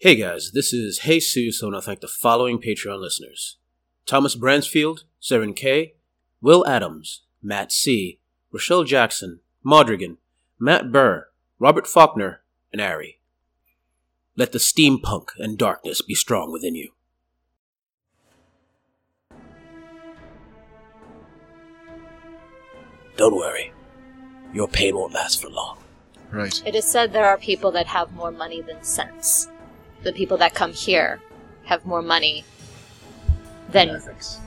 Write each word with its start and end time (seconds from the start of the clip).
Hey 0.00 0.14
guys, 0.14 0.52
this 0.54 0.72
is 0.72 1.00
Jesus. 1.00 1.60
I 1.60 1.66
want 1.66 1.74
to 1.74 1.82
thank 1.82 1.98
the 1.98 2.06
following 2.06 2.60
Patreon 2.60 3.00
listeners 3.00 3.56
Thomas 4.06 4.36
Bransfield, 4.36 5.02
Saren 5.20 5.56
K, 5.56 5.94
Will 6.40 6.64
Adams, 6.68 7.22
Matt 7.42 7.72
C, 7.72 8.20
Rochelle 8.52 8.84
Jackson, 8.84 9.40
Modrigan, 9.66 10.18
Matt 10.56 10.92
Burr, 10.92 11.26
Robert 11.58 11.88
Faulkner, 11.88 12.42
and 12.72 12.80
Ari. 12.80 13.18
Let 14.36 14.52
the 14.52 14.60
steampunk 14.60 15.30
and 15.36 15.58
darkness 15.58 16.00
be 16.00 16.14
strong 16.14 16.52
within 16.52 16.76
you. 16.76 16.92
Don't 23.16 23.34
worry, 23.34 23.72
your 24.52 24.68
pain 24.68 24.94
won't 24.94 25.12
last 25.12 25.42
for 25.42 25.48
long. 25.48 25.78
Right. 26.30 26.62
It 26.64 26.76
is 26.76 26.84
said 26.84 27.12
there 27.12 27.26
are 27.26 27.36
people 27.36 27.72
that 27.72 27.88
have 27.88 28.14
more 28.14 28.30
money 28.30 28.62
than 28.62 28.84
sense. 28.84 29.48
The 30.02 30.12
people 30.12 30.36
that 30.38 30.54
come 30.54 30.72
here 30.72 31.20
have 31.64 31.84
more 31.84 32.02
money 32.02 32.44
than 33.70 33.90
Ethics. 33.90 34.38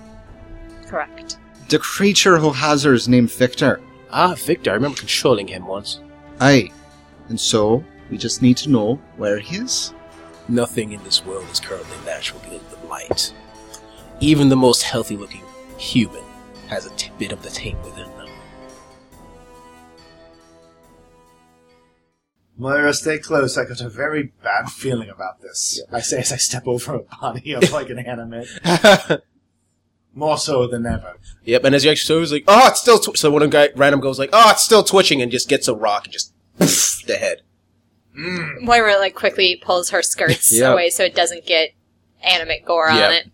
correct. 0.88 1.38
The 1.70 1.80
creature 1.80 2.38
who 2.38 2.52
has 2.52 2.84
her 2.84 2.94
is 2.94 3.08
named 3.08 3.32
Victor. 3.32 3.80
Ah, 4.12 4.36
Victor, 4.36 4.72
I 4.72 4.74
remember 4.74 4.98
controlling 4.98 5.48
him 5.48 5.66
once. 5.68 6.00
Aye. 6.40 6.70
And 7.30 7.40
so, 7.40 7.84
we 8.10 8.18
just 8.18 8.42
need 8.42 8.58
to 8.58 8.70
know 8.70 8.96
where 9.18 9.40
he 9.40 9.58
is. 9.58 9.94
Nothing 10.50 10.92
in 10.92 11.04
this 11.04 11.24
world 11.26 11.46
is 11.52 11.60
currently 11.60 11.96
natural 12.06 12.42
given 12.42 12.60
the 12.72 12.88
light. 12.88 13.34
Even 14.20 14.50
the 14.50 14.56
most 14.56 14.84
healthy 14.84 15.16
looking 15.16 15.44
human 15.78 16.24
has 16.68 16.86
a 16.86 16.90
t- 16.96 17.12
bit 17.18 17.32
of 17.32 17.42
the 17.42 17.50
taint 17.50 17.82
within 17.84 18.10
them. 18.18 18.21
Moira, 22.62 22.94
stay 22.94 23.18
close. 23.18 23.58
I 23.58 23.66
got 23.66 23.82
a 23.82 23.90
very 23.90 24.34
bad 24.44 24.70
feeling 24.70 25.10
about 25.10 25.42
this. 25.42 25.82
I 25.92 26.00
say 26.02 26.20
as 26.20 26.32
I 26.32 26.36
step 26.38 26.68
over 26.68 26.94
a 26.94 27.00
body 27.00 27.54
of 27.54 27.72
like 27.72 27.90
an 27.90 27.98
animate. 27.98 28.48
More 30.14 30.38
so 30.38 30.68
than 30.68 30.86
ever. 30.86 31.16
Yep, 31.46 31.64
and 31.64 31.74
as 31.74 31.84
you 31.84 31.90
actually 31.90 32.06
so 32.06 32.18
it 32.18 32.20
was 32.20 32.32
like, 32.32 32.44
oh, 32.48 32.68
it's 32.68 32.80
still 32.80 33.00
tw-. 33.00 33.18
so 33.18 33.32
one 33.32 33.42
of 33.42 33.50
guy 33.50 33.70
random 33.76 34.00
goes 34.00 34.20
like, 34.20 34.30
oh, 34.32 34.52
it's 34.52 34.62
still 34.64 34.84
twitching, 34.84 35.24
and 35.24 35.32
just 35.32 35.50
gets 35.50 35.68
a 35.68 35.74
rock 35.74 36.04
and 36.06 36.14
just 36.14 36.34
poof, 36.60 37.02
the 37.08 37.16
head. 37.16 37.42
Mm. 38.16 38.62
Moira 38.62 38.98
like 39.00 39.16
quickly 39.16 39.60
pulls 39.66 39.90
her 39.90 40.04
skirts 40.04 40.52
Yeah. 40.56 40.74
away 40.74 40.92
so 40.92 41.04
it 41.04 41.16
doesn't 41.16 41.48
get 41.48 41.70
animate 42.24 42.64
gore 42.66 42.90
Yeah. 42.90 43.08
on 43.08 43.14
it. 43.14 43.32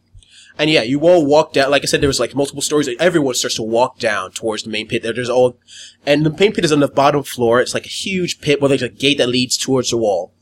And 0.60 0.70
yeah, 0.70 0.82
you 0.82 1.02
all 1.02 1.26
walk 1.26 1.54
down. 1.54 1.70
Like 1.70 1.84
I 1.84 1.86
said, 1.86 2.02
there 2.02 2.08
was 2.08 2.20
like 2.20 2.34
multiple 2.34 2.62
stories. 2.64 2.88
Like, 2.88 2.98
everyone 3.00 3.36
starts 3.36 3.56
to 3.58 3.64
walk 3.64 4.00
down 4.00 4.32
towards 4.32 4.64
the 4.64 4.70
main 4.70 4.88
pit. 4.88 5.04
There's 5.04 5.30
all, 5.30 5.58
and 6.06 6.26
the 6.26 6.32
main 6.32 6.52
pit 6.54 6.66
is 6.66 6.72
on 6.72 6.80
the 6.80 6.88
bottom 6.88 7.22
floor. 7.24 7.62
It's 7.62 7.74
like 7.76 7.86
a 7.86 7.90
huge 7.90 8.42
pit 8.42 8.60
where 8.60 8.70
there's 8.70 8.82
a 8.82 8.90
gate 8.90 9.20
that 9.20 9.28
leads 9.30 9.56
towards 9.58 9.92
the 9.92 9.98
wall, 9.98 10.34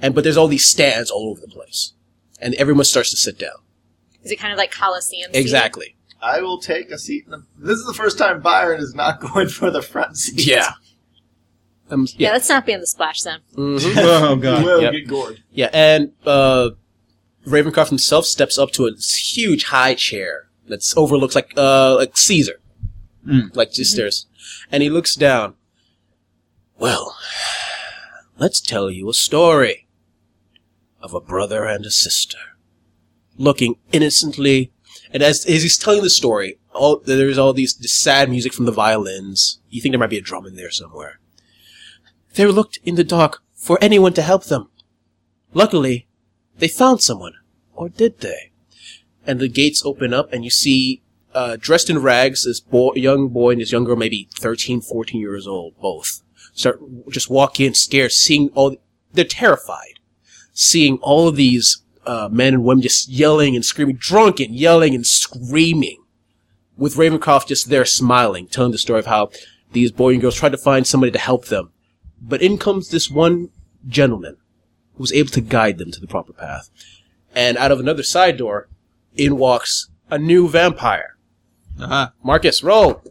and 0.00 0.14
but 0.14 0.24
there's 0.24 0.36
all 0.38 0.48
these 0.48 0.66
stands 0.66 1.10
all 1.10 1.28
over 1.30 1.40
the 1.42 1.48
place, 1.48 1.92
and 2.40 2.54
everyone 2.54 2.84
starts 2.84 3.10
to 3.10 3.16
sit 3.16 3.38
down. 3.38 3.56
Is 4.24 4.32
it 4.32 4.36
kind 4.36 4.52
of 4.52 4.58
like 4.58 4.70
Coliseum? 4.72 5.30
Exactly. 5.34 5.96
I 6.20 6.40
will 6.40 6.58
take 6.60 6.90
a 6.90 6.98
seat 6.98 7.24
in 7.26 7.30
the. 7.30 7.44
This 7.58 7.78
is 7.78 7.86
the 7.86 7.94
first 7.94 8.16
time 8.18 8.40
Byron 8.40 8.80
is 8.80 8.94
not 8.94 9.20
going 9.32 9.48
for 9.48 9.70
the 9.70 9.82
front 9.82 10.16
seat. 10.16 10.46
Yeah. 10.46 10.72
Um, 11.90 12.06
Yeah, 12.16 12.28
yeah. 12.28 12.32
let's 12.32 12.48
not 12.48 12.66
be 12.66 12.72
in 12.72 12.80
the 12.80 12.86
splash 12.86 13.20
zone. 13.20 13.40
Mhm. 13.54 13.80
Oh, 13.96 14.34
You 14.34 14.40
God. 14.40 14.64
will 14.64 14.82
Yep. 14.82 14.92
get 14.92 15.08
gored. 15.08 15.42
Yeah, 15.52 15.70
and 15.72 16.12
uh, 16.26 16.70
Ravencroft 17.48 17.88
himself 17.88 18.26
steps 18.26 18.58
up 18.58 18.70
to 18.72 18.86
a 18.86 18.92
huge 18.96 19.64
high 19.64 19.94
chair 19.94 20.48
that's 20.68 20.96
overlooks 20.96 21.34
like 21.34 21.52
uh 21.56 21.96
like 21.96 22.16
Caesar, 22.16 22.60
Mm. 23.26 23.54
like 23.54 23.72
just 23.72 23.96
there's, 23.96 24.26
and 24.70 24.82
he 24.82 24.88
looks 24.90 25.14
down. 25.14 25.54
Well, 26.78 27.16
let's 28.38 28.60
tell 28.60 28.90
you 28.90 29.08
a 29.10 29.14
story 29.14 29.86
of 31.00 31.12
a 31.14 31.20
brother 31.20 31.64
and 31.64 31.84
a 31.84 31.90
sister 31.90 32.38
looking 33.36 33.76
innocently, 33.92 34.72
and 35.12 35.22
as 35.22 35.44
as 35.46 35.62
he's 35.62 35.78
telling 35.78 36.02
the 36.02 36.10
story, 36.10 36.58
all 36.74 36.98
there's 37.00 37.38
all 37.38 37.52
these 37.52 37.74
this 37.76 37.94
sad 37.94 38.30
music 38.30 38.52
from 38.52 38.66
the 38.66 38.72
violins. 38.72 39.60
You 39.70 39.80
think 39.80 39.92
there 39.92 40.00
might 40.00 40.10
be 40.10 40.18
a 40.18 40.22
drum 40.22 40.46
in 40.46 40.56
there 40.56 40.70
somewhere. 40.70 41.18
They 42.34 42.46
looked 42.46 42.78
in 42.84 42.94
the 42.94 43.04
dark 43.04 43.42
for 43.54 43.78
anyone 43.80 44.12
to 44.14 44.22
help 44.22 44.44
them. 44.44 44.68
Luckily, 45.54 46.06
they 46.58 46.68
found 46.68 47.02
someone. 47.02 47.34
Or 47.78 47.88
did 47.88 48.18
they? 48.18 48.50
And 49.24 49.38
the 49.38 49.48
gates 49.48 49.84
open 49.84 50.12
up 50.12 50.32
and 50.32 50.42
you 50.42 50.50
see, 50.50 51.00
uh, 51.32 51.56
dressed 51.60 51.88
in 51.88 52.02
rags, 52.02 52.44
this 52.44 52.58
boy, 52.58 52.94
young 52.96 53.28
boy 53.28 53.52
and 53.52 53.60
this 53.60 53.70
young 53.70 53.84
girl, 53.84 53.94
maybe 53.94 54.28
13, 54.34 54.80
14 54.80 55.20
years 55.20 55.46
old, 55.46 55.78
both, 55.80 56.22
start, 56.52 56.80
just 57.08 57.30
walk 57.30 57.60
in 57.60 57.74
scared, 57.74 58.10
seeing 58.10 58.48
all, 58.50 58.76
they're 59.12 59.24
terrified. 59.24 60.00
Seeing 60.52 60.98
all 61.02 61.28
of 61.28 61.36
these, 61.36 61.82
uh, 62.04 62.28
men 62.32 62.52
and 62.52 62.64
women 62.64 62.82
just 62.82 63.08
yelling 63.08 63.54
and 63.54 63.64
screaming, 63.64 63.94
drunken, 63.94 64.52
yelling 64.52 64.92
and 64.96 65.06
screaming. 65.06 66.02
With 66.76 66.96
Ravencroft 66.96 67.46
just 67.46 67.68
there 67.68 67.84
smiling, 67.84 68.48
telling 68.48 68.72
the 68.72 68.78
story 68.78 68.98
of 68.98 69.06
how 69.06 69.30
these 69.70 69.92
boy 69.92 70.14
and 70.14 70.20
girls 70.20 70.34
tried 70.34 70.52
to 70.52 70.58
find 70.58 70.84
somebody 70.84 71.12
to 71.12 71.18
help 71.18 71.44
them. 71.44 71.70
But 72.20 72.42
in 72.42 72.58
comes 72.58 72.88
this 72.88 73.08
one 73.08 73.50
gentleman 73.86 74.36
who 74.94 75.02
was 75.02 75.12
able 75.12 75.30
to 75.30 75.40
guide 75.40 75.78
them 75.78 75.92
to 75.92 76.00
the 76.00 76.08
proper 76.08 76.32
path. 76.32 76.70
And 77.34 77.56
out 77.56 77.70
of 77.72 77.78
another 77.80 78.02
side 78.02 78.36
door, 78.36 78.68
in 79.14 79.36
walks 79.36 79.88
a 80.10 80.18
new 80.18 80.48
vampire. 80.48 81.16
Uh-huh. 81.80 82.10
Marcus, 82.22 82.62
roll. 82.62 83.02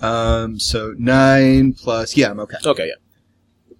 Um, 0.00 0.58
so 0.60 0.94
nine 0.98 1.72
plus, 1.72 2.16
yeah, 2.16 2.30
I'm 2.30 2.40
okay. 2.40 2.56
Okay, 2.64 2.88
yeah. 2.88 3.74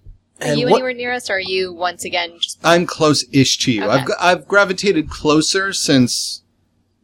Are 0.45 0.51
And 0.51 0.59
you 0.59 0.65
what- 0.67 0.73
anywhere 0.77 0.93
near 0.93 1.13
us, 1.13 1.29
or 1.29 1.33
are 1.33 1.39
you 1.39 1.73
once 1.73 2.05
again 2.05 2.37
just? 2.39 2.59
I'm 2.63 2.85
close-ish 2.85 3.57
to 3.59 3.71
you. 3.71 3.83
Okay. 3.83 3.91
I've, 3.91 4.05
gra- 4.05 4.15
I've 4.19 4.47
gravitated 4.47 5.09
closer 5.09 5.73
since 5.73 6.43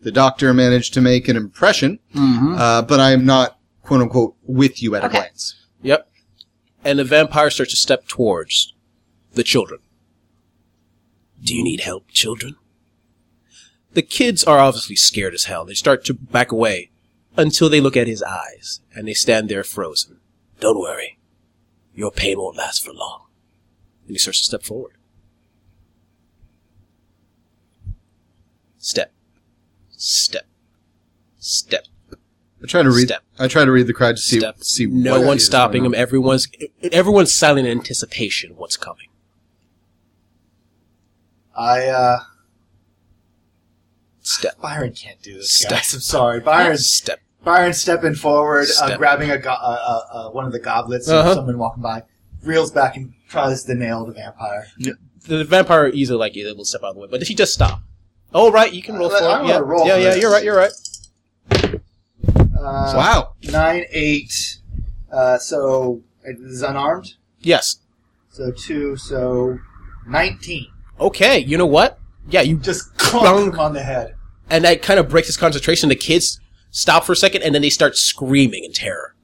the 0.02 0.12
doctor 0.12 0.54
managed 0.54 0.94
to 0.96 1.02
make 1.02 1.28
an 1.28 1.38
impression, 1.38 2.00
uh, 2.16 2.82
but 2.82 3.00
I'm 3.00 3.26
not, 3.26 3.58
quote 3.84 4.02
unquote, 4.02 4.36
with 4.44 4.82
you 4.84 4.96
at 4.96 5.04
Okay. 5.06 5.18
a 5.18 5.22
glance. 5.22 5.56
Yep. 5.84 6.10
And 6.84 7.00
the 7.00 7.04
vampire 7.04 7.50
starts 7.50 7.72
to 7.72 7.78
step 7.78 8.08
towards 8.08 8.74
the 9.34 9.44
children. 9.44 9.80
Do 11.42 11.56
you 11.56 11.64
need 11.64 11.82
help, 11.82 12.10
children? 12.10 12.56
The 13.94 14.02
kids 14.02 14.44
are 14.44 14.60
obviously 14.60 14.96
scared 14.96 15.34
as 15.34 15.46
hell. 15.46 15.66
They 15.66 15.74
start 15.74 16.04
to 16.06 16.14
back 16.14 16.52
away 16.52 16.90
until 17.38 17.70
they 17.70 17.82
look 17.82 17.96
at 17.96 18.08
his 18.08 18.24
eyes 18.24 18.82
and 18.96 19.08
they 19.08 19.14
stand 19.14 19.50
there 19.50 19.64
frozen. 19.64 20.20
Don't 20.60 20.80
worry. 20.80 21.18
Your 21.96 22.12
pain 22.12 22.38
won't 22.38 22.58
last 22.58 22.84
for 22.84 22.94
long. 22.94 23.26
And 24.08 24.16
he 24.16 24.20
starts 24.20 24.40
to 24.40 24.46
step 24.46 24.64
forward. 24.64 24.94
Step. 28.78 29.12
Step. 29.92 30.48
Step. 31.40 31.86
I 32.64 32.68
try 32.68 32.82
to 32.82 32.90
read. 32.90 33.08
Step. 33.10 33.24
I 33.40 33.48
try 33.50 33.66
to 33.66 33.72
read 33.72 33.88
the 33.88 33.94
crowd 33.94 34.16
to 34.16 34.22
see 34.22 34.40
Step. 34.40 34.64
see. 34.64 34.86
No 34.86 35.20
what 35.20 35.28
one's 35.28 35.46
stopping 35.46 35.82
going 35.84 35.94
him. 35.94 35.96
on. 35.96 36.02
Everyone's 36.02 36.48
everyone's 36.92 37.34
silent 37.34 37.68
in 37.68 37.78
anticipation 37.78 38.52
of 38.52 38.58
what's 38.58 38.78
coming. 38.78 39.08
I, 41.56 41.88
uh. 41.88 42.20
Step. 44.22 44.60
Byron 44.62 44.94
can't 44.94 45.22
do 45.22 45.34
this, 45.36 45.54
Step. 45.54 45.70
guys. 45.72 45.94
I'm 45.94 46.00
sorry. 46.00 46.40
Byron's 46.40 46.88
Step. 46.88 47.20
Byron 47.44 47.74
stepping 47.74 48.16
forward, 48.16 48.68
uh, 48.82 48.96
grabbing 48.96 49.30
a 49.30 49.38
go- 49.38 49.52
uh, 49.52 49.54
uh, 49.54 50.18
uh, 50.18 50.30
one 50.32 50.46
of 50.46 50.54
the 50.54 50.60
goblets 50.60 51.10
Uh-huh. 51.10 51.30
of 51.32 51.36
someone 51.36 51.58
walking 51.58 51.84
by, 51.84 52.04
reels 52.42 52.72
back 52.72 52.96
and 52.96 53.14
tries 53.28 53.66
to 53.66 53.76
nail 53.76 54.06
the 54.06 54.14
vampire. 54.14 54.66
The 55.28 55.44
vampire 55.44 55.88
easily 55.90 56.18
like 56.20 56.38
is 56.38 56.48
able 56.48 56.64
to 56.64 56.66
step 56.66 56.84
out 56.84 56.90
of 56.92 56.96
the 56.96 57.02
way, 57.02 57.08
but 57.12 57.22
if 57.22 57.30
you 57.30 57.36
just 57.36 57.54
stop. 57.54 57.82
Oh 58.34 58.50
right, 58.50 58.72
you 58.72 58.82
can 58.82 58.96
roll 58.96 59.12
Uh, 59.14 59.20
for 59.20 59.26
I'm 59.26 59.44
it. 59.46 59.50
Yeah, 59.50 59.58
roll 59.60 59.86
yeah, 59.86 59.98
yeah. 59.98 60.16
You're 60.16 60.32
right. 60.32 60.44
You're 60.44 60.56
right. 60.56 60.72
Uh, 62.64 62.94
Wow. 62.96 63.34
Nine, 63.44 63.86
eight. 63.92 64.60
Uh, 65.12 65.38
so 65.38 66.02
it 66.24 66.38
is 66.40 66.62
unarmed. 66.62 67.14
Yes. 67.42 67.78
So 68.30 68.52
two. 68.52 68.96
So 68.98 69.58
nineteen. 70.08 70.68
Okay. 71.00 71.40
You 71.40 71.58
know 71.58 71.66
what? 71.66 72.00
Yeah. 72.30 72.42
You 72.42 72.58
Just 72.58 72.96
clunk 72.98 73.26
Clunk. 73.26 73.54
him 73.56 73.60
on 73.60 73.74
the 73.74 73.84
head. 73.84 74.16
and 74.50 74.64
that 74.66 74.82
kind 74.82 75.00
of 75.00 75.10
breaks 75.10 75.28
his 75.28 75.38
concentration. 75.38 75.90
The 75.90 75.96
kids 75.96 76.40
stop 76.72 77.04
for 77.04 77.12
a 77.12 77.16
second 77.16 77.44
and 77.44 77.54
then 77.54 77.62
they 77.62 77.70
start 77.70 77.98
screaming 77.98 78.64
in 78.64 78.74
terror. 78.74 79.16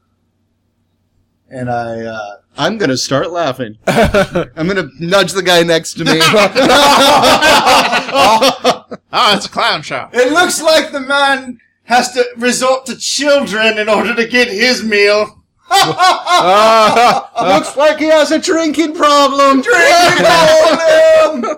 And 1.49 1.69
I. 1.71 2.01
Uh, 2.05 2.35
I'm 2.57 2.77
gonna 2.77 2.97
start 2.97 3.31
laughing. 3.31 3.77
I'm 3.87 4.67
gonna 4.67 4.89
nudge 4.99 5.31
the 5.31 5.41
guy 5.43 5.63
next 5.63 5.93
to 5.95 6.05
me. 6.05 6.19
Oh, 9.11 9.35
it's 9.35 9.47
a 9.47 9.49
clown 9.49 9.81
show. 9.81 10.07
it 10.13 10.31
looks 10.31 10.61
like 10.61 10.91
the 10.91 10.99
man 10.99 11.59
has 11.89 12.13
to 12.13 12.23
resort 12.37 12.85
to 12.85 12.95
children 12.95 13.79
in 13.79 13.89
order 13.89 14.13
to 14.13 14.27
get 14.27 14.47
his 14.47 14.83
meal. 14.83 15.43
Ah. 15.71 17.31
Looks 17.57 17.75
like 17.75 17.97
he 17.97 18.05
has 18.05 18.31
a 18.31 18.37
drinking 18.37 18.93
problem. 18.93 19.61
Drinking 19.61 20.25
problem. 20.25 21.57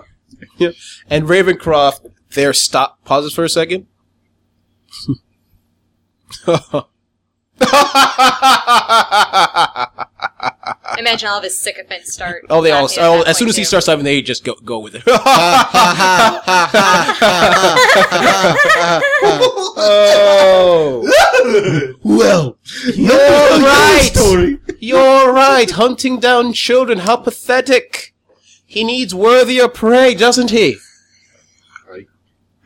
yeah. 0.56 0.70
And 1.10 1.26
Ravencroft 1.26 2.10
there 2.30 2.54
stop 2.54 3.04
pauses 3.04 3.34
for 3.34 3.44
a 3.44 3.48
second. 3.48 3.86
Imagine 10.98 11.28
all 11.28 11.38
of 11.38 11.44
his 11.44 11.58
sycophants 11.58 12.12
start. 12.12 12.44
Oh, 12.50 12.62
they 12.62 12.70
all. 12.70 12.82
laughing 12.82 13.02
Oh, 13.02 13.22
as 13.22 13.38
soon 13.38 13.46
point, 13.46 13.50
as 13.50 13.56
he 13.56 13.62
too. 13.62 13.66
starts 13.66 13.88
laughing, 13.88 14.04
they 14.04 14.22
just 14.22 14.44
go 14.44 14.54
go 14.64 14.78
with 14.78 14.94
it. 14.94 15.02
oh, 19.76 21.02
well, 22.02 22.58
you're 22.94 23.16
right. 23.16 24.10
You're 24.80 25.32
right. 25.32 25.70
Hunting 25.70 26.20
down 26.20 26.52
children. 26.52 26.98
How 26.98 27.16
pathetic. 27.16 28.14
He 28.66 28.84
needs 28.84 29.14
worthier 29.14 29.68
prey, 29.68 30.14
doesn't 30.14 30.50
he? 30.50 30.76
I 31.92 32.06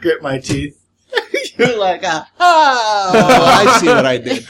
Grit 0.00 0.22
my 0.22 0.38
teeth. 0.38 0.80
You're 1.58 1.76
like, 1.78 2.02
ah, 2.04 2.30
oh, 2.38 3.44
I 3.44 3.78
see 3.80 3.88
what 3.88 4.06
I 4.06 4.18
did. 4.18 4.46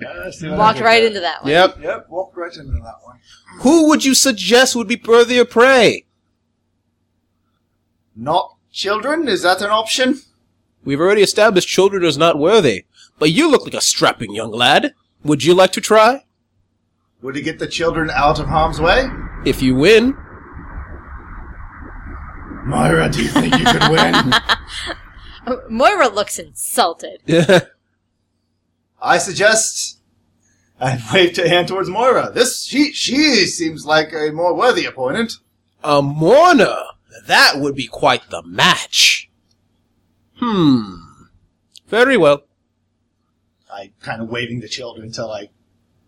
Yeah, 0.00 0.30
see 0.30 0.46
what 0.48 0.54
I 0.54 0.58
Walked 0.58 0.80
right 0.80 0.98
there. 1.00 1.06
into 1.08 1.20
that 1.20 1.42
one. 1.42 1.50
Yep. 1.52 1.78
Yep, 1.82 2.06
walked 2.08 2.36
right 2.36 2.54
into 2.56 2.72
that 2.72 2.96
one. 3.02 3.18
Who 3.60 3.88
would 3.88 4.04
you 4.04 4.14
suggest 4.14 4.74
would 4.76 4.88
be 4.88 5.00
worthier 5.06 5.44
prey? 5.44 6.04
Not 8.16 8.56
children? 8.72 9.28
Is 9.28 9.42
that 9.42 9.60
an 9.62 9.70
option? 9.70 10.20
We've 10.84 11.00
already 11.00 11.22
established 11.22 11.68
children 11.68 12.04
is 12.04 12.16
not 12.18 12.38
worthy. 12.38 12.84
But 13.18 13.30
you 13.30 13.50
look 13.50 13.64
like 13.64 13.74
a 13.74 13.80
strapping 13.80 14.34
young 14.34 14.50
lad. 14.52 14.94
Would 15.24 15.44
you 15.44 15.52
like 15.54 15.72
to 15.72 15.80
try? 15.80 16.24
Would 17.20 17.36
it 17.36 17.42
get 17.42 17.58
the 17.58 17.66
children 17.66 18.08
out 18.10 18.38
of 18.40 18.46
harm's 18.46 18.80
way? 18.80 19.06
If 19.44 19.60
you 19.60 19.74
win. 19.74 20.16
Myra, 22.64 23.10
do 23.10 23.22
you 23.22 23.28
think 23.28 23.58
you 23.58 23.64
could 23.64 23.90
win? 23.90 24.14
Oh, 25.46 25.60
Moira 25.68 26.08
looks 26.08 26.38
insulted. 26.38 27.20
I 29.00 29.18
suggest 29.18 29.98
I 30.80 30.98
waved 31.12 31.38
a 31.38 31.48
hand 31.48 31.68
towards 31.68 31.88
Moira. 31.88 32.30
This 32.32 32.64
she 32.64 32.92
she 32.92 33.46
seems 33.46 33.84
like 33.86 34.12
a 34.12 34.30
more 34.32 34.54
worthy 34.54 34.84
opponent. 34.84 35.34
A 35.82 36.02
mourner? 36.02 36.76
That 37.26 37.58
would 37.58 37.74
be 37.74 37.86
quite 37.86 38.30
the 38.30 38.42
match. 38.42 39.30
Hmm. 40.36 40.94
Very 41.88 42.16
well. 42.16 42.44
I 43.72 43.92
kind 44.00 44.22
of 44.22 44.28
waving 44.30 44.60
the 44.60 44.68
children 44.68 45.06
until 45.06 45.30
I 45.30 45.50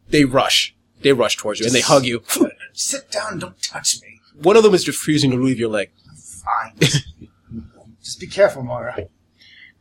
They 0.09 0.25
rush. 0.25 0.75
They 1.03 1.12
rush 1.12 1.37
towards 1.37 1.61
you 1.61 1.67
and 1.67 1.75
they 1.75 1.81
hug 1.81 2.05
you. 2.05 2.23
sit 2.73 3.11
down. 3.11 3.38
Don't 3.41 3.61
touch 3.62 4.00
me. 4.00 4.21
One 4.41 4.56
of 4.56 4.62
them 4.62 4.75
is 4.75 4.87
refusing 4.87 5.31
to 5.33 5.37
leave 5.37 5.59
your 5.59 5.69
leg. 5.69 5.91
Fine. 6.17 6.79
Just 8.03 8.21
be 8.21 8.27
careful, 8.27 8.62
Moira. 8.62 9.09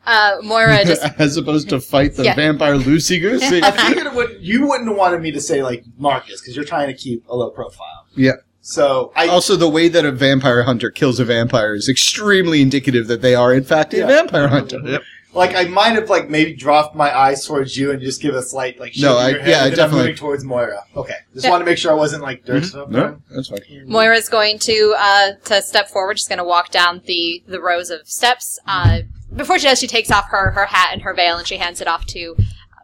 Uh, 0.05 0.37
Moira 0.43 0.83
just 0.85 1.03
As 1.19 1.37
opposed 1.37 1.69
to 1.69 1.79
fight 1.79 2.15
the 2.15 2.23
Yeah. 2.23 2.35
vampire 2.35 2.75
Lucy 2.77 3.19
Goosey. 3.19 3.59
I 3.63 3.71
figured 3.71 4.07
it 4.07 4.13
would, 4.13 4.37
you 4.39 4.67
wouldn't 4.67 4.89
have 4.89 4.97
wanted 4.97 5.21
me 5.21 5.31
to 5.31 5.41
say 5.41 5.61
like 5.63 5.83
Marcus 5.97 6.41
because 6.41 6.55
you're 6.55 6.65
trying 6.65 6.87
to 6.87 6.93
keep 6.93 7.27
a 7.27 7.35
low 7.35 7.49
profile. 7.51 8.05
yeah. 8.15 8.33
So 8.63 9.11
I 9.15 9.27
Also, 9.27 9.55
the 9.55 9.67
way 9.69 9.87
that 9.87 10.05
a 10.05 10.11
vampire 10.11 10.61
hunter 10.63 10.91
kills 10.91 11.19
a 11.19 11.25
vampire 11.25 11.73
is 11.73 11.89
extremely 11.89 12.61
indicative 12.61 13.07
that 13.07 13.21
they 13.23 13.33
are, 13.33 13.51
in 13.53 13.63
fact, 13.63 13.91
a 13.93 13.97
Yeah. 13.97 14.05
vampire 14.07 14.47
hunter. 14.49 14.79
Yep. 14.85 15.01
Like 15.33 15.55
I 15.55 15.63
might 15.65 15.91
have 15.93 16.09
like 16.09 16.29
maybe 16.29 16.53
dropped 16.53 16.95
my 16.95 17.15
eyes 17.15 17.45
towards 17.45 17.77
you 17.77 17.91
and 17.91 18.01
just 18.01 18.21
give 18.21 18.35
a 18.35 18.41
slight 18.41 18.79
like 18.79 18.93
shake 18.93 19.03
No, 19.03 19.17
I- 19.17 19.29
your 19.29 19.39
head, 19.39 19.49
yeah, 19.49 19.55
I 19.55 19.65
and 19.65 19.65
then 19.65 19.71
I'm 19.71 19.75
definitely- 19.75 19.99
moving 20.01 20.15
towards 20.15 20.43
Moira. 20.43 20.83
Okay, 20.95 21.15
just 21.33 21.45
Yeah. 21.45 21.51
wanted 21.51 21.65
to 21.65 21.71
make 21.71 21.77
sure 21.77 21.91
I 21.91 21.95
wasn't 21.95 22.23
like 22.23 22.45
dirt 22.45 22.65
stuff. 22.65 22.89
No, 22.89 23.21
that's 23.33 23.47
fine. 23.49 23.59
Moira's 23.85 24.29
going 24.29 24.59
to 24.59 24.95
uh, 24.97 25.31
to 25.45 25.61
step 25.61 25.89
forward. 25.89 26.19
She's 26.19 26.27
going 26.27 26.37
to 26.39 26.43
walk 26.43 26.71
down 26.71 27.01
the 27.05 27.43
the 27.47 27.61
rows 27.61 27.89
of 27.89 28.07
steps. 28.07 28.59
Uh, 28.67 28.99
before 29.35 29.57
she 29.57 29.67
does, 29.67 29.79
she 29.79 29.87
takes 29.87 30.11
off 30.11 30.27
her 30.29 30.51
her 30.51 30.65
hat 30.65 30.89
and 30.91 31.01
her 31.03 31.13
veil, 31.13 31.37
and 31.37 31.47
she 31.47 31.57
hands 31.57 31.79
it 31.81 31.87
off 31.87 32.05
to 32.07 32.35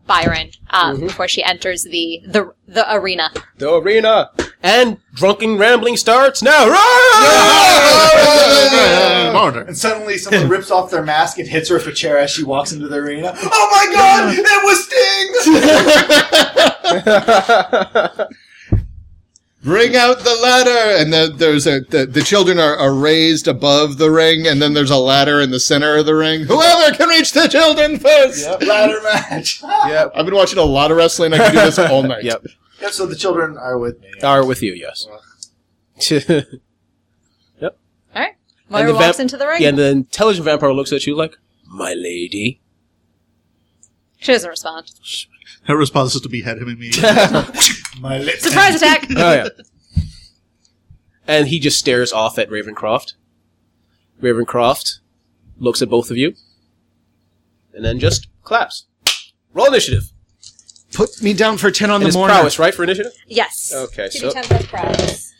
Byron 0.07 0.51
um, 0.69 0.99
before 0.99 1.27
she 1.27 1.43
enters 1.43 1.83
the 1.83 2.21
the 2.25 2.53
the 2.67 2.91
arena. 2.93 3.31
The 3.57 3.73
arena. 3.73 4.31
And 4.63 4.97
drunken 5.13 5.57
rambling 5.57 5.97
starts 5.97 6.41
now. 6.41 6.65
And 9.67 9.77
suddenly 9.77 10.17
someone 10.17 10.49
rips 10.57 10.71
off 10.71 10.89
their 10.89 11.03
mask 11.03 11.37
and 11.37 11.47
hits 11.47 11.69
her 11.69 11.75
with 11.75 11.85
a 11.87 11.93
chair 11.93 12.17
as 12.17 12.31
she 12.31 12.43
walks 12.43 12.71
into 12.71 12.87
the 12.87 12.97
arena. 12.97 13.33
Oh 13.35 13.69
my 13.71 13.85
god, 13.93 14.33
it 14.35 14.63
was 14.63 14.85
Sting! 18.17 18.37
Bring 19.67 19.97
out 19.97 20.19
the 20.19 20.33
ladder, 20.41 20.97
and 20.97 21.11
then 21.11 21.35
there's 21.35 21.67
a 21.67 21.81
the, 21.81 22.05
the 22.05 22.21
children 22.21 22.57
are, 22.57 22.77
are 22.77 22.93
raised 22.93 23.49
above 23.49 23.97
the 23.97 24.09
ring, 24.09 24.47
and 24.47 24.61
then 24.61 24.73
there's 24.73 24.91
a 24.91 24.97
ladder 24.97 25.41
in 25.41 25.51
the 25.51 25.59
center 25.59 25.97
of 25.97 26.05
the 26.05 26.15
ring. 26.15 26.45
Whoever 26.45 26.95
can 26.95 27.09
reach 27.09 27.33
the 27.33 27.49
children 27.49 27.99
first. 27.99 28.47
Ladder 28.61 29.01
match. 29.03 29.61
yep. 29.63 30.13
I've 30.15 30.25
been 30.25 30.35
watching 30.35 30.57
a 30.57 30.63
lot 30.63 30.89
of 30.89 30.95
wrestling. 30.95 31.33
I 31.33 31.37
can 31.39 31.51
do 31.53 31.59
this 31.59 31.77
all 31.77 32.01
night. 32.01 32.23
Yep. 32.23 32.45
Yep, 32.79 32.91
so 32.91 33.05
the 33.05 33.15
children 33.17 33.57
are 33.57 33.77
with 33.77 33.99
me. 33.99 34.09
Are 34.23 34.45
with 34.45 34.63
you, 34.63 34.73
yes. 34.73 35.05
Yep 37.59 37.77
all 38.15 38.21
right, 38.21 38.35
Moira 38.69 38.87
the 38.87 38.93
walks 38.93 39.05
vamp- 39.17 39.19
into 39.19 39.37
the 39.37 39.47
ring. 39.47 39.61
yeah, 39.61 39.69
and 39.69 39.77
the 39.77 39.89
intelligent 39.89 40.45
vampire 40.45 40.71
looks 40.73 40.93
at 40.93 41.05
you 41.05 41.15
like, 41.15 41.35
My 41.65 41.93
lady. 41.93 42.61
She 44.19 44.31
doesn't 44.31 44.49
respond. 44.49 44.91
Her 45.63 45.75
response 45.77 46.15
is 46.15 46.21
to 46.21 46.29
behead 46.29 46.57
him 46.57 46.69
immediately. 46.69 47.09
My 48.01 48.17
lips. 48.19 48.43
Surprise 48.43 48.75
attack! 48.75 49.07
Oh 49.15 49.33
yeah. 49.33 49.47
And 51.27 51.47
he 51.47 51.59
just 51.59 51.77
stares 51.77 52.13
off 52.13 52.37
at 52.37 52.49
Ravencroft. 52.49 53.13
Ravencroft 54.21 54.99
looks 55.57 55.81
at 55.81 55.89
both 55.89 56.09
of 56.09 56.17
you, 56.17 56.35
and 57.73 57.83
then 57.83 57.99
just 57.99 58.27
claps. 58.43 58.85
Roll 59.53 59.67
initiative. 59.67 60.11
Put 60.93 61.21
me 61.21 61.33
down 61.33 61.57
for 61.57 61.69
ten 61.69 61.89
on 61.89 61.95
And 61.97 62.03
the 62.03 62.07
it's 62.07 62.15
morning. 62.17 62.35
prowess, 62.35 62.57
right, 62.59 62.73
for 62.73 62.83
initiative? 62.83 63.11
yes. 63.27 63.73
Okay, 63.75 64.07
Two 64.11 64.19
so- 64.19 64.31
D10 64.31 64.43
plus 64.43 64.65
prowess. 64.67 65.33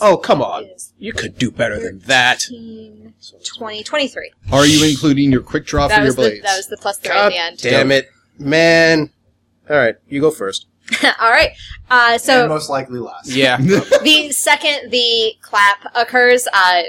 Oh, 0.00 0.16
come 0.16 0.42
on. 0.42 0.64
Is 0.64 0.92
You 0.98 1.12
could 1.12 1.38
do 1.38 1.52
better 1.52 1.78
than 1.78 2.00
that. 2.00 2.42
15, 2.42 3.14
20, 3.56 3.82
23. 3.84 4.32
Are 4.52 4.66
you 4.66 4.84
including 4.90 5.30
your 5.30 5.40
quick 5.40 5.66
draw 5.66 5.86
That 5.86 5.94
for 5.98 6.00
your 6.00 6.06
was, 6.06 6.16
the, 6.16 6.22
blades? 6.22 6.42
that 6.42 6.56
was 6.56 6.66
the 6.66 6.76
plus 6.76 6.98
three 6.98 7.08
God 7.10 7.26
at 7.26 7.30
the 7.30 7.38
end. 7.38 7.58
damn 7.58 7.92
it. 7.92 8.10
Man. 8.36 9.10
Alright, 9.70 9.96
you 10.08 10.20
go 10.20 10.30
first. 10.30 10.66
All 11.20 11.30
right. 11.30 11.50
Uh, 11.90 12.10
and 12.12 12.20
so 12.20 12.46
most 12.48 12.68
likely 12.68 12.98
last. 13.00 13.30
Yeah. 13.30 13.56
the 13.58 14.30
second 14.32 14.90
the 14.90 15.32
clap 15.40 15.78
occurs, 15.94 16.46
uh, 16.52 16.82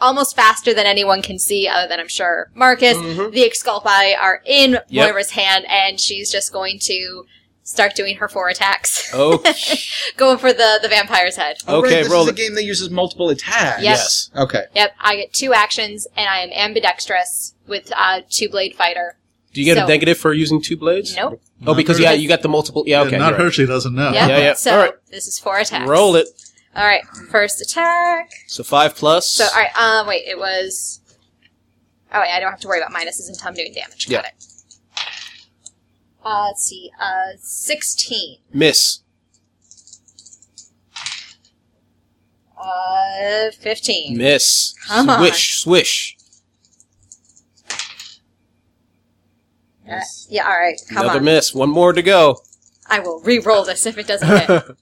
almost 0.00 0.36
faster 0.36 0.74
than 0.74 0.84
anyone 0.86 1.22
can 1.22 1.38
see, 1.38 1.66
other 1.66 1.88
than 1.88 1.98
I'm 2.00 2.08
sure 2.08 2.50
Marcus, 2.54 2.96
Mhm. 2.98 3.32
the 3.32 3.48
Exculpi 3.48 4.14
are 4.20 4.42
in 4.44 4.72
Yep. 4.88 5.08
Moira's 5.10 5.30
hand, 5.30 5.64
and 5.68 5.98
she's 5.98 6.30
just 6.30 6.52
going 6.52 6.78
to 6.80 7.24
start 7.62 7.94
doing 7.96 8.16
her 8.16 8.28
four 8.28 8.48
attacks, 8.50 9.12
Okay. 9.14 9.54
going 10.18 10.36
for 10.38 10.52
the 10.52 10.78
the 10.82 10.88
vampire's 10.88 11.36
head. 11.36 11.56
Oh, 11.66 11.80
right, 11.82 11.88
this 11.90 12.10
roll 12.10 12.22
is 12.24 12.28
a 12.28 12.30
it. 12.32 12.36
game 12.36 12.54
that 12.56 12.64
uses 12.64 12.90
multiple 12.90 13.30
attacks. 13.30 13.82
Yep. 13.82 13.84
Yes. 13.96 14.30
Okay. 14.36 14.64
Yep, 14.74 14.92
I 15.00 15.16
get 15.16 15.32
two 15.32 15.54
actions, 15.54 16.06
and 16.16 16.28
I 16.28 16.40
am 16.40 16.50
ambidextrous 16.50 17.54
with 17.66 17.90
uh, 17.96 18.20
two 18.28 18.48
blade 18.50 18.76
fighter. 18.76 19.16
Do 19.54 19.60
you 19.62 19.64
get 19.64 19.78
So- 19.78 19.84
a 19.84 19.88
negative 19.88 20.18
for 20.18 20.34
using 20.34 20.60
two 20.60 20.76
blades? 20.76 21.16
Nope. 21.16 21.40
Oh, 21.66 21.74
because 21.74 21.98
Not 21.98 22.04
yeah, 22.04 22.12
you 22.12 22.28
got 22.28 22.42
the 22.42 22.48
multiple. 22.48 22.84
Yeah, 22.86 23.02
okay. 23.02 23.16
not 23.16 23.38
you're 23.38 23.48
right. 23.48 23.66
doesn't 23.66 23.94
know. 23.94 24.12
Yep. 24.12 24.28
Yeah, 24.28 24.38
yeah. 24.38 24.54
So 24.54 24.72
All 24.72 24.78
right. 24.78 24.92
this 25.10 25.26
is 25.26 25.38
four 25.38 25.58
attacks. 25.58 25.88
Roll 25.88 26.16
it. 26.16 26.28
All 26.74 26.84
right, 26.84 27.06
first 27.30 27.62
attack. 27.62 28.30
So 28.46 28.62
five 28.62 28.94
plus. 28.94 29.30
So, 29.30 29.44
all 29.44 29.50
right, 29.62 29.78
um, 29.78 30.06
wait, 30.06 30.24
it 30.26 30.38
was. 30.38 31.00
Oh, 32.12 32.20
wait, 32.20 32.30
I 32.30 32.38
don't 32.38 32.50
have 32.50 32.60
to 32.60 32.68
worry 32.68 32.80
about 32.80 32.92
minuses 32.92 33.28
until 33.28 33.48
I'm 33.48 33.54
doing 33.54 33.72
damage. 33.72 34.08
Got 34.10 34.26
it. 34.26 34.44
Uh, 36.22 36.48
let's 36.48 36.64
see, 36.64 36.90
uh, 37.00 37.36
16. 37.38 38.38
Miss. 38.52 39.00
Uh, 42.60 43.50
15. 43.58 44.18
Miss. 44.18 44.74
Come 44.88 45.08
on. 45.08 45.18
Swish, 45.18 45.60
swish. 45.60 46.15
Uh, 49.90 50.00
yeah, 50.28 50.44
alright, 50.46 50.80
come 50.88 51.04
Another 51.04 51.18
on. 51.20 51.24
miss. 51.24 51.54
One 51.54 51.70
more 51.70 51.92
to 51.92 52.02
go. 52.02 52.40
I 52.88 53.00
will 53.00 53.20
re-roll 53.20 53.64
this 53.64 53.86
if 53.86 53.98
it 53.98 54.06
doesn't 54.06 54.28
hit. 54.28 54.64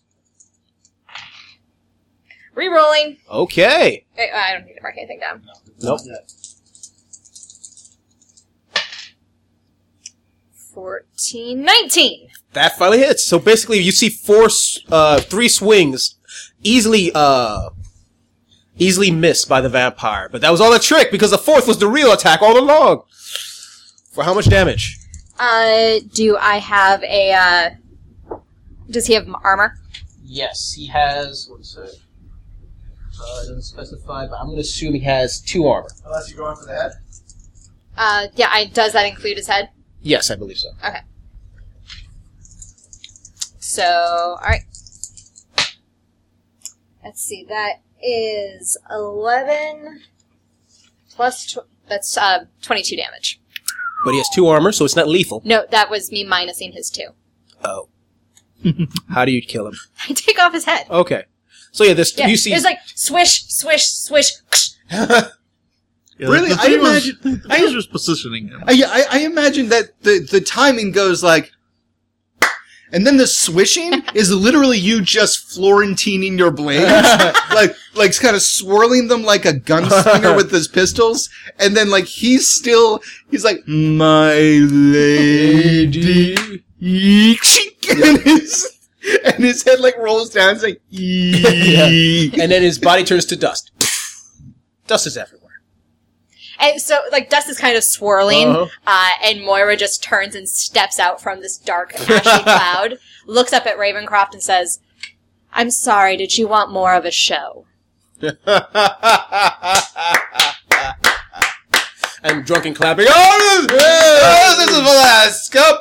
Re-rolling. 2.55 3.17
okay. 3.31 4.07
Wait, 4.17 4.31
I 4.33 4.53
don't 4.53 4.65
need 4.67 4.75
to 4.75 4.83
mark 4.83 4.95
anything 4.97 5.19
down. 5.21 5.43
Nope. 5.83 5.99
14, 10.73 11.63
19. 11.63 12.29
That 12.53 12.77
finally 12.79 12.99
hits. 12.99 13.25
So 13.25 13.39
basically, 13.39 13.79
you 13.81 13.93
see 13.93 14.09
four, 14.09 14.45
s- 14.47 14.79
uh, 14.91 15.21
three 15.21 15.49
swings, 15.49 16.17
easily, 16.63 17.11
uh, 17.15 17.71
easily 18.79 19.11
missed 19.11 19.49
by 19.49 19.61
the 19.61 19.69
vampire. 19.69 20.29
But 20.31 20.41
that 20.41 20.51
was 20.51 20.61
all 20.61 20.73
a 20.73 20.79
trick 20.81 21.11
because 21.11 21.31
the 21.31 21.39
fourth 21.39 21.67
was 21.67 21.79
the 21.79 21.89
real 21.89 22.13
attack 22.13 22.43
all 22.43 22.59
along. 22.59 23.03
For 24.15 24.23
how 24.23 24.33
much 24.33 24.49
damage? 24.49 25.01
Uh, 25.41 25.99
do 26.13 26.37
I 26.37 26.59
have 26.59 27.03
a, 27.03 27.33
uh, 27.33 28.37
does 28.89 29.07
he 29.07 29.15
have 29.15 29.29
armor? 29.43 29.77
Yes, 30.23 30.73
he 30.73 30.87
has. 30.87 31.49
What 31.51 31.61
is 31.61 31.77
it? 31.77 31.91
Uh, 33.21 33.41
it 33.43 33.49
doesn't 33.49 33.63
specify, 33.63 34.27
but 34.29 34.37
I'm 34.39 34.47
going 34.47 34.57
to 34.57 34.61
assume 34.61 34.95
he 34.95 35.01
has 35.01 35.41
two 35.41 35.67
armor. 35.67 35.89
Unless 36.05 36.31
you're 36.31 36.39
going 36.39 36.57
for 36.57 36.67
the 36.67 36.75
head. 36.81 36.93
Uh, 37.97 38.27
yeah, 38.37 38.49
I, 38.53 38.67
does 38.67 38.93
that 38.93 39.05
include 39.07 39.37
his 39.37 39.49
head? 39.49 39.71
Yes, 40.01 40.31
I 40.31 40.37
believe 40.37 40.59
so. 40.59 40.69
Okay. 40.87 41.01
So, 43.59 44.37
alright. 44.41 44.63
Let's 47.05 47.21
see. 47.21 47.45
That 47.49 47.81
is 48.03 48.79
eleven 48.91 50.01
plus. 51.11 51.53
Tw- 51.53 51.67
that's 51.89 52.17
uh, 52.17 52.47
twenty-two 52.63 52.97
damage. 52.97 53.41
But 54.05 54.13
he 54.13 54.19
has 54.19 54.29
two 54.29 54.47
armor, 54.49 54.71
so 54.73 54.85
it's 54.85 54.97
not 54.97 55.09
lethal. 55.09 55.41
No, 55.45 55.65
that 55.71 55.91
was 55.91 56.13
me 56.13 56.25
minusing 56.25 56.73
his 56.75 56.91
two. 56.91 57.09
Oh. 57.65 57.89
How 59.09 59.25
do 59.25 59.33
you 59.33 59.43
kill 59.43 59.67
him? 59.67 59.75
I 60.09 60.13
take 60.13 60.39
off 60.39 60.53
his 60.53 60.65
head. 60.65 60.87
Okay. 60.91 61.25
So 61.73 61.85
yeah, 61.85 61.95
this 61.95 62.17
Yeah, 62.17 62.29
you 62.29 62.37
see. 62.37 62.53
it's 62.53 62.65
like 62.65 62.79
swish, 62.95 63.45
swish, 63.49 63.87
swish. 63.89 64.31
Yeah, 66.17 66.29
Really? 66.29 66.51
The 66.51 66.55
I 66.61 66.67
thing 66.67 66.81
was, 66.81 67.09
imagine- 67.09 67.19
the 67.43 67.49
thing 67.49 67.75
was 67.75 67.87
positioning 67.89 68.47
him. 68.49 68.63
I, 68.69 68.83
I, 68.87 69.19
I 69.19 69.21
imagine 69.25 69.69
that 69.71 70.01
the, 70.03 70.21
the 70.31 70.41
timing 70.41 70.93
goes 70.93 71.25
like, 71.25 71.51
and 72.95 73.05
then 73.07 73.17
the 73.17 73.27
swishing 73.27 74.03
is 74.15 74.33
literally 74.33 74.79
you 74.79 75.03
just 75.03 75.55
Florentining 75.55 76.39
your 76.39 76.53
blades, 76.53 76.85
like 77.55 77.75
like 77.95 78.19
kind 78.19 78.35
of 78.37 78.43
swirling 78.43 79.09
them 79.09 79.25
like 79.25 79.45
a 79.45 79.53
gunslinger 79.53 80.35
with 80.37 80.51
his 80.51 80.69
pistols, 80.69 81.29
and 81.59 81.77
then 81.77 81.91
like 81.91 82.07
he's 82.07 82.49
still 82.49 83.03
he's 83.31 83.45
like 83.45 83.67
my 83.67 84.35
lady, 84.35 86.37
and 87.91 88.19
his 88.23 88.79
and 89.25 89.45
his 89.45 89.63
head 89.65 89.81
like 89.81 89.99
rolls 89.99 90.31
down. 90.31 90.55
It's 90.55 90.63
like, 90.63 90.81
and 92.41 92.51
then 92.51 92.63
his 92.63 92.79
body 92.79 93.05
turns 93.05 93.27
to 93.27 93.37
dust. 93.37 93.71
dust 94.87 95.07
is 95.07 95.17
everywhere. 95.17 95.44
And 96.65 96.81
so, 96.81 96.99
like, 97.13 97.29
dust 97.29 97.49
is 97.51 97.59
kind 97.59 97.77
of 97.77 97.85
swirling, 97.85 98.49
Uh-huh. 98.49 98.67
uh, 98.87 99.11
and 99.23 99.43
Moira 99.45 99.77
just 99.77 100.03
turns 100.03 100.35
and 100.35 100.49
steps 100.49 100.99
out 100.99 101.21
from 101.21 101.43
this 101.43 101.59
dark, 101.59 101.95
ashy 101.95 102.43
cloud, 102.43 102.99
looks 103.27 103.53
up 103.53 103.67
at 103.67 103.77
Ravencroft 103.77 104.33
and 104.33 104.43
says, 104.43 104.81
I'm 105.53 105.71
sorry, 105.71 106.17
did 106.17 106.39
you 106.39 106.49
want 106.49 106.73
more 106.73 106.95
of 106.95 107.05
a 107.05 107.11
show? 107.11 107.67
and 112.23 112.45
drunken 112.47 112.73
clapping. 112.75 113.07
Oh, 113.09 113.67
this, 113.69 113.81
oh, 113.83 114.57
this 114.59 114.71
is 114.71 114.77
for 114.79 114.85
the 114.85 115.31
Scope. 115.31 115.81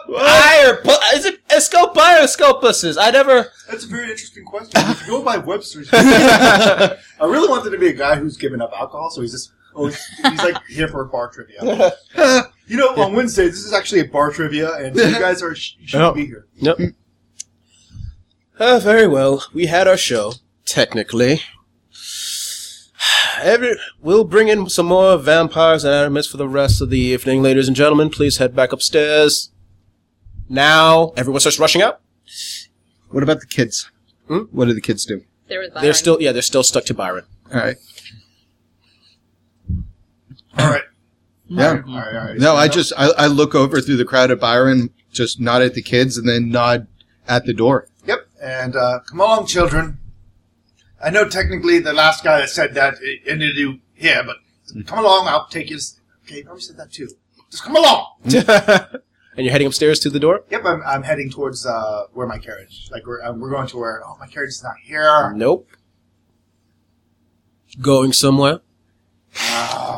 Pu- 0.84 1.18
Is 1.18 1.26
it 1.26 1.48
Escopire 1.48 2.24
or 2.24 2.28
Scopuses? 2.28 2.98
I 3.00 3.12
never. 3.12 3.50
That's 3.72 3.86
a 3.86 3.88
very 3.88 4.12
interesting 4.12 4.44
question. 4.46 4.72
If 4.76 5.02
you 5.02 5.08
go 5.08 5.24
by 5.24 5.38
Webster's, 5.38 5.90
I 5.94 6.98
really 7.22 7.48
wanted 7.48 7.70
to 7.72 7.78
be 7.78 7.88
a 7.88 7.94
guy 7.94 8.16
who's 8.18 8.36
given 8.38 8.62
up 8.62 8.72
alcohol, 8.78 9.10
so 9.10 9.22
he's 9.22 9.32
just 9.32 9.52
oh, 9.76 9.88
he's 9.88 10.00
like 10.24 10.58
here 10.70 10.88
for 10.88 11.02
a 11.02 11.06
bar 11.08 11.30
trivia. 11.30 11.92
You 12.66 12.78
know, 12.78 12.96
on 12.96 13.14
Wednesday, 13.14 13.48
this 13.48 13.58
is 13.66 13.74
actually 13.74 14.00
a 14.00 14.06
bar 14.08 14.32
trivia, 14.32 14.72
and 14.76 14.96
you 14.96 15.20
guys 15.20 15.44
are 15.44 15.54
sh- 15.54 15.74
you 15.80 15.86
shouldn't 15.88 16.12
Oh. 16.12 16.14
be 16.14 16.26
here. 16.26 16.48
Nope. 16.62 16.80
Uh, 18.58 18.80
very 18.80 19.06
well. 19.06 19.44
We 19.54 19.66
had 19.66 19.86
our 19.86 19.98
show, 19.98 20.36
technically. 20.66 21.42
Every, 23.42 23.76
we'll 24.02 24.24
bring 24.24 24.48
in 24.48 24.70
some 24.70 24.86
more 24.86 25.18
vampires 25.18 25.84
and 25.84 25.94
animals 25.94 26.28
for 26.28 26.38
the 26.38 26.48
rest 26.48 26.80
of 26.82 26.90
the 26.90 27.00
evening. 27.00 27.42
Ladies 27.44 27.68
and 27.68 27.76
gentlemen, 27.76 28.10
please 28.10 28.38
head 28.38 28.56
back 28.56 28.72
upstairs. 28.72 29.52
Now, 30.48 31.12
everyone 31.18 31.42
starts 31.42 31.60
rushing 31.60 31.82
out. 31.82 32.00
what 33.10 33.24
about 33.24 33.42
the 33.42 33.46
kids? 33.48 33.92
Hmm? 34.30 34.44
What 34.52 34.66
do 34.66 34.74
the 34.74 34.82
kids 34.82 35.06
do? 35.06 35.24
There 35.50 35.60
was 35.60 35.72
They're 35.82 35.94
still, 35.94 36.22
yeah, 36.22 36.32
they're 36.32 36.42
still 36.42 36.64
stuck 36.64 36.86
to 36.86 36.94
Byron. 36.94 37.26
All 37.54 37.60
right. 37.60 37.76
All 40.58 40.70
right, 40.70 40.84
Yeah. 41.48 41.82
all 41.88 41.96
right, 41.96 42.16
all 42.16 42.26
right. 42.28 42.38
No, 42.38 42.56
I 42.56 42.68
just 42.68 42.94
I, 42.98 43.10
I 43.18 43.28
look 43.28 43.56
over 43.56 43.82
through 43.82 43.98
the 43.98 44.06
crowd 44.06 44.32
at 44.32 44.40
Byron, 44.40 44.90
just 45.12 45.40
nod 45.40 45.62
at 45.62 45.74
the 45.74 45.82
kids, 45.82 46.18
and 46.18 46.28
then 46.28 46.50
nod 46.50 46.88
at 47.28 47.46
the 47.46 47.54
door. 47.54 47.88
Yep, 48.06 48.28
and 48.42 48.76
uh, 48.76 49.00
come 49.10 49.20
along, 49.20 49.48
children. 49.48 49.98
I 51.04 51.10
know 51.10 51.28
technically 51.28 51.80
the 51.80 51.94
last 51.94 52.24
guy 52.24 52.40
that 52.40 52.50
said 52.50 52.74
that 52.76 52.96
it 53.02 53.22
ended 53.28 53.58
you 53.58 53.80
here, 53.94 54.24
but 54.26 54.38
come 54.86 55.00
along, 55.00 55.28
I'll 55.28 55.48
take 55.48 55.70
you. 55.70 55.78
s- 55.78 56.00
Okay, 56.26 56.38
you 56.38 56.44
probably 56.46 56.62
said 56.62 56.78
that 56.78 56.92
too. 56.94 57.10
Just 57.52 57.64
come 57.64 57.76
along. 57.76 58.08
and 58.24 59.46
you're 59.46 59.52
heading 59.52 59.68
upstairs 59.68 60.00
to 60.00 60.10
the 60.10 60.20
door? 60.20 60.44
Yep, 60.50 60.62
I'm, 60.66 60.82
I'm 60.84 61.04
heading 61.04 61.30
towards 61.30 61.66
uh, 61.66 62.04
where 62.14 62.26
my 62.28 62.38
carriage. 62.38 62.88
Like 62.92 63.06
we're 63.06 63.22
uh, 63.22 63.34
we're 63.34 63.50
going 63.50 63.68
to 63.68 63.78
where. 63.78 64.02
Oh, 64.06 64.16
my 64.20 64.28
carriage 64.28 64.50
is 64.52 64.64
not 64.64 64.76
here. 64.86 65.34
Nope. 65.36 65.68
Going 67.82 68.14
somewhere? 68.14 68.60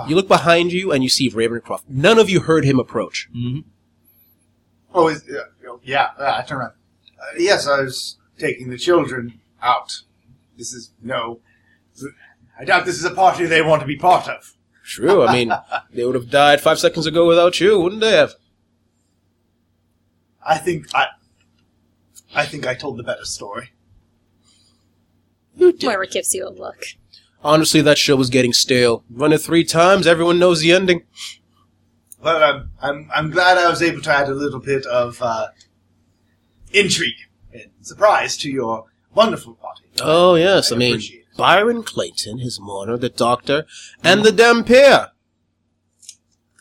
You 0.07 0.15
look 0.15 0.27
behind 0.27 0.71
you 0.71 0.91
and 0.91 1.03
you 1.03 1.09
see 1.09 1.29
Ravencroft. 1.29 1.83
None 1.89 2.19
of 2.19 2.29
you 2.29 2.41
heard 2.41 2.65
him 2.65 2.79
approach. 2.79 3.29
Oh, 4.93 5.07
is, 5.09 5.23
yeah, 5.29 5.39
yeah, 5.83 6.09
yeah, 6.17 6.37
I 6.37 6.41
turn 6.43 6.59
around. 6.59 6.73
Uh, 7.19 7.37
yes, 7.37 7.67
I 7.67 7.81
was 7.81 8.17
taking 8.37 8.69
the 8.69 8.77
children 8.77 9.39
out. 9.61 10.01
This 10.57 10.73
is 10.73 10.91
no. 11.01 11.41
I 12.57 12.63
doubt 12.63 12.85
this 12.85 12.95
is 12.97 13.03
a 13.03 13.13
party 13.13 13.45
they 13.45 13.61
want 13.61 13.81
to 13.81 13.87
be 13.87 13.97
part 13.97 14.29
of. 14.29 14.55
True. 14.85 15.25
I 15.25 15.33
mean, 15.33 15.51
they 15.91 16.05
would 16.05 16.15
have 16.15 16.29
died 16.29 16.61
five 16.61 16.79
seconds 16.79 17.05
ago 17.05 17.27
without 17.27 17.59
you, 17.59 17.79
wouldn't 17.79 18.01
they 18.01 18.15
have? 18.15 18.35
I 20.45 20.57
think 20.57 20.87
I. 20.93 21.07
I 22.33 22.45
think 22.45 22.67
I 22.67 22.73
told 22.73 22.97
the 22.97 23.03
better 23.03 23.25
story. 23.25 23.71
You 25.55 25.71
did. 25.71 25.87
Moira 25.87 26.07
gives 26.07 26.35
you 26.35 26.47
a 26.47 26.49
look. 26.49 26.85
Honestly, 27.45 27.79
that 27.81 27.99
show 27.99 28.15
was 28.15 28.31
getting 28.31 28.53
stale. 28.53 29.03
Run 29.07 29.31
it 29.31 29.37
three 29.37 29.63
times, 29.63 30.07
everyone 30.07 30.39
knows 30.39 30.61
the 30.61 30.71
ending. 30.71 31.03
But 32.19 32.41
I'm 32.41 32.71
I'm 32.81 33.09
I'm 33.13 33.29
glad 33.29 33.59
I 33.59 33.69
was 33.69 33.83
able 33.83 34.01
to 34.01 34.11
add 34.11 34.29
a 34.29 34.33
little 34.33 34.59
bit 34.59 34.83
of 34.87 35.21
uh, 35.21 35.49
intrigue 36.73 37.13
and 37.53 37.69
surprise 37.81 38.35
to 38.37 38.49
your 38.49 38.85
wonderful 39.13 39.53
party. 39.53 39.83
Oh, 40.01 40.33
yes. 40.33 40.71
I, 40.71 40.75
I 40.75 40.77
mean. 40.79 41.01
Byron 41.37 41.83
Clayton, 41.83 42.39
his 42.39 42.59
mourner, 42.61 42.97
the 42.97 43.09
doctor, 43.09 43.65
and 44.03 44.23
the 44.23 44.31
Dampier. 44.31 45.11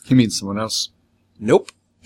He 0.03 0.13
means 0.13 0.37
someone 0.37 0.59
else. 0.59 0.89
Nope. 1.39 1.71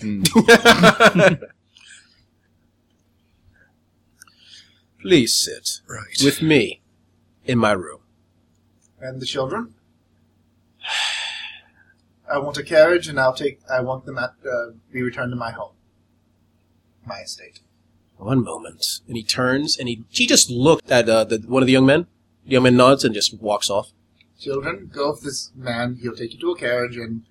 Please 5.00 5.34
sit 5.34 5.80
Right. 5.88 6.16
with 6.22 6.40
me 6.42 6.80
in 7.44 7.58
my 7.58 7.72
room. 7.72 7.99
And 9.00 9.20
the 9.20 9.26
children. 9.26 9.74
I 12.32 12.38
want 12.38 12.58
a 12.58 12.62
carriage, 12.62 13.08
and 13.08 13.18
I'll 13.18 13.34
take. 13.34 13.60
I 13.68 13.80
want 13.80 14.04
them 14.04 14.18
at 14.18 14.34
uh, 14.46 14.72
be 14.92 15.02
returned 15.02 15.32
to 15.32 15.36
my 15.36 15.50
home, 15.50 15.72
my 17.04 17.20
estate. 17.20 17.60
One 18.20 18.44
moment. 18.44 19.00
And 19.08 19.16
he 19.16 19.22
turns 19.22 19.78
and 19.78 19.88
he 19.88 20.04
he 20.10 20.26
just 20.26 20.50
looked 20.50 20.90
at 20.90 21.08
uh, 21.08 21.24
the, 21.24 21.38
one 21.38 21.62
of 21.62 21.66
the 21.66 21.72
young 21.72 21.86
men. 21.86 22.06
The 22.44 22.52
young 22.52 22.64
man 22.64 22.76
nods 22.76 23.04
and 23.04 23.14
just 23.14 23.40
walks 23.40 23.70
off. 23.70 23.90
Children, 24.38 24.90
go 24.92 25.12
with 25.12 25.22
this 25.22 25.50
man. 25.54 25.98
He'll 26.00 26.14
take 26.14 26.34
you 26.34 26.40
to 26.40 26.50
a 26.52 26.58
carriage, 26.58 26.96
and 26.96 27.22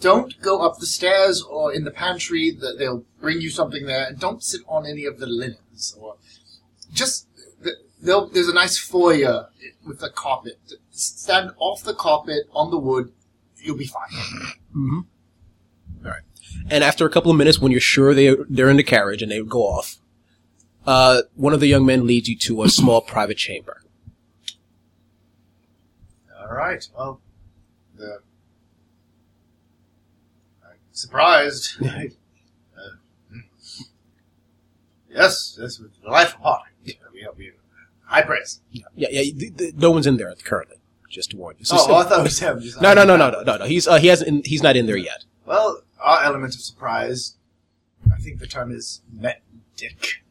don't 0.00 0.40
go 0.40 0.60
up 0.60 0.78
the 0.78 0.86
stairs 0.86 1.42
or 1.42 1.72
in 1.72 1.84
the 1.84 1.90
pantry. 1.90 2.50
That 2.50 2.78
they'll 2.78 3.04
bring 3.20 3.40
you 3.40 3.50
something 3.50 3.86
there, 3.86 4.06
and 4.06 4.18
don't 4.18 4.42
sit 4.42 4.60
on 4.68 4.86
any 4.86 5.04
of 5.06 5.18
the 5.18 5.26
linens 5.26 5.96
or 5.98 6.16
just. 6.92 7.26
There's 8.02 8.48
a 8.48 8.54
nice 8.54 8.78
foyer 8.78 9.48
with 9.86 10.02
a 10.02 10.10
carpet. 10.10 10.58
Stand 10.90 11.52
off 11.58 11.82
the 11.84 11.94
carpet 11.94 12.48
on 12.52 12.70
the 12.70 12.78
wood. 12.78 13.12
You'll 13.58 13.76
be 13.76 13.86
fine. 13.86 14.10
All 16.04 16.10
right. 16.10 16.22
And 16.68 16.82
after 16.82 17.06
a 17.06 17.10
couple 17.10 17.30
of 17.30 17.36
minutes, 17.36 17.60
when 17.60 17.70
you're 17.70 17.80
sure 17.80 18.12
they 18.12 18.34
they're 18.48 18.68
in 18.68 18.76
the 18.76 18.82
carriage 18.82 19.22
and 19.22 19.30
they 19.30 19.40
go 19.42 19.62
off, 19.62 19.98
uh, 20.84 21.22
one 21.36 21.52
of 21.52 21.60
the 21.60 21.68
young 21.68 21.86
men 21.86 22.06
leads 22.06 22.28
you 22.28 22.36
to 22.38 22.62
a 22.64 22.68
small 22.68 23.00
private 23.00 23.36
chamber. 23.36 23.82
All 26.40 26.54
right. 26.54 26.86
Well, 26.96 27.20
the 27.96 28.18
I'm 30.64 30.76
surprised. 30.90 31.76
uh, 31.84 32.00
yes, 35.08 35.56
this 35.58 35.78
was 35.78 35.90
a 36.00 36.04
delightful 36.04 36.40
party. 36.40 36.98
We 37.14 37.20
have 37.22 37.38
you 37.38 37.52
high 38.12 38.22
praise. 38.22 38.60
Yeah, 38.70 38.84
yeah. 38.96 39.08
th- 39.22 39.56
th- 39.56 39.74
no 39.74 39.90
one's 39.90 40.06
in 40.06 40.16
there 40.16 40.34
currently. 40.44 40.76
Just 41.08 41.30
to 41.32 41.36
warn 41.36 41.56
you. 41.58 41.64
So 41.64 41.76
Oh, 41.76 41.78
still- 41.82 41.94
I 41.96 42.04
thought 42.04 42.20
it 42.20 42.22
was 42.22 42.38
him. 42.38 42.60
Just- 42.60 42.80
no, 42.80 42.94
no, 42.94 43.04
no, 43.04 43.16
no, 43.16 43.30
no, 43.30 43.42
no, 43.42 43.56
no. 43.58 43.64
He's 43.66 43.86
uh, 43.88 43.98
he 43.98 44.06
hasn't. 44.08 44.46
He's 44.46 44.62
not 44.62 44.76
in 44.76 44.86
there 44.86 44.96
yet. 44.96 45.24
Well, 45.44 45.82
our 46.00 46.22
element 46.22 46.54
of 46.54 46.60
surprise. 46.62 47.34
I 48.12 48.16
think 48.18 48.38
the 48.40 48.46
term 48.46 48.72
is 48.72 49.02
met 49.12 49.42
dick. 49.76 50.22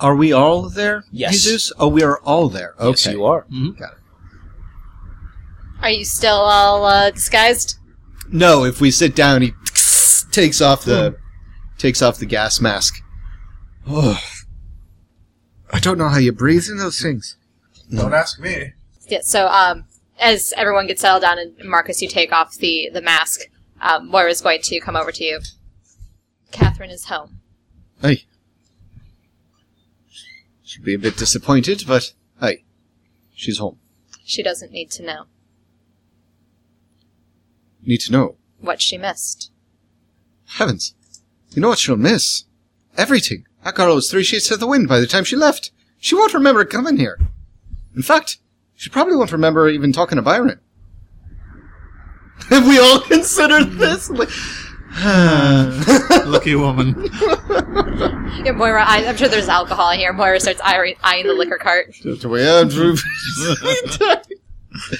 Are 0.00 0.14
we 0.16 0.32
all 0.32 0.68
there? 0.68 1.04
Yes. 1.10 1.32
Jesus? 1.34 1.72
Oh, 1.78 1.88
we 1.88 2.02
are 2.02 2.18
all 2.20 2.48
there. 2.48 2.74
Okay. 2.78 2.88
Yes, 2.88 3.06
you 3.06 3.24
are. 3.24 3.46
Got 3.78 3.92
it. 3.92 3.98
Are 5.82 5.90
you 5.90 6.04
still 6.04 6.34
all 6.36 6.84
uh, 6.84 7.10
disguised? 7.10 7.76
No, 8.30 8.64
if 8.64 8.80
we 8.80 8.90
sit 8.90 9.14
down, 9.14 9.42
he 9.42 9.52
takes 10.32 10.60
off 10.60 10.84
the 10.84 11.16
takes 11.78 12.02
off 12.02 12.18
the 12.18 12.26
gas 12.26 12.60
mask. 12.60 13.02
Oh, 13.88 14.20
I 15.72 15.78
don't 15.80 15.98
know 15.98 16.08
how 16.08 16.18
you 16.18 16.32
breathe 16.32 16.66
in 16.70 16.78
those 16.78 17.00
things. 17.00 17.36
Don't 17.92 18.14
ask 18.14 18.38
me. 18.40 18.72
Yeah, 19.08 19.20
so 19.22 19.46
um, 19.48 19.84
as 20.20 20.52
everyone 20.56 20.86
gets 20.86 21.00
settled 21.00 21.22
down 21.22 21.38
and 21.38 21.54
Marcus, 21.64 22.00
you 22.02 22.08
take 22.08 22.32
off 22.32 22.56
the, 22.56 22.90
the 22.92 23.00
mask, 23.00 23.40
um, 23.80 24.08
Moira's 24.08 24.40
going 24.40 24.60
to 24.62 24.80
come 24.80 24.96
over 24.96 25.12
to 25.12 25.24
you. 25.24 25.40
Catherine 26.52 26.90
is 26.90 27.06
home. 27.06 27.40
Hey, 28.00 28.24
She'll 30.62 30.84
be 30.84 30.94
a 30.94 30.98
bit 30.98 31.16
disappointed, 31.16 31.84
but 31.86 32.12
hey, 32.40 32.64
she's 33.34 33.58
home. 33.58 33.78
She 34.24 34.42
doesn't 34.42 34.72
need 34.72 34.90
to 34.92 35.02
know 35.04 35.24
Need 37.82 37.98
to 38.02 38.12
know. 38.12 38.36
what 38.60 38.82
she 38.82 38.98
missed. 38.98 39.50
Heavens. 40.46 40.94
You 41.52 41.62
know 41.62 41.68
what 41.68 41.78
she'll 41.78 41.96
miss? 41.96 42.44
Everything. 42.98 43.46
That 43.66 43.74
girl 43.74 43.96
was 43.96 44.08
three 44.08 44.22
sheets 44.22 44.46
to 44.46 44.56
the 44.56 44.68
wind 44.68 44.86
by 44.86 45.00
the 45.00 45.08
time 45.08 45.24
she 45.24 45.34
left. 45.34 45.72
She 45.98 46.14
won't 46.14 46.32
remember 46.32 46.64
coming 46.64 46.98
here. 46.98 47.18
In 47.96 48.02
fact, 48.02 48.38
she 48.76 48.88
probably 48.88 49.16
won't 49.16 49.32
remember 49.32 49.68
even 49.68 49.92
talking 49.92 50.14
to 50.14 50.22
Byron. 50.22 50.60
Have 52.48 52.68
we 52.68 52.78
all 52.78 53.00
considered 53.00 53.72
this? 53.72 54.08
Like, 54.08 54.28
Lucky 56.26 56.54
woman. 56.54 57.10
Yeah, 58.44 58.52
Moira, 58.52 58.84
I, 58.86 59.04
I'm 59.04 59.16
sure 59.16 59.26
there's 59.26 59.48
alcohol 59.48 59.90
in 59.90 59.98
here. 59.98 60.12
Moira 60.12 60.38
starts 60.38 60.60
eyeing, 60.62 60.94
eyeing 61.02 61.26
the 61.26 61.34
liquor 61.34 61.58
cart. 61.58 61.92
the 62.04 62.28
way 62.28 62.48
I'm 62.48 62.68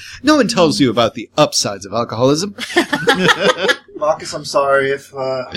no 0.23 0.35
one 0.35 0.49
tells 0.49 0.81
you 0.81 0.89
about 0.89 1.13
the 1.13 1.29
upsides 1.37 1.85
of 1.85 1.93
alcoholism. 1.93 2.53
Marcus, 3.95 4.33
I'm 4.33 4.43
sorry 4.43 4.91
if 4.91 5.15
uh, 5.15 5.53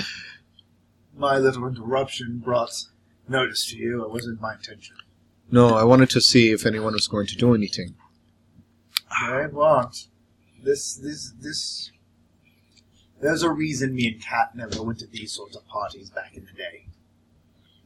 my 1.17 1.39
little 1.39 1.67
interruption 1.67 2.39
brought 2.39 2.85
notice 3.27 3.65
to 3.71 3.77
you. 3.77 4.03
It 4.03 4.11
wasn't 4.11 4.41
my 4.41 4.53
intention. 4.53 4.95
No, 5.51 5.75
I 5.75 5.83
wanted 5.83 6.09
to 6.11 6.21
see 6.21 6.51
if 6.51 6.65
anyone 6.65 6.93
was 6.93 7.07
going 7.07 7.27
to 7.27 7.35
do 7.35 7.53
anything. 7.53 7.95
I 9.09 9.47
want 9.47 10.07
this. 10.63 10.95
This. 10.95 11.33
This. 11.39 11.91
There's 13.21 13.43
a 13.43 13.51
reason 13.51 13.93
me 13.93 14.07
and 14.07 14.21
Kat 14.21 14.55
never 14.55 14.81
went 14.81 14.99
to 14.99 15.07
these 15.07 15.33
sorts 15.33 15.55
of 15.55 15.67
parties 15.67 16.09
back 16.09 16.35
in 16.35 16.45
the 16.45 16.53
day. 16.53 16.87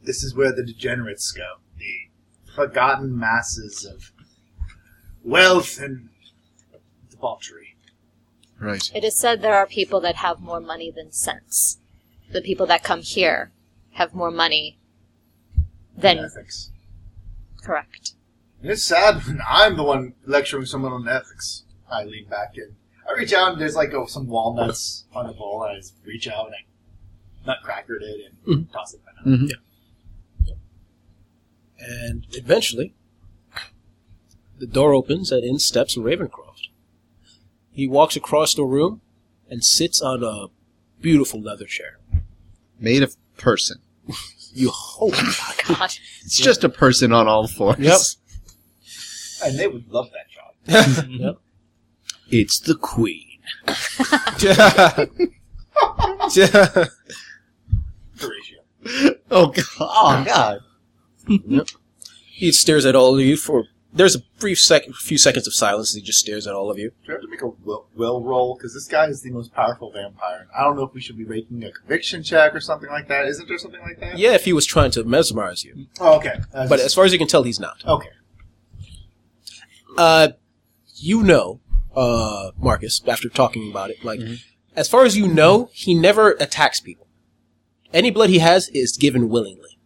This 0.02 0.22
is 0.22 0.34
where 0.34 0.52
the 0.52 0.64
degenerates 0.64 1.30
go. 1.32 1.56
The 1.78 2.52
forgotten 2.54 3.18
masses 3.18 3.84
of 3.84 4.12
wealth 5.22 5.78
and 5.78 6.08
debauchery. 7.10 7.76
Right. 8.58 8.90
It 8.94 9.04
is 9.04 9.18
said 9.18 9.42
there 9.42 9.56
are 9.56 9.66
people 9.66 10.00
that 10.00 10.16
have 10.16 10.40
more 10.40 10.60
money 10.60 10.90
than 10.90 11.12
sense. 11.12 11.78
The 12.32 12.40
people 12.40 12.66
that 12.66 12.82
come 12.82 13.02
here 13.02 13.52
have 13.92 14.14
more 14.14 14.30
money 14.30 14.78
than 15.96 16.18
ethics. 16.18 16.70
correct. 17.62 18.12
And 18.62 18.70
it's 18.70 18.82
sad 18.84 19.24
when 19.26 19.40
I'm 19.48 19.76
the 19.76 19.82
one 19.82 20.14
lecturing 20.26 20.66
someone 20.66 20.92
on 20.92 21.08
ethics. 21.08 21.64
I 21.90 22.04
lean 22.04 22.26
back 22.28 22.56
in. 22.56 22.74
I 23.08 23.12
reach 23.18 23.32
out 23.32 23.52
and 23.52 23.60
there's 23.60 23.76
like 23.76 23.92
oh, 23.94 24.06
some 24.06 24.26
walnuts 24.26 25.04
on 25.14 25.26
the 25.26 25.32
bowl. 25.32 25.62
And 25.64 25.72
I 25.76 25.76
just 25.76 25.94
reach 26.04 26.26
out 26.28 26.46
and 26.46 26.54
I 26.54 27.52
nutcrackered 27.52 28.02
it 28.02 28.32
and 28.46 28.72
toss 28.72 28.94
it 28.94 29.00
back. 29.04 29.24
Mhm. 29.24 29.50
Yeah. 30.44 30.54
And 31.78 32.26
eventually, 32.32 32.94
the 34.58 34.66
door 34.66 34.94
opens 34.94 35.30
and 35.30 35.44
in 35.44 35.58
steps 35.58 35.96
Ravencroft. 35.96 36.68
He 37.70 37.86
walks 37.86 38.16
across 38.16 38.54
the 38.54 38.64
room 38.64 39.02
and 39.48 39.62
sits 39.62 40.00
on 40.00 40.24
a 40.24 40.46
beautiful 41.00 41.40
leather 41.40 41.66
chair. 41.66 41.98
Made 42.80 43.02
of 43.02 43.16
person. 43.36 43.80
You 44.56 44.70
hope. 44.70 45.12
Oh, 45.16 45.54
god. 45.68 45.92
It's 46.24 46.38
just 46.38 46.64
a 46.64 46.70
person 46.70 47.12
on 47.12 47.28
all 47.28 47.46
fours. 47.46 47.76
Yep. 47.78 48.00
And 49.44 49.58
they 49.58 49.68
would 49.68 49.86
love 49.90 50.08
that 50.12 50.30
job. 50.30 51.08
yep. 51.10 51.36
It's 52.30 52.58
the 52.58 52.74
queen. 52.74 53.38
Horatio. 56.46 56.86
Oh 59.28 59.48
god. 59.48 59.64
Oh 59.80 60.22
god. 60.24 60.60
Yep. 61.26 61.68
He 62.24 62.52
stares 62.52 62.86
at 62.86 62.94
all 62.94 63.14
of 63.14 63.20
you 63.20 63.36
for. 63.36 63.64
There's 63.96 64.14
a 64.14 64.20
brief 64.38 64.58
second, 64.58 64.94
few 64.94 65.16
seconds 65.16 65.46
of 65.46 65.54
silence. 65.54 65.90
As 65.90 65.94
he 65.94 66.02
just 66.02 66.18
stares 66.18 66.46
at 66.46 66.54
all 66.54 66.70
of 66.70 66.78
you. 66.78 66.90
Do 66.90 66.96
we 67.08 67.12
have 67.14 67.22
to 67.22 67.28
make 67.28 67.40
a 67.42 67.46
will, 67.48 67.86
will 67.94 68.22
roll? 68.22 68.54
Because 68.54 68.74
this 68.74 68.86
guy 68.86 69.06
is 69.06 69.22
the 69.22 69.30
most 69.30 69.54
powerful 69.54 69.90
vampire. 69.90 70.46
I 70.56 70.64
don't 70.64 70.76
know 70.76 70.82
if 70.84 70.92
we 70.92 71.00
should 71.00 71.16
be 71.16 71.24
making 71.24 71.64
a 71.64 71.72
conviction 71.72 72.22
check 72.22 72.54
or 72.54 72.60
something 72.60 72.90
like 72.90 73.08
that. 73.08 73.26
Isn't 73.26 73.48
there 73.48 73.56
something 73.58 73.80
like 73.80 73.98
that? 74.00 74.18
Yeah, 74.18 74.32
if 74.34 74.44
he 74.44 74.52
was 74.52 74.66
trying 74.66 74.90
to 74.92 75.04
mesmerize 75.04 75.64
you, 75.64 75.86
Oh, 75.98 76.16
okay. 76.18 76.34
I 76.54 76.60
was 76.62 76.68
but 76.68 76.76
just- 76.76 76.86
as 76.86 76.94
far 76.94 77.04
as 77.06 77.12
you 77.12 77.18
can 77.18 77.26
tell, 77.28 77.42
he's 77.42 77.58
not. 77.58 77.82
okay. 77.86 78.10
Uh, 79.96 80.28
you 80.96 81.22
know, 81.22 81.60
uh, 81.94 82.50
Marcus, 82.58 83.00
after 83.06 83.28
talking 83.30 83.70
about 83.70 83.88
it, 83.90 84.04
like, 84.04 84.20
as 84.74 84.88
far 84.88 85.04
as 85.04 85.16
you 85.16 85.26
know, 85.26 85.70
he 85.72 85.94
never 85.94 86.32
attacks 86.32 86.80
people. 86.80 87.06
Any 87.94 88.10
blood 88.10 88.28
he 88.28 88.40
has 88.40 88.68
is 88.70 88.96
given 88.96 89.28
willingly. 89.30 89.78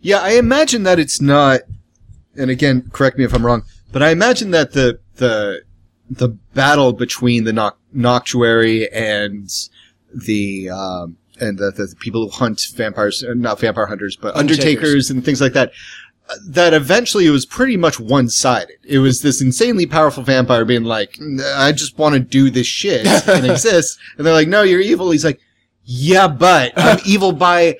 Yeah, 0.00 0.18
I 0.20 0.30
imagine 0.32 0.84
that 0.84 1.00
it's 1.00 1.20
not 1.20 1.62
and 2.38 2.50
again, 2.50 2.88
correct 2.92 3.18
me 3.18 3.24
if 3.24 3.34
I'm 3.34 3.44
wrong, 3.44 3.62
but 3.92 4.02
I 4.02 4.10
imagine 4.10 4.50
that 4.52 4.72
the 4.72 4.98
the 5.16 5.62
the 6.10 6.28
battle 6.54 6.92
between 6.92 7.44
the 7.44 7.52
noc- 7.52 7.76
noctuary 7.92 8.88
and 8.92 9.50
the 10.14 10.70
um 10.70 11.16
and 11.40 11.58
the, 11.58 11.70
the 11.70 11.94
people 12.00 12.22
who 12.24 12.30
hunt 12.30 12.62
vampires, 12.74 13.22
uh, 13.22 13.34
not 13.34 13.60
vampire 13.60 13.86
hunters, 13.86 14.16
but 14.16 14.34
Undertakers. 14.36 14.64
undertakers 14.64 15.10
and 15.10 15.24
things 15.24 15.40
like 15.40 15.52
that. 15.52 15.72
That 16.48 16.74
eventually 16.74 17.26
it 17.26 17.30
was 17.30 17.46
pretty 17.46 17.76
much 17.76 18.00
one 18.00 18.28
sided. 18.28 18.78
It 18.84 18.98
was 19.00 19.20
this 19.22 19.40
insanely 19.40 19.86
powerful 19.86 20.22
vampire 20.24 20.64
being 20.64 20.82
like, 20.82 21.16
I 21.54 21.70
just 21.72 21.98
want 21.98 22.14
to 22.14 22.20
do 22.20 22.50
this 22.50 22.66
shit 22.66 23.06
and 23.28 23.46
exist. 23.48 23.98
And 24.16 24.26
they're 24.26 24.34
like, 24.34 24.48
no, 24.48 24.62
you're 24.62 24.80
evil. 24.80 25.10
He's 25.12 25.24
like, 25.24 25.38
yeah, 25.84 26.26
but 26.26 26.72
I'm 26.76 26.98
evil 27.06 27.30
by 27.32 27.76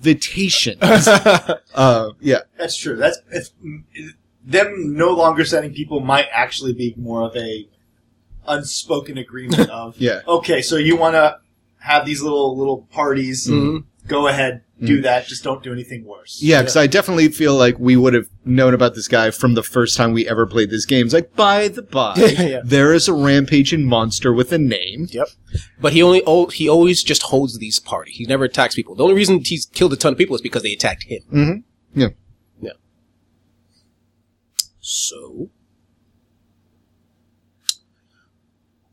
invitation. 0.00 0.78
uh, 0.82 2.10
yeah. 2.20 2.40
That's 2.58 2.76
true. 2.76 2.96
That's 2.96 3.18
if, 3.30 3.50
them 4.44 4.96
no 4.96 5.10
longer 5.10 5.44
sending 5.44 5.74
people 5.74 6.00
might 6.00 6.26
actually 6.32 6.72
be 6.72 6.94
more 6.96 7.22
of 7.22 7.36
a 7.36 7.68
unspoken 8.48 9.18
agreement 9.18 9.68
of 9.70 9.98
Yeah. 9.98 10.20
okay, 10.26 10.62
so 10.62 10.76
you 10.76 10.96
want 10.96 11.14
to 11.14 11.38
have 11.78 12.06
these 12.06 12.22
little 12.22 12.56
little 12.56 12.86
parties? 12.90 13.46
Mhm. 13.46 13.84
Go 14.06 14.28
ahead, 14.28 14.62
do 14.82 15.02
that. 15.02 15.26
Just 15.26 15.44
don't 15.44 15.62
do 15.62 15.72
anything 15.72 16.04
worse. 16.04 16.40
Yeah, 16.42 16.60
because 16.62 16.76
I 16.76 16.86
definitely 16.86 17.28
feel 17.28 17.54
like 17.56 17.78
we 17.78 17.96
would 17.96 18.14
have 18.14 18.26
known 18.44 18.72
about 18.74 18.94
this 18.94 19.08
guy 19.08 19.30
from 19.30 19.54
the 19.54 19.62
first 19.62 19.96
time 19.96 20.12
we 20.12 20.26
ever 20.28 20.46
played 20.46 20.70
this 20.70 20.86
game. 20.86 21.04
It's 21.06 21.14
like, 21.14 21.34
by 21.36 21.68
the 21.68 21.82
by, 21.82 22.14
Yeah. 22.38 22.60
there 22.64 22.92
is 22.94 23.06
a 23.08 23.12
rampaging 23.12 23.84
monster 23.86 24.32
with 24.32 24.52
a 24.52 24.58
name. 24.58 25.06
Yep. 25.10 25.28
But 25.80 25.92
he 25.92 26.02
only 26.02 26.22
oh, 26.26 26.46
he 26.46 26.68
always 26.68 27.02
just 27.02 27.22
holds 27.24 27.58
these 27.58 27.78
parties. 27.78 28.16
He 28.16 28.24
never 28.24 28.44
attacks 28.44 28.74
people. 28.74 28.94
The 28.94 29.02
only 29.02 29.14
reason 29.14 29.40
he's 29.44 29.66
killed 29.66 29.92
a 29.92 29.96
ton 29.96 30.12
of 30.12 30.18
people 30.18 30.34
is 30.36 30.42
because 30.42 30.62
they 30.62 30.72
attacked 30.72 31.04
him. 31.04 31.22
Mm-hmm. 31.32 32.00
Yeah. 32.00 32.08
Yeah. 32.60 32.72
So, 34.80 35.50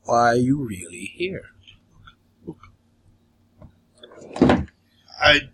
why 0.03 0.27
are 0.29 0.35
you 0.35 0.57
really 0.65 1.11
here? 1.15 1.43
I. 5.19 5.49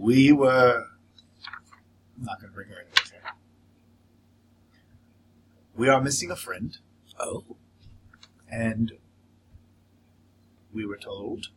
We 0.00 0.32
were. 0.32 0.86
I'm 2.18 2.24
not 2.24 2.40
going 2.40 2.50
to 2.50 2.54
bring 2.54 2.68
her 2.68 2.80
into 2.80 2.90
this. 3.02 3.12
We 5.76 5.88
are 5.88 6.00
missing 6.00 6.30
a 6.30 6.36
friend, 6.36 6.76
Oh, 7.18 7.44
and 8.50 8.92
we 10.72 10.86
were 10.86 10.96
told 10.96 11.48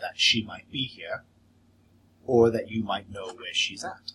that 0.00 0.12
she 0.14 0.44
might 0.44 0.70
be 0.70 0.84
here, 0.84 1.24
or 2.24 2.50
that 2.50 2.70
you 2.70 2.82
might 2.84 3.10
know 3.10 3.26
where 3.26 3.52
she's 3.52 3.82
at. 3.84 4.12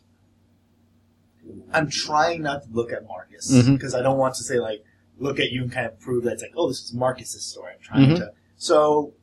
I'm 1.73 1.89
trying 1.89 2.43
not 2.43 2.63
to 2.63 2.69
look 2.71 2.93
at 2.93 3.05
Marcus 3.05 3.67
because 3.67 3.93
I 3.93 4.01
don't 4.01 4.17
want 4.19 4.35
to 4.35 4.43
say 4.43 4.59
like 4.59 4.85
look 5.17 5.39
at 5.39 5.51
you 5.51 5.63
and 5.63 5.71
kind 5.71 5.85
of 5.87 5.99
prove 5.99 6.23
that 6.23 6.33
it's 6.33 6.41
like 6.43 6.53
oh 6.55 6.69
this 6.69 6.81
is 6.83 6.93
Marcus's 6.93 7.45
story. 7.45 7.73
I'm 7.73 7.81
trying 7.81 8.09
Mhm. 8.11 8.15
to 8.17 8.31
so 8.57 9.13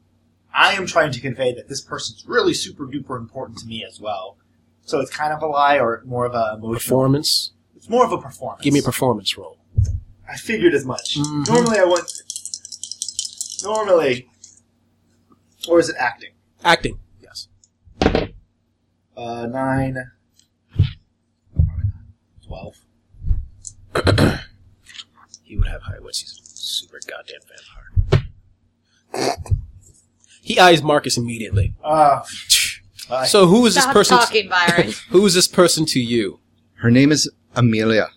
I 0.54 0.72
am 0.72 0.86
trying 0.86 1.12
to 1.12 1.20
convey 1.20 1.52
that 1.54 1.68
this 1.68 1.80
person's 1.80 2.24
really 2.26 2.54
super 2.54 2.86
duper 2.86 3.16
important 3.18 3.58
to 3.58 3.66
me 3.66 3.84
as 3.88 4.00
well. 4.00 4.36
So 4.84 5.00
it's 5.00 5.10
kind 5.14 5.32
of 5.32 5.42
a 5.42 5.46
lie 5.46 5.78
or 5.78 6.02
more 6.06 6.24
of 6.26 6.34
a 6.34 6.54
emotional. 6.56 6.74
performance. 6.74 7.52
It's 7.76 7.88
more 7.88 8.04
of 8.04 8.12
a 8.12 8.18
performance. 8.18 8.62
Give 8.62 8.72
me 8.72 8.80
a 8.80 8.82
performance 8.82 9.36
roll. 9.36 9.58
I 10.28 10.36
figured 10.36 10.74
as 10.74 10.84
much. 10.84 11.16
Mhm. 11.18 11.46
Normally 11.48 11.78
I 11.78 11.84
want. 11.84 12.10
Normally, 13.62 14.28
or 15.68 15.78
is 15.80 15.88
it 15.88 15.96
acting? 15.98 16.30
Acting. 16.64 16.98
Yes. 17.20 17.48
Uh, 19.16 19.46
nine. 19.46 19.96
Twelve. 22.46 22.76
He 25.42 25.56
would 25.56 25.66
have 25.68 25.80
high 25.80 25.98
wits. 25.98 26.20
He's 26.20 26.32
a 26.32 26.44
super 26.44 27.00
goddamn 27.08 27.40
vampire. 28.12 29.46
He 30.42 30.58
eyes 30.58 30.82
Marcus 30.82 31.16
immediately. 31.18 31.74
Uh, 31.82 32.22
So 33.26 33.46
who 33.46 33.66
is 33.66 33.74
this 33.74 33.86
person? 33.86 34.18
talking, 34.18 34.48
Byron. 34.48 34.92
who 35.10 35.24
is 35.26 35.34
this 35.34 35.46
person 35.48 35.84
to 35.86 36.00
you? 36.00 36.40
Her 36.74 36.90
name 36.90 37.10
is 37.12 37.30
Amelia. 37.56 38.08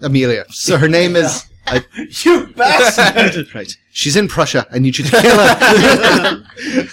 Amelia. 0.00 0.44
So 0.50 0.76
her 0.78 0.88
name 0.88 1.16
is. 1.16 1.44
I, 1.66 1.84
you 2.24 2.46
bastard! 2.56 3.46
right. 3.54 3.72
She's 3.92 4.16
in 4.16 4.28
Prussia. 4.28 4.66
I 4.72 4.78
need 4.78 4.98
you 4.98 5.04
to 5.04 5.10
kill 5.10 5.38
her. 5.38 6.86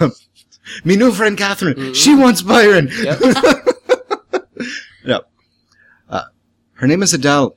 um, 0.00 0.12
me 0.84 0.96
new 0.96 1.12
friend 1.12 1.36
Catherine. 1.36 1.92
She 1.94 2.14
wants 2.14 2.42
Byron. 2.42 2.88
Yep. 3.02 3.20
no. 5.04 5.20
Uh, 6.08 6.22
her 6.74 6.86
name 6.86 7.02
is 7.02 7.12
Adele. 7.14 7.56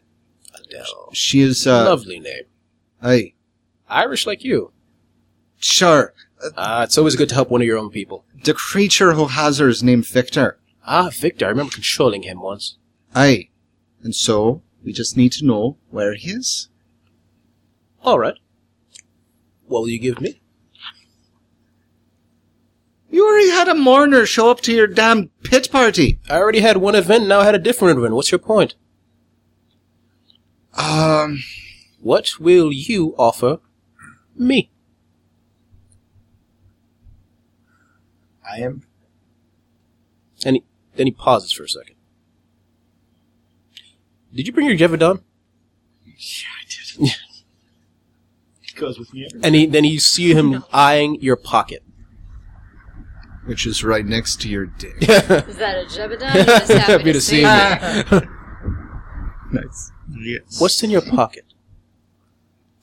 Adele. 0.53 1.09
She 1.13 1.41
is, 1.41 1.65
uh, 1.67 1.85
Lovely 1.85 2.19
name. 2.19 2.43
aye. 3.01 3.33
Irish 3.88 4.25
like 4.27 4.43
you. 4.43 4.71
Sure. 5.60 6.13
Ah, 6.58 6.84
it's 6.84 6.98
always 6.98 7.15
good 7.17 7.30
to 7.30 7.36
help 7.36 7.52
one 7.52 7.62
of 7.62 7.67
your 7.67 7.78
own 7.78 7.89
people. 7.89 8.24
The 8.43 8.54
creature 8.54 9.13
who 9.13 9.26
has 9.28 9.58
her 9.58 9.67
is 9.67 9.84
named 9.84 10.08
Victor. 10.08 10.58
Ah, 10.86 11.10
Victor. 11.13 11.45
I 11.45 11.50
remember 11.50 11.74
controlling 11.74 12.24
him 12.24 12.39
once. 12.41 12.78
Aye. 13.13 13.50
And 14.02 14.15
so, 14.15 14.62
we 14.84 14.93
just 14.93 15.17
need 15.17 15.34
to 15.34 15.45
know 15.45 15.78
where 15.89 16.13
he 16.15 16.32
is. 16.32 16.69
All 18.04 18.17
right. 18.17 18.36
What 19.67 19.82
will 19.82 19.89
you 19.89 20.00
give 20.00 20.22
me? 20.22 20.39
You 23.12 23.28
already 23.28 23.50
had 23.50 23.67
a 23.67 23.76
mourner 23.76 24.26
show 24.26 24.50
up 24.50 24.62
to 24.62 24.74
your 24.74 24.88
damn 24.88 25.30
pit 25.43 25.69
party. 25.72 26.19
I 26.30 26.38
already 26.38 26.62
had 26.62 26.78
one 26.78 26.95
event, 26.95 27.28
now 27.28 27.39
I 27.41 27.45
had 27.45 27.56
a 27.56 27.60
different 27.60 27.98
event. 27.98 28.13
What's 28.13 28.32
your 28.32 28.39
point? 28.39 28.76
Um, 30.76 31.39
What 32.00 32.39
will 32.39 32.72
you 32.72 33.15
offer 33.17 33.60
me? 34.36 34.72
I 38.51 38.57
am. 38.59 38.83
And 40.45 40.57
he, 40.57 40.63
then 40.95 41.07
he 41.07 41.12
pauses 41.12 41.51
for 41.51 41.63
a 41.63 41.69
second. 41.69 41.95
Did 44.33 44.47
you 44.47 44.53
bring 44.53 44.67
your 44.67 44.77
Jevedon? 44.77 45.21
Goes 48.75 48.97
with 48.97 49.13
me. 49.13 49.27
And 49.43 49.55
he, 49.55 49.65
then 49.65 49.83
you 49.83 49.99
see 49.99 50.33
him 50.33 50.63
eyeing 50.73 51.19
your 51.21 51.35
pocket. 51.35 51.83
which 53.45 53.65
is 53.65 53.83
right 53.83 54.05
next 54.05 54.39
to 54.41 54.49
your 54.49 54.67
dick. 54.67 54.95
Is 55.01 55.07
that 55.07 55.77
a 55.77 55.85
Jebediah? 55.85 56.33
You 56.35 56.45
just 56.45 56.71
happy 56.71 56.91
Happy 56.91 57.13
to 57.13 57.19
see 57.21 57.38
me. 57.43 57.43
me. 57.43 58.27
nice. 59.62 59.91
Yes. 60.21 60.62
What's 60.62 60.81
in 60.83 60.91
your 60.91 61.01
pocket? 61.01 61.43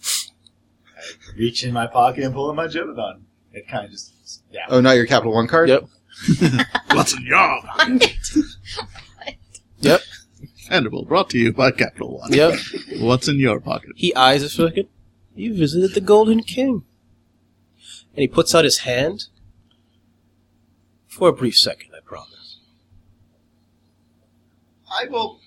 I 0.02 1.33
Reach 1.38 1.64
in 1.64 1.72
my 1.72 1.87
pocket 1.87 2.24
and 2.24 2.35
pull 2.35 2.50
in 2.50 2.57
my 2.57 2.66
Jebedon. 2.66 3.22
It 3.52 3.66
kind 3.68 3.87
of 3.87 3.90
just, 3.90 4.12
yeah. 4.51 4.67
Oh, 4.69 4.81
not 4.81 4.97
your 4.97 5.07
Capital 5.07 5.33
One 5.33 5.47
card? 5.47 5.69
Yep. 5.69 5.89
What's 6.93 7.15
in 7.15 7.23
your 7.23 7.61
pocket? 7.65 8.17
Yep. 9.81 10.01
Vanderbilt 10.69 11.09
brought 11.09 11.31
to 11.31 11.39
you 11.39 11.53
by 11.53 11.71
Capital 11.71 12.19
One. 12.19 12.33
Yep. 12.33 12.59
What's 12.99 13.29
in 13.29 13.39
your 13.39 13.61
pocket? 13.61 13.91
He 13.97 14.15
eyes 14.15 14.43
a 14.43 14.49
second. 14.49 14.89
You 15.35 15.57
visited 15.57 15.95
the 15.95 16.01
Golden 16.01 16.43
King. 16.43 16.85
And 18.15 18.23
he 18.23 18.29
puts 18.29 18.55
out 18.55 18.65
his 18.65 18.79
hand. 18.79 19.27
For 21.07 21.29
a 21.29 21.33
brief 21.33 21.57
second, 21.57 21.91
I 21.95 22.01
promise. 22.05 22.59
I 24.91 25.07
will. 25.09 25.41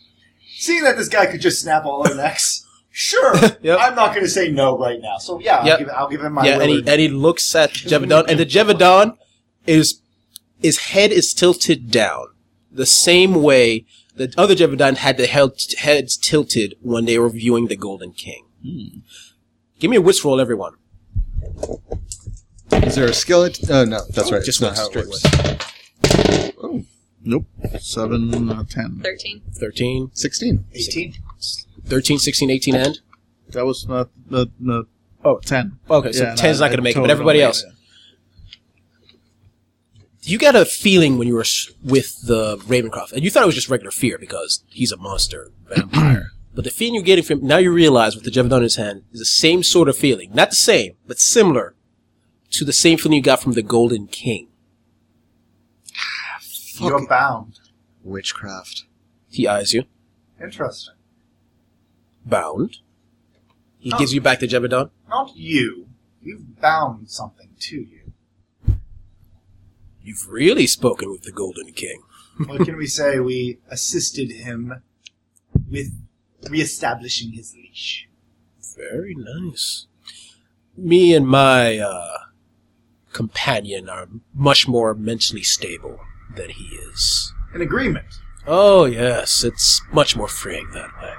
Seeing 0.58 0.84
that 0.84 0.98
this 0.98 1.10
guy 1.10 1.26
could 1.26 1.42
just 1.42 1.62
snap 1.62 1.86
all 1.86 2.08
our 2.08 2.16
necks, 2.16 2.66
sure. 2.92 3.36
Yep. 3.62 3.80
I'm 3.82 3.96
not 3.96 4.14
going 4.14 4.26
to 4.26 4.30
say 4.30 4.50
no 4.50 4.78
right 4.78 5.02
now. 5.02 5.18
So 5.18 5.40
yeah, 5.40 5.58
I'll, 5.58 5.78
give, 5.78 5.90
I'll 5.90 6.10
give 6.10 6.24
him 6.24 6.34
my 6.34 6.46
yeah, 6.46 6.60
and 6.60 6.70
he, 6.70 6.84
and 6.88 7.02
he 7.02 7.10
looks 7.10 7.54
at 7.56 7.72
Jevedon, 7.72 8.26
and 8.28 8.40
the 8.40 8.46
Jevedon 8.46 9.18
is 9.68 10.02
his 10.62 10.78
head 10.78 11.12
is 11.12 11.34
tilted 11.34 11.92
down 11.92 12.28
the 12.72 12.86
same 12.86 13.42
way 13.42 13.86
the 14.16 14.34
other 14.38 14.54
Jevedon 14.56 14.98
had 14.98 15.18
the 15.18 15.28
head, 15.28 15.52
heads 15.78 16.18
tilted 16.18 16.76
when 16.82 17.06
they 17.06 17.18
were 17.18 17.30
viewing 17.30 17.68
the 17.68 17.76
Golden 17.78 18.12
King. 18.12 18.46
Give 19.80 19.90
me 19.90 19.98
a 19.98 20.02
wits 20.02 20.24
roll, 20.26 20.42
everyone. 20.42 20.74
Is 22.72 22.96
there 22.96 23.08
a 23.08 23.14
skillet? 23.14 23.60
Oh, 23.70 23.86
no, 23.86 24.02
that's 24.10 24.32
right. 24.32 24.44
Just 24.44 24.60
Just 24.60 24.62
not 24.62 24.76
how 24.76 24.88
it 24.88 24.90
straight 24.90 25.08
works. 25.08 25.24
wits. 25.24 26.86
Nope. 27.24 27.46
Seven, 27.80 28.50
uh, 28.50 28.64
ten. 28.70 29.02
13. 29.04 29.42
13, 29.56 30.12
16. 30.14 30.66
18. 31.80 31.90
13, 31.90 32.20
16, 32.20 32.50
18, 32.50 32.76
and? 32.76 33.00
That 33.50 33.66
was 33.66 33.88
not 33.88 34.10
uh, 34.32 34.46
uh, 34.70 34.84
Oh. 35.26 35.40
ten. 35.40 35.80
Okay, 35.90 36.12
so 36.14 36.24
Yeah, 36.24 36.34
10's 36.36 36.60
no, 36.60 36.66
not 36.66 36.70
going 36.70 36.78
to 36.78 36.82
make 36.82 36.96
it, 36.96 37.00
but 37.00 37.02
total 37.08 37.12
everybody 37.12 37.40
don't 37.40 37.48
else. 37.48 37.64
make 37.66 37.74
You 40.24 40.38
got 40.38 40.56
a 40.56 40.66
feeling 40.66 41.18
when 41.18 41.28
you 41.28 41.34
were 41.34 41.42
s- 41.42 41.70
with 41.84 42.22
the 42.26 42.58
Ravencroft, 42.60 43.14
and 43.14 43.24
you 43.24 43.30
thought 43.32 43.44
it 43.44 43.48
was 43.48 43.56
just 43.56 43.70
regular 43.70 43.92
fear 43.92 44.18
because 44.18 44.64
he's 44.70 44.92
a 44.92 44.98
monster 44.98 45.52
vampire. 45.68 46.32
but 46.54 46.64
the 46.64 46.70
feeling 46.70 46.96
you're 46.96 47.04
getting 47.04 47.24
from 47.24 47.46
now 47.46 47.58
you 47.58 47.72
realize 47.72 48.16
with 48.16 48.24
the 48.26 48.32
Jevedon 48.32 48.58
in 48.58 48.64
his 48.64 48.76
hand 48.76 49.04
is 49.12 49.20
the 49.20 49.26
same 49.26 49.64
sort 49.64 49.90
of 49.90 49.98
feeling, 49.98 50.32
not 50.34 50.52
the 50.52 50.56
same, 50.56 50.94
but 51.08 51.20
similar 51.20 51.74
to 52.52 52.64
the 52.66 52.74
same 52.74 52.98
feeling 52.98 53.16
you 53.18 53.22
got 53.24 53.42
from 53.42 53.54
the 53.54 53.62
Golden 53.64 54.08
King. 54.08 54.48
You're 56.80 57.06
bound. 57.08 57.60
Witchcraft. 58.04 58.86
He 59.30 59.48
eyes 59.48 59.74
you, 59.74 59.84
Interesting. 60.42 60.94
Bound. 62.26 62.78
He 63.80 63.92
Oh. 63.94 63.98
gives 63.98 64.14
you 64.14 64.22
back 64.22 64.40
the 64.40 64.48
Jevedon. 64.48 64.90
Not 65.08 65.36
you. 65.36 65.88
You've 66.22 66.60
bound 66.60 67.10
something 67.10 67.50
to 67.60 67.78
you. 67.78 68.12
You've 70.02 70.28
really 70.28 70.68
spoken 70.68 71.12
with 71.12 71.24
the 71.24 71.32
Golden 71.32 71.72
King. 71.72 72.02
What 72.46 72.66
can 72.66 72.78
we 72.78 72.88
say? 72.88 73.20
We 73.20 73.60
assisted 73.70 74.32
him 74.32 74.82
with 75.70 75.92
reestablishing 76.50 77.34
his 77.34 77.54
leash. 77.54 78.08
Very 78.78 79.14
nice. 79.18 79.88
Me 80.78 81.14
and 81.14 81.28
my 81.28 81.78
uh, 81.80 82.18
companion 83.12 83.90
are 83.90 84.08
much 84.34 84.68
more 84.68 84.94
mentally 84.94 85.44
stable 85.44 86.00
than 86.36 86.50
he 86.50 86.64
is. 86.76 87.34
An 87.54 87.62
agreement. 87.62 88.06
Oh 88.48 88.86
yes, 88.86 89.44
it's 89.44 89.82
much 89.92 90.16
more 90.16 90.30
freeing 90.30 90.70
that 90.72 90.92
way. 91.02 91.14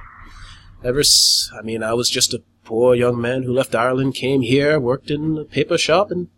Ever, 0.83 1.01
s- 1.01 1.51
I 1.57 1.62
mean, 1.62 1.83
I 1.83 1.93
was 1.95 2.09
just 2.09 2.33
a 2.35 2.43
poor 2.64 2.95
young 2.95 3.21
man 3.21 3.43
who 3.43 3.53
left 3.53 3.75
Ireland, 3.75 4.14
came 4.14 4.40
here, 4.43 4.79
worked 4.81 5.11
in 5.11 5.37
a 5.38 5.45
paper 5.45 5.77
shop, 5.77 6.11
and 6.11 6.29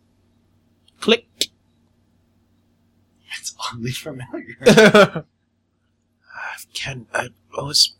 click. 1.01 1.27
It's 3.39 3.55
oddly 3.71 3.93
familiar. 3.93 4.57
I 4.67 5.23
can 6.75 7.07
I 7.15 7.29
always, 7.57 7.95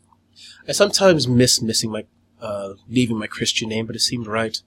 I 0.67 0.71
sometimes 0.73 1.27
miss 1.27 1.61
missing 1.61 1.91
my, 1.91 2.05
uh, 2.41 2.73
leaving 2.89 3.17
my 3.17 3.27
Christian 3.27 3.69
name, 3.69 3.85
but 3.85 3.95
it 3.95 3.99
seemed 4.01 4.27
right. 4.27 4.61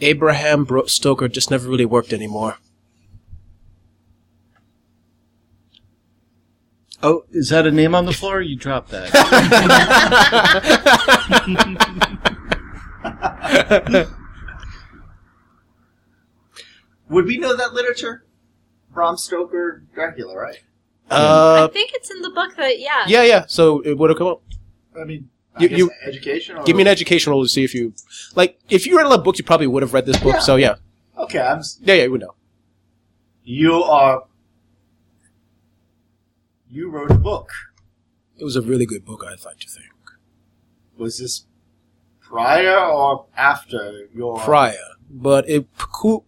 Abraham 0.00 0.64
Bro- 0.64 0.86
Stoker 0.86 1.28
just 1.28 1.50
never 1.50 1.68
really 1.68 1.84
worked 1.84 2.12
anymore. 2.12 2.58
Oh, 7.02 7.24
is 7.30 7.48
that 7.50 7.66
a 7.66 7.70
name 7.70 7.94
on 7.94 8.06
the 8.06 8.12
floor? 8.12 8.40
You 8.40 8.56
dropped 8.56 8.90
that. 8.90 9.12
Would 17.08 17.24
we 17.26 17.38
know 17.38 17.56
that 17.56 17.72
literature? 17.72 18.24
Bram 18.92 19.16
Stoker, 19.16 19.84
Dracula, 19.94 20.36
right? 20.36 20.58
Uh, 21.10 21.66
I 21.68 21.72
think 21.72 21.92
it's 21.94 22.10
in 22.10 22.20
the 22.20 22.30
book 22.30 22.54
that, 22.56 22.78
yeah. 22.80 23.04
yeah, 23.06 23.22
yeah. 23.22 23.44
So 23.46 23.80
it 23.80 23.96
would 23.96 24.10
have 24.10 24.18
come 24.18 24.26
up. 24.26 24.42
I 25.00 25.04
mean, 25.04 25.30
I 25.56 25.62
You- 25.62 25.68
guess 25.68 25.78
you- 25.78 25.90
education. 26.04 26.56
Or 26.58 26.64
Give 26.64 26.76
me 26.76 26.82
an 26.82 26.88
education 26.88 27.30
roll 27.30 27.42
to 27.42 27.48
see 27.48 27.64
if 27.64 27.74
you 27.74 27.94
like. 28.34 28.58
If 28.68 28.86
you 28.86 28.96
read 28.96 29.06
a 29.06 29.08
lot 29.08 29.18
of 29.20 29.24
books, 29.24 29.38
you 29.38 29.44
probably 29.44 29.66
would 29.68 29.82
have 29.82 29.94
read 29.94 30.04
this 30.06 30.18
book. 30.18 30.34
Yeah. 30.34 30.40
So 30.40 30.56
yeah, 30.56 30.74
Okay, 31.16 31.38
I'm. 31.40 31.58
s- 31.60 31.78
yeah, 31.82 31.94
yeah, 31.94 32.02
you 32.04 32.10
would 32.12 32.20
know. 32.20 32.34
You 33.44 33.74
are. 33.82 34.24
You 36.70 36.90
wrote 36.90 37.10
a 37.10 37.18
book. 37.18 37.50
It 38.36 38.44
was 38.44 38.56
a 38.56 38.62
really 38.62 38.86
good 38.86 39.04
book, 39.04 39.24
I'd 39.26 39.44
like 39.44 39.58
to 39.60 39.68
think. 39.68 39.92
Was 40.96 41.18
this 41.18 41.46
prior 42.20 42.78
or 42.78 43.26
after 43.36 44.06
your 44.14 44.38
Prior, 44.38 44.76
but 45.10 45.48
it 45.48 45.66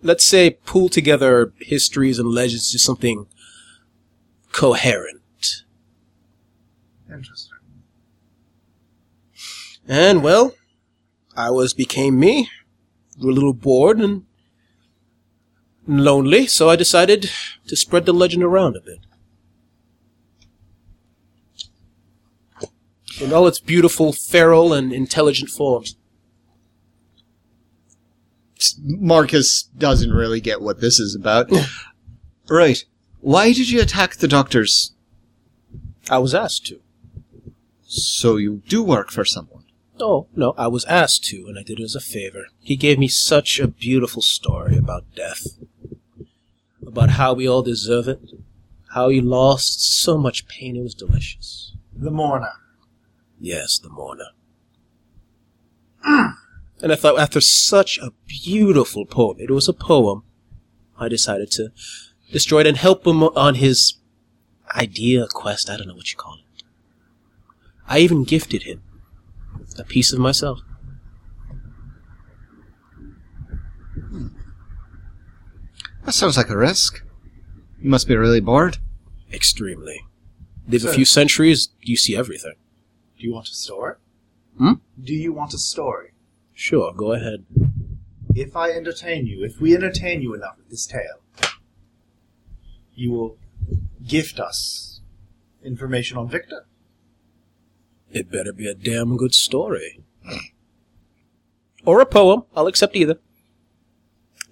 let's 0.03 0.25
say 0.25 0.59
pull 0.65 0.89
together 0.89 1.53
histories 1.61 2.19
and 2.19 2.29
legends 2.29 2.73
to 2.73 2.79
something 2.79 3.27
coherent. 4.53 5.65
Interesting. 7.13 7.59
And 9.87 10.23
well, 10.23 10.55
I 11.37 11.51
was 11.51 11.75
became 11.75 12.19
me, 12.19 12.49
grew 13.19 13.33
a 13.33 13.35
little 13.35 13.53
bored 13.53 13.99
and 13.99 14.25
lonely, 15.87 16.47
so 16.47 16.71
I 16.71 16.77
decided 16.77 17.31
to 17.67 17.77
spread 17.77 18.07
the 18.07 18.13
legend 18.13 18.43
around 18.43 18.77
a 18.77 18.81
bit. 18.81 19.01
In 23.21 23.33
all 23.33 23.47
its 23.47 23.61
beautiful, 23.61 24.13
feral, 24.13 24.73
and 24.73 24.93
intelligent 24.93 25.51
forms. 25.51 25.97
Marcus 28.83 29.65
doesn't 29.77 30.11
really 30.11 30.41
get 30.41 30.61
what 30.61 30.81
this 30.81 30.99
is 30.99 31.15
about. 31.15 31.51
right. 32.51 32.85
Why 33.21 33.53
did 33.53 33.71
you 33.71 33.81
attack 33.81 34.17
the 34.17 34.29
doctors? 34.29 34.93
I 36.11 36.19
was 36.19 36.35
asked 36.35 36.67
to. 36.67 36.81
So 37.87 38.37
you 38.37 38.63
do 38.69 38.83
work 38.83 39.11
for 39.11 39.25
someone. 39.25 39.65
Oh, 39.99 40.29
no, 40.35 40.55
I 40.57 40.67
was 40.69 40.85
asked 40.87 41.25
to, 41.25 41.47
and 41.49 41.59
I 41.59 41.63
did 41.63 41.79
it 41.79 41.85
as 41.85 41.95
a 41.95 42.01
favor. 42.01 42.47
He 42.61 42.77
gave 42.77 42.99
me 42.99 43.09
such 43.09 43.61
a 43.61 43.69
beautiful 43.69 44.23
story 44.23 44.77
about 44.79 45.05
death. 45.15 45.47
about 46.87 47.11
how 47.11 47.35
we 47.35 47.49
all 47.49 47.63
deserve 47.63 48.09
it, 48.09 48.21
how 48.95 49.09
he 49.11 49.21
lost 49.21 50.03
so 50.03 50.17
much 50.19 50.49
pain. 50.49 50.77
It 50.77 50.83
was 50.83 50.95
delicious. 50.95 51.73
The 51.95 52.11
mourner. 52.11 52.53
Yes, 53.41 53.79
the 53.79 53.89
mourner. 53.89 54.29
Mm. 56.07 56.35
and 56.83 56.93
I 56.93 56.97
thought, 56.97 57.19
after 57.19 57.41
such 57.41 57.99
a 57.99 58.13
beautiful 58.27 59.05
poem, 59.05 59.37
it 59.39 59.51
was 59.51 59.69
a 59.69 59.73
poem, 59.73 60.23
I 60.99 61.09
decided 61.09 61.51
to 61.53 61.73
destroy 62.31 62.61
it 62.61 62.67
and 62.67 62.77
help 62.77 63.07
him 63.07 63.23
on 63.23 63.57
his 63.57 63.95
idea 64.75 65.27
quest. 65.33 65.69
I 65.69 65.77
don't 65.77 65.89
know 65.89 65.95
what 65.95 66.13
you 66.13 66.17
call 66.17 66.35
it. 66.35 66.63
I 67.89 67.99
even 67.99 68.25
gifted 68.25 68.63
him 68.63 68.83
a 69.79 69.85
piece 69.85 70.13
of 70.13 70.19
myself. 70.19 70.61
Hmm. 73.95 74.29
That 76.05 76.13
sounds 76.13 76.37
like 76.37 76.51
a 76.51 76.57
risk. 76.57 77.03
You 77.81 77.91
must 77.91 78.07
be 78.07 78.17
really 78.17 78.41
bored. 78.41 78.79
Extremely. 79.33 80.05
Live 80.69 80.85
a 80.85 80.93
few 80.93 81.05
centuries, 81.05 81.71
you 81.81 81.97
see 81.97 82.17
everything. 82.17 82.55
Do 83.21 83.27
you 83.27 83.35
want 83.35 83.49
a 83.49 83.55
story? 83.55 83.97
Hmm? 84.57 84.73
Do 84.99 85.13
you 85.13 85.35
want 85.35 85.53
a 85.53 85.59
story? 85.59 86.13
Sure, 86.55 86.91
go 86.95 87.13
ahead. 87.13 87.45
If 88.35 88.57
I 88.57 88.71
entertain 88.71 89.27
you, 89.27 89.45
if 89.45 89.61
we 89.61 89.75
entertain 89.75 90.23
you 90.23 90.33
enough 90.33 90.57
with 90.57 90.71
this 90.71 90.87
tale, 90.87 91.21
you 92.95 93.13
will 93.13 93.37
gift 94.07 94.41
us 94.41 95.03
information 95.63 96.17
on 96.17 96.31
Victor. 96.31 96.65
It 98.11 98.33
better 98.33 98.55
be 98.55 98.67
a 98.67 98.75
damn 98.75 99.19
good 99.19 99.35
story. 99.35 100.01
Or 101.87 102.03
a 102.03 102.07
poem. 102.07 102.43
I'll 102.55 102.67
accept 102.67 102.95
either. 102.95 103.21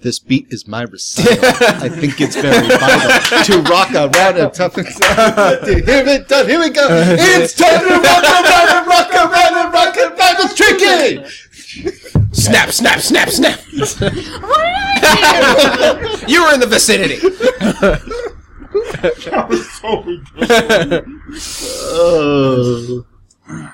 This 0.01 0.21
beat 0.21 0.47
is 0.51 0.69
my 0.69 0.83
recital. 0.83 1.45
I 1.83 1.89
think 1.89 2.21
it's 2.21 2.37
very 2.37 2.69
vital 2.69 3.43
to 3.45 3.63
rock 3.69 3.91
around 3.93 4.39
and 4.39 4.55
tough 4.55 4.77
and 4.77 4.87
to 4.87 5.83
hear 5.85 6.07
it 6.07 6.29
done. 6.29 6.47
Here 6.49 6.61
we 6.61 6.71
go. 6.71 6.87
It's 6.91 7.55
time 7.55 7.81
to 7.81 7.95
rock 7.95 8.23
around 8.23 8.69
and 8.79 8.87
rock 8.87 9.13
around 9.13 9.57
and 9.57 9.73
rock 9.73 9.97
around. 9.97 10.37
It's 10.39 10.55
tricky. 10.55 11.25
Snap, 12.33 12.71
snap, 12.71 13.01
snap, 13.01 13.29
snap! 13.31 13.59
What 13.59 14.01
did 14.01 14.25
I 15.05 16.25
you 16.29 16.45
were 16.45 16.55
in 16.55 16.61
the 16.61 16.67
vicinity! 16.67 17.17
that 19.03 19.49
was 19.49 19.69
so 19.73 20.05
Oh, 21.91 23.05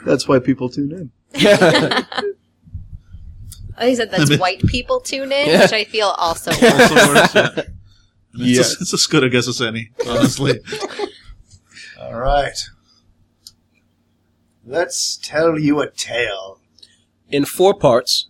that's 0.07 0.27
why 0.27 0.39
people 0.39 0.69
tune 0.71 1.11
in. 1.35 2.07
do? 3.79 3.85
Oh, 3.85 3.87
he 3.89 3.95
said 3.95 4.11
that's 4.11 4.37
white 4.39 4.61
people 4.67 5.01
tune 5.01 5.33
in, 5.33 5.61
which 5.61 5.73
I 5.73 5.85
feel 5.85 6.09
also. 6.19 6.51
Also 6.63 6.95
works, 7.15 7.35
yeah. 7.35 7.49
It's, 7.57 7.69
Yes. 8.37 8.59
as, 8.75 8.81
it's 8.83 8.95
as 8.95 9.07
good 9.07 9.23
a 9.25 9.29
guess 9.29 9.47
as 9.47 9.61
any, 9.63 9.91
honestly. 10.09 10.59
All 12.01 12.15
right. 12.15 12.59
Let's 14.67 15.17
tell 15.19 15.59
you 15.59 15.81
a 15.81 15.91
tale 15.91 16.59
In 17.31 17.45
four 17.45 17.75
parts, 17.75 18.29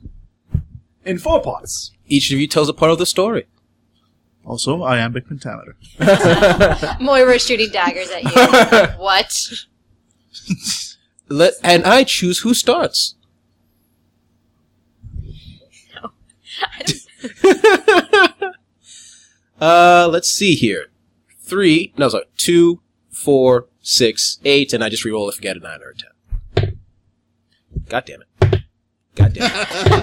in 1.04 1.18
four 1.18 1.40
parts. 1.40 1.92
each 2.06 2.30
of 2.32 2.38
you 2.38 2.46
tells 2.48 2.68
a 2.68 2.72
part 2.74 2.90
of 2.90 2.98
the 2.98 3.06
story. 3.06 3.46
Also, 4.44 4.82
iambic 4.82 5.26
pentameter. 5.26 5.74
Moira 7.00 7.38
shooting 7.38 7.70
daggers 7.70 8.10
at 8.10 8.24
you. 8.24 9.02
what? 9.02 9.32
Let 11.28 11.54
and 11.62 11.84
I 11.84 12.04
choose 12.04 12.40
who 12.40 12.52
starts. 12.52 13.14
uh, 19.60 20.08
let's 20.10 20.28
see 20.30 20.54
here. 20.54 20.86
Three, 21.40 21.92
no, 21.96 22.08
sorry, 22.08 22.24
two, 22.36 22.80
four, 23.10 23.66
six, 23.80 24.38
eight, 24.44 24.72
and 24.72 24.82
I 24.82 24.88
just 24.88 25.04
reroll 25.04 25.28
if 25.30 25.38
I 25.38 25.42
get 25.42 25.56
a 25.56 25.60
nine 25.60 25.80
or 25.82 25.90
a 25.90 25.94
ten. 25.94 26.78
God 27.88 28.04
damn 28.06 28.22
it. 28.22 28.62
God 29.14 29.32
damn 29.34 29.50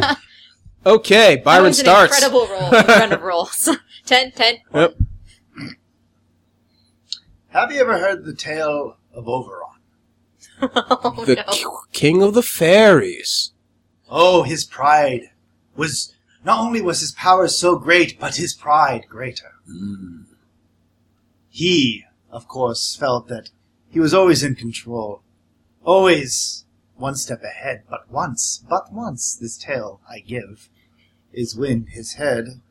it. 0.04 0.18
okay, 0.86 1.36
That 1.38 1.44
Byron 1.44 1.64
was 1.66 1.80
an 1.80 1.86
starts. 1.86 2.16
incredible 2.18 2.48
roll. 2.48 2.72
Run 2.88 3.12
of 3.14 3.22
rolls. 3.22 3.70
ten, 4.06 4.32
ten. 4.32 4.58
Yep. 4.74 4.98
Have 7.50 7.72
you 7.72 7.82
ever 7.82 7.98
heard 8.00 8.24
the 8.24 8.34
tale 8.36 8.98
of 9.14 9.28
Oberon? 9.28 9.68
Oh 10.62 11.24
The 11.26 11.36
no. 11.36 11.44
k- 11.52 11.66
king 11.92 12.22
of 12.22 12.34
the 12.36 12.44
fairies. 12.44 13.52
Oh, 14.10 14.44
his 14.44 14.64
pride 14.64 15.32
was 15.76 16.14
not 16.44 16.60
only 16.60 16.82
was 16.82 17.02
his 17.02 17.12
power 17.12 17.48
so 17.48 17.78
great, 17.78 18.20
but 18.20 18.38
his 18.38 18.54
pride 18.54 19.06
greater. 19.08 19.54
He, 21.50 22.06
of 22.30 22.48
course, 22.48 22.96
felt 22.96 23.28
that 23.28 23.50
he 23.90 24.00
was 24.00 24.14
always 24.14 24.42
in 24.44 24.56
control, 24.56 25.22
always 25.84 26.66
one 26.96 27.16
step 27.16 27.44
ahead. 27.44 27.84
But 27.90 28.10
once, 28.10 28.64
but 28.70 28.92
once, 28.92 29.36
this 29.36 29.58
tale 29.58 30.02
I 30.10 30.20
give 30.20 30.70
is 31.34 31.56
when 31.56 31.88
his 31.88 32.14
head 32.14 32.62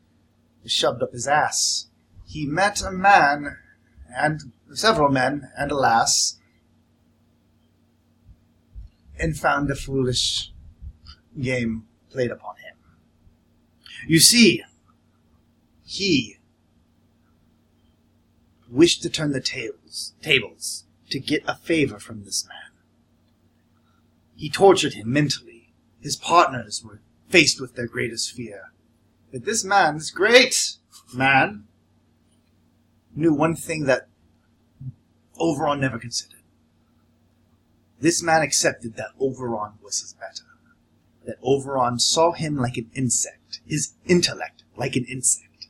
was 0.62 0.72
shoved 0.72 1.02
up 1.02 1.12
his 1.12 1.28
ass. 1.28 1.88
He 2.26 2.46
met 2.46 2.82
a 2.82 2.90
man, 2.90 3.56
and 4.08 4.52
several 4.72 5.10
men, 5.10 5.50
and 5.58 5.70
alas, 5.70 6.38
and 9.18 9.36
found 9.36 9.70
a 9.70 9.74
foolish 9.74 10.52
game 11.38 11.86
played 12.10 12.30
upon 12.30 12.56
him. 12.56 12.59
You 14.06 14.20
see, 14.20 14.62
he 15.84 16.36
wished 18.68 19.02
to 19.02 19.10
turn 19.10 19.32
the 19.32 19.40
tables, 19.40 20.14
tables 20.22 20.84
to 21.10 21.18
get 21.18 21.42
a 21.46 21.56
favor 21.56 21.98
from 21.98 22.24
this 22.24 22.46
man. 22.46 22.70
He 24.36 24.48
tortured 24.48 24.94
him 24.94 25.12
mentally. 25.12 25.72
His 26.00 26.16
partners 26.16 26.82
were 26.84 27.00
faced 27.28 27.60
with 27.60 27.74
their 27.74 27.86
greatest 27.86 28.32
fear. 28.32 28.72
But 29.32 29.44
this 29.44 29.64
man, 29.64 29.98
this 29.98 30.10
great 30.10 30.76
man, 31.14 31.64
knew 33.14 33.34
one 33.34 33.56
thing 33.56 33.84
that 33.84 34.08
Oberon 35.38 35.80
never 35.80 35.98
considered. 35.98 36.40
This 38.00 38.22
man 38.22 38.42
accepted 38.42 38.96
that 38.96 39.10
Oberon 39.20 39.72
was 39.82 40.00
his 40.00 40.14
better. 40.14 40.46
That 41.26 41.36
Oberon 41.42 41.98
saw 41.98 42.32
him 42.32 42.56
like 42.56 42.76
an 42.76 42.90
insect, 42.94 43.39
his 43.66 43.94
intellect 44.06 44.64
like 44.76 44.96
an 44.96 45.04
insect. 45.04 45.68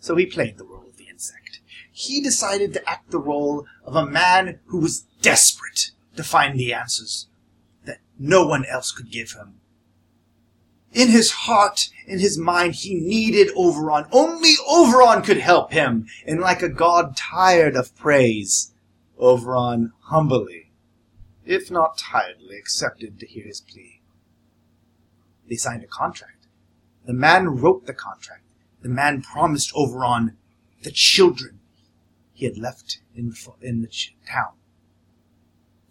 So 0.00 0.16
he 0.16 0.26
played 0.26 0.58
the 0.58 0.64
role 0.64 0.86
of 0.88 0.96
the 0.96 1.08
insect. 1.08 1.60
He 1.90 2.20
decided 2.20 2.72
to 2.72 2.90
act 2.90 3.10
the 3.10 3.18
role 3.18 3.66
of 3.84 3.94
a 3.94 4.06
man 4.06 4.58
who 4.66 4.78
was 4.78 5.02
desperate 5.20 5.92
to 6.16 6.24
find 6.24 6.58
the 6.58 6.72
answers 6.72 7.28
that 7.84 7.98
no 8.18 8.46
one 8.46 8.64
else 8.64 8.90
could 8.90 9.10
give 9.10 9.32
him. 9.32 9.60
In 10.92 11.08
his 11.08 11.30
heart, 11.30 11.88
in 12.06 12.18
his 12.18 12.36
mind, 12.36 12.74
he 12.74 12.94
needed 12.94 13.50
Oberon. 13.56 14.06
Only 14.12 14.54
Oberon 14.68 15.22
could 15.22 15.38
help 15.38 15.72
him. 15.72 16.06
And 16.26 16.40
like 16.40 16.62
a 16.62 16.68
god 16.68 17.16
tired 17.16 17.76
of 17.76 17.96
praise, 17.96 18.72
Oberon 19.18 19.92
humbly, 20.00 20.72
if 21.46 21.70
not 21.70 21.96
tiredly, 21.96 22.56
accepted 22.56 23.18
to 23.20 23.26
hear 23.26 23.44
his 23.46 23.60
plea. 23.60 23.91
They 25.52 25.56
signed 25.56 25.84
a 25.84 25.86
contract. 25.86 26.46
The 27.04 27.12
man 27.12 27.60
wrote 27.60 27.84
the 27.84 27.92
contract. 27.92 28.46
The 28.80 28.88
man 28.88 29.20
promised 29.20 29.70
Oberon 29.76 30.38
the 30.82 30.90
children 30.90 31.60
he 32.32 32.46
had 32.46 32.56
left 32.56 33.02
in 33.14 33.28
the, 33.28 33.52
in 33.60 33.82
the 33.82 33.88
ch- 33.88 34.16
town. 34.26 34.54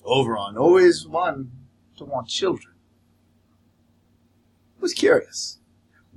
Oberon, 0.03 0.57
always 0.57 1.05
one 1.05 1.51
to 1.97 2.05
want 2.05 2.27
children, 2.27 2.73
was 4.79 4.95
curious. 4.95 5.59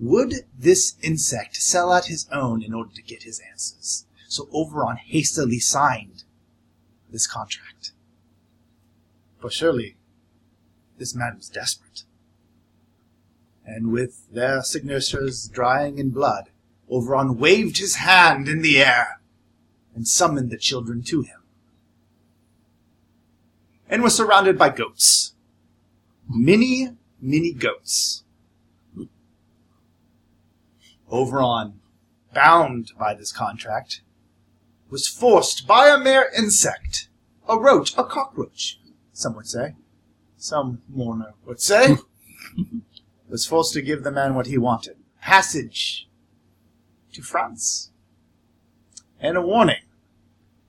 Would 0.01 0.47
this 0.59 0.97
insect 1.03 1.57
sell 1.57 1.93
out 1.93 2.07
his 2.07 2.27
own 2.33 2.63
in 2.63 2.73
order 2.73 2.95
to 2.95 3.03
get 3.03 3.25
his 3.25 3.43
answers? 3.51 4.07
So 4.27 4.49
Oberon 4.55 4.97
hastily 4.97 5.61
signed 5.61 6.25
this 7.11 7.27
contract. 7.27 7.93
For 9.39 9.51
surely 9.51 9.99
this 10.97 11.15
man 11.15 11.37
was 11.37 11.51
desperate. 11.51 12.04
And 13.65 13.91
with 13.91 14.33
their 14.33 14.63
signatures 14.63 15.49
drying 15.49 15.99
in 15.99 16.11
blood, 16.11 16.51
Oberon 16.91 17.39
waved 17.39 17.79
his 17.79 17.97
hand 17.97 18.49
in 18.49 18.61
the 18.61 18.83
air 18.83 19.21
and 19.95 20.07
summoned 20.07 20.51
the 20.51 20.59
children 20.59 21.03
to 21.05 21.23
him. 21.23 21.41
And 23.89 24.03
was 24.03 24.15
surrounded 24.15 24.59
by 24.59 24.71
goats. 24.71 25.35
Many, 26.29 26.91
many 27.21 27.53
goats. 27.53 28.25
Oberon, 31.11 31.81
bound 32.35 32.93
by 32.99 33.15
this 33.15 33.31
contract, 33.31 34.03
was 34.91 35.07
forced 35.09 35.67
by 35.67 35.89
a 35.89 35.99
mere 35.99 36.31
insect, 36.37 37.09
a 37.49 37.59
roach, 37.59 37.97
a 37.97 38.05
cockroach, 38.05 38.81
some 39.13 39.37
would 39.37 39.47
say, 39.47 39.75
some 40.37 40.83
mourner 40.89 41.35
would 41.47 41.61
say, 41.61 41.97
was 43.35 43.45
forced 43.45 43.73
to 43.73 43.83
give 43.83 44.05
the 44.05 44.13
man 44.13 44.37
what 44.37 44.47
he 44.47 44.57
wanted 44.57 44.95
passage 45.21 46.09
to 47.13 47.21
France. 47.21 47.91
And 49.19 49.37
a 49.37 49.43
warning 49.43 49.83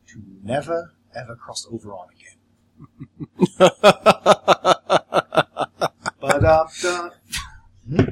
to 0.08 0.19
never 0.41 0.93
ever 1.13 1.36
cross 1.36 1.67
over 1.71 1.93
on 1.93 2.08
again. 2.15 2.38
But 6.19 6.43
after. 6.43 7.12
uh, 7.99 8.06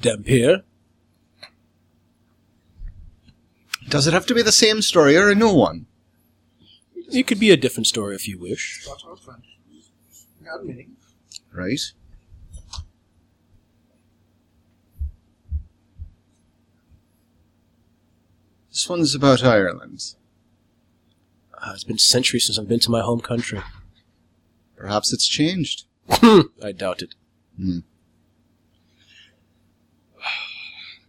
Dampier? 0.00 0.62
Does 3.90 4.06
it 4.06 4.14
have 4.14 4.24
to 4.26 4.34
be 4.34 4.40
the 4.40 4.50
same 4.50 4.80
story 4.80 5.14
or 5.14 5.28
a 5.28 5.34
new 5.34 5.52
one? 5.52 5.84
It 7.12 7.26
could 7.26 7.38
be 7.38 7.50
a 7.50 7.58
different 7.58 7.86
story 7.86 8.14
if 8.14 8.26
you 8.26 8.38
wish. 8.38 8.80
Start 8.82 9.02
out 9.06 9.20
French. 9.20 9.58
Not 10.40 10.60
admitting. 10.60 10.96
Right. 11.52 11.92
This 18.74 18.88
one's 18.88 19.14
about 19.14 19.44
Ireland. 19.44 20.16
Uh, 21.56 21.70
it's 21.74 21.84
been 21.84 21.96
centuries 21.96 22.46
since 22.46 22.58
I've 22.58 22.66
been 22.66 22.80
to 22.80 22.90
my 22.90 23.02
home 23.02 23.20
country. 23.20 23.60
Perhaps 24.74 25.12
it's 25.12 25.28
changed. 25.28 25.84
I 26.10 26.72
doubt 26.76 27.00
it. 27.00 27.14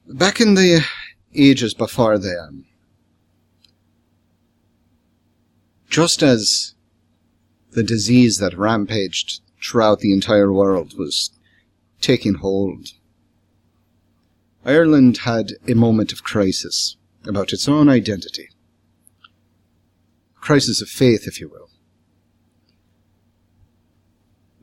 Back 0.07 0.39
in 0.39 0.53
the 0.53 0.85
ages 1.33 1.73
before 1.73 2.19
then, 2.19 2.65
just 5.89 6.21
as 6.21 6.75
the 7.71 7.81
disease 7.81 8.37
that 8.37 8.55
rampaged 8.55 9.41
throughout 9.59 10.01
the 10.01 10.13
entire 10.13 10.53
world 10.53 10.95
was 10.99 11.31
taking 11.99 12.35
hold, 12.35 12.89
Ireland 14.63 15.17
had 15.17 15.53
a 15.67 15.73
moment 15.73 16.13
of 16.13 16.23
crisis 16.23 16.97
about 17.27 17.53
its 17.53 17.67
own 17.67 17.89
identity. 17.89 18.49
Crisis 20.35 20.81
of 20.81 20.89
faith, 20.89 21.27
if 21.27 21.39
you 21.39 21.49
will. 21.49 21.69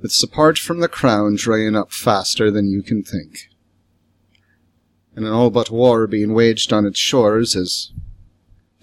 With 0.01 0.13
support 0.13 0.59
from 0.59 0.81
the 0.81 0.89
crown 0.89 1.37
drying 1.37 1.77
up 1.77 1.93
faster 1.93 2.51
than 2.51 2.69
you 2.69 2.83
can 2.83 3.03
think 3.03 3.49
and 5.15 5.27
an 5.27 5.33
all 5.33 5.51
but 5.51 5.71
war 5.71 6.07
being 6.07 6.33
waged 6.33 6.73
on 6.73 6.87
its 6.87 6.99
shores 6.99 7.55
as 7.55 7.93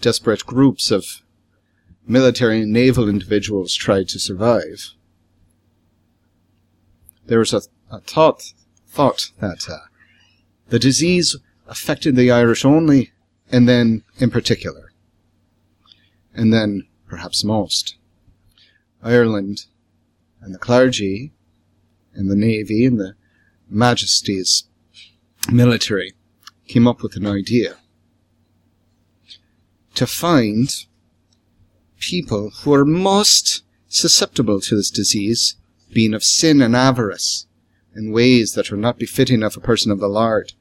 desperate 0.01 0.45
groups 0.45 0.91
of 0.91 1.21
military 2.07 2.61
and 2.61 2.71
naval 2.71 3.09
individuals 3.09 3.73
tried 3.73 4.07
to 4.09 4.19
survive. 4.19 4.91
There 7.25 7.39
was 7.39 7.53
a, 7.53 7.61
a 7.91 7.99
thought, 7.99 8.53
thought 8.87 9.31
that 9.39 9.69
uh, 9.69 9.77
the 10.69 10.79
disease 10.79 11.35
affected 11.67 12.15
the 12.15 12.31
Irish 12.31 12.65
only, 12.65 13.11
and 13.51 13.67
then 13.67 14.03
in 14.17 14.29
particular, 14.29 14.91
and 16.33 16.53
then 16.53 16.87
perhaps 17.07 17.43
most. 17.43 17.95
Ireland 19.01 19.65
and 20.41 20.53
the 20.53 20.59
clergy 20.59 21.33
and 22.13 22.29
the 22.29 22.35
navy 22.35 22.85
and 22.85 22.99
the 22.99 23.15
majesties 23.69 24.65
military 25.51 26.13
came 26.67 26.87
up 26.87 27.01
with 27.01 27.15
an 27.15 27.25
idea 27.25 27.77
to 29.95 30.07
find 30.07 30.85
people 31.99 32.51
who 32.61 32.73
are 32.73 32.85
most 32.85 33.63
susceptible 33.87 34.61
to 34.61 34.75
this 34.75 34.89
disease, 34.89 35.55
being 35.91 36.13
of 36.13 36.23
sin 36.23 36.61
and 36.61 36.75
avarice, 36.75 37.47
in 37.95 38.11
ways 38.11 38.53
that 38.53 38.71
are 38.71 38.77
not 38.77 38.99
befitting 38.99 39.43
of 39.43 39.57
a 39.57 39.59
person 39.59 39.91
of 39.91 39.99
the 39.99 40.07
Lord, 40.07 40.53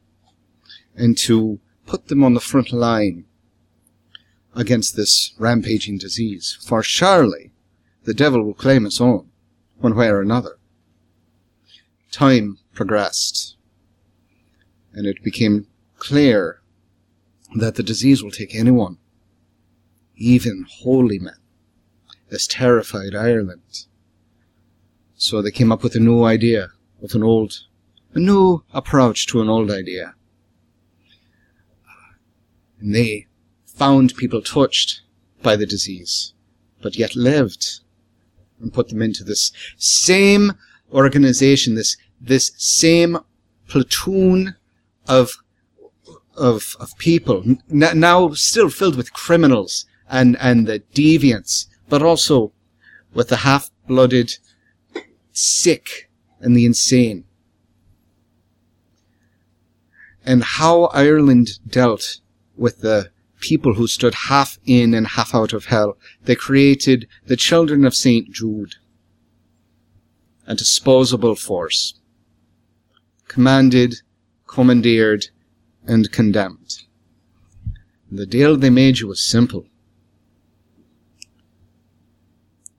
and 0.96 1.16
to 1.18 1.60
put 1.88 2.08
them 2.08 2.22
on 2.22 2.34
the 2.34 2.40
front 2.40 2.70
line 2.70 3.24
against 4.54 4.94
this 4.94 5.32
rampaging 5.38 5.96
disease. 5.96 6.58
For 6.66 6.82
surely 6.82 7.50
the 8.04 8.14
devil 8.14 8.42
will 8.44 8.54
claim 8.54 8.84
its 8.84 9.00
own, 9.00 9.30
one 9.78 9.96
way 9.96 10.08
or 10.08 10.20
another. 10.20 10.58
Time 12.12 12.58
progressed, 12.74 13.56
and 14.92 15.06
it 15.06 15.22
became 15.24 15.66
clear 15.96 16.60
that 17.56 17.76
the 17.76 17.82
disease 17.82 18.22
will 18.22 18.30
take 18.30 18.54
anyone, 18.54 18.98
even 20.16 20.66
holy 20.68 21.18
men, 21.18 21.40
as 22.30 22.46
terrified 22.46 23.14
Ireland. 23.14 23.86
So 25.16 25.40
they 25.40 25.50
came 25.50 25.72
up 25.72 25.82
with 25.82 25.94
a 25.94 26.00
new 26.00 26.24
idea, 26.24 26.72
with 27.00 27.14
an 27.14 27.22
old, 27.22 27.60
a 28.12 28.18
new 28.18 28.62
approach 28.74 29.26
to 29.28 29.40
an 29.40 29.48
old 29.48 29.70
idea. 29.70 30.14
And 32.80 32.94
they 32.94 33.26
found 33.66 34.16
people 34.16 34.42
touched 34.42 35.02
by 35.42 35.56
the 35.56 35.66
disease, 35.66 36.32
but 36.82 36.96
yet 36.96 37.16
lived, 37.16 37.80
and 38.60 38.72
put 38.72 38.88
them 38.88 39.02
into 39.02 39.24
this 39.24 39.52
same 39.76 40.52
organization, 40.92 41.74
this, 41.74 41.96
this 42.20 42.52
same 42.56 43.18
platoon 43.68 44.56
of 45.06 45.38
of 46.36 46.76
of 46.78 46.96
people 46.98 47.42
n- 47.44 47.60
now 47.68 48.30
still 48.30 48.70
filled 48.70 48.96
with 48.96 49.12
criminals 49.12 49.86
and 50.08 50.36
and 50.40 50.66
the 50.66 50.80
deviants, 50.94 51.66
but 51.88 52.02
also 52.02 52.52
with 53.12 53.28
the 53.28 53.38
half-blooded, 53.38 54.38
sick, 55.32 56.10
and 56.40 56.56
the 56.56 56.64
insane. 56.64 57.24
And 60.24 60.44
how 60.44 60.84
Ireland 60.86 61.58
dealt 61.66 62.20
with 62.58 62.80
the 62.80 63.10
people 63.40 63.74
who 63.74 63.86
stood 63.86 64.14
half 64.14 64.58
in 64.66 64.94
and 64.94 65.06
half 65.06 65.34
out 65.34 65.52
of 65.52 65.66
hell. 65.66 65.96
They 66.24 66.34
created 66.34 67.06
the 67.26 67.36
children 67.36 67.84
of 67.84 67.94
Saint 67.94 68.32
Jude, 68.32 68.76
a 70.46 70.54
disposable 70.54 71.36
force, 71.36 71.94
commanded, 73.28 74.02
commandeered, 74.46 75.26
and 75.86 76.10
condemned. 76.10 76.82
The 78.10 78.26
deal 78.26 78.56
they 78.56 78.70
made 78.70 78.98
you 78.98 79.08
was 79.08 79.22
simple. 79.22 79.66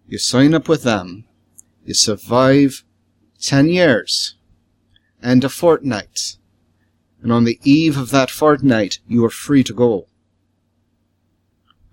You 0.08 0.18
sign 0.18 0.54
up 0.54 0.68
with 0.68 0.84
them, 0.84 1.26
you 1.86 1.94
survive 1.94 2.84
ten 3.40 3.70
years 3.70 4.36
and 5.22 5.44
a 5.44 5.50
fortnight, 5.50 6.38
and 7.22 7.32
on 7.32 7.44
the 7.44 7.60
eve 7.64 7.98
of 7.98 8.12
that 8.12 8.30
fortnight 8.30 9.00
you 9.08 9.24
are 9.26 9.30
free 9.30 9.64
to 9.64 9.74
go. 9.74 10.08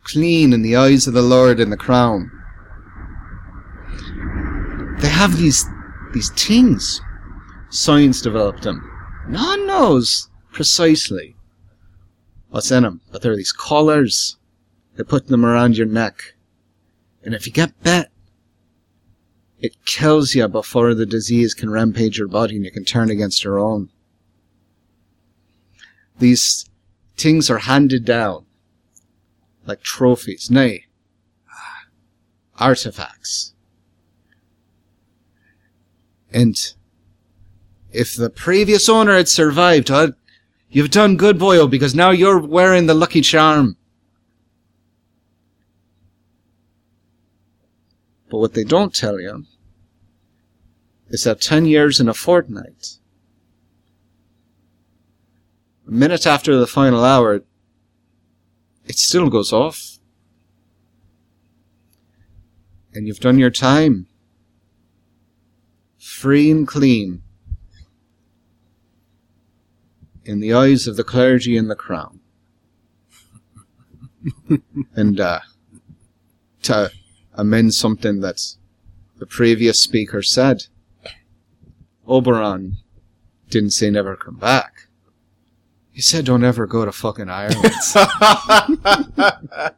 Clean 0.04 0.52
in 0.52 0.62
the 0.62 0.76
eyes 0.76 1.06
of 1.06 1.14
the 1.14 1.22
Lord 1.22 1.58
in 1.58 1.70
the 1.70 1.76
crown. 1.76 2.30
They 5.00 5.08
have 5.08 5.36
these 5.36 5.64
these 6.12 6.30
things. 6.30 7.00
Science 7.70 8.22
developed 8.22 8.62
them. 8.62 8.88
No 9.28 9.42
one 9.42 9.66
knows 9.66 10.30
precisely 10.52 11.36
what's 12.48 12.70
in 12.70 12.84
them, 12.84 13.00
but 13.10 13.22
there 13.22 13.32
are 13.32 13.36
these 13.36 13.52
collars. 13.52 14.36
They 14.96 15.02
put 15.02 15.26
them 15.26 15.44
around 15.44 15.76
your 15.76 15.86
neck. 15.86 16.34
And 17.22 17.34
if 17.34 17.46
you 17.46 17.52
get 17.52 17.82
bit, 17.82 18.08
it 19.58 19.84
kills 19.84 20.34
you 20.34 20.46
before 20.48 20.94
the 20.94 21.06
disease 21.06 21.54
can 21.54 21.70
rampage 21.70 22.18
your 22.18 22.28
body 22.28 22.56
and 22.56 22.64
you 22.64 22.70
can 22.70 22.84
turn 22.84 23.10
against 23.10 23.42
your 23.42 23.58
own. 23.58 23.90
These 26.18 26.68
things 27.16 27.50
are 27.50 27.58
handed 27.58 28.04
down 28.04 28.46
like 29.66 29.82
trophies, 29.82 30.50
nay, 30.50 30.86
artifacts. 32.58 33.54
And 36.32 36.56
if 37.92 38.14
the 38.14 38.30
previous 38.30 38.88
owner 38.88 39.16
had 39.16 39.28
survived, 39.28 39.90
you've 40.68 40.90
done 40.90 41.16
good, 41.16 41.38
boyo, 41.38 41.68
because 41.68 41.94
now 41.94 42.10
you're 42.10 42.38
wearing 42.38 42.86
the 42.86 42.94
lucky 42.94 43.20
charm. 43.20 43.76
But 48.30 48.38
what 48.38 48.54
they 48.54 48.64
don't 48.64 48.94
tell 48.94 49.20
you 49.20 49.44
is 51.08 51.24
that 51.24 51.40
10 51.40 51.66
years 51.66 52.00
in 52.00 52.08
a 52.08 52.14
fortnight, 52.14 52.98
a 55.86 55.90
minute 55.90 56.26
after 56.26 56.56
the 56.58 56.66
final 56.66 57.04
hour, 57.04 57.42
it 58.86 58.98
still 58.98 59.30
goes 59.30 59.52
off. 59.52 59.98
And 62.92 63.06
you've 63.06 63.20
done 63.20 63.38
your 63.38 63.50
time. 63.50 64.06
Free 65.98 66.50
and 66.50 66.66
clean. 66.66 67.22
In 70.24 70.40
the 70.40 70.54
eyes 70.54 70.86
of 70.86 70.96
the 70.96 71.04
clergy 71.04 71.56
and 71.56 71.70
the 71.70 71.76
crown. 71.76 72.20
and, 74.96 75.20
uh, 75.20 75.40
to 76.62 76.90
amend 77.34 77.74
something 77.74 78.20
that 78.20 78.40
the 79.18 79.26
previous 79.26 79.80
speaker 79.80 80.22
said, 80.22 80.64
Oberon 82.08 82.78
didn't 83.50 83.70
say 83.70 83.90
never 83.90 84.16
come 84.16 84.36
back. 84.36 84.85
He 85.96 86.02
said 86.02 86.26
don't 86.26 86.44
ever 86.44 86.66
go 86.66 86.84
to 86.84 86.92
fucking 86.92 87.30
Ireland. 87.30 87.72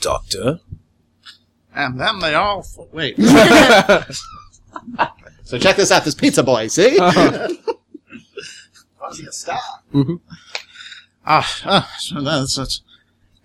Doctor? 0.00 0.60
And 1.74 2.00
then 2.00 2.20
they 2.20 2.34
all 2.34 2.60
f- 2.60 2.78
wait. 2.90 3.18
so 5.44 5.58
check 5.58 5.76
this 5.76 5.92
out, 5.92 6.06
this 6.06 6.14
pizza 6.14 6.42
boy, 6.42 6.68
see? 6.68 6.98
Was 7.02 7.58
he 9.18 9.26
a 9.26 9.32
star? 9.32 9.60
Ah, 11.26 11.46
ah, 11.66 11.94
so 11.98 12.22
that's, 12.22 12.56
that's 12.56 12.80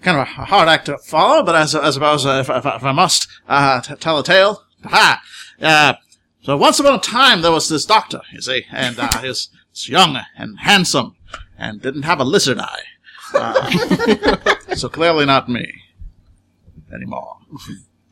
kind 0.01 0.17
of 0.17 0.21
a 0.21 0.45
hard 0.45 0.69
act 0.69 0.85
to 0.85 0.97
follow, 0.99 1.43
but 1.43 1.55
I, 1.55 1.63
I 1.63 1.91
suppose 1.91 2.25
uh, 2.25 2.37
if, 2.39 2.49
if, 2.49 2.65
if 2.65 2.83
I 2.85 2.93
must 2.93 3.27
uh, 3.49 3.81
t- 3.81 3.95
tell 3.95 4.17
a 4.17 4.23
tale, 4.23 4.63
ha! 4.85 5.21
Uh, 5.61 5.95
so 6.43 6.55
once 6.55 6.79
upon 6.79 6.95
a 6.95 6.99
time 6.99 7.41
there 7.41 7.51
was 7.51 7.67
this 7.67 7.85
doctor, 7.85 8.21
you 8.31 8.39
see, 8.39 8.63
and 8.71 8.97
uh, 8.97 9.09
he 9.19 9.33
was 9.75 9.89
young 9.89 10.17
and 10.37 10.59
handsome 10.59 11.15
and 11.57 11.81
didn't 11.81 12.03
have 12.03 12.19
a 12.19 12.23
lizard 12.23 12.59
eye. 12.59 12.83
Uh, 13.33 14.55
so 14.75 14.87
clearly 14.89 15.25
not 15.25 15.49
me 15.49 15.81
anymore. 16.93 17.37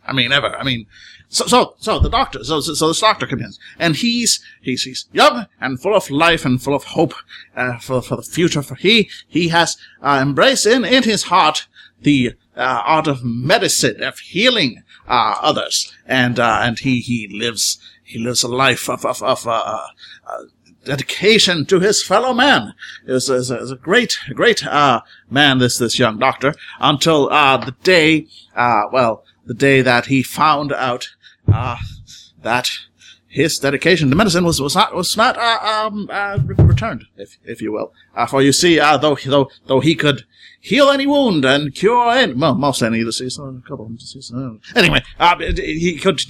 I 0.05 0.11
mean, 0.11 0.33
ever. 0.33 0.55
I 0.57 0.63
mean, 0.63 0.87
so 1.29 1.45
so 1.45 1.75
so 1.79 1.99
the 1.99 2.09
doctor, 2.09 2.43
so 2.43 2.59
so, 2.59 2.73
so 2.73 2.87
this 2.89 2.99
doctor 2.99 3.25
comes 3.25 3.41
in, 3.41 3.51
and 3.79 3.95
he's 3.95 4.43
he's 4.61 4.83
he's 4.83 5.07
young 5.13 5.45
and 5.61 5.81
full 5.81 5.95
of 5.95 6.09
life 6.09 6.45
and 6.45 6.61
full 6.61 6.75
of 6.75 6.83
hope 6.83 7.13
uh, 7.55 7.77
for 7.77 8.01
for 8.01 8.17
the 8.17 8.23
future. 8.23 8.61
For 8.61 8.75
he 8.75 9.09
he 9.27 9.47
has 9.47 9.77
uh, 10.01 10.19
embraced 10.21 10.65
in 10.65 10.83
in 10.83 11.03
his 11.03 11.23
heart 11.23 11.67
the 12.01 12.33
uh, 12.57 12.81
art 12.83 13.07
of 13.07 13.23
medicine 13.23 14.03
of 14.03 14.19
healing 14.19 14.83
uh, 15.07 15.35
others, 15.41 15.93
and 16.05 16.37
uh, 16.37 16.59
and 16.61 16.79
he 16.79 16.99
he 16.99 17.29
lives 17.31 17.79
he 18.03 18.19
lives 18.19 18.43
a 18.43 18.49
life 18.49 18.89
of 18.89 19.05
of, 19.05 19.23
of 19.23 19.47
uh, 19.47 19.87
uh, 20.27 20.43
dedication 20.85 21.65
to 21.65 21.79
his 21.79 22.03
fellow 22.03 22.33
man. 22.33 22.73
Is 23.07 23.29
is 23.29 23.51
a 23.51 23.75
great 23.75 24.17
great 24.33 24.65
uh, 24.65 25.01
man. 25.29 25.59
This 25.59 25.77
this 25.77 25.99
young 25.99 26.19
doctor 26.19 26.53
until 26.79 27.29
uh, 27.31 27.57
the 27.57 27.75
day 27.83 28.27
uh, 28.55 28.83
well 28.91 29.23
the 29.45 29.53
day 29.53 29.81
that 29.81 30.07
he 30.07 30.23
found 30.23 30.71
out 30.71 31.09
uh, 31.51 31.77
that 32.41 32.69
his 33.27 33.57
dedication 33.57 34.09
to 34.09 34.15
medicine 34.15 34.45
was 34.45 34.61
was 34.61 34.75
not 34.75 34.93
was 34.93 35.17
not 35.17 35.37
uh, 35.37 35.59
um, 35.63 36.07
uh, 36.11 36.37
re- 36.45 36.55
returned, 36.65 37.05
if 37.17 37.37
if 37.43 37.61
you 37.61 37.71
will. 37.71 37.91
Uh, 38.15 38.27
for 38.27 38.41
you 38.41 38.53
see, 38.53 38.79
uh, 38.79 38.97
though 38.97 39.17
though 39.25 39.49
though 39.65 39.79
he 39.79 39.95
could 39.95 40.23
heal 40.59 40.89
any 40.89 41.07
wound 41.07 41.43
and 41.43 41.73
cure 41.73 42.11
any 42.11 42.33
well 42.33 42.53
most 42.53 42.83
any 42.83 43.03
disease, 43.03 43.39
uh, 43.39 43.45
a 43.45 43.61
couple 43.67 43.87
of 43.87 43.97
diseases. 43.97 44.31
Uh, 44.31 44.53
anyway, 44.75 45.01
uh, 45.19 45.35
he 45.39 45.97
could 45.97 46.21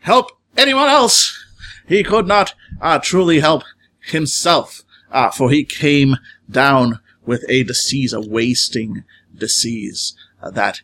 help 0.00 0.32
anyone 0.56 0.88
else. 0.88 1.40
He 1.88 2.02
could 2.02 2.26
not 2.26 2.54
uh, 2.80 2.98
truly 2.98 3.40
help 3.40 3.64
himself, 4.06 4.82
uh, 5.10 5.30
for 5.30 5.50
he 5.50 5.64
came 5.64 6.16
down 6.50 7.00
with 7.24 7.44
a 7.48 7.62
disease, 7.64 8.12
a 8.12 8.20
wasting 8.20 9.04
disease 9.36 10.14
uh, 10.42 10.50
that 10.50 10.82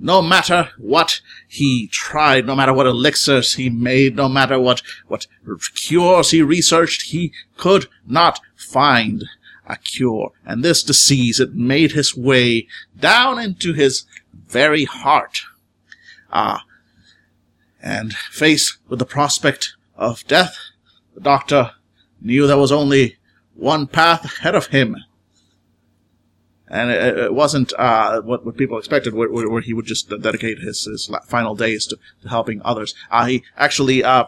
no 0.00 0.22
matter 0.22 0.70
what 0.78 1.20
he 1.46 1.86
tried, 1.88 2.46
no 2.46 2.56
matter 2.56 2.72
what 2.72 2.86
elixirs 2.86 3.54
he 3.54 3.68
made, 3.68 4.16
no 4.16 4.28
matter 4.28 4.58
what, 4.58 4.80
what 5.08 5.26
cures 5.74 6.30
he 6.30 6.40
researched, 6.40 7.10
he 7.10 7.32
could 7.58 7.86
not 8.06 8.40
find 8.56 9.24
a 9.66 9.76
cure. 9.76 10.32
And 10.44 10.64
this 10.64 10.82
disease, 10.82 11.38
it 11.38 11.54
made 11.54 11.92
his 11.92 12.16
way 12.16 12.66
down 12.98 13.38
into 13.38 13.74
his 13.74 14.04
very 14.32 14.84
heart. 14.84 15.42
Ah. 16.32 16.64
And 17.82 18.14
faced 18.14 18.78
with 18.88 18.98
the 18.98 19.06
prospect 19.06 19.74
of 19.96 20.26
death, 20.26 20.56
the 21.14 21.20
doctor 21.20 21.72
knew 22.20 22.46
there 22.46 22.56
was 22.56 22.72
only 22.72 23.16
one 23.54 23.86
path 23.86 24.24
ahead 24.24 24.54
of 24.54 24.68
him 24.68 24.96
and 26.70 26.90
it, 26.90 27.18
it 27.18 27.34
wasn't 27.34 27.72
uh, 27.78 28.20
what, 28.22 28.46
what 28.46 28.56
people 28.56 28.78
expected, 28.78 29.12
where, 29.12 29.28
where 29.28 29.60
he 29.60 29.74
would 29.74 29.86
just 29.86 30.08
dedicate 30.08 30.60
his, 30.60 30.84
his 30.84 31.10
final 31.26 31.54
days 31.56 31.86
to, 31.86 31.98
to 32.22 32.28
helping 32.28 32.62
others. 32.64 32.94
Uh, 33.10 33.26
he 33.26 33.42
actually 33.56 34.04
uh, 34.04 34.26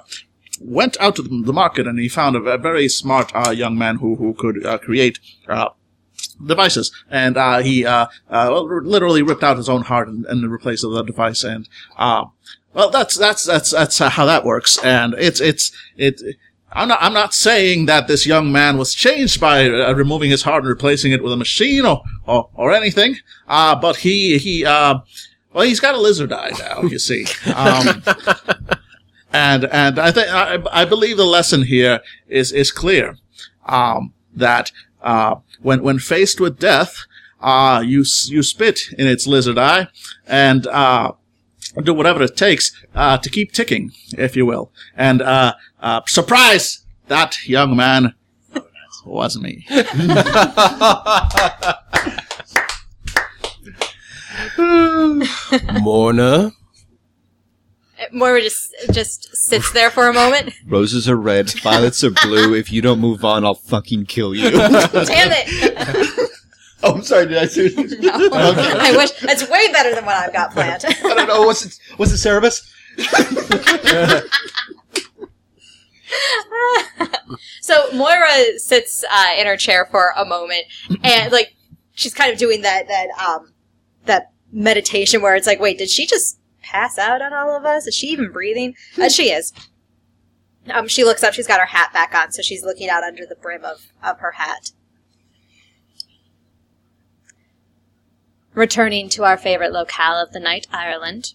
went 0.61 0.97
out 1.01 1.16
to 1.16 1.22
the 1.22 1.43
the 1.45 1.53
market 1.53 1.86
and 1.86 1.99
he 1.99 2.09
found 2.09 2.36
a, 2.36 2.40
ve- 2.40 2.57
very 2.57 2.88
smart 2.88 3.32
uh, 3.34 3.51
young 3.51 3.78
man 3.78 3.97
who 3.97 4.16
who 4.16 4.34
could 4.34 4.66
uh, 4.66 4.78
create. 4.78 5.20
Uh, 5.49 5.70
Devices, 6.45 6.90
and 7.11 7.36
uh, 7.36 7.59
he 7.59 7.84
uh, 7.84 8.07
uh, 8.30 8.61
literally 8.61 9.22
ripped 9.22 9.45
out 9.45 9.57
his 9.57 9.68
own 9.68 9.82
heart 9.82 10.09
and, 10.09 10.24
and 10.26 10.51
replaced 10.51 10.82
a 10.84 11.03
device, 11.05 11.45
and 11.45 11.68
well, 11.99 12.90
that's 12.90 13.16
that's 13.16 13.45
that's 13.45 13.70
that's 13.70 13.99
how 13.99 14.24
that 14.24 14.45
works, 14.45 14.78
and 14.82 15.14
it's 15.18 15.40
it's 15.40 15.72
it. 15.97 16.20
I'm 16.74 16.88
not. 16.88 16.98
I'm 17.02 17.12
not 17.12 17.34
saying 17.34 17.86
that 17.86 18.08
this 18.08 18.26
young 18.26 18.50
man 18.50 18.78
was 18.78 18.94
changed 18.94 19.40
by 19.40 19.68
uh, 19.68 19.92
removing 19.94 20.30
his 20.30 20.42
heart 20.42 20.62
and 20.62 20.68
replacing 20.68 21.12
it 21.12 21.22
with 21.22 21.32
a 21.32 21.36
machine 21.36 21.84
or 21.84 22.02
or, 22.26 22.48
or 22.54 22.72
anything. 22.72 23.16
Uh, 23.46 23.74
but 23.74 23.96
he 23.96 24.38
he 24.38 24.64
uh, 24.64 25.00
well, 25.52 25.66
he's 25.66 25.80
got 25.80 25.94
a 25.94 25.98
lizard 25.98 26.32
eye 26.32 26.52
now. 26.58 26.82
You 26.82 26.98
see, 26.98 27.26
um, 27.54 28.02
and 29.32 29.64
and 29.66 29.98
I 29.98 30.10
think 30.10 30.28
I, 30.28 30.62
I 30.72 30.84
believe 30.84 31.16
the 31.16 31.26
lesson 31.26 31.62
here 31.62 32.00
is 32.28 32.52
is 32.52 32.70
clear 32.70 33.16
um, 33.66 34.14
that 34.34 34.72
uh, 35.02 35.36
when 35.60 35.82
when 35.82 35.98
faced 35.98 36.40
with 36.40 36.58
death, 36.58 37.04
uh, 37.40 37.82
you 37.84 38.04
you 38.26 38.42
spit 38.42 38.80
in 38.98 39.06
its 39.06 39.26
lizard 39.26 39.58
eye 39.58 39.88
and. 40.26 40.66
Uh, 40.66 41.12
do 41.80 41.94
whatever 41.94 42.22
it 42.22 42.36
takes 42.36 42.72
uh, 42.94 43.18
to 43.18 43.30
keep 43.30 43.52
ticking, 43.52 43.92
if 44.16 44.36
you 44.36 44.46
will. 44.46 44.70
And 44.96 45.22
uh, 45.22 45.54
uh, 45.80 46.02
surprise, 46.06 46.84
that 47.08 47.36
young 47.46 47.76
man 47.76 48.14
was 49.04 49.38
me. 49.38 49.66
Morna? 55.80 56.52
Moira 58.10 58.40
just 58.40 58.74
just 58.92 59.28
sits 59.36 59.70
there 59.72 59.90
for 59.90 60.08
a 60.08 60.12
moment. 60.12 60.52
Roses 60.66 61.08
are 61.08 61.16
red, 61.16 61.50
violets 61.60 62.02
are 62.02 62.10
blue. 62.10 62.54
If 62.54 62.72
you 62.72 62.82
don't 62.82 62.98
move 62.98 63.24
on, 63.24 63.44
I'll 63.44 63.54
fucking 63.54 64.06
kill 64.06 64.34
you. 64.34 64.50
Damn 64.50 64.90
it! 64.92 65.71
oh, 66.84 66.94
I'm 66.94 67.02
sorry. 67.02 67.26
Did 67.26 67.38
I 67.38 67.46
say? 67.46 67.70
No. 68.00 68.10
I 68.32 68.94
wish 68.96 69.12
that's 69.20 69.48
way 69.48 69.70
better 69.72 69.94
than 69.94 70.04
what 70.04 70.16
I've 70.16 70.32
got 70.32 70.52
planned. 70.52 70.84
I 70.88 70.92
don't 71.14 71.28
know. 71.28 71.42
What's 71.42 71.64
it? 71.64 71.78
What's 71.96 72.12
it, 72.12 72.16
Cerebus? 72.16 72.68
so 77.60 77.90
Moira 77.94 78.58
sits 78.58 79.04
uh, 79.10 79.30
in 79.38 79.46
her 79.46 79.56
chair 79.56 79.86
for 79.90 80.12
a 80.16 80.24
moment, 80.24 80.64
and 81.04 81.32
like 81.32 81.54
she's 81.94 82.14
kind 82.14 82.32
of 82.32 82.38
doing 82.38 82.62
that 82.62 82.88
that 82.88 83.08
um 83.18 83.52
that 84.06 84.32
meditation 84.50 85.22
where 85.22 85.36
it's 85.36 85.46
like, 85.46 85.60
wait, 85.60 85.78
did 85.78 85.88
she 85.88 86.06
just 86.06 86.38
pass 86.62 86.98
out 86.98 87.22
on 87.22 87.32
all 87.32 87.56
of 87.56 87.64
us? 87.64 87.86
Is 87.86 87.94
she 87.94 88.08
even 88.08 88.32
breathing? 88.32 88.74
Uh, 89.00 89.08
she 89.08 89.30
is. 89.30 89.52
Um, 90.70 90.88
she 90.88 91.04
looks 91.04 91.22
up. 91.22 91.34
She's 91.34 91.46
got 91.46 91.60
her 91.60 91.66
hat 91.66 91.92
back 91.92 92.14
on, 92.14 92.32
so 92.32 92.42
she's 92.42 92.64
looking 92.64 92.88
out 92.88 93.04
under 93.04 93.24
the 93.24 93.36
brim 93.36 93.64
of 93.64 93.86
of 94.02 94.18
her 94.18 94.32
hat. 94.32 94.72
Returning 98.55 99.09
to 99.11 99.24
our 99.24 99.38
favorite 99.38 99.72
locale 99.72 100.22
of 100.22 100.32
the 100.32 100.40
night, 100.40 100.66
Ireland. 100.70 101.34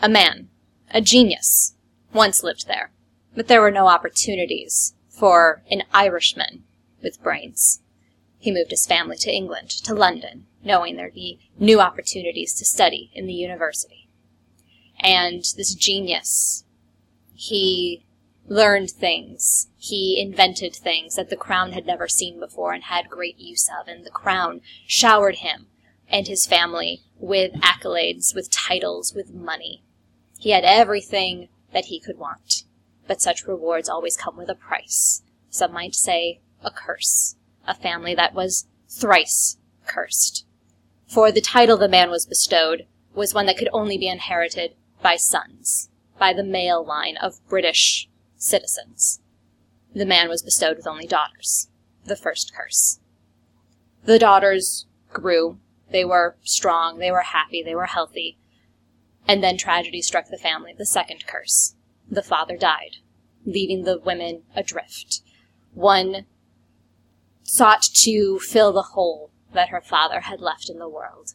A 0.00 0.08
man, 0.08 0.48
a 0.90 1.00
genius, 1.00 1.74
once 2.12 2.44
lived 2.44 2.68
there, 2.68 2.92
but 3.34 3.48
there 3.48 3.60
were 3.60 3.72
no 3.72 3.88
opportunities 3.88 4.94
for 5.08 5.62
an 5.70 5.82
Irishman 5.92 6.62
with 7.02 7.22
brains. 7.22 7.80
He 8.38 8.52
moved 8.52 8.70
his 8.70 8.86
family 8.86 9.16
to 9.16 9.32
England, 9.32 9.70
to 9.70 9.94
London, 9.94 10.46
knowing 10.62 10.96
there'd 10.96 11.14
be 11.14 11.40
new 11.58 11.80
opportunities 11.80 12.54
to 12.54 12.64
study 12.64 13.10
in 13.12 13.26
the 13.26 13.32
university. 13.32 14.08
And 15.00 15.40
this 15.56 15.74
genius, 15.74 16.64
he 17.34 18.04
learned 18.46 18.90
things. 18.90 19.68
He 19.78 20.20
invented 20.20 20.74
things 20.74 21.16
that 21.16 21.30
the 21.30 21.36
crown 21.36 21.72
had 21.72 21.86
never 21.86 22.08
seen 22.08 22.38
before 22.38 22.72
and 22.72 22.84
had 22.84 23.08
great 23.08 23.38
use 23.38 23.68
of, 23.68 23.88
and 23.88 24.04
the 24.04 24.10
crown 24.10 24.60
showered 24.86 25.36
him 25.36 25.66
and 26.08 26.28
his 26.28 26.46
family 26.46 27.02
with 27.18 27.52
accolades, 27.54 28.34
with 28.34 28.50
titles, 28.50 29.14
with 29.14 29.32
money. 29.32 29.82
He 30.38 30.50
had 30.50 30.64
everything 30.64 31.48
that 31.72 31.86
he 31.86 31.98
could 31.98 32.18
want. 32.18 32.64
But 33.06 33.20
such 33.20 33.46
rewards 33.46 33.88
always 33.88 34.16
come 34.16 34.36
with 34.36 34.48
a 34.48 34.54
price. 34.54 35.22
Some 35.50 35.72
might 35.72 35.94
say 35.94 36.40
a 36.62 36.70
curse. 36.70 37.36
A 37.66 37.74
family 37.74 38.14
that 38.14 38.34
was 38.34 38.66
thrice 38.88 39.58
cursed. 39.86 40.46
For 41.06 41.30
the 41.30 41.40
title 41.40 41.76
the 41.76 41.88
man 41.88 42.10
was 42.10 42.26
bestowed 42.26 42.86
was 43.14 43.34
one 43.34 43.46
that 43.46 43.56
could 43.56 43.68
only 43.72 43.96
be 43.96 44.08
inherited 44.08 44.74
by 45.02 45.16
sons, 45.16 45.90
by 46.18 46.32
the 46.32 46.42
male 46.42 46.84
line 46.84 47.16
of 47.16 47.46
British 47.48 48.08
citizens. 48.44 49.20
The 49.94 50.06
man 50.06 50.28
was 50.28 50.42
bestowed 50.42 50.76
with 50.76 50.86
only 50.86 51.06
daughters. 51.06 51.68
The 52.04 52.16
first 52.16 52.52
curse. 52.54 53.00
The 54.04 54.18
daughters 54.18 54.86
grew. 55.12 55.58
They 55.90 56.04
were 56.04 56.36
strong. 56.42 56.98
They 56.98 57.10
were 57.10 57.22
happy. 57.22 57.62
They 57.62 57.74
were 57.74 57.86
healthy. 57.86 58.38
And 59.26 59.42
then 59.42 59.56
tragedy 59.56 60.02
struck 60.02 60.28
the 60.28 60.36
family. 60.36 60.74
The 60.76 60.86
second 60.86 61.26
curse. 61.26 61.74
The 62.10 62.22
father 62.22 62.56
died, 62.56 62.96
leaving 63.46 63.84
the 63.84 63.98
women 63.98 64.42
adrift. 64.54 65.22
One 65.72 66.26
sought 67.42 67.82
to 67.82 68.38
fill 68.40 68.72
the 68.72 68.82
hole 68.82 69.30
that 69.52 69.70
her 69.70 69.80
father 69.80 70.20
had 70.20 70.40
left 70.40 70.68
in 70.68 70.78
the 70.78 70.88
world, 70.88 71.34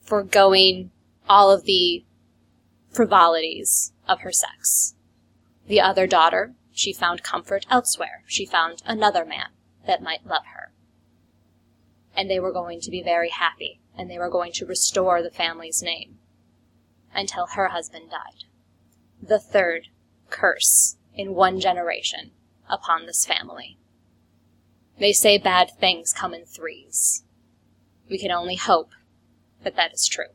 foregoing 0.00 0.90
all 1.28 1.50
of 1.50 1.64
the 1.64 2.04
frivolities 2.90 3.92
of 4.06 4.20
her 4.20 4.32
sex. 4.32 4.94
The 5.66 5.80
other 5.80 6.06
daughter, 6.06 6.54
she 6.72 6.92
found 6.92 7.22
comfort 7.22 7.66
elsewhere. 7.70 8.24
She 8.26 8.46
found 8.46 8.82
another 8.86 9.24
man 9.24 9.48
that 9.86 10.02
might 10.02 10.26
love 10.26 10.44
her. 10.54 10.72
And 12.16 12.30
they 12.30 12.40
were 12.40 12.52
going 12.52 12.80
to 12.80 12.90
be 12.90 13.02
very 13.02 13.30
happy, 13.30 13.80
and 13.96 14.10
they 14.10 14.18
were 14.18 14.30
going 14.30 14.52
to 14.54 14.66
restore 14.66 15.22
the 15.22 15.30
family's 15.30 15.82
name 15.82 16.18
until 17.14 17.46
her 17.46 17.68
husband 17.68 18.10
died. 18.10 18.44
The 19.22 19.38
third 19.38 19.88
curse 20.30 20.96
in 21.14 21.34
one 21.34 21.60
generation 21.60 22.32
upon 22.68 23.06
this 23.06 23.24
family. 23.24 23.78
They 24.98 25.12
say 25.12 25.38
bad 25.38 25.70
things 25.78 26.12
come 26.12 26.34
in 26.34 26.44
threes. 26.44 27.24
We 28.08 28.18
can 28.18 28.30
only 28.30 28.56
hope 28.56 28.90
that 29.62 29.76
that 29.76 29.92
is 29.92 30.06
true. 30.06 30.32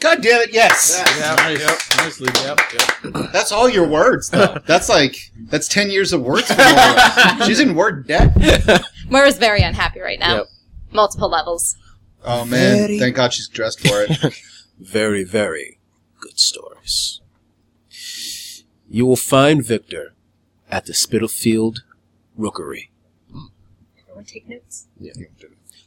God 0.00 0.22
damn 0.22 0.42
it! 0.42 0.52
Yes, 0.52 1.02
Nice. 1.18 1.96
Nicely, 1.96 2.28
yep, 2.44 2.60
yep. 2.72 3.32
that's 3.32 3.50
all 3.50 3.68
your 3.68 3.86
words. 3.86 4.30
Though. 4.30 4.56
That's 4.66 4.88
like 4.88 5.16
that's 5.50 5.66
ten 5.66 5.90
years 5.90 6.12
of 6.12 6.22
words. 6.22 6.46
For 6.46 6.54
Laura. 6.62 7.36
She's 7.46 7.58
in 7.58 7.74
word 7.74 8.06
debt. 8.06 8.32
Moira's 9.10 9.38
very 9.38 9.60
unhappy 9.62 10.00
right 10.00 10.18
now. 10.20 10.36
Yep. 10.36 10.46
Multiple 10.92 11.28
levels. 11.28 11.76
Oh 12.24 12.44
man! 12.44 12.98
Thank 12.98 13.16
God 13.16 13.32
she's 13.32 13.48
dressed 13.48 13.80
for 13.80 14.02
it. 14.02 14.34
Very, 14.78 15.24
very 15.24 15.78
good 16.20 16.38
stories. 16.38 17.20
You 18.88 19.04
will 19.04 19.16
find 19.16 19.64
Victor 19.64 20.14
at 20.70 20.86
the 20.86 20.94
Spitalfield 20.94 21.82
Rookery. 22.36 22.90
Everyone 24.00 24.24
take 24.24 24.48
notes. 24.48 24.86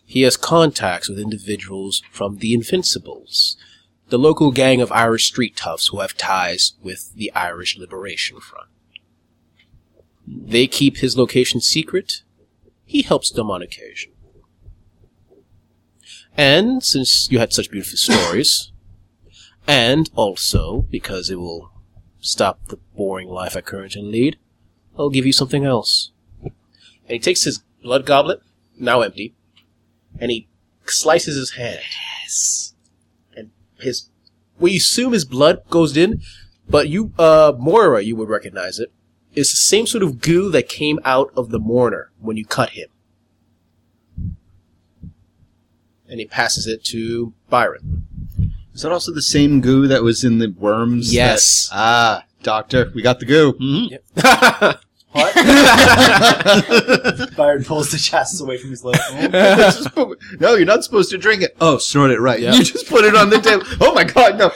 He 0.06 0.22
has 0.24 0.36
contacts 0.38 1.08
with 1.10 1.20
individuals 1.20 2.02
from 2.12 2.38
the 2.38 2.54
Invincibles, 2.54 3.56
the 4.12 4.20
local 4.20 4.52
gang 4.52 4.82
of 4.82 4.92
Irish 4.92 5.26
street 5.26 5.56
toughs 5.56 5.88
who 5.88 6.02
have 6.02 6.18
ties 6.18 6.74
with 6.84 7.16
the 7.16 7.32
Irish 7.34 7.78
Liberation 7.78 8.42
Front. 8.42 8.68
They 10.28 10.68
keep 10.68 10.98
his 10.98 11.18
location 11.18 11.62
secret. 11.62 12.22
He 12.86 13.04
helps 13.04 13.32
them 13.32 13.50
on 13.50 13.62
occasion. 13.62 14.12
And 16.36 16.84
since 16.84 17.30
you 17.32 17.40
had 17.40 17.54
such 17.54 17.72
beautiful 17.72 17.98
stories, 17.98 18.74
and 19.66 20.10
also 20.14 20.86
because 20.92 21.30
it 21.30 21.40
will 21.40 21.72
stop 22.20 22.68
the 22.68 22.80
boring 22.94 23.30
life 23.30 23.56
I 23.56 23.62
currently 23.62 24.02
lead, 24.02 24.38
I'll 25.00 25.10
give 25.10 25.26
you 25.26 25.34
something 25.34 25.64
else. 25.64 26.12
And 26.44 26.52
he 27.08 27.20
takes 27.20 27.46
his 27.46 27.64
blood 27.82 28.06
goblet, 28.06 28.42
now 28.78 29.02
empty, 29.02 29.36
and 30.20 30.30
he 30.32 30.50
slices 30.86 31.38
his 31.38 31.52
hand. 31.52 31.80
Yes. 32.24 32.71
And 33.82 33.88
his, 33.88 34.10
we 34.60 34.78
assume 34.78 35.14
his 35.14 35.26
blood 35.26 35.62
goes 35.70 35.98
in, 35.98 36.22
but 36.70 36.88
you, 36.88 37.14
uh, 37.18 37.54
Moira, 37.58 38.02
you 38.04 38.16
would 38.16 38.30
recognize 38.30 38.80
it. 38.80 38.92
It's 39.34 39.52
the 39.52 39.58
same 39.58 39.88
sort 39.88 40.04
of 40.04 40.22
goo 40.22 40.52
that 40.52 40.70
came 40.70 41.00
out 41.04 41.32
of 41.36 41.50
the 41.50 41.60
mourner 41.60 42.12
when 42.20 42.38
you 42.38 42.46
cut 42.46 42.72
him. 42.72 42.90
And 46.08 46.20
he 46.20 46.26
passes 46.26 46.68
it 46.68 46.84
to 46.86 47.34
Byron. 47.50 48.06
Is 48.74 48.82
that 48.82 48.92
also 48.92 49.14
the 49.14 49.22
same 49.22 49.62
goo 49.62 49.88
that 49.88 50.04
was 50.04 50.24
in 50.24 50.40
the 50.40 50.50
worms? 50.50 51.14
Yes. 51.14 51.70
that- 51.70 51.76
ah, 51.78 52.24
doctor, 52.44 52.92
we 52.94 53.02
got 53.02 53.20
the 53.20 53.26
goo. 53.26 53.54
Mhm. 53.54 54.78
What? 55.12 55.36
Byron 57.36 57.64
pulls 57.66 57.92
the 57.92 57.98
chassis 57.98 58.44
away 58.44 58.58
from 58.58 58.70
his 58.70 58.84
left. 58.84 59.02
Just 59.32 59.94
put- 59.94 60.20
no, 60.40 60.56
you're 60.56 60.66
not 60.66 60.84
supposed 60.84 61.10
to 61.12 61.18
drink 61.18 61.42
it. 61.44 61.56
Oh, 61.60 61.78
snort 61.78 62.12
it 62.12 62.20
right. 62.20 62.40
Yeah. 62.40 62.54
You 62.54 62.64
just 62.64 62.88
put 62.88 63.04
it 63.04 63.16
on 63.16 63.30
the 63.30 63.40
table. 63.42 63.64
Oh 63.82 63.94
my 63.94 64.04
god, 64.06 64.38
no. 64.38 64.52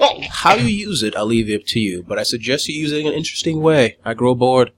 Oh. 0.00 0.20
How 0.30 0.54
you 0.54 0.66
use 0.68 1.02
it, 1.02 1.16
I'll 1.16 1.26
leave 1.26 1.48
it 1.48 1.66
to 1.68 1.80
you, 1.80 2.02
but 2.02 2.18
I 2.18 2.24
suggest 2.24 2.68
you 2.68 2.78
use 2.80 2.92
it 2.92 3.00
in 3.00 3.06
an 3.06 3.14
interesting 3.14 3.62
way. 3.62 3.96
I 4.04 4.12
grow 4.14 4.34
bored. 4.34 4.72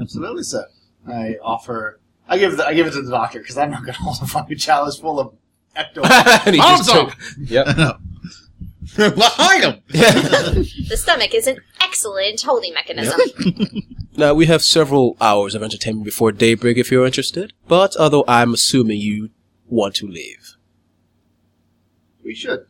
Absolutely, 0.00 0.42
sir. 0.42 0.66
I 1.06 1.36
offer. 1.42 2.00
I 2.28 2.38
give. 2.38 2.56
The, 2.56 2.66
I 2.66 2.74
give 2.74 2.88
it 2.88 2.92
to 2.94 3.02
the 3.02 3.10
doctor 3.10 3.38
because 3.38 3.56
I'm 3.56 3.70
not 3.70 3.82
going 3.82 3.94
to 3.94 4.02
hold 4.02 4.16
a 4.22 4.26
fucking 4.26 4.58
chalice 4.58 4.98
full 4.98 5.20
of 5.20 5.34
ecto. 5.76 6.02
and 6.46 6.54
he 6.56 6.60
just 6.60 6.90
up! 6.90 7.10
took- 7.10 7.18
Yep. 7.38 7.66
Behind 8.96 9.64
him. 9.64 9.82
The 10.88 10.96
stomach 10.96 11.34
is 11.34 11.46
an 11.46 11.58
excellent 11.80 12.42
holding 12.42 12.74
mechanism. 12.74 13.18
Now, 14.18 14.32
we 14.32 14.46
have 14.46 14.62
several 14.62 15.14
hours 15.20 15.54
of 15.54 15.62
entertainment 15.62 16.06
before 16.06 16.32
daybreak 16.32 16.78
if 16.78 16.90
you're 16.90 17.04
interested, 17.04 17.52
but 17.68 17.94
although 17.98 18.24
I'm 18.26 18.54
assuming 18.54 18.98
you 18.98 19.28
want 19.66 19.94
to 19.96 20.06
leave. 20.06 20.56
we 22.24 22.34
should. 22.34 22.64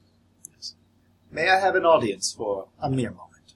May 1.31 1.49
I 1.49 1.61
have 1.61 1.77
an 1.77 1.85
audience 1.85 2.33
for 2.33 2.67
a 2.83 2.91
mere 2.91 3.11
moment? 3.11 3.55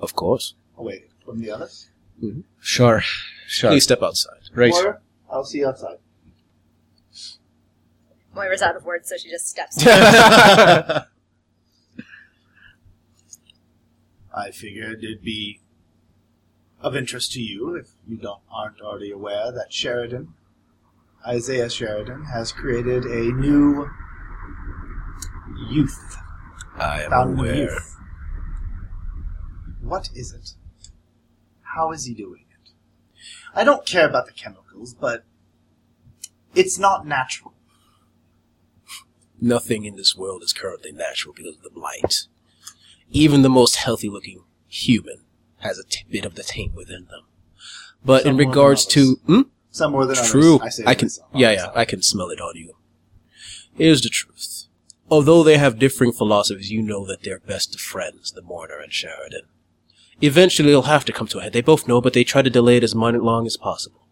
Of 0.00 0.14
course. 0.14 0.54
Away 0.78 1.04
from 1.22 1.40
the 1.40 1.50
others. 1.50 1.90
Mm-hmm. 2.22 2.40
Sure. 2.60 3.02
Sure. 3.46 3.70
Please 3.70 3.84
step 3.84 4.02
outside. 4.02 4.40
Right. 4.54 4.72
Or 4.72 5.02
I'll 5.30 5.44
see 5.44 5.58
you 5.58 5.68
outside. 5.68 5.98
Moira's 8.34 8.62
out 8.62 8.76
of 8.76 8.84
words, 8.86 9.10
so 9.10 9.16
she 9.18 9.28
just 9.28 9.48
steps. 9.48 9.84
I 14.34 14.50
figured 14.50 15.04
it'd 15.04 15.22
be 15.22 15.60
of 16.80 16.96
interest 16.96 17.32
to 17.32 17.40
you 17.40 17.76
if 17.76 17.90
you 18.06 18.16
don't 18.16 18.40
aren't 18.50 18.80
already 18.80 19.10
aware 19.10 19.52
that 19.52 19.72
Sheridan, 19.72 20.34
Isaiah 21.26 21.70
Sheridan, 21.70 22.24
has 22.24 22.50
created 22.52 23.04
a 23.04 23.32
new 23.32 23.88
youth. 25.70 26.16
I 26.76 27.02
am 27.02 27.10
Fountain 27.10 27.38
aware. 27.38 27.54
youth. 27.54 27.96
What 29.80 30.08
is 30.14 30.32
it? 30.32 30.54
How 31.74 31.92
is 31.92 32.04
he 32.06 32.14
doing 32.14 32.44
it? 32.50 32.70
I 33.54 33.64
don't 33.64 33.86
care 33.86 34.08
about 34.08 34.26
the 34.26 34.32
chemicals, 34.32 34.94
but 34.94 35.24
it's 36.54 36.78
not 36.78 37.06
natural. 37.06 37.54
Nothing 39.40 39.84
in 39.84 39.96
this 39.96 40.16
world 40.16 40.42
is 40.42 40.52
currently 40.52 40.92
natural 40.92 41.34
because 41.34 41.56
of 41.56 41.62
the 41.62 41.70
blight. 41.70 42.26
Even 43.12 43.42
the 43.42 43.48
most 43.48 43.76
healthy 43.76 44.08
looking 44.08 44.42
human 44.66 45.20
has 45.58 45.78
a 45.78 45.84
t- 45.84 46.04
bit 46.10 46.24
of 46.24 46.34
the 46.34 46.42
taint 46.42 46.74
within 46.74 47.06
them. 47.10 47.24
But 48.04 48.22
Some 48.22 48.32
in 48.32 48.36
regards 48.36 48.84
to, 48.86 49.16
hmm? 49.26 49.42
Some 49.70 49.92
more 49.92 50.06
than 50.06 50.18
others. 50.18 50.30
True. 50.30 50.58
I, 50.60 50.68
say 50.70 50.82
I 50.86 50.94
can. 50.94 51.06
myself, 51.06 51.28
Yeah, 51.34 51.52
yeah. 51.52 51.70
I 51.74 51.84
can 51.84 52.02
smell 52.02 52.30
it 52.30 52.40
on 52.40 52.56
you. 52.56 52.74
Here's 53.74 54.02
the 54.02 54.08
truth. 54.08 54.64
Although 55.10 55.42
they 55.42 55.58
have 55.58 55.78
differing 55.78 56.12
philosophies, 56.12 56.70
you 56.70 56.82
know 56.82 57.06
that 57.06 57.22
they're 57.22 57.38
best 57.38 57.74
of 57.74 57.80
friends, 57.80 58.32
the 58.32 58.42
Mourner 58.42 58.82
and 58.82 58.92
Sheridan. 58.92 59.42
Eventually, 60.20 60.70
it'll 60.70 60.82
have 60.82 61.04
to 61.04 61.12
come 61.12 61.26
to 61.28 61.38
a 61.38 61.42
head. 61.42 61.52
They 61.52 61.60
both 61.60 61.86
know, 61.86 62.00
but 62.00 62.12
they 62.12 62.24
try 62.24 62.42
to 62.42 62.50
delay 62.50 62.78
it 62.78 62.84
as 62.84 62.94
long 62.94 63.46
as 63.46 63.56
possible. 63.56 64.06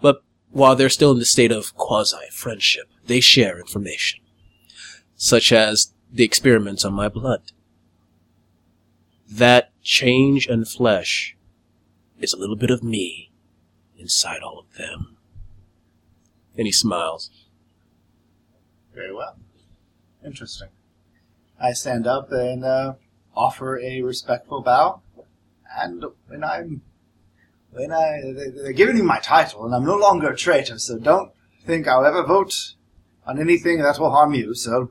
But 0.00 0.22
while 0.50 0.74
they're 0.74 0.88
still 0.88 1.12
in 1.12 1.18
the 1.18 1.24
state 1.24 1.52
of 1.52 1.76
quasi-friendship, 1.76 2.88
they 3.06 3.20
share 3.20 3.60
information. 3.60 4.20
Such 5.14 5.52
as 5.52 5.92
the 6.12 6.24
experiments 6.24 6.84
on 6.84 6.92
my 6.92 7.08
blood. 7.08 7.52
That 9.30 9.70
change 9.82 10.46
and 10.48 10.66
flesh 10.66 11.36
is 12.18 12.32
a 12.32 12.38
little 12.38 12.56
bit 12.56 12.70
of 12.70 12.82
me 12.82 13.30
inside 13.96 14.40
all 14.42 14.58
of 14.58 14.76
them. 14.76 15.16
And 16.56 16.66
he 16.66 16.72
smiles. 16.72 17.30
Very 18.94 19.14
well. 19.14 19.36
Interesting. 20.24 20.68
I 21.60 21.72
stand 21.72 22.06
up 22.06 22.32
and 22.32 22.64
uh, 22.64 22.94
offer 23.36 23.78
a 23.78 24.02
respectful 24.02 24.62
bow, 24.62 25.02
and 25.78 26.04
when 26.26 26.42
I'm 26.42 26.82
when 27.72 27.92
I 27.92 28.20
they- 28.22 28.50
they're 28.50 28.72
giving 28.72 28.96
me 28.96 29.02
my 29.02 29.20
title, 29.20 29.64
and 29.64 29.74
I'm 29.74 29.84
no 29.84 29.96
longer 29.96 30.30
a 30.30 30.36
traitor, 30.36 30.78
so 30.78 30.98
don't 30.98 31.32
think 31.64 31.86
I'll 31.86 32.04
ever 32.04 32.24
vote 32.24 32.74
on 33.26 33.38
anything 33.38 33.78
that 33.78 33.98
will 33.98 34.10
harm 34.10 34.34
you. 34.34 34.54
So 34.54 34.90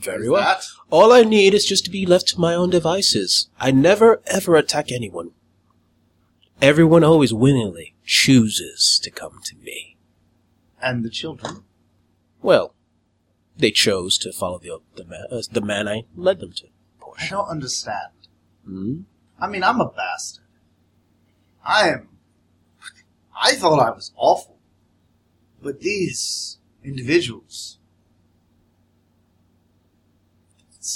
Very 0.00 0.18
there's 0.18 0.30
well. 0.30 0.42
that. 0.42 0.64
All 0.90 1.12
I 1.12 1.22
need 1.22 1.54
is 1.54 1.64
just 1.66 1.84
to 1.84 1.90
be 1.90 2.06
left 2.06 2.28
to 2.28 2.40
my 2.40 2.54
own 2.54 2.70
devices. 2.70 3.48
I 3.60 3.70
never 3.70 4.22
ever 4.26 4.56
attack 4.56 4.90
anyone. 4.90 5.32
Everyone 6.62 7.04
always 7.04 7.32
willingly 7.32 7.94
chooses 8.04 8.98
to 9.02 9.10
come 9.10 9.40
to 9.44 9.56
me. 9.56 9.96
and 10.82 11.04
the 11.04 11.10
children. 11.10 11.64
Well, 12.42 12.74
they 13.56 13.70
chose 13.70 14.16
to 14.18 14.32
follow 14.32 14.58
the 14.58 14.78
the 14.96 15.04
man, 15.04 15.24
uh, 15.30 15.42
the 15.50 15.60
man 15.60 15.86
I 15.88 16.04
led 16.16 16.40
them 16.40 16.52
to. 16.52 16.66
I 17.18 17.28
don't 17.28 17.48
understand. 17.48 18.12
Hmm? 18.64 19.02
I 19.38 19.46
mean, 19.46 19.62
I'm 19.62 19.80
a 19.80 19.90
bastard. 19.90 20.44
I 21.64 21.88
am. 21.90 22.08
I 23.42 23.52
thought 23.52 23.78
I 23.80 23.90
was 23.90 24.12
awful, 24.16 24.56
but 25.62 25.80
these 25.80 26.58
individuals. 26.82 27.78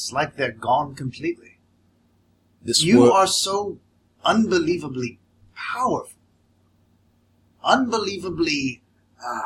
It's 0.02 0.12
like 0.12 0.36
they're 0.36 0.52
gone 0.52 0.94
completely. 0.94 1.58
This 2.62 2.82
You 2.82 3.00
wor- 3.00 3.12
are 3.12 3.26
so 3.26 3.78
unbelievably 4.24 5.18
powerful, 5.54 6.18
unbelievably 7.62 8.82
uh, 9.24 9.42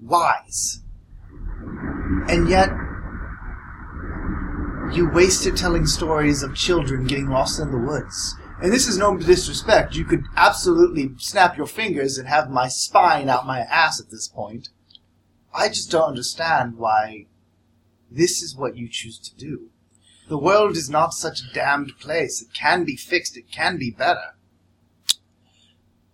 wise, 0.00 0.80
and 2.28 2.48
yet 2.48 2.70
you 4.94 5.08
wasted 5.08 5.56
telling 5.56 5.86
stories 5.86 6.42
of 6.42 6.54
children 6.54 7.04
getting 7.06 7.28
lost 7.28 7.60
in 7.60 7.70
the 7.70 7.78
woods. 7.78 8.36
And 8.62 8.72
this 8.72 8.88
is 8.88 8.98
no 8.98 9.16
disrespect. 9.16 9.94
You 9.94 10.04
could 10.04 10.24
absolutely 10.36 11.12
snap 11.16 11.56
your 11.56 11.66
fingers 11.66 12.18
and 12.18 12.28
have 12.28 12.50
my 12.50 12.68
spine 12.68 13.28
out 13.28 13.46
my 13.46 13.60
ass 13.60 14.00
at 14.00 14.10
this 14.10 14.28
point. 14.28 14.68
I 15.52 15.68
just 15.68 15.90
don't 15.90 16.08
understand 16.08 16.76
why 16.76 17.26
this 18.10 18.42
is 18.42 18.56
what 18.56 18.76
you 18.76 18.88
choose 18.88 19.18
to 19.18 19.34
do. 19.34 19.70
The 20.28 20.38
world 20.38 20.76
is 20.76 20.88
not 20.88 21.12
such 21.12 21.40
a 21.40 21.52
damned 21.52 21.98
place. 21.98 22.40
It 22.40 22.54
can 22.54 22.84
be 22.84 22.96
fixed. 22.96 23.36
It 23.36 23.50
can 23.50 23.78
be 23.78 23.90
better. 23.90 24.34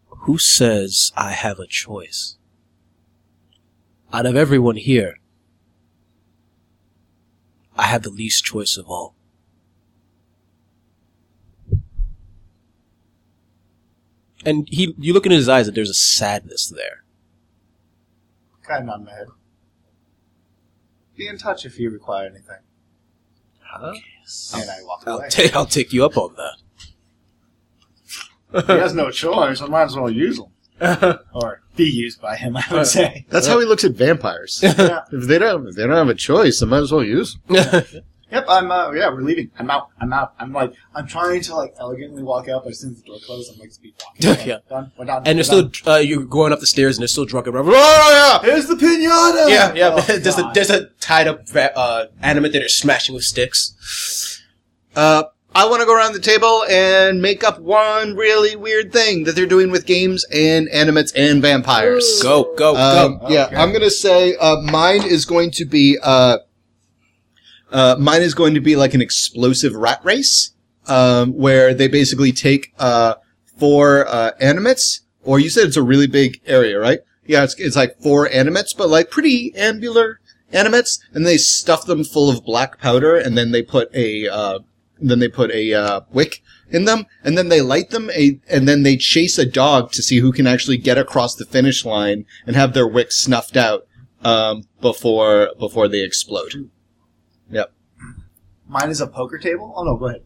Who 0.09 0.39
says 0.39 1.13
I 1.17 1.33
have 1.33 1.59
a 1.59 1.67
choice? 1.67 2.37
Out 4.13 4.27
of 4.27 4.37
everyone 4.37 4.77
here, 4.77 5.19
I 7.77 7.85
have 7.85 8.03
the 8.03 8.11
least 8.11 8.45
choice 8.45 8.77
of 8.77 8.87
all. 8.89 9.15
And 14.45 14.69
he, 14.71 14.95
you 14.99 15.13
look 15.13 15.27
in 15.27 15.33
his 15.33 15.49
eyes, 15.49 15.67
and 15.67 15.77
there's 15.77 15.91
a 15.91 15.95
sadness 15.95 16.69
there. 16.69 17.05
Kind 18.67 18.81
of 18.83 18.87
nod 18.87 19.05
my 19.05 19.13
head. 19.13 19.27
Be 21.17 21.29
in 21.29 21.39
touch 21.39 21.65
if 21.65 21.79
you 21.79 21.91
require 21.91 22.27
anything. 22.27 22.59
And 23.81 24.01
I 24.71 24.83
walk 24.85 25.05
I'll, 25.07 25.19
away. 25.19 25.29
ta- 25.29 25.51
I'll 25.55 25.67
take 25.67 25.93
you 25.93 26.05
up 26.05 26.17
on 26.17 26.35
that. 28.53 28.67
he 28.67 28.73
has 28.73 28.95
no 28.95 29.11
choice. 29.11 29.61
I 29.61 29.67
might 29.67 29.85
as 29.85 29.97
well 29.97 30.11
use 30.11 30.39
him. 30.39 30.47
or 31.35 31.63
be 31.75 31.85
used 31.85 32.21
by 32.21 32.37
him, 32.37 32.57
I 32.57 32.65
would 32.71 32.87
say. 32.87 33.25
That's 33.29 33.47
how 33.47 33.59
he 33.61 33.65
looks 33.67 33.85
at 33.85 33.93
vampires. 33.93 34.61
Yeah. 34.63 35.01
if 35.13 35.27
they 35.27 35.39
don't, 35.39 35.69
if 35.69 35.75
they 35.77 35.83
don't 35.87 35.93
have 35.97 36.09
a 36.09 36.15
choice, 36.15 36.61
they 36.61 36.67
might 36.67 36.79
as 36.83 36.93
well 36.93 37.05
use. 37.05 37.37
'em. 37.49 37.57
Yep, 38.33 38.45
I'm. 38.49 38.71
Uh, 38.73 38.91
yeah, 38.93 39.09
we're 39.09 39.23
leaving. 39.23 39.51
I'm 39.59 39.71
out. 39.71 39.89
I'm 40.01 40.13
out. 40.13 40.35
I'm 40.41 40.53
like, 40.53 40.73
I'm 40.95 41.07
trying 41.07 41.41
to 41.43 41.55
like 41.55 41.75
elegantly 41.79 42.25
walk 42.25 42.49
out, 42.49 42.65
but 42.65 42.71
as 42.73 42.81
soon 42.81 42.91
as 42.93 43.01
the 43.03 43.07
door 43.07 43.19
closes, 43.25 43.55
I'm 43.55 43.61
like 43.61 43.71
speed 43.71 43.95
walking. 44.25 44.47
Yeah. 44.49 44.59
done. 44.69 44.91
We're 44.99 45.05
done. 45.05 45.19
and 45.19 45.27
we're 45.27 45.35
there's 45.35 45.47
still, 45.47 45.63
done. 45.69 45.95
uh, 45.95 45.99
you're 45.99 46.25
going 46.25 46.53
up 46.53 46.59
the 46.59 46.67
stairs, 46.67 46.97
and 46.97 47.03
they're 47.03 47.09
still 47.09 47.25
drunk 47.25 47.47
around. 47.47 47.67
Oh, 47.69 48.41
yeah! 48.43 48.51
Here's 48.51 48.67
the 48.67 48.75
pinata. 48.75 49.49
Yeah, 49.49 49.73
yeah. 49.75 49.95
Oh, 49.97 50.01
there's 50.19 50.39
a 50.39 50.51
there's 50.55 50.71
a 50.71 50.87
tied 51.01 51.29
up 51.29 51.43
uh, 51.55 52.07
animate 52.21 52.53
that 52.55 52.63
are 52.65 52.69
smashing 52.69 53.15
with 53.15 53.23
sticks. 53.25 54.43
Uh, 54.97 55.25
I 55.55 55.67
want 55.69 55.81
to 55.81 55.87
go 55.87 55.95
around 55.97 56.13
the 56.13 56.21
table 56.21 56.65
and 56.69 57.23
make 57.23 57.43
up 57.45 57.61
one 57.61 58.15
really 58.15 58.57
weird 58.57 58.93
thing 58.93 59.25
that 59.25 59.37
they're 59.37 59.47
doing 59.47 59.71
with 59.71 59.87
games 59.87 60.25
and 60.33 60.69
animates 60.69 61.13
and 61.13 61.41
vampires. 61.41 62.05
Ooh. 62.21 62.23
Go, 62.23 62.55
go, 62.57 62.77
Um, 62.77 63.19
go! 63.21 63.29
Yeah, 63.29 63.47
Okay. 63.47 63.57
I'm 63.57 63.73
gonna 63.73 63.89
say 63.89 64.35
uh, 64.37 64.57
mine 64.63 65.03
is 65.05 65.25
going 65.25 65.53
to 65.53 65.65
be 65.65 65.97
uh, 66.03 66.39
uh, 67.73 67.97
mine 67.99 68.23
is 68.23 68.35
going 68.35 68.55
to 68.55 68.61
be 68.61 68.77
like 68.77 68.95
an 68.95 69.03
explosive 69.03 69.75
rat 69.75 70.01
race, 70.05 70.53
um, 70.87 71.33
where 71.33 71.75
they 71.75 71.89
basically 71.89 72.33
take 72.33 72.73
uh, 72.79 73.15
four 73.59 74.07
uh, 74.07 74.33
animates, 74.41 75.01
or 75.23 75.39
you 75.41 75.51
said 75.51 75.67
it's 75.67 75.77
a 75.77 75.83
really 75.83 76.07
big 76.07 76.41
area, 76.47 76.79
right? 76.79 77.01
Yeah, 77.27 77.45
it's 77.45 77.59
it's 77.59 77.77
like 77.77 78.01
four 78.01 78.29
animates, 78.31 78.73
but 78.73 78.89
like 78.89 79.11
pretty 79.11 79.53
ambular 79.53 80.17
animates, 80.53 81.01
and 81.13 81.27
they 81.27 81.39
stuff 81.39 81.87
them 81.87 82.05
full 82.05 82.31
of 82.31 82.45
black 82.45 82.79
powder, 82.81 83.17
and 83.17 83.37
then 83.37 83.51
they 83.51 83.63
put 83.63 83.93
a 83.95 84.29
uh, 84.29 84.61
then 85.01 85.19
they 85.19 85.29
put 85.29 85.51
a 85.51 85.75
uh, 85.75 86.01
wick 86.13 86.43
in 86.71 86.85
them, 86.85 87.07
and 87.25 87.37
then 87.37 87.49
they 87.49 87.61
light 87.61 87.91
them, 87.91 88.11
a, 88.11 88.41
and 88.49 88.69
then 88.69 88.83
they 88.83 88.97
chase 88.97 89.39
a 89.39 89.47
dog 89.47 89.93
to 89.93 90.03
see 90.03 90.19
who 90.19 90.33
can 90.33 90.47
actually 90.47 90.77
get 90.77 90.99
across 90.99 91.35
the 91.35 91.45
finish 91.45 91.85
line 91.85 92.25
and 92.47 92.57
have 92.57 92.73
their 92.73 92.89
wick 92.89 93.13
snuffed 93.13 93.57
out 93.57 93.87
um, 94.23 94.63
before 94.81 95.51
before 95.59 95.89
they 95.89 96.03
explode. 96.03 96.71
Yep. 97.51 97.73
Mine 98.69 98.91
is 98.91 99.01
a 99.01 99.07
poker 99.07 99.39
table. 99.39 99.73
Oh 99.77 99.85
no, 99.85 99.97
go 99.97 100.09
ahead. 100.09 100.23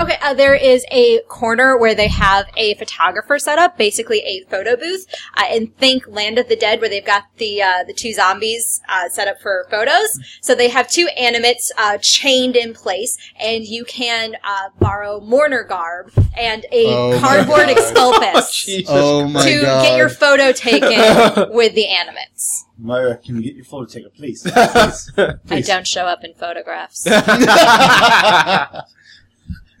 Okay, 0.00 0.16
uh, 0.22 0.32
there 0.32 0.54
is 0.54 0.84
a 0.92 1.20
corner 1.22 1.76
where 1.76 1.92
they 1.92 2.06
have 2.06 2.46
a 2.56 2.74
photographer 2.74 3.36
set 3.36 3.58
up, 3.58 3.76
basically 3.76 4.20
a 4.20 4.44
photo 4.48 4.76
booth. 4.76 5.06
Uh, 5.36 5.42
and 5.50 5.76
think 5.76 6.06
Land 6.06 6.38
of 6.38 6.48
the 6.48 6.54
Dead, 6.54 6.80
where 6.80 6.88
they've 6.88 7.04
got 7.04 7.24
the 7.38 7.60
uh, 7.62 7.82
the 7.84 7.92
two 7.92 8.12
zombies 8.12 8.80
uh, 8.88 9.08
set 9.08 9.26
up 9.26 9.40
for 9.40 9.66
photos. 9.70 10.20
So 10.40 10.54
they 10.54 10.68
have 10.68 10.88
two 10.88 11.08
animates 11.18 11.72
uh, 11.76 11.98
chained 12.00 12.54
in 12.54 12.74
place, 12.74 13.18
and 13.40 13.64
you 13.64 13.84
can 13.84 14.36
uh, 14.44 14.68
borrow 14.78 15.18
mourner 15.20 15.64
garb 15.64 16.12
and 16.38 16.64
a 16.70 16.84
Oh 16.86 17.18
cardboard 17.20 17.58
God. 17.66 17.70
exculpus 17.70 18.64
to 18.66 18.84
Oh 18.86 19.26
my 19.26 19.40
god! 19.40 19.82
get 19.82 19.96
your 19.96 20.08
photo 20.08 20.52
taken 20.52 20.90
with 21.52 21.74
the 21.74 21.88
animates. 21.88 22.66
Myra, 22.78 23.16
can 23.16 23.34
you 23.34 23.42
get 23.42 23.56
your 23.56 23.64
photo 23.64 23.86
taken, 23.86 24.10
please? 24.12 24.42
please. 24.52 25.10
I 25.50 25.60
don't 25.60 25.86
show 25.88 26.02
up 26.04 26.22
in 26.22 26.34
photographs. 26.34 27.04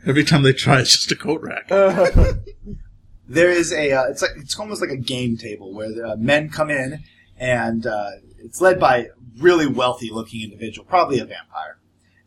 Every 0.08 0.24
time 0.24 0.42
they 0.42 0.54
try, 0.54 0.80
it's 0.80 0.92
just 0.92 1.12
a 1.12 1.16
coat 1.16 1.42
rack. 1.42 1.68
there 3.28 3.50
is 3.50 3.74
a. 3.74 3.92
Uh, 3.92 4.04
it's 4.04 4.22
like 4.22 4.30
it's 4.36 4.58
almost 4.58 4.80
like 4.80 4.90
a 4.90 4.96
game 4.96 5.36
table 5.36 5.74
where 5.74 5.92
the, 5.92 6.12
uh, 6.12 6.16
men 6.16 6.48
come 6.48 6.70
in, 6.70 7.04
and 7.36 7.86
uh, 7.86 8.12
it's 8.38 8.62
led 8.62 8.80
by 8.80 8.96
a 8.96 9.06
really 9.36 9.66
wealthy-looking 9.66 10.42
individual, 10.42 10.86
probably 10.86 11.18
a 11.18 11.26
vampire. 11.26 11.78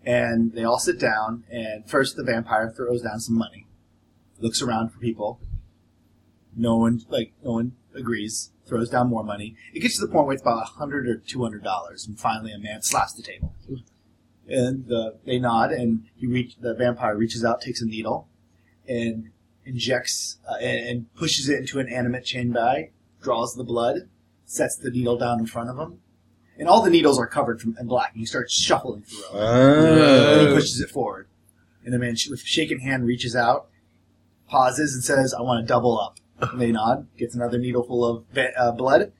And 0.06 0.54
they 0.54 0.64
all 0.64 0.78
sit 0.78 1.00
down, 1.00 1.44
and 1.50 1.90
first 1.90 2.16
the 2.16 2.24
vampire 2.24 2.70
throws 2.70 3.02
down 3.02 3.20
some 3.20 3.36
money, 3.36 3.66
looks 4.40 4.62
around 4.62 4.90
for 4.90 5.00
people. 5.00 5.40
No 6.56 6.78
one 6.78 7.02
like 7.10 7.34
no 7.44 7.54
one 7.54 7.72
agrees. 7.96 8.52
Throws 8.68 8.92
down 8.92 9.10
more 9.10 9.24
money. 9.24 9.56
It 9.74 9.80
gets 9.80 9.96
to 9.96 10.06
the 10.06 10.12
point 10.12 10.28
where 10.28 10.34
it's 10.34 10.44
about 10.44 10.62
a 10.62 10.66
hundred 10.78 11.08
or 11.08 11.18
two 11.18 11.42
hundred 11.42 11.64
dollars, 11.64 12.06
and 12.06 12.20
finally 12.20 12.54
a 12.54 12.60
man 12.60 12.84
slaps 12.84 13.14
the 13.14 13.24
table. 13.24 13.56
And 14.48 14.92
uh, 14.92 15.12
they 15.26 15.40
nod, 15.40 15.72
and 15.72 16.06
he 16.16 16.28
reach 16.28 16.58
the 16.58 16.74
vampire 16.74 17.16
reaches 17.16 17.46
out, 17.46 17.62
takes 17.62 17.82
a 17.82 17.86
needle, 17.86 18.28
and 18.88 19.30
injects 19.66 20.40
uh, 20.50 20.56
and, 20.56 20.88
and 20.88 21.16
pushes 21.16 21.48
it 21.48 21.60
into 21.60 21.80
an 21.80 21.88
animate 21.88 22.26
chain 22.26 22.52
bag, 22.52 22.92
draws 23.22 23.56
the 23.56 23.64
blood, 23.64 24.10
sets 24.46 24.76
the 24.76 24.90
needle 24.90 25.18
down 25.18 25.40
in 25.40 25.46
front 25.46 25.70
of 25.70 25.78
him, 25.78 26.00
and 26.58 26.68
all 26.68 26.82
the 26.82 26.90
needles 26.90 27.20
are 27.20 27.28
covered 27.28 27.62
from 27.62 27.78
in 27.80 27.88
black. 27.88 28.12
And 28.12 28.20
he 28.20 28.26
starts 28.26 28.54
shuffling 28.54 29.04
through 29.04 29.22
them. 29.32 29.42
And 30.40 30.48
he 30.48 30.54
pushes 30.54 30.82
it 30.82 30.90
forward, 30.90 31.28
and 31.86 31.94
the 31.94 32.00
man 32.00 32.16
with 32.30 32.42
shaken 32.42 32.80
hand 32.80 33.06
reaches 33.06 33.36
out, 33.36 33.70
pauses, 34.50 34.94
and 34.96 35.04
says, 35.04 35.34
"I 35.34 35.42
want 35.42 35.66
to 35.66 35.68
double 35.68 36.00
up." 36.00 36.18
And 36.42 36.60
they 36.60 36.72
nod, 36.72 37.08
gets 37.18 37.36
another 37.36 37.60
needle 37.60 37.84
full 37.84 38.04
of 38.04 38.26
uh, 38.58 38.72
blood, 38.72 39.14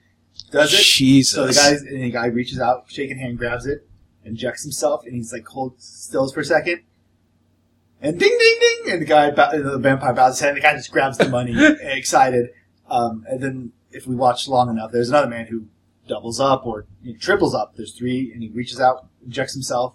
does 0.50 0.74
it. 0.74 0.82
Jesus. 0.82 1.36
So 1.36 1.46
the 1.46 1.54
guy 1.54 1.70
and 1.70 2.04
the 2.04 2.10
guy 2.10 2.26
reaches 2.26 2.60
out, 2.60 2.86
shaking 2.88 3.20
hand, 3.20 3.38
grabs 3.38 3.68
it, 3.68 3.88
injects 4.26 4.64
himself, 4.64 5.06
and 5.06 5.16
he's 5.16 5.34
like 5.34 5.48
holds 5.48 5.86
stills 5.86 6.34
for 6.34 6.42
a 6.42 6.46
second, 6.46 6.82
and 8.02 8.20
ding 8.20 8.38
ding 8.38 8.60
ding, 8.60 8.94
and 8.94 9.02
the 9.02 9.06
guy 9.06 9.32
bow, 9.32 9.52
the 9.52 9.78
vampire 9.78 10.14
bows 10.14 10.34
his 10.34 10.40
head, 10.42 10.50
and 10.50 10.58
the 10.58 10.62
guy 10.62 10.74
just 10.74 10.92
grabs 10.92 11.18
the 11.18 11.30
money, 11.30 11.54
excited. 11.82 12.50
Um, 12.90 13.26
and 13.30 13.42
then 13.42 13.72
if 13.92 14.08
we 14.08 14.16
watch 14.16 14.48
long 14.48 14.70
enough, 14.70 14.92
there's 14.92 15.10
another 15.10 15.28
man 15.28 15.48
who 15.48 15.68
doubles 16.08 16.40
up 16.40 16.66
or 16.66 16.86
you 17.04 17.14
know, 17.14 17.20
triples 17.20 17.54
up. 17.54 17.76
There's 17.76 17.94
three, 17.94 18.32
and 18.34 18.42
he 18.42 18.50
reaches 18.50 18.80
out, 18.80 19.08
injects 19.24 19.54
himself, 19.54 19.94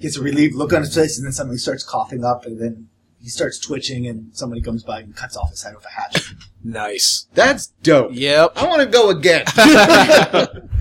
gets 0.00 0.16
a 0.16 0.22
relieved 0.22 0.54
look 0.54 0.72
on 0.72 0.82
his 0.82 0.94
face, 0.94 1.16
and 1.16 1.26
then 1.26 1.32
suddenly 1.32 1.58
starts 1.58 1.82
coughing 1.82 2.24
up, 2.24 2.44
and 2.44 2.60
then 2.60 2.88
he 3.20 3.28
starts 3.28 3.58
twitching, 3.58 4.06
and 4.06 4.30
somebody 4.36 4.60
comes 4.60 4.84
by 4.84 5.00
and 5.00 5.16
cuts 5.16 5.36
off 5.36 5.50
his 5.50 5.62
head 5.62 5.74
with 5.74 5.84
a 5.86 6.00
hatchet. 6.00 6.24
Nice. 6.62 7.26
That's 7.34 7.68
dope. 7.82 8.10
Yep. 8.12 8.52
I 8.56 8.66
want 8.66 8.82
to 8.82 8.86
go 8.86 9.10
again. 9.10 9.44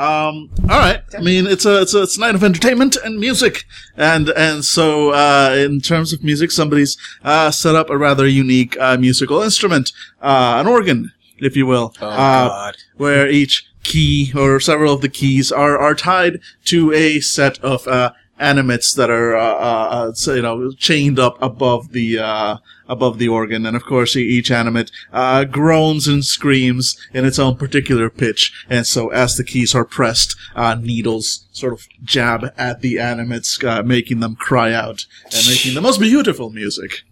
Um, 0.00 0.48
all 0.70 0.78
right. 0.78 1.02
I 1.16 1.20
mean, 1.20 1.46
it's 1.46 1.66
a 1.66 1.82
it's 1.82 1.92
a 1.94 2.02
it's 2.02 2.16
a 2.16 2.20
night 2.20 2.34
of 2.34 2.42
entertainment 2.42 2.96
and 3.04 3.20
music, 3.20 3.64
and 3.98 4.30
and 4.30 4.64
so 4.64 5.10
uh, 5.10 5.54
in 5.58 5.80
terms 5.80 6.12
of 6.14 6.24
music, 6.24 6.50
somebody's 6.50 6.96
uh, 7.22 7.50
set 7.50 7.74
up 7.74 7.90
a 7.90 7.98
rather 7.98 8.26
unique 8.26 8.78
uh, 8.80 8.96
musical 8.96 9.42
instrument, 9.42 9.92
uh, 10.22 10.56
an 10.58 10.66
organ, 10.66 11.12
if 11.38 11.54
you 11.54 11.66
will, 11.66 11.94
Oh 12.00 12.08
uh, 12.08 12.48
God. 12.48 12.76
where 12.96 13.28
each 13.28 13.66
key 13.82 14.32
or 14.34 14.58
several 14.60 14.94
of 14.94 15.02
the 15.02 15.08
keys 15.08 15.52
are 15.52 15.76
are 15.78 15.94
tied 15.94 16.40
to 16.64 16.92
a 16.94 17.20
set 17.20 17.58
of 17.58 17.86
uh, 17.86 18.12
animates 18.40 18.94
that 18.94 19.10
are 19.10 19.36
uh, 19.36 19.42
uh, 19.42 20.12
uh, 20.26 20.32
you 20.32 20.42
know 20.42 20.72
chained 20.72 21.18
up 21.18 21.40
above 21.40 21.92
the 21.92 22.18
uh, 22.18 22.56
above 22.88 23.18
the 23.18 23.28
organ, 23.28 23.66
and 23.66 23.76
of 23.76 23.84
course 23.84 24.16
each 24.16 24.50
animate 24.50 24.90
uh, 25.12 25.44
groans 25.44 26.08
and 26.08 26.24
screams 26.24 26.96
in 27.12 27.24
its 27.24 27.38
own 27.38 27.56
particular 27.56 28.10
pitch. 28.10 28.52
And 28.68 28.86
so, 28.86 29.08
as 29.10 29.36
the 29.36 29.44
keys 29.44 29.74
are 29.74 29.84
pressed, 29.84 30.34
uh, 30.56 30.74
needles 30.74 31.46
sort 31.52 31.74
of 31.74 31.86
jab 32.02 32.52
at 32.56 32.80
the 32.80 32.98
animates, 32.98 33.62
making 33.84 34.20
them 34.20 34.34
cry 34.36 34.72
out 34.72 35.06
and 35.24 35.46
making 35.46 35.74
the 35.74 35.80
most 35.82 36.00
beautiful 36.00 36.50
music. 36.50 37.02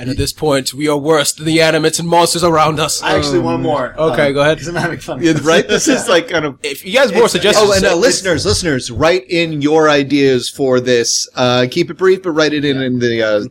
And 0.00 0.08
at 0.08 0.16
this 0.16 0.32
point, 0.32 0.72
we 0.72 0.88
are 0.88 0.96
worse 0.96 1.32
than 1.32 1.44
the 1.44 1.60
animates 1.60 1.98
and 1.98 2.08
monsters 2.08 2.42
around 2.42 2.80
us. 2.80 3.02
I 3.02 3.18
actually 3.18 3.40
want 3.40 3.62
more. 3.62 3.94
okay, 4.00 4.32
go 4.32 4.40
ahead. 4.40 4.56
Because 4.56 4.68
I'm 4.68 4.74
having 4.74 4.98
fun. 4.98 5.22
Yeah, 5.22 5.34
right? 5.42 5.68
This 5.68 5.88
is 5.88 6.08
like 6.08 6.26
kind 6.28 6.46
of. 6.46 6.58
If 6.62 6.86
you 6.86 6.94
guys 6.94 7.10
have 7.10 7.18
more 7.18 7.28
suggestions, 7.28 7.68
Oh, 7.70 7.74
and 7.76 7.84
uh, 7.84 7.94
listeners, 7.96 8.46
listeners, 8.46 8.90
write 8.90 9.28
in 9.28 9.60
your 9.60 9.90
ideas 9.90 10.48
for 10.48 10.80
this. 10.80 11.28
Uh, 11.34 11.66
keep 11.70 11.90
it 11.90 11.98
brief, 11.98 12.22
but 12.22 12.30
write 12.30 12.54
it 12.54 12.64
in 12.64 12.80
in 12.80 12.98
the 12.98 13.22
uh, 13.22 13.44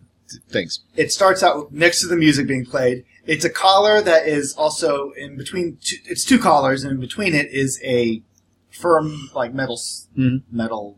things. 0.49 0.79
it 0.95 1.11
starts 1.11 1.43
out 1.43 1.71
next 1.71 2.01
to 2.01 2.07
the 2.07 2.15
music 2.15 2.47
being 2.47 2.65
played. 2.65 3.05
It's 3.27 3.45
a 3.45 3.49
collar 3.51 4.01
that 4.01 4.27
is 4.27 4.55
also 4.55 5.11
in 5.11 5.37
between. 5.37 5.77
Two, 5.83 5.97
it's 6.05 6.25
two 6.25 6.39
collars, 6.39 6.83
and 6.83 6.93
in 6.93 6.99
between 6.99 7.35
it 7.35 7.51
is 7.51 7.79
a 7.83 8.23
firm, 8.71 9.29
like 9.35 9.53
metal 9.53 9.75
s 9.75 10.07
Mhm. 10.17 10.41
metal 10.51 10.97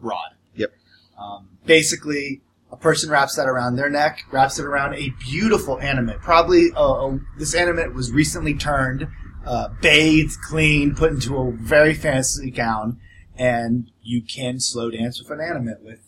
rod. 0.00 0.32
Yep. 0.56 0.72
Um, 1.16 1.50
basically, 1.66 2.40
a 2.51 2.51
person 2.82 3.08
wraps 3.10 3.36
that 3.36 3.46
around 3.48 3.76
their 3.76 3.88
neck, 3.88 4.24
wraps 4.30 4.58
it 4.58 4.64
around 4.66 4.94
a 4.94 5.10
beautiful 5.20 5.80
animate. 5.80 6.20
Probably, 6.20 6.70
uh, 6.76 7.06
uh, 7.06 7.18
this 7.38 7.54
animate 7.54 7.94
was 7.94 8.10
recently 8.10 8.54
turned, 8.54 9.08
uh, 9.46 9.68
bathed, 9.80 10.36
cleaned, 10.46 10.96
put 10.96 11.12
into 11.12 11.36
a 11.38 11.52
very 11.52 11.94
fancy 11.94 12.50
gown, 12.50 12.98
and 13.36 13.90
you 14.02 14.20
can 14.22 14.60
slow 14.60 14.90
dance 14.90 15.18
with 15.22 15.30
an 15.30 15.40
animate 15.40 15.82
with 15.82 16.00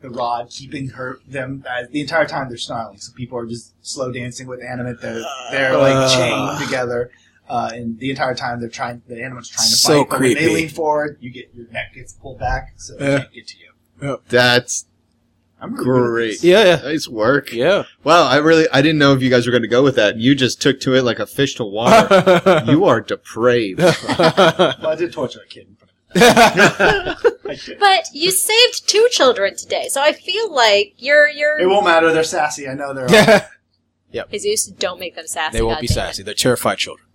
the 0.00 0.10
rod, 0.10 0.48
keeping 0.50 0.90
her 0.90 1.18
them 1.26 1.64
uh, 1.68 1.82
the 1.90 2.00
entire 2.00 2.26
time 2.26 2.48
they're 2.48 2.56
snarling. 2.58 2.98
So 2.98 3.12
people 3.14 3.36
are 3.38 3.46
just 3.46 3.74
slow 3.84 4.12
dancing 4.12 4.46
with 4.46 4.62
animate. 4.62 5.00
They're 5.00 5.24
they're 5.50 5.76
like 5.76 5.96
Uh. 5.96 6.16
chained 6.16 6.60
together, 6.64 7.10
uh, 7.48 7.70
and 7.74 7.98
the 7.98 8.10
entire 8.10 8.34
time 8.34 8.60
they're 8.60 8.68
trying. 8.68 9.02
The 9.08 9.20
animate's 9.20 9.48
trying 9.48 9.68
to 9.70 9.74
So 9.76 10.04
fight. 10.04 10.10
But 10.10 10.20
when 10.20 10.34
they 10.34 10.54
lean 10.54 10.68
forward, 10.68 11.16
you 11.20 11.30
get 11.30 11.50
your 11.54 11.66
neck 11.72 11.94
gets 11.94 12.12
pulled 12.12 12.38
back, 12.38 12.74
so 12.76 12.94
they 12.96 13.10
Yeah. 13.12 13.18
can't 13.20 13.32
get 13.32 13.46
to 13.48 13.56
you. 13.58 14.18
That's 14.28 14.84
I'm 15.60 15.72
really 15.74 15.84
good 15.84 16.02
at 16.04 16.06
great. 16.10 16.28
this. 16.30 16.44
yeah, 16.44 16.64
yeah, 16.64 16.76
Nice 16.82 17.08
work. 17.08 17.52
yeah. 17.52 17.82
Wow, 18.04 18.26
I 18.28 18.36
really, 18.36 18.66
I 18.72 18.80
didn't 18.80 18.98
know 18.98 19.12
if 19.14 19.22
you 19.22 19.28
guys 19.30 19.44
were 19.46 19.50
going 19.50 19.62
to 19.62 19.68
go 19.68 19.82
with 19.82 19.96
that. 19.96 20.16
You 20.16 20.34
just 20.36 20.62
took 20.62 20.78
to 20.80 20.94
it 20.94 21.02
like 21.02 21.18
a 21.18 21.26
fish 21.26 21.56
to 21.56 21.64
water. 21.64 22.62
you 22.68 22.84
are 22.84 23.00
depraved. 23.00 23.80
Well, 24.18 24.86
I 24.86 24.94
did 24.96 25.12
torture 25.12 25.40
a 25.44 25.46
kid 25.48 25.66
in 25.68 25.74
front 25.74 25.92
of 26.14 27.22
But 27.80 28.04
you 28.12 28.30
saved 28.30 28.88
two 28.88 29.08
children 29.10 29.56
today, 29.56 29.88
so 29.88 30.00
I 30.02 30.12
feel 30.12 30.52
like 30.52 30.94
you're 30.98 31.28
you're. 31.28 31.58
It 31.58 31.66
won't 31.66 31.84
matter. 31.84 32.12
They're 32.12 32.22
sassy. 32.24 32.68
I 32.68 32.74
know 32.74 32.94
they're. 32.94 33.08
all- 34.22 34.26
Jesus, 34.30 34.66
don't 34.66 34.98
make 35.00 35.16
them 35.16 35.26
sassy. 35.26 35.58
they 35.58 35.62
won't 35.62 35.80
be 35.80 35.86
goddammit. 35.86 35.92
sassy. 35.92 36.22
They're 36.22 36.34
terrified 36.34 36.78
children. 36.78 37.06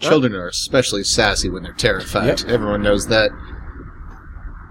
Children 0.00 0.34
are 0.34 0.48
especially 0.48 1.04
sassy 1.04 1.48
when 1.48 1.62
they're 1.62 1.72
terrified. 1.72 2.44
Everyone 2.46 2.82
knows 2.82 3.06
that. 3.08 3.30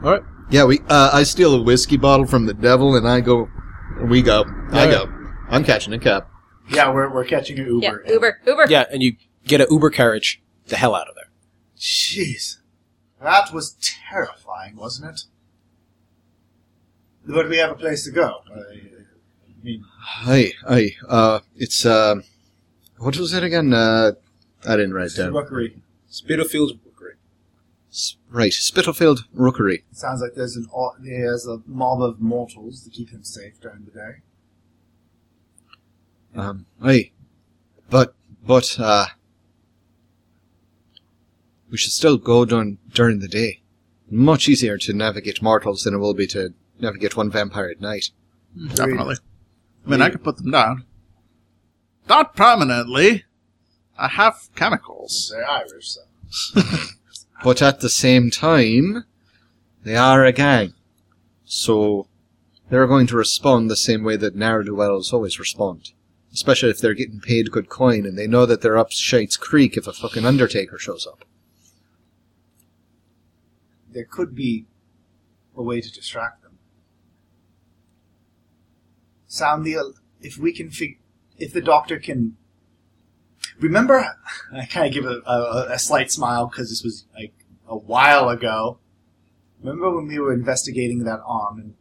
All 0.04 0.12
right. 0.12 0.22
Yeah, 0.50 0.66
we. 0.66 0.80
Uh, 0.88 1.10
I 1.14 1.24
steal 1.24 1.56
a 1.56 1.62
whiskey 1.62 1.98
bottle 1.98 2.26
from 2.26 2.46
the 2.46 2.54
devil, 2.54 2.96
and 2.96 3.08
I 3.08 3.20
go. 3.22 3.50
We 4.04 4.22
go. 4.22 4.46
I 4.72 4.86
go. 4.90 5.12
I'm 5.50 5.64
catching 5.64 5.94
a 5.94 6.00
cab. 6.00 6.26
yeah, 6.70 6.92
we're 6.94 7.12
we're 7.14 7.26
catching 7.26 7.60
an 7.60 7.66
Uber. 7.68 8.04
Yeah, 8.06 8.12
Uber, 8.14 8.40
Uber. 8.46 8.66
Yeah, 8.70 8.86
and 8.92 9.02
you 9.04 9.16
get 9.46 9.62
an 9.62 9.68
Uber 9.70 9.90
carriage 9.90 10.42
the 10.68 10.76
hell 10.78 10.96
out 10.96 11.08
of 11.08 11.16
there. 11.16 11.30
Jeez, 11.78 12.58
that 13.22 13.54
was 13.54 13.76
terrifying, 14.10 14.76
wasn't 14.76 15.12
it? 15.12 15.22
But 17.28 17.50
we 17.50 17.58
have 17.58 17.72
a 17.72 17.76
place 17.76 18.04
to 18.06 18.12
go. 18.12 18.42
I, 18.56 18.60
I 18.60 19.64
mean, 19.64 19.84
Hi, 20.00 20.52
hi. 20.68 20.92
Uh, 21.08 21.40
it's 21.56 21.86
uh, 21.86 22.16
what 22.98 23.18
was 23.18 23.34
it 23.34 23.44
again? 23.44 23.74
Uh, 23.74 24.12
I 24.68 24.76
didn't 24.76 24.94
write 24.94 25.12
it 25.12 25.18
down. 25.18 25.34
rookery. 25.34 25.78
Spitalfields 26.10 26.74
Rookery. 26.74 26.82
S- 26.82 26.85
Right, 28.30 28.52
Spitalfield 28.52 29.26
Rookery. 29.34 29.84
Sounds 29.92 30.22
like 30.22 30.34
there's 30.36 30.58
an 30.58 30.68
there's 31.00 31.48
a 31.48 31.62
mob 31.66 32.02
of 32.02 32.20
mortals 32.20 32.84
to 32.84 32.90
keep 32.90 33.10
him 33.10 33.24
safe 33.24 33.60
during 33.62 33.86
the 33.86 33.92
day. 33.92 34.16
Um, 36.36 36.66
aye. 36.84 37.12
But, 37.90 38.14
but, 38.46 38.78
uh, 38.80 39.06
we 41.70 41.78
should 41.78 41.94
still 41.94 42.18
go 42.18 42.46
during, 42.46 42.78
during 42.94 43.20
the 43.20 43.28
day. 43.28 43.62
Much 44.10 44.50
easier 44.50 44.78
to 44.78 44.94
navigate 44.94 45.42
mortals 45.42 45.84
than 45.84 45.94
it 45.94 45.98
will 45.98 46.14
be 46.14 46.28
to 46.28 46.54
navigate 46.80 47.16
one 47.16 47.32
vampire 47.32 47.70
at 47.70 47.82
night. 47.82 48.12
Definitely. 48.76 49.16
I 49.86 49.90
mean, 49.90 50.02
I 50.02 50.10
could 50.10 50.24
put 50.24 50.38
them 50.38 50.52
down. 50.52 50.86
Not 52.08 52.36
permanently. 52.36 53.24
I 53.98 54.10
have 54.10 54.50
chemicals. 54.56 55.32
They're 55.34 55.50
Irish, 55.50 55.96
so. 55.96 56.62
But 57.46 57.62
at 57.62 57.80
the 57.80 57.90
same 57.90 58.32
time, 58.32 59.06
they 59.84 59.96
are 59.96 60.26
a 60.26 60.32
gang. 60.32 60.74
So, 61.46 62.08
they're 62.70 62.88
going 62.88 63.06
to 63.08 63.16
respond 63.16 63.70
the 63.70 63.76
same 63.76 64.04
way 64.04 64.18
that 64.18 64.36
ne'er-do-wells 64.36 65.14
always 65.14 65.38
respond. 65.38 65.92
Especially 66.34 66.72
if 66.72 66.80
they're 66.80 66.96
getting 66.96 67.22
paid 67.22 67.52
good 67.52 67.70
coin 67.70 68.06
and 68.06 68.18
they 68.18 68.26
know 68.26 68.48
that 68.48 68.62
they're 68.62 68.80
up 68.80 68.92
Shites 68.92 69.38
Creek 69.38 69.78
if 69.78 69.86
a 69.86 69.94
fucking 69.94 70.26
Undertaker 70.26 70.80
shows 70.80 71.06
up. 71.06 71.24
there 73.96 74.04
could 74.04 74.36
be 74.36 74.66
a 75.56 75.64
way 75.64 75.80
to 75.80 75.90
distract 75.90 76.44
them. 76.44 76.58
Sound 79.26 79.66
the 79.66 79.78
if 80.22 80.38
we 80.38 80.52
can 80.52 80.70
fig, 80.70 81.00
if 81.38 81.54
the 81.54 81.62
doctor 81.62 81.98
can 81.98 82.36
remember. 83.60 84.06
I 84.54 84.66
kind 84.66 84.88
of 84.88 84.94
give 84.94 85.06
a, 85.06 85.22
a, 85.26 85.68
a 85.74 85.80
slight 85.80 86.12
smile 86.12 86.48
because 86.48 86.70
this 86.70 86.84
was 86.84 87.06
like 87.16 87.34
a 87.68 87.78
while 87.78 88.30
ago. 88.30 88.80
Remember 89.62 89.96
when 89.96 90.08
we 90.08 90.20
were 90.20 90.34
investigating 90.34 91.04
that 91.04 91.22
arm 91.26 91.60
and 91.60 91.74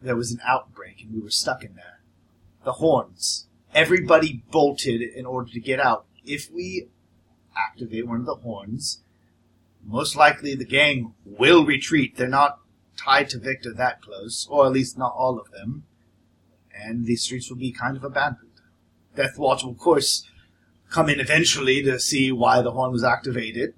there 0.00 0.16
was 0.16 0.32
an 0.32 0.40
outbreak 0.46 1.02
and 1.02 1.12
we 1.12 1.20
were 1.20 1.30
stuck 1.30 1.62
in 1.62 1.74
there. 1.74 2.00
The 2.64 2.72
horns. 2.72 3.46
Everybody 3.74 4.42
bolted 4.50 5.02
in 5.02 5.26
order 5.26 5.50
to 5.52 5.60
get 5.60 5.80
out. 5.80 6.06
If 6.24 6.50
we 6.50 6.88
activate 7.56 8.06
one 8.06 8.20
of 8.20 8.26
the 8.26 8.36
horns, 8.36 9.02
most 9.84 10.16
likely 10.16 10.54
the 10.54 10.64
gang 10.64 11.14
will 11.24 11.64
retreat. 11.64 12.16
They're 12.16 12.28
not 12.28 12.60
tied 12.96 13.28
to 13.30 13.38
Victor 13.38 13.72
that 13.74 14.02
close, 14.02 14.46
or 14.50 14.66
at 14.66 14.72
least 14.72 14.98
not 14.98 15.14
all 15.16 15.38
of 15.38 15.50
them. 15.50 15.84
And 16.74 17.06
these 17.06 17.22
streets 17.22 17.50
will 17.50 17.58
be 17.58 17.72
kind 17.72 17.96
of 17.96 18.04
abandoned. 18.04 18.48
Death 19.14 19.38
Watch 19.38 19.64
will, 19.64 19.72
of 19.72 19.78
course, 19.78 20.28
come 20.90 21.08
in 21.08 21.20
eventually 21.20 21.82
to 21.82 21.98
see 22.00 22.32
why 22.32 22.62
the 22.62 22.72
horn 22.72 22.92
was 22.92 23.04
activated. 23.04 23.74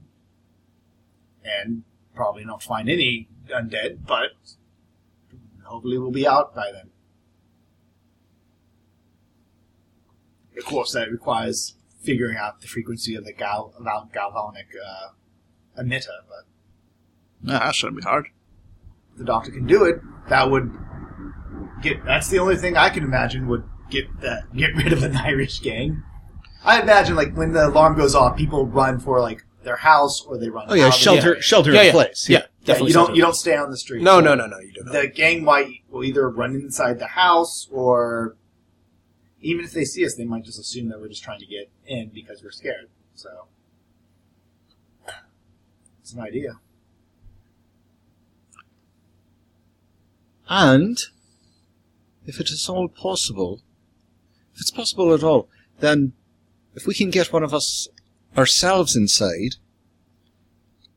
And 1.45 1.83
probably 2.15 2.45
not 2.45 2.63
find 2.63 2.89
any 2.89 3.29
undead, 3.49 4.07
but 4.07 4.31
hopefully 5.65 5.99
we'll 5.99 6.11
be 6.11 6.27
out 6.27 6.55
by 6.55 6.71
then. 6.73 6.91
Of 10.59 10.65
course, 10.65 10.93
that 10.93 11.11
requires 11.11 11.75
figuring 12.01 12.37
out 12.37 12.61
the 12.61 12.67
frequency 12.67 13.15
of 13.15 13.25
the 13.25 13.33
gal- 13.33 13.73
gal- 13.83 14.11
galvanic 14.13 14.67
uh, 14.85 15.83
emitter, 15.83 16.19
but 16.29 16.45
Nah, 17.43 17.59
that 17.61 17.75
shouldn't 17.75 17.97
be 17.99 18.03
hard. 18.03 18.27
if 19.13 19.19
the 19.19 19.25
doctor 19.25 19.51
can 19.51 19.67
do 19.67 19.85
it, 19.85 20.01
that 20.29 20.51
would 20.51 20.71
get. 21.83 22.05
That's 22.05 22.29
the 22.29 22.39
only 22.39 22.57
thing 22.57 22.77
I 22.77 22.91
can 22.91 23.03
imagine 23.03 23.49
would 23.49 23.65
get 23.91 24.05
that 24.21 24.55
get 24.55 24.75
rid 24.77 24.93
of 24.93 25.03
an 25.03 25.17
Irish 25.17 25.61
gang. 25.61 26.03
I 26.65 26.81
imagine 26.83 27.17
like 27.17 27.35
when 27.35 27.53
the 27.53 27.67
alarm 27.69 27.97
goes 27.97 28.15
off, 28.15 28.37
people 28.37 28.67
run 28.67 28.99
for 29.01 29.21
like 29.21 29.45
their 29.63 29.77
house 29.77 30.23
or 30.23 30.39
they 30.39 30.49
run. 30.49 30.67
Oh 30.69 30.75
yeah, 30.75 30.87
out 30.87 30.93
the 30.93 30.99
shelter, 30.99 31.29
area. 31.31 31.43
shelter 31.43 31.73
Yeah, 31.73 31.81
in 31.81 31.87
yeah. 31.87 31.93
place. 31.93 32.29
Yeah, 32.29 32.39
Yeah, 32.39 32.47
definitely. 32.65 32.89
you 32.91 32.95
don't 32.95 33.17
you 33.17 33.23
don't 33.23 33.37
stay 33.37 33.57
on 33.57 33.71
the 33.71 33.77
street. 33.77 34.03
No, 34.03 34.19
So 34.19 34.25
no, 34.25 34.35
no, 34.35 34.47
no. 34.47 34.59
You 34.59 34.73
do 34.73 34.83
not. 34.85 34.93
The 34.93 35.09
gang 35.09 35.43
might 35.45 35.69
will 35.91 36.05
either 36.05 36.29
run 36.29 36.55
inside 36.55 36.99
the 36.99 37.07
house 37.09 37.69
or 37.71 38.37
even 39.43 39.65
if 39.65 39.73
they 39.73 39.85
see 39.85 40.05
us, 40.05 40.15
they 40.17 40.25
might 40.25 40.45
just 40.45 40.59
assume 40.59 40.89
that 40.91 41.01
we're 41.01 41.09
just 41.09 41.23
trying 41.23 41.41
to 41.41 41.47
get 41.47 41.71
in 41.87 42.09
because 42.13 42.43
we're 42.43 42.51
scared. 42.51 42.89
So 43.15 43.47
it's 46.03 46.13
an 46.13 46.21
idea. 46.21 46.59
And 50.49 50.99
if 52.27 52.41
it 52.41 52.51
is 52.51 52.69
all 52.69 52.89
possible, 52.89 53.61
if 54.55 54.61
it's 54.61 54.71
possible 54.71 55.15
at 55.15 55.23
all, 55.23 55.49
then 55.79 56.13
if 56.75 56.87
we 56.87 56.95
can 56.95 57.11
get 57.11 57.33
one 57.33 57.43
of 57.43 57.55
us 57.55 57.89
ourselves 58.37 58.97
inside, 58.97 59.57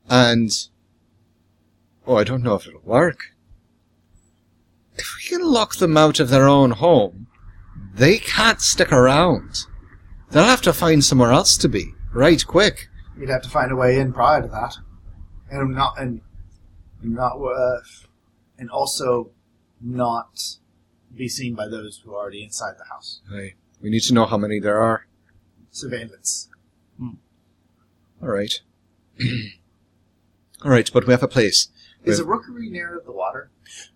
and 0.08 0.50
oh, 2.06 2.16
I 2.16 2.24
don't 2.24 2.42
know 2.42 2.54
if 2.54 2.66
it'll 2.66 2.80
work. 2.82 3.34
If 4.96 5.06
we 5.18 5.36
can 5.36 5.44
lock 5.44 5.76
them 5.76 5.96
out 5.96 6.20
of 6.20 6.30
their 6.30 6.46
own 6.46 6.72
home, 6.72 7.26
they 7.94 8.18
can't 8.18 8.60
stick 8.60 8.92
around. 8.92 9.66
They'll 10.30 10.44
have 10.44 10.62
to 10.62 10.72
find 10.72 11.04
somewhere 11.04 11.32
else 11.32 11.56
to 11.58 11.68
be 11.68 11.92
right 12.12 12.44
quick. 12.46 12.88
We'd 13.18 13.28
have 13.28 13.42
to 13.42 13.50
find 13.50 13.72
a 13.72 13.76
way 13.76 13.98
in 13.98 14.12
prior 14.12 14.42
to 14.42 14.48
that, 14.48 14.76
and 15.50 15.74
not 15.74 15.98
and 15.98 16.20
not 17.02 17.36
uh, 17.36 17.80
and 18.58 18.70
also 18.70 19.30
not 19.80 20.56
be 21.14 21.28
seen 21.28 21.54
by 21.54 21.68
those 21.68 22.00
who 22.04 22.12
are 22.12 22.22
already 22.22 22.42
inside 22.42 22.74
the 22.78 22.84
house. 22.92 23.20
Aye. 23.32 23.54
We 23.80 23.90
need 23.90 24.00
to 24.04 24.14
know 24.14 24.26
how 24.26 24.38
many 24.38 24.58
there 24.58 24.78
are. 24.78 25.06
Surveillance. 25.74 26.48
All 27.02 28.28
right. 28.28 28.60
all 30.64 30.70
right, 30.70 30.88
but 30.92 31.04
we 31.06 31.12
have 31.12 31.22
a 31.22 31.28
place. 31.28 31.68
Is 32.04 32.20
a 32.20 32.24
rookery 32.24 32.70
near 32.70 33.02
the 33.04 33.10
water? 33.12 33.50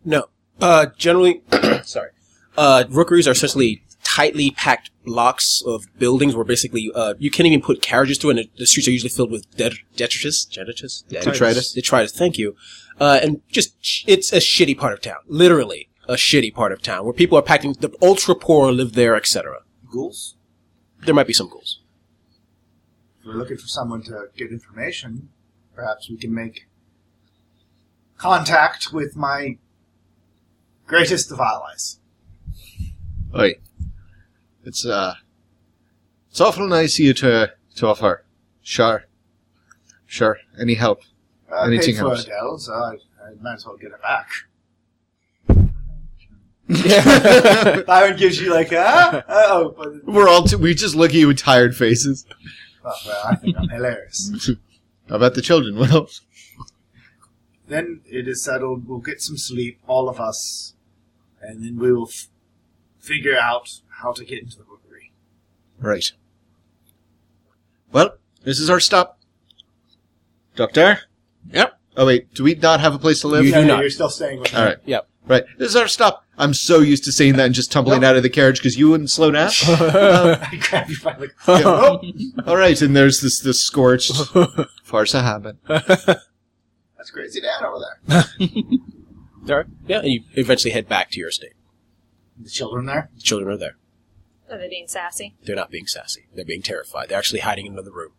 No. 0.05 0.25
Uh, 0.61 0.87
generally, 0.97 1.43
sorry. 1.85 2.11
Uh, 2.57 2.85
rookeries 2.91 3.29
are 3.29 3.31
essentially 3.31 3.83
tightly 4.03 4.51
packed 4.51 4.91
blocks 5.05 5.63
of 5.65 5.85
buildings 6.01 6.35
where 6.35 6.45
basically 6.45 6.91
uh, 6.95 7.15
you 7.19 7.31
can't 7.31 7.47
even 7.47 7.63
put 7.63 7.81
carriages 7.81 8.19
through, 8.19 8.31
and 8.31 8.39
the- 8.41 8.51
the 8.59 8.67
streets 8.67 8.89
are 8.89 8.91
usually 8.91 9.09
filled 9.09 9.31
with 9.31 9.49
det- 9.57 9.79
detritus, 9.97 10.45
detritus, 10.45 11.05
Detritus. 11.09 11.73
detritus. 11.73 12.13
Thank 12.13 12.39
you. 12.39 12.57
Uh, 13.01 13.21
and 13.23 13.41
just 13.49 13.77
it's 14.09 14.33
a 14.33 14.39
shitty 14.39 14.77
part 14.77 14.93
of 14.93 15.01
town, 15.01 15.19
literally 15.29 15.89
a 16.09 16.15
shitty 16.15 16.53
part 16.53 16.73
of 16.73 16.83
town 16.83 17.05
where 17.05 17.13
people 17.15 17.39
are 17.39 17.43
packing. 17.43 17.75
The 17.75 17.95
ultra 18.03 18.35
poor 18.35 18.73
live 18.73 18.95
there, 18.95 19.15
etc. 19.15 19.61
Ghouls. 19.93 20.35
There 21.05 21.15
might 21.15 21.27
be 21.27 21.33
some 21.33 21.49
goals. 21.49 21.81
If 23.21 23.27
we're 23.27 23.35
looking 23.35 23.57
for 23.57 23.67
someone 23.67 24.03
to 24.05 24.27
get 24.37 24.51
information, 24.51 25.31
perhaps 25.75 26.09
we 26.11 26.17
can 26.17 26.35
make 26.35 26.67
contact 28.17 28.93
with 28.93 29.17
my 29.17 29.59
greatest 30.87 31.31
of 31.31 31.39
allies. 31.41 32.01
Oi. 33.39 33.55
It's 34.65 34.85
uh 34.85 35.15
it's 36.31 36.41
awful 36.41 36.67
nice 36.67 36.99
of 36.99 37.05
you 37.05 37.15
to 37.15 37.53
to 37.77 37.87
offer. 37.87 38.25
Sure. 38.63 39.05
Sure. 40.07 40.39
Any 40.61 40.75
help. 40.75 41.03
I 41.53 41.67
Anything 41.67 41.95
paid 41.95 42.01
for 42.01 42.11
else? 42.13 42.25
Adele, 42.25 42.59
so 42.59 42.73
I, 42.73 42.95
I 43.25 43.35
might 43.41 43.55
as 43.55 43.67
well 43.67 43.77
get 43.77 43.93
it 43.93 44.03
back. 44.03 44.29
Byron 47.87 48.17
gives 48.17 48.41
you 48.41 48.53
like, 48.53 48.73
ah, 48.73 49.25
oh, 49.29 50.01
We're 50.05 50.29
all 50.29 50.43
t- 50.43 50.57
we 50.57 50.75
just 50.75 50.95
look 50.95 51.11
at 51.11 51.17
you 51.17 51.29
with 51.29 51.39
tired 51.39 51.77
faces. 51.77 52.27
oh, 52.85 52.93
well, 53.07 53.23
I 53.27 53.37
think 53.37 53.57
I'm 53.59 53.69
hilarious. 53.69 54.51
How 55.09 55.17
about 55.17 55.35
the 55.35 55.41
children? 55.43 55.77
Well, 55.79 56.09
Then 57.69 58.03
it 58.07 58.29
is 58.29 58.43
settled. 58.43 58.87
We'll 58.87 58.99
get 58.99 59.23
some 59.23 59.39
sleep, 59.39 59.79
all 59.87 60.09
of 60.09 60.21
us, 60.21 60.75
and 61.41 61.65
then 61.65 61.79
we 61.79 61.91
will 61.93 62.09
f- 62.09 62.29
figure 62.99 63.37
out 63.39 63.81
how 64.03 64.13
to 64.13 64.25
get 64.25 64.43
into 64.43 64.59
the 64.59 64.65
rookery. 64.65 65.13
right. 65.81 66.13
Well, 67.91 68.19
this 68.45 68.61
is 68.61 68.69
our 68.69 68.81
stop. 68.81 69.19
Doctor? 70.57 70.99
Yep. 71.51 71.79
Oh 71.97 72.07
wait, 72.07 72.33
do 72.35 72.45
we 72.45 72.55
not 72.55 72.81
have 72.81 72.95
a 72.95 72.99
place 72.99 73.23
to 73.23 73.29
live? 73.29 73.45
You 73.47 73.53
do 73.53 73.61
yeah, 73.61 73.67
not. 73.67 73.81
You're 73.81 73.91
still 73.91 74.11
staying 74.11 74.41
with 74.41 74.53
me. 74.53 74.59
All 74.59 74.65
right. 74.65 74.77
Yep. 74.85 75.09
Right. 75.29 75.45
This 75.59 75.69
is 75.69 75.77
our 75.77 75.89
stop. 75.89 76.25
I'm 76.39 76.55
so 76.55 76.81
used 76.81 77.05
to 77.05 77.13
saying 77.13 77.37
that 77.37 77.47
and 77.47 77.55
just 77.55 77.71
tumbling 77.71 78.05
out 78.05 78.17
of 78.17 78.23
the 78.23 78.31
carriage 78.31 78.59
because 78.59 78.79
you 78.79 78.89
wouldn't 78.91 79.11
slow 79.11 79.31
down. 79.31 79.51
Um, 79.69 79.77
I 80.41 80.59
grab 80.61 80.89
you 80.89 80.97
by 81.03 81.13
the 81.15 81.31
Yeah. 81.47 81.63
Oh, 81.65 82.01
all 82.47 82.57
right, 82.57 82.81
and 82.81 82.97
there's 82.97 83.21
this 83.21 83.41
this 83.41 83.61
scorched 83.61 84.13
farce 84.83 85.13
habit. 85.13 85.57
That's 85.67 87.11
crazy 87.13 87.41
dad 87.41 87.63
over 87.65 87.79
there. 88.09 88.25
All 89.49 89.57
right. 89.57 89.67
Yeah, 89.87 89.99
and 90.01 90.09
you 90.13 90.23
eventually 90.35 90.73
head 90.73 90.89
back 90.89 91.11
to 91.11 91.21
your 91.21 91.29
estate. 91.29 91.53
The 92.41 92.51
children 92.51 92.87
there. 92.87 93.11
The 93.17 93.23
children 93.23 93.51
are 93.53 93.57
there. 93.57 93.77
Are 94.51 94.59
they 94.59 94.69
being 94.69 94.89
sassy? 94.89 95.35
They're 95.43 95.57
not 95.57 95.71
being 95.71 95.87
sassy. 95.87 96.27
They're 96.35 96.45
being 96.45 96.63
terrified. 96.63 97.09
They're 97.09 97.19
actually 97.19 97.41
hiding 97.41 97.67
in 97.67 97.73
another 97.73 97.93
room. 97.93 98.13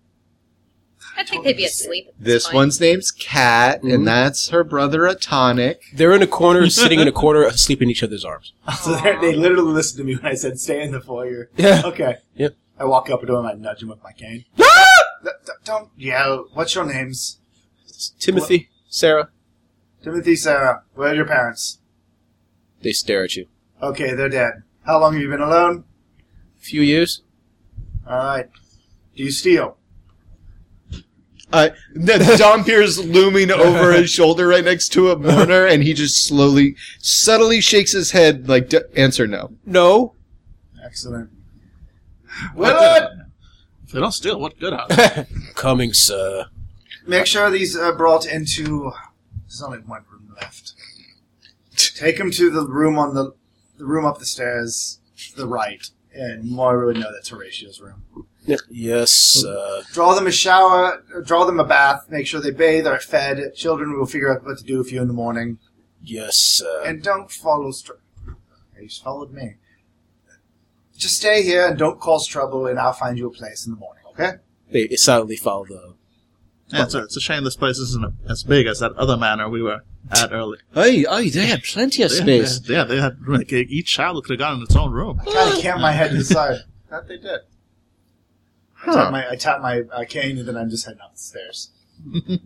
I 1.17 1.23
think 1.23 1.43
they'd 1.43 1.57
be 1.57 1.65
asleep. 1.65 2.07
At 2.09 2.13
this, 2.19 2.33
This 2.33 2.45
point. 2.45 2.55
one's 2.55 2.79
name's 2.79 3.11
Cat, 3.11 3.83
and 3.83 4.07
that's 4.07 4.49
her 4.49 4.63
brother, 4.63 5.01
Atonic. 5.01 5.77
They're 5.93 6.13
in 6.13 6.21
a 6.21 6.27
corner, 6.27 6.69
sitting 6.69 6.99
in 6.99 7.07
a 7.07 7.11
corner, 7.11 7.43
asleep 7.43 7.81
in 7.81 7.89
each 7.89 8.03
other's 8.03 8.23
arms. 8.25 8.53
So 8.81 8.95
they're- 8.95 9.19
they 9.19 9.35
literally 9.35 9.71
listened 9.71 9.97
to 9.99 10.03
me 10.03 10.15
when 10.15 10.25
I 10.25 10.35
said 10.35 10.59
stay 10.59 10.81
in 10.81 10.91
the 10.91 11.01
foyer. 11.01 11.49
Yeah. 11.57 11.81
Okay. 11.85 12.17
Yep. 12.35 12.55
I 12.79 12.85
walk 12.85 13.09
up 13.09 13.21
to 13.21 13.27
him. 13.35 13.45
And 13.45 13.47
I 13.47 13.53
nudge 13.53 13.81
him 13.83 13.89
with 13.89 14.03
my 14.03 14.11
cane. 14.13 14.45
Ah! 14.61 14.85
Th- 15.23 15.35
th- 15.45 15.57
Don't 15.65 15.89
yell. 15.97 16.47
What's 16.53 16.73
your 16.75 16.85
names? 16.85 17.39
Timothy, 18.19 18.69
Sarah, 18.87 19.29
Timothy, 20.01 20.37
Sarah. 20.37 20.83
Where 20.95 21.09
are 21.09 21.15
your 21.15 21.25
parents? 21.25 21.79
they 22.81 22.93
stare 22.93 23.25
at 23.25 23.35
you. 23.35 23.47
Okay, 23.83 24.13
they're 24.13 24.29
dead. 24.29 24.63
How 24.85 24.97
long 25.01 25.11
have 25.13 25.21
you 25.21 25.29
been 25.29 25.41
alone? 25.41 25.83
A 26.57 26.61
few 26.61 26.81
years? 26.81 27.21
All 28.07 28.15
right. 28.17 28.49
Do 29.17 29.23
you 29.23 29.31
steal? 29.31 29.75
Uh, 31.51 31.69
the 31.95 32.35
Dom 32.37 32.63
Pierce 32.63 32.99
looming 32.99 33.49
over 33.49 33.91
his 33.93 34.09
shoulder 34.17 34.47
right 34.47 34.63
next 34.63 34.89
to 34.89 35.09
a 35.09 35.17
mourner, 35.17 35.65
and 35.65 35.81
he 35.83 35.93
just 35.93 36.27
slowly, 36.27 36.75
subtly 36.99 37.59
shakes 37.59 37.91
his 37.91 38.11
head 38.11 38.47
like, 38.47 38.69
D- 38.69 38.79
answer 38.95 39.25
no. 39.25 39.51
No. 39.65 40.13
Excellent. 40.85 41.31
Willard, 42.55 43.25
If 43.85 43.91
they 43.91 43.99
don't 43.99 44.11
steal, 44.11 44.39
what 44.39 44.59
good 44.59 44.73
out 44.73 44.91
of 44.91 44.99
it? 44.99 45.27
Coming, 45.55 45.93
sir. 45.93 46.45
make 47.07 47.25
sure 47.25 47.49
these 47.49 47.75
are 47.75 47.93
brought 47.93 48.25
into. 48.27 48.91
There's 49.47 49.61
only 49.63 49.79
one 49.79 50.03
room 50.11 50.35
left. 50.39 50.73
Take 51.75 52.17
them 52.19 52.29
to 52.31 52.49
the 52.51 52.67
room 52.67 52.99
on 52.99 53.15
the 53.15 53.33
the 53.77 53.85
room 53.85 54.05
up 54.05 54.19
the 54.19 54.25
stairs, 54.25 54.99
to 55.31 55.35
the 55.37 55.47
right, 55.47 55.89
and 56.19 56.43
Moira 56.49 56.85
would 56.87 56.97
know 56.97 57.11
that's 57.13 57.29
Horatio's 57.29 57.79
room. 57.81 58.03
Yes, 58.69 59.43
uh, 59.45 59.83
Draw 59.93 60.15
them 60.15 60.27
a 60.27 60.31
shower, 60.31 61.03
draw 61.25 61.45
them 61.45 61.59
a 61.59 61.63
bath, 61.65 62.07
make 62.09 62.25
sure 62.27 62.41
they 62.41 62.51
bathe, 62.51 62.87
are 62.87 62.99
fed. 62.99 63.53
Children 63.55 63.97
will 63.97 64.05
figure 64.05 64.33
out 64.33 64.43
what 64.43 64.57
to 64.57 64.63
do 64.63 64.77
with 64.77 64.91
you 64.91 65.01
in 65.01 65.07
the 65.07 65.13
morning. 65.13 65.59
yes, 66.03 66.61
uh, 66.65 66.83
And 66.85 67.03
don't 67.03 67.29
follow. 67.31 67.71
Str- 67.71 67.93
you 68.79 68.87
just 68.87 69.03
followed 69.03 69.31
me. 69.31 69.55
Just 70.97 71.17
stay 71.17 71.43
here 71.43 71.67
and 71.67 71.77
don't 71.77 71.99
cause 71.99 72.25
trouble, 72.27 72.65
and 72.67 72.79
I'll 72.79 72.93
find 72.93 73.17
you 73.17 73.27
a 73.27 73.31
place 73.31 73.65
in 73.65 73.73
the 73.73 73.79
morning. 73.79 74.03
Okay? 74.11 74.31
they 74.71 74.87
silently 74.95 75.35
follow 75.37 75.65
the. 75.65 75.93
Yeah, 76.69 76.83
it's, 76.83 76.93
a, 76.93 77.03
it's 77.03 77.17
a 77.17 77.21
shame 77.21 77.43
this 77.43 77.55
place 77.55 77.77
isn't 77.77 78.13
as 78.29 78.43
big 78.43 78.67
as 78.67 78.79
that 78.79 78.93
other 78.93 79.17
manor 79.17 79.49
we 79.49 79.61
were 79.61 79.81
at 80.11 80.31
earlier. 80.31 80.61
Aye, 80.75 81.05
aye, 81.09 81.29
they 81.29 81.47
had 81.47 81.63
plenty 81.63 82.03
of 82.03 82.11
space. 82.11 82.61
Yeah, 82.69 82.83
they 82.83 83.01
had 83.01 83.17
like, 83.27 83.51
each 83.51 83.87
child 83.87 84.23
could 84.23 84.33
have 84.33 84.39
gotten 84.39 84.61
its 84.61 84.75
own 84.75 84.91
room. 84.91 85.19
I 85.21 85.33
kind 85.33 85.53
of 85.53 85.59
camp 85.59 85.81
my 85.81 85.91
head 85.91 86.11
to 86.11 86.17
the. 86.17 86.63
That 86.89 87.07
they 87.07 87.17
did. 87.17 87.41
I 88.85 88.93
tap 88.93 89.11
my, 89.11 89.29
I 89.29 89.35
tap 89.35 89.61
my 89.61 89.81
uh, 89.91 90.05
cane, 90.07 90.37
and 90.37 90.47
then 90.47 90.55
I'm 90.55 90.69
just 90.69 90.85
heading 90.85 91.01
up 91.01 91.13
the 91.13 91.19
stairs. 91.19 91.69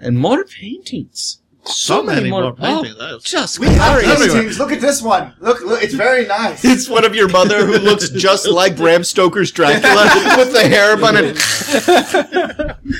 And 0.00 0.18
more 0.18 0.44
paintings. 0.44 1.42
So 1.70 2.02
many 2.02 2.30
more 2.30 2.44
oh, 2.44 2.52
paintings. 2.52 2.96
That's- 2.98 3.22
just 3.22 3.58
We 3.58 3.68
have 3.68 4.00
glorious. 4.02 4.32
paintings. 4.32 4.58
Look 4.58 4.72
at 4.72 4.80
this 4.80 5.00
one. 5.02 5.34
Look, 5.40 5.60
look, 5.62 5.82
it's 5.82 5.94
very 5.94 6.26
nice. 6.26 6.64
It's 6.64 6.88
one 6.88 7.04
of 7.04 7.14
your 7.14 7.28
mother 7.28 7.64
who 7.66 7.78
looks 7.78 8.08
just 8.10 8.46
like 8.60 8.76
Bram 8.76 9.04
Stoker's 9.04 9.50
Dracula 9.50 10.04
with 10.38 10.52
the 10.52 10.68
hair 10.68 10.96
bun 10.96 11.16
and 11.16 11.36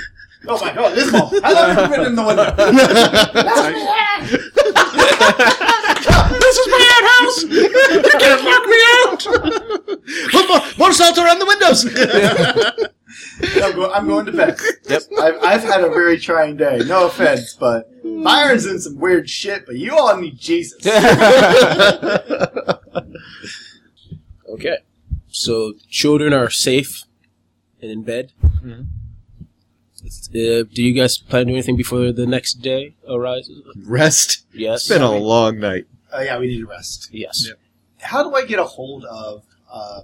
Oh 0.48 0.58
my 0.64 0.72
god, 0.72 0.96
this 0.96 1.12
one. 1.12 1.44
I 1.44 1.52
love 1.52 1.78
it 1.78 1.90
written 1.90 2.06
in 2.06 2.14
the 2.16 2.24
window. 2.24 2.44
this 6.40 6.56
is 6.58 6.66
my 6.68 6.82
outhouse! 6.96 7.42
You 7.44 7.68
can't 8.18 8.42
lock 8.42 8.64
me 8.66 8.78
out! 9.04 9.20
Put 10.32 10.48
more, 10.48 10.62
more 10.78 10.92
salt 10.92 11.18
around 11.18 11.38
the 11.40 11.46
windows. 11.46 11.84
I'm, 13.62 13.74
go- 13.74 13.92
I'm 13.92 14.06
going 14.06 14.26
to 14.26 14.32
bed. 14.32 14.58
Yep. 14.88 15.02
I've, 15.20 15.42
I've 15.42 15.62
had 15.62 15.82
a 15.82 15.88
very 15.88 16.18
trying 16.18 16.56
day. 16.56 16.78
No 16.86 17.06
offense, 17.06 17.54
but 17.58 17.90
Byron's 18.02 18.66
in 18.66 18.78
some 18.80 18.98
weird 18.98 19.28
shit, 19.28 19.66
but 19.66 19.76
you 19.76 19.96
all 19.96 20.16
need 20.16 20.38
Jesus. 20.38 20.84
Okay. 24.48 24.78
So 25.28 25.74
children 25.88 26.32
are 26.32 26.50
safe 26.50 27.04
and 27.80 27.90
in 27.90 28.02
bed. 28.02 28.32
Mm-hmm. 28.44 28.82
Uh, 30.02 30.64
do 30.72 30.82
you 30.82 30.92
guys 30.92 31.18
plan 31.18 31.46
to 31.46 31.52
do 31.52 31.56
anything 31.56 31.76
before 31.76 32.10
the 32.10 32.26
next 32.26 32.54
day 32.54 32.94
arises? 33.08 33.62
Rest. 33.86 34.44
Yes. 34.52 34.80
It's 34.80 34.88
been 34.88 35.02
a 35.02 35.12
long 35.12 35.60
night. 35.60 35.86
Oh 36.12 36.20
yeah, 36.20 36.38
we 36.38 36.48
need 36.48 36.58
to 36.60 36.66
rest. 36.66 37.10
yes. 37.12 37.46
Yep. 37.46 37.58
How 38.00 38.22
do 38.28 38.34
I 38.34 38.44
get 38.44 38.58
a 38.58 38.64
hold 38.64 39.04
of 39.04 39.44
uh, 39.70 40.00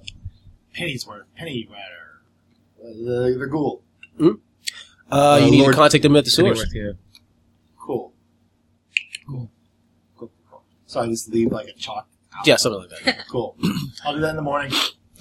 Pennyworth, 0.74 1.24
Pennywater, 1.38 1.70
uh, 1.72 1.95
the, 2.94 3.36
the 3.38 3.46
ghoul? 3.46 3.82
Uh, 4.20 4.30
Uh, 5.10 5.40
you 5.44 5.50
need 5.50 5.60
Lord- 5.60 5.72
to 5.74 5.76
contact 5.78 6.02
them 6.02 6.16
at 6.16 6.24
the 6.24 6.30
source. 6.30 6.64
Yeah. 6.74 6.92
Cool. 7.78 8.12
Cool. 9.28 9.50
Cool. 10.16 10.30
cool. 10.50 10.62
So 10.86 11.00
I 11.00 11.06
just 11.08 11.28
leave 11.32 11.52
like 11.52 11.68
a 11.68 11.72
chalk. 11.74 12.08
out. 12.36 12.46
Yeah, 12.46 12.56
something 12.56 12.80
like 12.80 13.04
that. 13.04 13.26
Cool. 13.30 13.56
I'll 14.04 14.14
do 14.14 14.20
that 14.20 14.30
in 14.30 14.36
the 14.36 14.42
morning. 14.42 14.72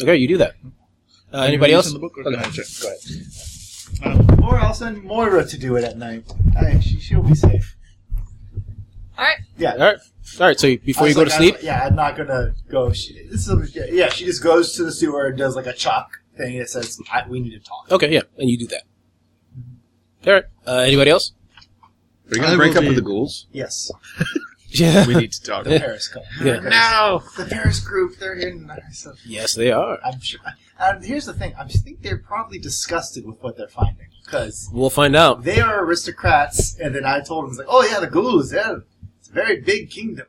Okay, 0.01 0.15
you 0.15 0.27
do 0.27 0.37
that. 0.37 0.55
Uh, 1.33 1.41
anybody 1.41 1.73
else? 1.73 1.87
In 1.87 1.93
the 1.93 1.99
book 1.99 2.17
or 2.17 2.21
Okay, 2.27 2.35
can 2.35 2.43
I? 2.45 2.53
Go 2.81 4.09
ahead. 4.17 4.41
Or 4.43 4.59
I'll 4.59 4.73
send 4.73 5.03
Moira 5.03 5.45
to 5.45 5.57
do 5.57 5.75
it 5.75 5.83
at 5.83 5.97
night. 5.97 6.23
Hey, 6.57 6.79
she, 6.81 6.99
she'll 6.99 7.23
be 7.23 7.35
safe. 7.35 7.75
All 9.17 9.23
right. 9.23 9.37
Yeah. 9.57 9.73
All 9.73 9.77
right. 9.79 9.97
All 10.39 10.47
right. 10.47 10.59
So 10.59 10.67
you- 10.67 10.79
before 10.79 11.03
I 11.05 11.09
you 11.09 11.15
was 11.15 11.15
go 11.15 11.23
to 11.25 11.29
like, 11.29 11.37
sleep, 11.37 11.55
I- 11.55 11.65
yeah, 11.65 11.85
I'm 11.85 11.95
not 11.95 12.17
gonna 12.17 12.53
go. 12.69 12.91
She, 12.91 13.13
this 13.29 13.47
is 13.47 13.49
a, 13.75 13.93
yeah, 13.93 14.09
she 14.09 14.25
just 14.25 14.43
goes 14.43 14.75
to 14.75 14.83
the 14.83 14.91
sewer 14.91 15.27
and 15.27 15.37
does 15.37 15.55
like 15.55 15.67
a 15.67 15.73
chalk 15.73 16.09
thing 16.37 16.57
that 16.59 16.69
says, 16.69 16.99
I, 17.11 17.27
"We 17.27 17.39
need 17.39 17.51
to 17.51 17.59
talk." 17.59 17.91
okay, 17.91 18.11
yeah, 18.13 18.21
and 18.37 18.49
you 18.49 18.57
do 18.57 18.67
that. 18.67 18.83
All 20.27 20.33
right. 20.33 20.43
Uh, 20.65 20.77
anybody 20.79 21.11
else? 21.11 21.33
Are 22.31 22.35
you 22.35 22.41
gonna 22.41 22.53
I 22.53 22.57
break 22.57 22.71
will 22.71 22.77
up 22.79 22.81
be- 22.83 22.87
with 22.89 22.95
the 22.97 23.01
ghouls? 23.03 23.47
Yes, 23.51 23.91
Yeah. 24.69 25.07
We 25.07 25.15
need 25.15 25.31
to 25.31 25.41
talk. 25.41 25.63
the 25.63 25.79
Paris 25.79 26.07
couple. 26.09 26.27
Yeah. 26.43 26.59
No! 26.59 27.23
The 27.37 27.45
Paris 27.45 27.79
group, 27.79 28.17
they're 28.19 28.33
in. 28.33 28.69
So 28.91 29.13
yes, 29.25 29.53
they 29.55 29.71
are. 29.71 29.99
I'm 30.03 30.19
sure. 30.19 30.39
And 30.79 31.03
here's 31.05 31.25
the 31.25 31.33
thing: 31.33 31.53
I 31.57 31.65
think 31.67 32.01
they're 32.01 32.17
probably 32.17 32.59
disgusted 32.59 33.25
with 33.25 33.41
what 33.41 33.55
they're 33.57 33.67
finding 33.69 34.07
because 34.25 34.69
We'll 34.73 34.89
find 34.89 35.15
out. 35.15 35.43
they 35.43 35.61
are 35.61 35.85
aristocrats. 35.85 36.75
And 36.79 36.93
then 36.95 37.05
I 37.05 37.21
told 37.21 37.45
them, 37.45 37.51
it's 37.51 37.59
like, 37.59 37.67
"Oh 37.69 37.83
yeah, 37.89 37.99
the 38.01 38.07
ghouls. 38.07 38.51
Yeah, 38.51 38.77
it's 39.19 39.29
a 39.29 39.33
very 39.33 39.61
big 39.61 39.89
kingdom." 39.91 40.25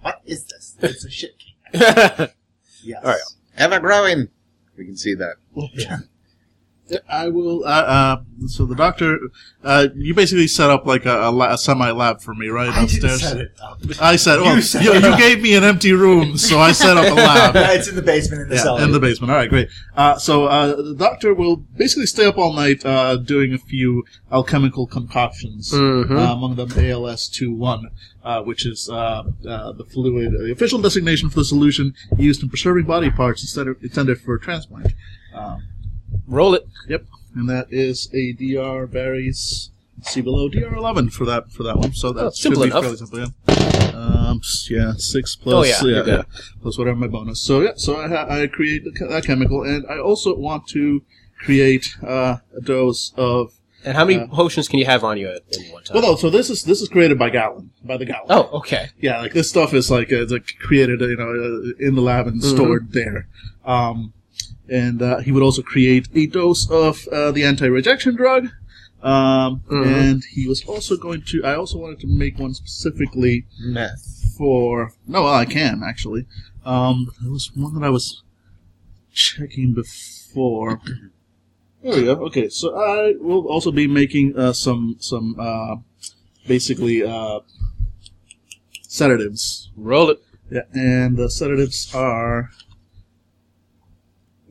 What 0.00 0.22
is 0.24 0.44
this? 0.44 0.76
It's 0.80 1.04
a 1.04 1.10
shit 1.10 1.34
king. 1.38 1.54
Yes. 2.84 3.02
All 3.04 3.10
right. 3.10 3.20
Ever 3.56 3.80
growing. 3.80 4.28
We 4.78 4.84
can 4.84 4.96
see 4.96 5.14
that. 5.14 5.36
Yeah, 5.74 5.98
I 7.08 7.28
will. 7.28 7.64
Uh, 7.64 7.68
uh, 7.68 8.16
so 8.46 8.64
the 8.66 8.74
doctor, 8.76 9.18
uh, 9.64 9.88
you 9.96 10.14
basically 10.14 10.46
set 10.46 10.70
up 10.70 10.86
like 10.86 11.04
a, 11.06 11.28
a, 11.28 11.30
la- 11.30 11.52
a 11.52 11.58
semi 11.58 11.90
lab 11.90 12.20
for 12.20 12.34
me, 12.34 12.48
right 12.48 12.68
I 12.72 12.86
didn't 12.86 13.04
upstairs. 13.10 13.20
set 13.22 13.36
it 13.38 13.52
up. 13.62 13.78
I 14.00 14.16
said, 14.16 14.36
well, 14.40 14.50
You 14.50 14.56
you, 14.56 14.62
set 14.62 14.84
you, 14.84 14.92
it 14.92 15.04
up. 15.04 15.18
gave 15.18 15.42
me 15.42 15.54
an 15.56 15.64
empty 15.64 15.92
room, 15.92 16.38
so 16.38 16.58
I 16.60 16.72
set 16.72 16.96
up 16.96 17.10
a 17.10 17.14
lab. 17.28 17.54
Yeah, 17.54 17.72
it's 17.72 17.88
in 17.88 17.96
the 17.96 18.02
basement 18.02 18.42
in 18.42 18.48
the 18.48 18.54
Yeah, 18.54 18.62
cellar. 18.62 18.82
in 18.84 18.92
the 18.92 19.00
basement. 19.00 19.30
All 19.32 19.36
right, 19.36 19.50
great. 19.50 19.68
Uh, 19.96 20.16
so 20.18 20.44
uh, 20.46 20.76
the 20.76 20.94
doctor 20.94 21.34
will 21.34 21.56
basically 21.56 22.06
stay 22.06 22.26
up 22.26 22.38
all 22.38 22.52
night 22.54 22.84
uh, 22.86 23.16
doing 23.16 23.52
a 23.52 23.58
few 23.58 24.04
alchemical 24.30 24.86
concoctions. 24.86 25.72
Mhm. 25.72 26.10
Uh, 26.10 26.32
among 26.32 26.54
them, 26.56 26.70
ALS 26.76 27.28
2-1, 27.28 27.84
uh, 28.24 28.42
which 28.42 28.64
is 28.64 28.88
uh, 28.90 29.24
uh, 29.46 29.72
the 29.72 29.84
fluid, 29.84 30.32
the 30.32 30.52
official 30.52 30.80
designation 30.80 31.28
for 31.28 31.40
the 31.40 31.44
solution 31.44 31.94
used 32.16 32.42
in 32.42 32.48
preserving 32.48 32.84
body 32.86 33.10
parts 33.10 33.42
instead 33.42 33.66
of 33.66 33.82
intended 33.82 34.20
for 34.20 34.38
transplant. 34.38 34.92
Um, 35.34 35.62
Roll 36.26 36.54
it. 36.54 36.66
Yep, 36.88 37.04
and 37.34 37.48
that 37.48 37.66
is 37.70 38.08
a 38.14 38.32
DR 38.32 38.86
varies. 38.86 39.70
See 40.02 40.20
below 40.20 40.48
DR 40.48 40.74
eleven 40.76 41.10
for 41.10 41.24
that 41.24 41.50
for 41.50 41.64
that 41.64 41.76
one. 41.76 41.92
So 41.92 42.12
that's 42.12 42.26
Oh, 42.26 42.30
simple 42.50 42.62
enough. 42.62 42.82
fairly 42.82 42.96
simple. 42.98 43.18
Yeah. 43.18 43.26
Um, 43.94 44.40
yeah, 44.70 44.92
six 44.96 45.34
plus. 45.34 45.54
Oh, 45.82 45.86
yeah, 45.88 45.94
you're 45.96 46.04
good. 46.04 46.24
plus 46.62 46.78
whatever 46.78 46.96
my 46.98 47.08
bonus. 47.08 47.40
So 47.40 47.60
yeah, 47.62 47.72
so 47.76 47.96
I, 47.96 48.06
ha- 48.08 48.26
I 48.28 48.46
create 48.46 48.84
the 48.84 48.92
that 49.08 49.24
chemical, 49.24 49.64
and 49.64 49.84
I 49.90 49.98
also 49.98 50.36
want 50.36 50.68
to 50.68 51.02
create 51.40 51.96
uh, 52.06 52.36
a 52.56 52.60
dose 52.60 53.12
of. 53.16 53.54
And 53.84 53.96
how 53.96 54.04
many 54.04 54.20
Uh, 54.20 54.26
potions 54.28 54.68
can 54.68 54.78
you 54.80 54.86
have 54.86 55.02
on 55.04 55.18
you 55.18 55.28
at 55.28 55.42
any 55.56 55.70
one 55.72 55.82
time? 55.84 55.94
Well, 55.94 56.12
no, 56.12 56.16
so 56.16 56.30
this 56.30 56.48
is 56.50 56.62
this 56.64 56.80
is 56.80 56.88
created 56.88 57.18
by 57.18 57.30
Gallon, 57.30 57.70
by 57.84 57.96
the 57.96 58.04
Gallon. 58.04 58.26
oh, 58.30 58.48
okay. 58.58 58.90
Yeah, 59.00 59.20
like 59.20 59.32
this 59.32 59.48
stuff 59.48 59.72
is 59.74 59.90
like 59.90 60.12
uh, 60.12 60.22
it's 60.22 60.32
like 60.32 60.46
created, 60.60 61.00
you 61.00 61.16
know, 61.16 61.30
uh, 61.30 61.84
in 61.86 61.94
the 61.96 62.02
lab 62.02 62.26
and 62.28 62.40
Mm-hmm. 62.40 62.54
stored 62.56 62.92
there. 62.92 63.26
Um, 63.64 64.12
and 64.68 65.00
uh, 65.02 65.18
he 65.18 65.32
would 65.32 65.42
also 65.42 65.62
create 65.62 66.08
a 66.14 66.26
dose 66.26 66.68
of 66.70 67.06
uh, 67.08 67.30
the 67.32 67.44
anti-rejection 67.44 68.14
drug. 68.16 68.48
Um, 69.02 69.62
Mhm. 69.70 69.86
and 69.86 70.22
he 70.34 70.48
was 70.48 70.64
also 70.64 70.96
going 70.96 71.22
to. 71.28 71.44
I 71.44 71.54
also 71.54 71.78
wanted 71.78 72.00
to 72.00 72.08
make 72.08 72.38
one 72.38 72.52
specifically 72.54 73.46
Meth. 73.60 74.34
for. 74.36 74.92
No, 75.06 75.22
well, 75.22 75.34
I 75.34 75.44
can 75.44 75.82
actually. 75.86 76.26
Um, 76.64 77.06
there 77.22 77.30
was 77.30 77.50
one 77.54 77.74
that 77.74 77.84
I 77.84 77.90
was 77.90 78.22
checking 79.12 79.72
before. 79.74 80.80
There 81.80 81.92
we 81.94 82.04
go. 82.06 82.14
Okay, 82.26 82.48
so 82.48 82.74
I 82.74 83.14
will 83.20 83.46
also 83.46 83.70
be 83.70 83.86
making 83.86 84.36
uh, 84.36 84.52
some 84.52 84.96
some 84.98 85.36
uh, 85.38 85.76
basically 86.48 87.04
uh, 87.04 87.38
sedatives 88.88 89.70
Roll 89.76 90.10
it. 90.10 90.18
yeah, 90.50 90.62
and 90.72 91.16
the 91.16 91.30
sedatives 91.30 91.94
are. 91.94 92.50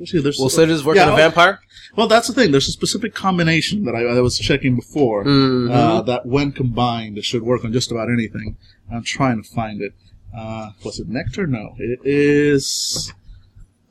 Actually, 0.01 0.21
there's 0.21 0.37
Well, 0.39 0.49
sedatives 0.49 0.83
work 0.85 0.95
Yeah, 0.95 1.03
on 1.03 1.09
a 1.09 1.13
oh. 1.13 1.15
vampire? 1.15 1.59
well, 1.95 2.07
that's 2.07 2.27
the 2.27 2.33
thing. 2.33 2.51
There's 2.51 2.67
a 2.67 2.71
specific 2.71 3.13
combination 3.15 3.83
that 3.85 3.95
I, 3.95 4.03
I 4.03 4.21
was 4.21 4.37
checking 4.37 4.75
before 4.75 5.23
Mhm. 5.25 5.71
uh, 5.71 6.01
that, 6.03 6.25
when 6.25 6.51
combined, 6.51 7.23
should 7.25 7.41
work 7.43 7.63
on 7.65 7.73
just 7.73 7.91
about 7.91 8.09
anything. 8.09 8.57
I'm 8.91 9.03
trying 9.03 9.41
to 9.41 9.49
find 9.49 9.81
it. 9.81 9.93
Uh, 10.37 10.71
was 10.83 10.99
it 10.99 11.07
nectar? 11.09 11.47
No, 11.47 11.73
it 11.79 11.99
is. 12.03 13.11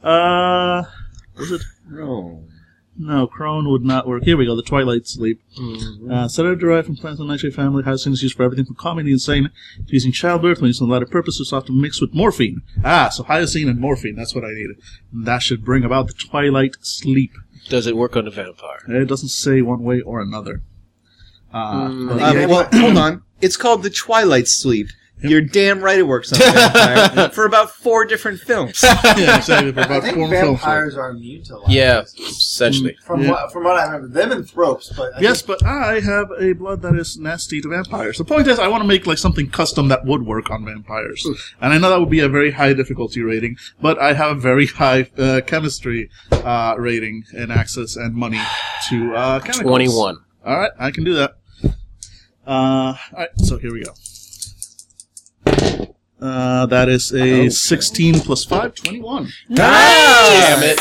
Uh, 0.03 0.83
was 1.37 1.51
it? 1.53 1.63
No. 1.91 2.45
No, 2.99 3.27
crone 3.27 3.69
would 3.71 3.85
not 3.85 4.07
work. 4.09 4.23
Here 4.25 4.37
we 4.39 4.47
go. 4.47 4.57
The 4.57 4.63
twilight 4.63 5.07
sleep. 5.07 5.41
Mhm. 5.61 6.11
Uh, 6.11 6.29
sedative 6.29 6.61
derived 6.61 6.87
from 6.87 6.97
plants 6.97 7.21
of 7.21 7.27
the 7.27 7.33
nightshade 7.33 7.55
family. 7.55 7.83
Hyoscine 7.83 8.13
is 8.13 8.23
used 8.23 8.37
for 8.37 8.43
everything 8.43 8.65
from 8.65 8.77
calming 8.77 9.05
the 9.05 9.13
insane 9.13 9.51
to 9.87 9.93
using 9.93 10.13
childbirth. 10.13 10.61
When 10.61 10.69
used 10.69 10.81
in 10.81 10.89
the 10.89 10.93
latter 10.93 11.05
purpose, 11.07 11.39
it's 11.39 11.53
often 11.53 11.79
mixed 11.81 12.01
with 12.01 12.15
morphine. 12.15 12.63
Ah, 12.85 13.11
so 13.11 13.25
hyoscine 13.25 13.69
and 13.69 13.79
morphine. 13.79 14.17
That's 14.17 14.35
what 14.35 14.45
I 14.45 14.53
needed. 14.55 14.77
And 15.13 15.27
that 15.27 15.43
should 15.43 15.65
bring 15.65 15.85
about 15.85 16.07
the 16.09 16.15
twilight 16.15 16.77
sleep. 16.81 17.33
Does 17.69 17.87
it 17.87 17.97
work 17.97 18.17
on 18.17 18.27
a 18.27 18.31
vampire? 18.31 18.79
It 18.89 19.07
doesn't 19.09 19.29
say 19.29 19.61
one 19.61 19.83
way 19.83 20.01
or 20.01 20.21
another. 20.21 20.63
Uh, 21.53 21.89
Mm. 21.89 22.09
but- 22.09 22.23
Um, 22.37 22.49
well, 22.51 22.69
hold 22.73 22.97
on. 22.97 23.23
It's 23.41 23.57
called 23.57 23.83
the 23.83 23.91
Twilight 23.91 24.49
Sleep. 24.49 24.89
You're 25.23 25.41
damn 25.41 25.81
right 25.83 25.99
it 25.99 26.03
works 26.03 26.31
on 26.33 26.41
a 26.43 26.45
vampire 26.53 27.29
for 27.33 27.47
about 27.47 27.71
four 27.71 28.05
different 28.05 28.39
films. 28.39 28.83
yeah, 28.83 29.39
exactly. 29.39 29.73
For 29.73 29.81
I 29.81 29.85
about 29.85 30.03
think 30.03 30.17
four 30.17 30.29
films. 30.29 30.59
vampires 30.61 30.97
are 30.97 31.11
immune 31.11 31.43
to 31.45 31.57
life. 31.59 31.71
Yeah, 31.71 32.03
essentially. 32.03 32.97
From 33.03 33.23
Yeah. 33.23 33.31
what 33.31 33.53
from 33.53 33.65
what 33.65 33.77
I 33.77 33.85
remember, 33.87 34.09
them 34.09 34.31
and 34.33 34.49
thropes, 34.49 34.93
but 34.95 35.15
I 35.17 35.21
Yes, 35.21 35.41
think- 35.41 35.61
but 35.61 35.67
I 35.67 36.01
have 36.01 36.29
a 36.39 36.53
blood 36.53 36.83
that 36.83 36.95
is 36.97 37.17
nasty 37.19 37.63
to 37.63 37.69
vampires. 37.71 38.19
The 38.19 38.25
point 38.25 38.47
is, 38.47 38.59
I 38.59 38.69
want 38.69 38.83
to 38.83 38.87
make 38.87 39.07
like 39.07 39.17
something 39.19 39.49
custom 39.49 39.89
that 39.89 40.05
would 40.05 40.27
work 40.27 40.51
on 40.51 40.65
vampires, 40.67 41.27
and 41.63 41.73
I 41.73 41.79
know 41.79 41.89
that 41.89 41.99
would 41.99 42.11
be 42.11 42.21
a 42.21 42.29
very 42.29 42.51
high 42.51 42.75
difficulty 42.75 43.23
rating. 43.23 43.57
But 43.81 43.99
I 43.99 44.13
have 44.13 44.37
a 44.37 44.41
very 44.41 44.67
high 44.67 45.09
uh, 45.19 45.41
chemistry 45.47 46.11
uh, 46.31 46.75
rating 46.79 47.25
and 47.35 47.51
access 47.51 47.97
and 47.97 48.15
money 48.15 48.41
to 48.91 49.15
uh, 49.15 49.41
chemicals. 49.41 49.63
21. 49.71 50.19
All 50.45 50.59
right, 50.59 50.73
I 50.79 50.91
can 50.91 51.05
do 51.05 51.15
that. 51.15 51.37
Uh, 52.47 52.95
all 52.95 52.97
right, 53.17 53.29
so 53.39 53.57
here 53.59 53.73
we 53.73 53.83
go. 53.83 53.93
Uh, 56.21 56.65
that 56.67 56.89
is 56.89 57.13
a 57.13 57.49
16 57.51 58.21
plus 58.21 58.45
5, 58.45 58.75
21. 58.75 59.29
Damn 59.53 60.63
it. 60.63 60.81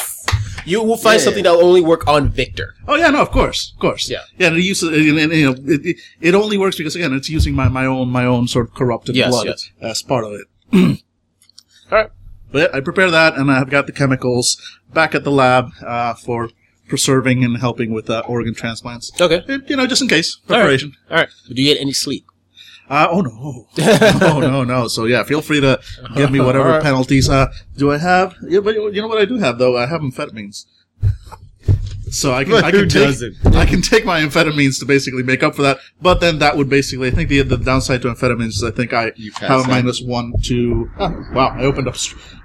You 0.66 0.82
will 0.82 0.98
find 0.98 1.20
Yeah. 1.20 1.26
something 1.26 1.44
that 1.44 1.52
will 1.52 1.66
only 1.66 1.82
work 1.82 2.08
on 2.08 2.30
Victor. 2.30 2.74
Oh 2.88 2.96
yeah, 2.96 3.10
no, 3.12 3.22
of 3.22 3.30
course, 3.32 3.72
of 3.76 3.80
course. 3.80 4.10
Yeah. 4.10 4.22
yeah. 4.38 4.52
It 4.52 4.64
uses, 4.64 4.90
and, 4.90 5.20
and, 5.20 5.32
you 5.32 5.46
know, 5.46 5.56
it, 5.74 5.86
it, 5.86 5.98
it 6.22 6.34
only 6.36 6.58
works 6.58 6.78
because 6.78 6.96
again, 6.96 7.14
it's 7.14 7.30
using 7.30 7.54
my, 7.54 7.68
my 7.68 7.86
own 7.86 8.10
my 8.10 8.26
own 8.26 8.48
sort 8.48 8.70
of 8.70 8.74
corrupted 8.74 9.16
Yes, 9.16 9.30
blood 9.30 9.46
yes. 9.48 9.70
as 9.82 10.02
part 10.02 10.24
of 10.26 10.32
it. 10.34 10.48
All 11.92 11.98
right. 12.00 12.10
But 12.52 12.72
yeah, 12.72 12.78
I 12.78 12.80
prepare 12.82 13.12
that, 13.12 13.36
and 13.38 13.52
I've 13.52 13.70
got 13.70 13.86
the 13.86 13.92
chemicals 13.92 14.58
back 14.94 15.14
at 15.14 15.24
the 15.24 15.32
lab 15.32 15.70
uh, 15.86 16.14
for 16.16 16.50
preserving 16.88 17.44
and 17.44 17.58
helping 17.58 17.94
with 17.94 18.10
uh, 18.10 18.24
organ 18.28 18.54
transplants. 18.56 19.12
Okay. 19.22 19.44
And, 19.48 19.70
you 19.70 19.76
know, 19.76 19.86
just 19.86 20.02
in 20.02 20.08
case 20.08 20.38
All 20.50 20.56
right. 20.56 20.62
preparation. 20.62 20.94
All 21.12 21.18
right. 21.18 21.30
Do 21.54 21.62
you 21.62 21.74
get 21.74 21.82
any 21.82 21.94
sleep? 21.94 22.26
Uh, 22.88 23.08
oh 23.10 23.22
no, 23.22 23.68
oh 24.22 24.40
no, 24.40 24.64
no. 24.64 24.88
So 24.88 25.06
yeah, 25.06 25.24
feel 25.24 25.42
free 25.42 25.60
to 25.62 25.80
give 26.16 26.32
me 26.32 26.40
whatever 26.40 26.70
right. 26.70 26.84
penalties. 26.84 27.30
Uh, 27.30 27.48
do 27.78 27.92
I 27.92 27.98
have? 27.98 28.36
Yeah, 28.48 28.60
but 28.60 28.76
you 28.76 29.02
know 29.02 29.08
what 29.08 29.20
I 29.20 29.26
do 29.26 29.38
have 29.38 29.58
though. 29.58 29.78
I 29.78 29.88
have 29.88 30.02
amphetamines. 30.02 30.66
So 32.12 32.34
I 32.34 32.44
can, 32.44 32.54
But 32.54 32.64
I 32.64 32.72
can 32.80 32.88
take, 32.88 33.08
doesn't? 33.08 33.56
I 33.56 33.66
can 33.66 33.82
take 33.82 34.06
my 34.06 34.22
amphetamines 34.22 34.80
to 34.80 34.86
basically 34.86 35.24
make 35.24 35.42
up 35.44 35.56
for 35.56 35.64
that. 35.64 35.80
But 36.02 36.22
then 36.22 36.40
that 36.40 36.56
would 36.56 36.70
basically, 36.70 37.08
I 37.08 37.12
think 37.12 37.30
the 37.30 37.42
the 37.42 37.58
downside 37.58 38.04
to 38.04 38.10
amphetamines 38.10 38.50
is 38.50 38.64
I 38.64 38.72
think 38.72 38.94
I 38.94 39.12
have 39.40 39.66
a 39.66 39.68
minus 39.68 40.02
one 40.02 40.34
to. 40.44 40.90
Oh, 41.00 41.26
wow, 41.34 41.50
I 41.58 41.64
opened 41.64 41.88
up. 41.88 41.96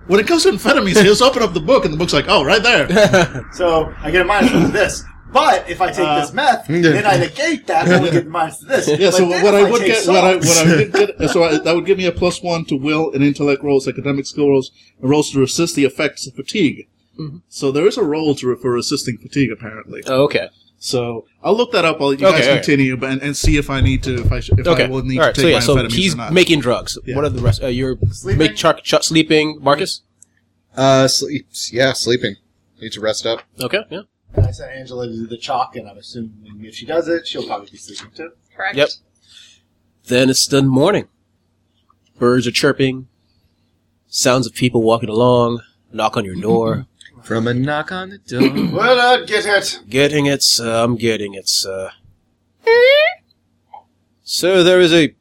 When 0.07 0.19
it 0.19 0.27
comes 0.27 0.45
to 0.45 0.51
amphetamines, 0.51 0.97
he 0.97 1.05
just 1.05 1.23
open 1.23 1.43
up 1.43 1.53
the 1.53 1.61
book 1.61 1.85
and 1.85 1.93
the 1.93 1.99
book's 1.99 2.15
like, 2.15 2.25
oh, 2.29 2.43
right 2.45 2.63
there. 2.63 3.47
So 3.53 3.95
I 3.99 4.11
get 4.11 4.23
a 4.23 4.25
minus 4.25 4.53
one 4.53 4.63
to 4.63 4.69
this. 4.69 5.05
But 5.33 5.69
if 5.71 5.81
I 5.81 5.89
take 5.93 6.07
Uh, 6.07 6.21
this 6.21 6.33
meth, 6.33 6.67
then 6.69 7.07
I 7.07 7.17
negate 7.19 7.67
that 7.69 7.85
and 7.87 7.95
only 7.95 8.11
get 8.11 8.25
the 8.25 8.31
minus 8.31 8.59
to 8.59 8.67
this. 8.67 8.89
Yeah, 8.89 8.97
But 9.11 9.15
so 9.15 9.27
what 9.29 9.55
if 9.55 9.67
I 9.67 9.71
would 9.71 9.79
take 9.81 9.89
get, 9.89 10.07
what 10.09 10.25
I, 10.25 10.37
what 10.37 10.59
I 10.59 10.77
would 10.77 10.93
get, 11.19 11.31
so 11.31 11.45
I, 11.45 11.59
that 11.59 11.75
would 11.75 11.87
give 11.87 11.99
me 11.99 12.07
a 12.07 12.13
plus 12.13 12.43
one 12.43 12.65
to 12.67 12.77
will 12.77 13.13
and 13.13 13.23
intellect 13.23 13.63
rolls, 13.63 13.87
academic 13.87 14.27
skill 14.27 14.49
rolls, 14.49 14.71
and 15.01 15.09
rolls 15.11 15.31
to 15.33 15.39
resist 15.41 15.77
the 15.77 15.85
effects 15.85 16.27
of 16.27 16.35
fatigue. 16.35 16.89
So 17.51 17.71
there 17.71 17.87
is 17.87 17.99
a 17.99 18.03
roll 18.03 18.35
to 18.37 18.57
for 18.57 18.71
resisting 18.73 19.19
fatigue, 19.19 19.51
apparently. 19.53 20.03
Oh, 20.07 20.23
okay. 20.25 20.49
So 20.79 21.27
I'll 21.45 21.55
look 21.55 21.71
that 21.73 21.85
up 21.85 22.01
while 22.01 22.15
you 22.15 22.27
Okay, 22.27 22.39
guys 22.39 22.47
all 22.49 22.55
right. 22.55 22.65
continue, 22.65 22.97
but 22.97 23.11
and, 23.11 23.21
and 23.23 23.37
see 23.37 23.59
if 23.59 23.69
I 23.69 23.83
need 23.83 24.03
to, 24.05 24.15
if 24.23 24.33
I 24.33 24.41
should, 24.41 24.59
if 24.59 24.67
Okay. 24.67 24.85
I 24.85 24.89
will 24.89 25.03
need 25.03 25.19
All 25.19 25.27
right. 25.27 25.35
to 25.35 25.41
So 25.43 25.47
take 25.47 25.53
yeah. 25.53 25.59
my 25.59 25.65
So 25.67 25.77
amphetamines 25.77 25.93
he's 25.93 26.15
or 26.15 26.17
not. 26.17 26.33
making 26.33 26.61
drugs. 26.61 26.97
Yeah. 27.05 27.17
What 27.17 27.27
are 27.27 27.29
the 27.29 27.43
rest? 27.43 27.63
Uh, 27.63 27.67
you're 27.67 27.99
Sleeping? 28.11 28.39
make 28.39 28.57
chuck, 28.57 28.83
chuck 28.83 29.05
sleeping, 29.05 29.59
Marcus. 29.61 30.01
Uh, 30.75 31.09
sleep. 31.09 31.47
Yeah, 31.71 31.93
sleeping. 31.93 32.37
Need 32.81 32.93
to 32.93 33.01
rest 33.03 33.27
up. 33.27 33.43
Okay. 33.61 33.81
Yeah. 33.91 34.01
I 34.37 34.51
sent 34.51 34.73
Angela 34.73 35.07
to 35.07 35.13
do 35.13 35.27
the 35.27 35.37
chalk, 35.37 35.77
and 35.77 35.89
I'm 35.89 35.99
assuming 35.99 36.61
if 36.65 36.75
she 36.75 36.87
does 36.87 37.09
it, 37.09 37.27
she'll 37.27 37.47
probably 37.47 37.71
be 37.71 37.77
sleeping 37.77 38.11
too. 38.15 38.31
Correct. 38.55 38.77
Yep. 38.77 38.89
Then 40.07 40.31
it's 40.31 40.47
the 40.47 40.63
morning. 40.63 41.09
Birds 42.19 42.47
are 42.47 42.53
chirping. 42.53 43.09
Sounds 44.09 44.47
of 44.47 44.55
people 44.55 44.83
walking 44.83 45.09
along. 45.09 45.61
Knock 45.93 46.17
on 46.17 46.25
your 46.25 46.37
door. 46.37 46.87
From 47.23 47.47
a 47.47 47.55
knock 47.55 47.93
on 47.93 48.11
the 48.11 48.19
door. 48.19 48.73
Well, 48.77 48.99
uh, 48.99 49.27
get 49.27 49.45
it. 49.47 49.81
getting 49.89 50.27
it. 50.27 50.45
Uh, 50.59 50.85
I'm 50.85 50.97
getting 50.97 51.35
it. 51.35 51.49
sir. 51.49 51.91
So 54.23 54.63
there 54.63 54.81
is 54.81 54.93
a 54.93 55.15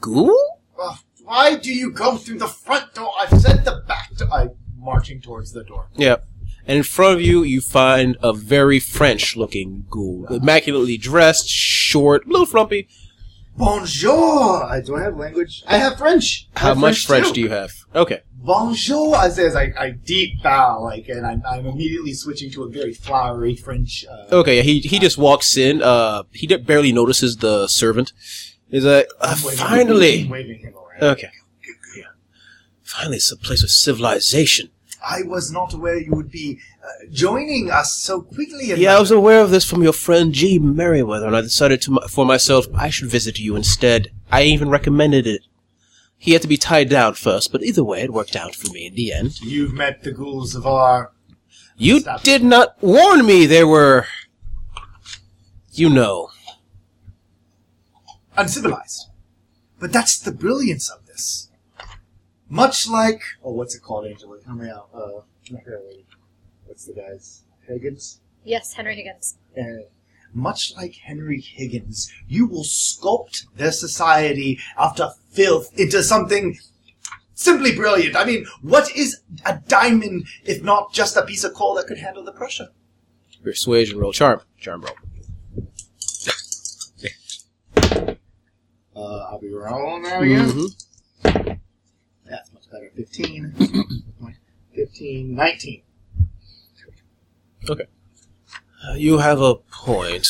ghoul. 0.00 0.32
Well, 0.78 1.00
why 1.24 1.56
do 1.56 1.74
you 1.74 1.90
go 1.90 2.16
through 2.16 2.38
the 2.38 2.46
front 2.46 2.94
door? 2.94 3.10
I've 3.20 3.40
said 3.40 3.64
the 3.64 3.82
back 3.88 4.14
door. 4.14 4.28
I'm 4.32 4.50
marching 4.78 5.20
towards 5.20 5.52
the 5.52 5.64
door. 5.64 5.88
Yeah. 5.96 6.16
And 6.66 6.76
in 6.78 6.82
front 6.82 7.14
of 7.14 7.20
you, 7.22 7.42
you 7.44 7.60
find 7.60 8.16
a 8.22 8.32
very 8.32 8.80
French-looking 8.80 9.86
ghoul, 9.88 10.26
immaculately 10.30 10.96
dressed, 10.98 11.48
short, 11.48 12.26
a 12.26 12.28
little 12.28 12.46
frumpy. 12.46 12.88
Bonjour. 13.56 14.64
I, 14.64 14.80
do 14.80 14.96
I 14.96 15.02
have 15.02 15.16
language? 15.16 15.62
I 15.66 15.78
have 15.78 15.96
French. 15.96 16.48
I 16.56 16.60
How 16.60 16.68
have 16.70 16.78
much 16.78 17.06
French 17.06 17.28
too. 17.28 17.32
do 17.34 17.40
you 17.40 17.48
have? 17.50 17.70
Okay. 17.94 18.20
Bonjour. 18.34 19.16
I 19.16 19.28
say 19.30 19.46
as 19.46 19.56
I, 19.56 19.72
I 19.78 19.90
deep 19.90 20.42
bow, 20.42 20.82
like, 20.82 21.08
and 21.08 21.26
I'm, 21.26 21.42
I'm 21.48 21.66
immediately 21.66 22.12
switching 22.12 22.50
to 22.52 22.64
a 22.64 22.68
very 22.68 22.92
flowery 22.92 23.56
French. 23.56 24.04
Uh, 24.10 24.26
Okay. 24.36 24.62
He 24.62 24.80
he 24.80 24.98
just 24.98 25.16
walks 25.18 25.56
in. 25.56 25.82
Uh, 25.82 26.24
he 26.32 26.46
barely 26.58 26.92
notices 26.92 27.38
the 27.38 27.66
servant. 27.66 28.12
He's 28.70 28.84
like, 28.84 29.08
uh, 29.20 29.36
waving- 29.44 29.58
finally. 29.58 30.28
waving. 30.28 30.74
Okay. 31.00 31.30
Finally, 32.82 33.18
some 33.18 33.38
place 33.38 33.62
of 33.62 33.70
civilization. 33.70 34.68
I 35.04 35.22
was 35.22 35.50
not 35.50 35.74
aware 35.74 35.98
you 35.98 36.12
would 36.12 36.30
be 36.30 36.60
uh, 36.82 37.06
joining 37.10 37.70
us 37.70 37.94
so 37.94 38.22
quickly. 38.22 38.66
Yeah, 38.74 38.96
I 38.96 39.00
was 39.00 39.10
aware 39.10 39.40
of 39.40 39.50
this 39.50 39.68
from 39.68 39.82
your 39.82 39.92
friend 39.92 40.32
G. 40.32 40.58
Merriweather, 40.58 41.26
and 41.26 41.36
I 41.36 41.40
decided 41.40 41.82
to, 41.82 42.00
for 42.08 42.24
myself 42.26 42.66
I 42.74 42.90
should 42.90 43.08
visit 43.08 43.38
you 43.38 43.56
instead. 43.56 44.08
I 44.30 44.42
even 44.42 44.68
recommended 44.68 45.26
it. 45.26 45.42
He 46.18 46.32
had 46.32 46.42
to 46.42 46.48
be 46.48 46.56
tied 46.56 46.88
down 46.88 47.14
first, 47.14 47.52
but 47.52 47.62
either 47.62 47.84
way, 47.84 48.02
it 48.02 48.12
worked 48.12 48.36
out 48.36 48.54
for 48.54 48.72
me 48.72 48.86
in 48.86 48.94
the 48.94 49.12
end. 49.12 49.40
You've 49.42 49.74
met 49.74 50.02
the 50.02 50.12
ghouls 50.12 50.54
of 50.54 50.66
our. 50.66 51.12
You 51.76 52.00
Stop. 52.00 52.22
did 52.22 52.42
not 52.42 52.82
warn 52.82 53.26
me 53.26 53.46
there 53.46 53.66
were. 53.66 54.06
You 55.72 55.90
know. 55.90 56.30
uncivilized. 58.36 59.10
But 59.78 59.92
that's 59.92 60.18
the 60.18 60.32
brilliance 60.32 60.88
of 60.90 61.06
this. 61.06 61.45
Much 62.48 62.88
like, 62.88 63.20
oh, 63.42 63.52
what's 63.52 63.74
it 63.74 63.82
called, 63.82 64.06
Angela? 64.06 64.38
Help 64.46 64.58
me 64.58 64.68
out. 64.70 64.88
Uh, 64.94 65.20
not 65.50 65.66
really. 65.66 66.06
What's 66.64 66.84
the 66.84 66.94
guy's 66.94 67.42
Higgins? 67.66 68.20
Yes, 68.44 68.72
Henry 68.74 68.94
Higgins. 68.96 69.36
Uh, 69.58 69.88
much 70.32 70.74
like 70.76 70.94
Henry 70.94 71.40
Higgins, 71.40 72.12
you 72.28 72.46
will 72.46 72.62
sculpt 72.62 73.46
their 73.56 73.72
society 73.72 74.58
out 74.76 75.00
of 75.00 75.16
filth 75.30 75.76
into 75.78 76.02
something 76.02 76.58
simply 77.34 77.74
brilliant. 77.74 78.16
I 78.16 78.24
mean, 78.24 78.46
what 78.62 78.94
is 78.94 79.20
a 79.44 79.58
diamond 79.66 80.26
if 80.44 80.62
not 80.62 80.92
just 80.92 81.16
a 81.16 81.22
piece 81.22 81.42
of 81.44 81.54
coal 81.54 81.74
that 81.74 81.86
could 81.86 81.98
handle 81.98 82.22
the 82.24 82.32
pressure? 82.32 82.68
Persuasion 83.42 83.98
roll. 83.98 84.12
Charm. 84.12 84.40
Charm 84.58 84.82
roll. 84.82 84.94
Uh, 88.94 89.26
I'll 89.30 89.38
be 89.40 89.50
rolling 89.52 90.02
now 90.04 90.20
again. 90.20 90.48
Mhm. 90.48 90.85
That's 92.70 92.72
much 92.72 92.80
better. 92.80 92.90
15. 92.96 94.34
15. 94.74 95.34
19. 95.34 95.82
Uh, 97.68 98.94
you 98.94 99.18
have 99.18 99.40
a 99.40 99.56
point. 99.56 100.26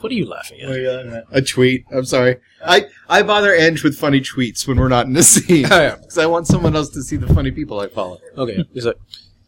What 0.00 0.12
are 0.12 0.14
you 0.14 0.26
laughing 0.26 0.60
at? 0.60 1.24
A 1.32 1.42
tweet. 1.42 1.84
I'm 1.90 2.04
sorry. 2.04 2.36
I, 2.64 2.86
I 3.08 3.22
bother 3.22 3.54
Ange 3.54 3.82
with 3.82 3.98
funny 3.98 4.20
tweets 4.20 4.66
when 4.66 4.78
we're 4.78 4.88
not 4.88 5.06
in 5.06 5.12
the 5.14 5.22
scene. 5.22 5.66
Oh, 5.70 5.80
yeah. 5.80 5.96
Because 5.96 6.18
I 6.18 6.26
want 6.26 6.46
someone 6.46 6.76
else 6.76 6.90
to 6.90 7.02
see 7.02 7.16
the 7.16 7.32
funny 7.32 7.50
people 7.50 7.80
I 7.80 7.88
follow. 7.88 8.18
Okay. 8.36 8.64
He's 8.74 8.86
like, 8.86 8.98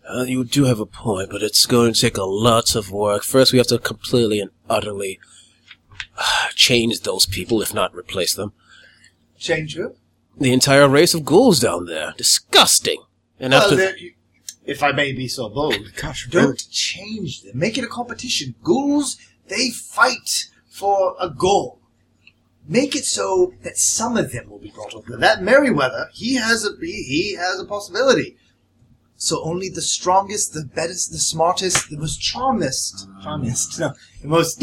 uh, 0.09 0.23
you 0.23 0.45
do 0.45 0.65
have 0.65 0.81
a 0.81 0.87
point, 0.87 1.31
but 1.31 1.43
it's 1.43 1.67
going 1.67 1.93
to 1.93 2.01
take 2.01 2.17
a 2.17 2.25
lot 2.25 2.75
of 2.75 2.91
work. 2.91 3.23
First, 3.23 3.53
we 3.53 3.59
have 3.59 3.67
to 3.69 3.79
completely 3.79 4.41
and 4.41 4.51
utterly 4.69 5.19
uh, 6.17 6.49
change 6.55 7.01
those 7.01 7.27
people, 7.27 7.61
if 7.61 7.75
not 7.75 7.95
replace 7.95 8.35
them. 8.35 8.53
Change 9.39 9.77
who? 9.77 9.95
The 10.39 10.53
entire 10.53 10.89
race 10.89 11.15
of 11.15 11.25
ghouls 11.25 11.61
down 11.61 11.87
there. 11.87 12.15
Disgusting. 12.17 13.03
And 13.41 13.53
Well, 13.53 13.63
after. 13.63 13.77
there- 13.77 13.97
if 14.65 14.83
I 14.83 14.91
may 14.93 15.13
be 15.13 15.29
so 15.29 15.49
bold, 15.49 15.93
Gosh, 15.97 16.27
Don't 16.29 16.69
change 16.71 17.43
them. 17.43 17.53
Make 17.59 17.79
it 17.79 17.85
a 17.85 17.89
competition. 17.89 18.55
Ghouls, 18.65 19.17
they 19.49 19.71
fight 19.71 20.47
for 20.69 21.15
a 21.21 21.31
goal. 21.31 21.81
Make 22.69 22.97
it 22.97 23.05
so 23.05 23.55
that 23.63 23.79
some 23.79 24.17
of 24.17 24.33
them 24.33 24.51
will 24.51 24.59
be 24.59 24.71
brought 24.71 24.93
over. 24.93 25.17
That 25.17 25.41
Merryweather, 25.43 26.11
he 26.13 26.35
has 26.35 26.65
a 26.65 26.71
he, 26.81 27.05
he 27.05 27.35
has 27.37 27.61
a 27.61 27.65
possibility. 27.65 28.37
So 29.17 29.41
only 29.45 29.69
the 29.69 29.81
strongest, 29.83 30.53
the 30.53 30.65
best, 30.65 31.13
the 31.13 31.19
smartest, 31.19 31.89
the 31.91 31.97
most 31.97 32.21
charmest, 32.21 33.07
charmist, 33.23 33.79
no, 33.79 33.95
the 34.21 34.29
most 34.29 34.61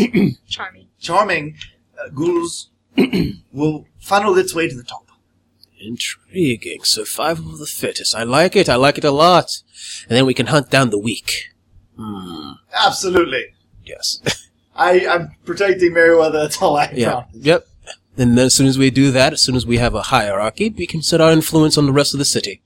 Charming. 0.47 0.88
charming 0.99 1.55
uh, 1.97 2.09
ghouls 2.09 2.69
will 3.53 3.86
funnel 3.99 4.38
its 4.38 4.53
way 4.53 4.67
to 4.67 4.76
the 4.76 4.84
top. 4.84 5.03
Intriguing. 5.84 6.84
Survival 6.84 7.51
of 7.53 7.59
the 7.59 7.65
fittest. 7.65 8.15
I 8.15 8.23
like 8.23 8.55
it. 8.55 8.69
I 8.69 8.75
like 8.75 8.97
it 8.97 9.03
a 9.03 9.11
lot. 9.11 9.61
And 10.07 10.17
then 10.17 10.25
we 10.25 10.34
can 10.34 10.47
hunt 10.47 10.69
down 10.69 10.89
the 10.89 10.97
weak. 10.99 11.49
Hmm. 11.97 12.53
Absolutely. 12.86 13.53
Yes. 13.86 14.21
I, 14.75 15.05
I'm 15.07 15.36
protecting 15.45 15.93
Merryweather. 15.93 16.39
That's 16.39 16.61
all 16.61 16.77
I 16.77 16.91
Yeah. 16.95 17.11
promise. 17.11 17.29
Yep. 17.36 17.67
And 18.17 18.38
then 18.38 18.45
as 18.45 18.55
soon 18.55 18.67
as 18.67 18.77
we 18.77 18.89
do 18.91 19.11
that, 19.11 19.34
as 19.34 19.41
soon 19.41 19.55
as 19.55 19.65
we 19.65 19.77
have 19.77 19.95
a 19.95 20.03
hierarchy, 20.03 20.69
we 20.69 20.86
can 20.88 21.01
set 21.01 21.19
our 21.21 21.31
influence 21.31 21.77
on 21.77 21.86
the 21.86 21.91
rest 21.91 22.13
of 22.13 22.19
the 22.19 22.25
city. 22.25 22.61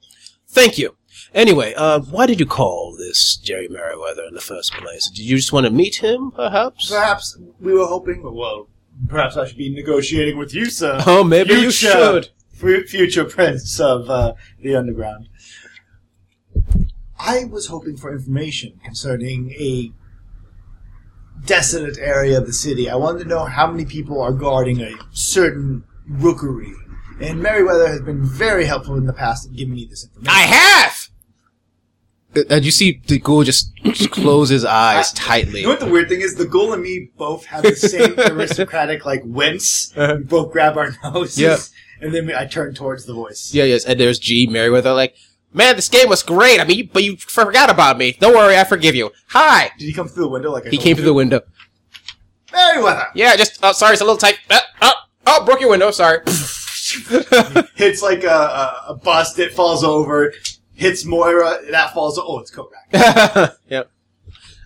Thank 0.48 0.78
you. 0.78 0.96
Anyway, 1.34 1.74
uh, 1.76 2.00
why 2.00 2.26
did 2.26 2.40
you 2.40 2.46
call 2.46 2.96
this 2.98 3.36
Jerry 3.38 3.68
Merriweather 3.68 4.24
in 4.28 4.34
the 4.34 4.42
first 4.42 4.74
place? 4.74 5.10
Did 5.10 5.24
you 5.26 5.36
just 5.38 5.52
want 5.54 5.66
to 5.66 5.70
meet 5.72 5.96
him, 5.96 6.32
perhaps? 6.32 6.90
Perhaps 6.90 7.38
we 7.60 7.74
were 7.74 7.86
hoping. 7.86 8.24
Well, 8.24 8.68
perhaps 9.10 9.36
I 9.38 9.46
should 9.46 9.58
be 9.58 9.70
negotiating 9.74 10.38
with 10.38 10.54
you, 10.54 10.70
sir. 10.70 11.02
Oh, 11.06 11.24
maybe 11.24 11.54
you 11.54 11.72
should. 11.72 12.30
Fu- 12.58 12.84
future 12.86 13.24
prince 13.26 13.80
of 13.80 14.10
uh, 14.10 14.34
the 14.62 14.76
underground. 14.76 15.30
I 17.20 17.46
was 17.46 17.68
hoping 17.68 17.98
for 17.98 18.12
information 18.14 18.80
concerning 18.84 19.52
a 19.54 19.92
desolate 21.46 21.98
area 22.00 22.38
of 22.38 22.46
the 22.46 22.54
city. 22.54 22.90
I 22.90 22.96
wanted 22.96 23.24
to 23.24 23.30
know 23.30 23.46
how 23.46 23.70
many 23.70 23.86
people 23.86 24.22
are 24.22 24.32
guarding 24.34 24.82
a 24.82 24.92
certain 25.12 25.84
rookery. 26.08 26.74
And 27.20 27.42
Merriweather 27.42 27.88
has 27.88 28.02
been 28.02 28.24
very 28.24 28.66
helpful 28.66 28.96
in 28.96 29.06
the 29.06 29.14
past 29.14 29.48
in 29.48 29.54
giving 29.56 29.74
me 29.74 29.86
this 29.90 30.06
information. 30.06 30.34
I 30.36 30.42
have! 30.42 31.10
And 32.50 32.64
you 32.64 32.70
see 32.72 33.02
the 33.08 33.18
ghoul 33.20 33.44
just 33.44 33.72
close 34.12 34.50
his 34.50 34.64
eyes 34.66 35.12
uh, 35.12 35.16
tightly. 35.16 35.62
You 35.62 35.68
know 35.68 35.72
what 35.74 35.80
the 35.80 35.88
weird 35.90 36.10
thing 36.10 36.22
is? 36.22 36.36
The 36.36 36.46
ghoul 36.46 36.74
and 36.74 36.84
me 36.84 37.10
both 37.18 37.46
have 37.46 37.64
the 37.64 37.76
same 37.76 38.14
aristocratic 38.20 39.06
like 39.06 39.24
wince. 39.26 39.92
Uh-huh. 39.98 40.18
We 40.20 40.24
both 40.26 40.52
grab 40.52 40.78
our 40.78 40.96
noses, 41.04 41.40
Yeah. 41.40 41.58
And 42.02 42.14
then 42.14 42.32
I 42.34 42.46
turn 42.46 42.74
towards 42.74 43.06
the 43.06 43.14
voice. 43.14 43.54
Yeah, 43.54 43.66
yes, 43.66 43.86
and 43.86 44.00
there's 44.00 44.20
G 44.20 44.48
Merriweather 44.48 44.94
like, 44.94 45.16
man, 45.54 45.76
this 45.76 45.90
game 45.90 46.10
was 46.10 46.24
great. 46.24 46.60
I 46.60 46.64
mean, 46.64 46.78
you, 46.78 46.90
but 46.92 47.04
you 47.04 47.18
forgot 47.18 47.70
about 47.70 47.98
me. 47.98 48.18
Don't 48.20 48.36
worry, 48.36 48.58
I 48.58 48.64
forgive 48.64 48.96
you. 48.96 49.12
Hi. 49.30 49.72
Did 49.78 49.86
he 49.86 49.94
come 49.94 50.08
through 50.08 50.24
the 50.24 50.30
window 50.30 50.52
like 50.52 50.68
I 50.68 50.70
He 50.70 50.78
came 50.78 50.96
through 50.96 51.06
the 51.06 51.14
window. 51.14 51.42
Merriweather 52.52 53.08
Yeah, 53.14 53.36
just 53.36 53.60
oh, 53.64 53.72
sorry, 53.72 53.94
it's 53.94 54.02
a 54.02 54.06
little 54.06 54.18
tight. 54.18 54.40
Uh, 54.50 54.60
oh, 54.82 54.94
oh, 55.28 55.46
broke 55.46 55.60
your 55.60 55.70
window. 55.70 55.92
Sorry. 55.92 56.20
hits 57.76 58.02
like 58.02 58.24
a, 58.24 58.28
a, 58.28 58.86
a 58.90 58.96
bust. 58.96 59.38
It 59.40 59.54
falls 59.54 59.84
over. 59.84 60.34
Hits 60.74 61.06
Moira. 61.06 61.60
That 61.72 61.94
falls. 61.94 62.18
Oh, 62.18 62.40
it's 62.40 62.52
Korak. 62.52 63.58
yep. 63.70 63.92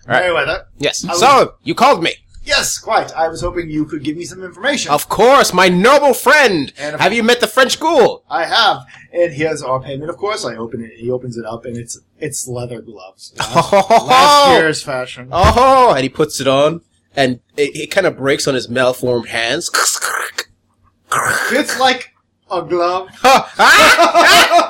Right. 0.06 0.20
Merriweather. 0.20 0.66
Yes. 0.78 1.04
I 1.08 1.14
So 1.14 1.54
you 1.62 1.74
called 1.74 2.02
me. 2.02 2.14
Yes, 2.54 2.78
quite. 2.78 3.10
I 3.12 3.28
was 3.28 3.40
hoping 3.40 3.70
you 3.70 3.86
could 3.86 4.04
give 4.04 4.16
me 4.16 4.24
some 4.24 4.42
information. 4.44 4.90
Of 4.92 5.08
course, 5.08 5.54
my 5.54 5.68
noble 5.70 6.12
friend. 6.12 6.70
And 6.78 7.00
Have 7.00 7.14
you 7.14 7.22
met 7.22 7.40
the 7.40 7.46
French 7.46 7.80
ghoul? 7.80 8.24
I 8.28 8.44
have, 8.44 8.84
and 9.10 9.32
here's 9.32 9.62
our 9.62 9.80
payment. 9.80 10.10
Of 10.10 10.18
course, 10.18 10.44
I 10.44 10.56
open 10.56 10.84
it. 10.84 10.92
He 10.98 11.10
opens 11.10 11.38
it 11.38 11.46
up, 11.46 11.64
and 11.64 11.76
it's 11.78 11.98
it's 12.18 12.46
leather 12.46 12.82
gloves. 12.82 13.32
Last 13.38 14.58
year's 14.60 14.82
fashion. 14.82 15.28
Oh, 15.32 15.94
and 15.94 16.02
he 16.02 16.10
puts 16.10 16.40
it 16.40 16.46
on, 16.46 16.82
and 17.16 17.40
it, 17.56 17.74
it 17.74 17.86
kind 17.90 18.06
of 18.06 18.18
breaks 18.18 18.46
on 18.46 18.54
his 18.54 18.68
malformed 18.68 19.28
hands. 19.28 19.70
It's 21.50 21.78
like 21.80 22.10
a 22.50 22.62
glove. 22.62 23.08
Ah! 23.24 23.52
Ah! 23.58 24.68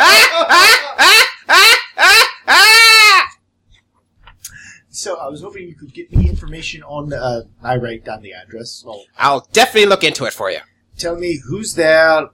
Ah! 0.00 0.27
So 4.98 5.16
I 5.16 5.28
was 5.28 5.42
hoping 5.42 5.68
you 5.68 5.74
could 5.76 5.94
get 5.94 6.12
me 6.12 6.28
information 6.28 6.82
on. 6.82 7.12
Uh, 7.12 7.42
I 7.62 7.76
write 7.76 8.04
down 8.04 8.22
the 8.22 8.32
address. 8.32 8.82
Well, 8.84 9.04
I'll 9.16 9.46
definitely 9.52 9.88
look 9.88 10.02
into 10.02 10.24
it 10.24 10.32
for 10.32 10.50
you. 10.50 10.58
tell 10.96 11.16
me 11.16 11.40
who's 11.48 11.74
there, 11.74 12.28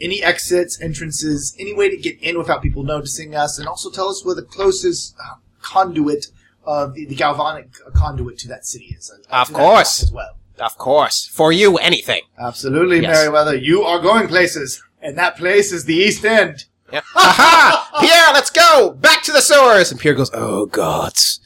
any 0.00 0.22
exits, 0.22 0.80
entrances, 0.82 1.56
any 1.58 1.72
way 1.72 1.88
to 1.88 1.96
get 1.96 2.20
in 2.20 2.36
without 2.36 2.62
people 2.62 2.82
noticing 2.82 3.34
us, 3.34 3.58
and 3.58 3.66
also 3.66 3.90
tell 3.90 4.08
us 4.08 4.24
where 4.24 4.34
the 4.34 4.42
closest 4.42 5.14
uh, 5.18 5.36
conduit 5.62 6.26
of 6.64 6.94
the, 6.94 7.06
the 7.06 7.14
galvanic 7.14 7.70
conduit 7.94 8.38
to 8.38 8.48
that 8.48 8.66
city 8.66 8.94
is. 8.98 9.10
uh, 9.30 9.40
Of 9.40 9.52
course. 9.52 10.02
as 10.02 10.12
well. 10.12 10.36
Of 10.58 10.76
course. 10.78 11.26
For 11.26 11.52
you, 11.52 11.78
anything. 11.78 12.22
Absolutely, 12.38 13.00
Yes. 13.00 13.16
Meriwether. 13.16 13.56
You 13.56 13.82
are 13.82 13.98
going 14.00 14.28
places, 14.28 14.82
and 15.00 15.16
that 15.18 15.36
place 15.36 15.72
is 15.72 15.84
the 15.86 15.94
East 15.96 16.24
End. 16.24 16.64
Yep. 16.92 17.04
Aha! 17.16 17.90
Pierre, 18.00 18.32
let's 18.34 18.50
go! 18.50 18.92
Back 18.92 19.22
to 19.24 19.32
the 19.32 19.40
sewers! 19.40 19.90
And 19.90 19.98
Pierre 19.98 20.14
goes, 20.14 20.30
Oh, 20.34 20.66
gods. 20.66 21.40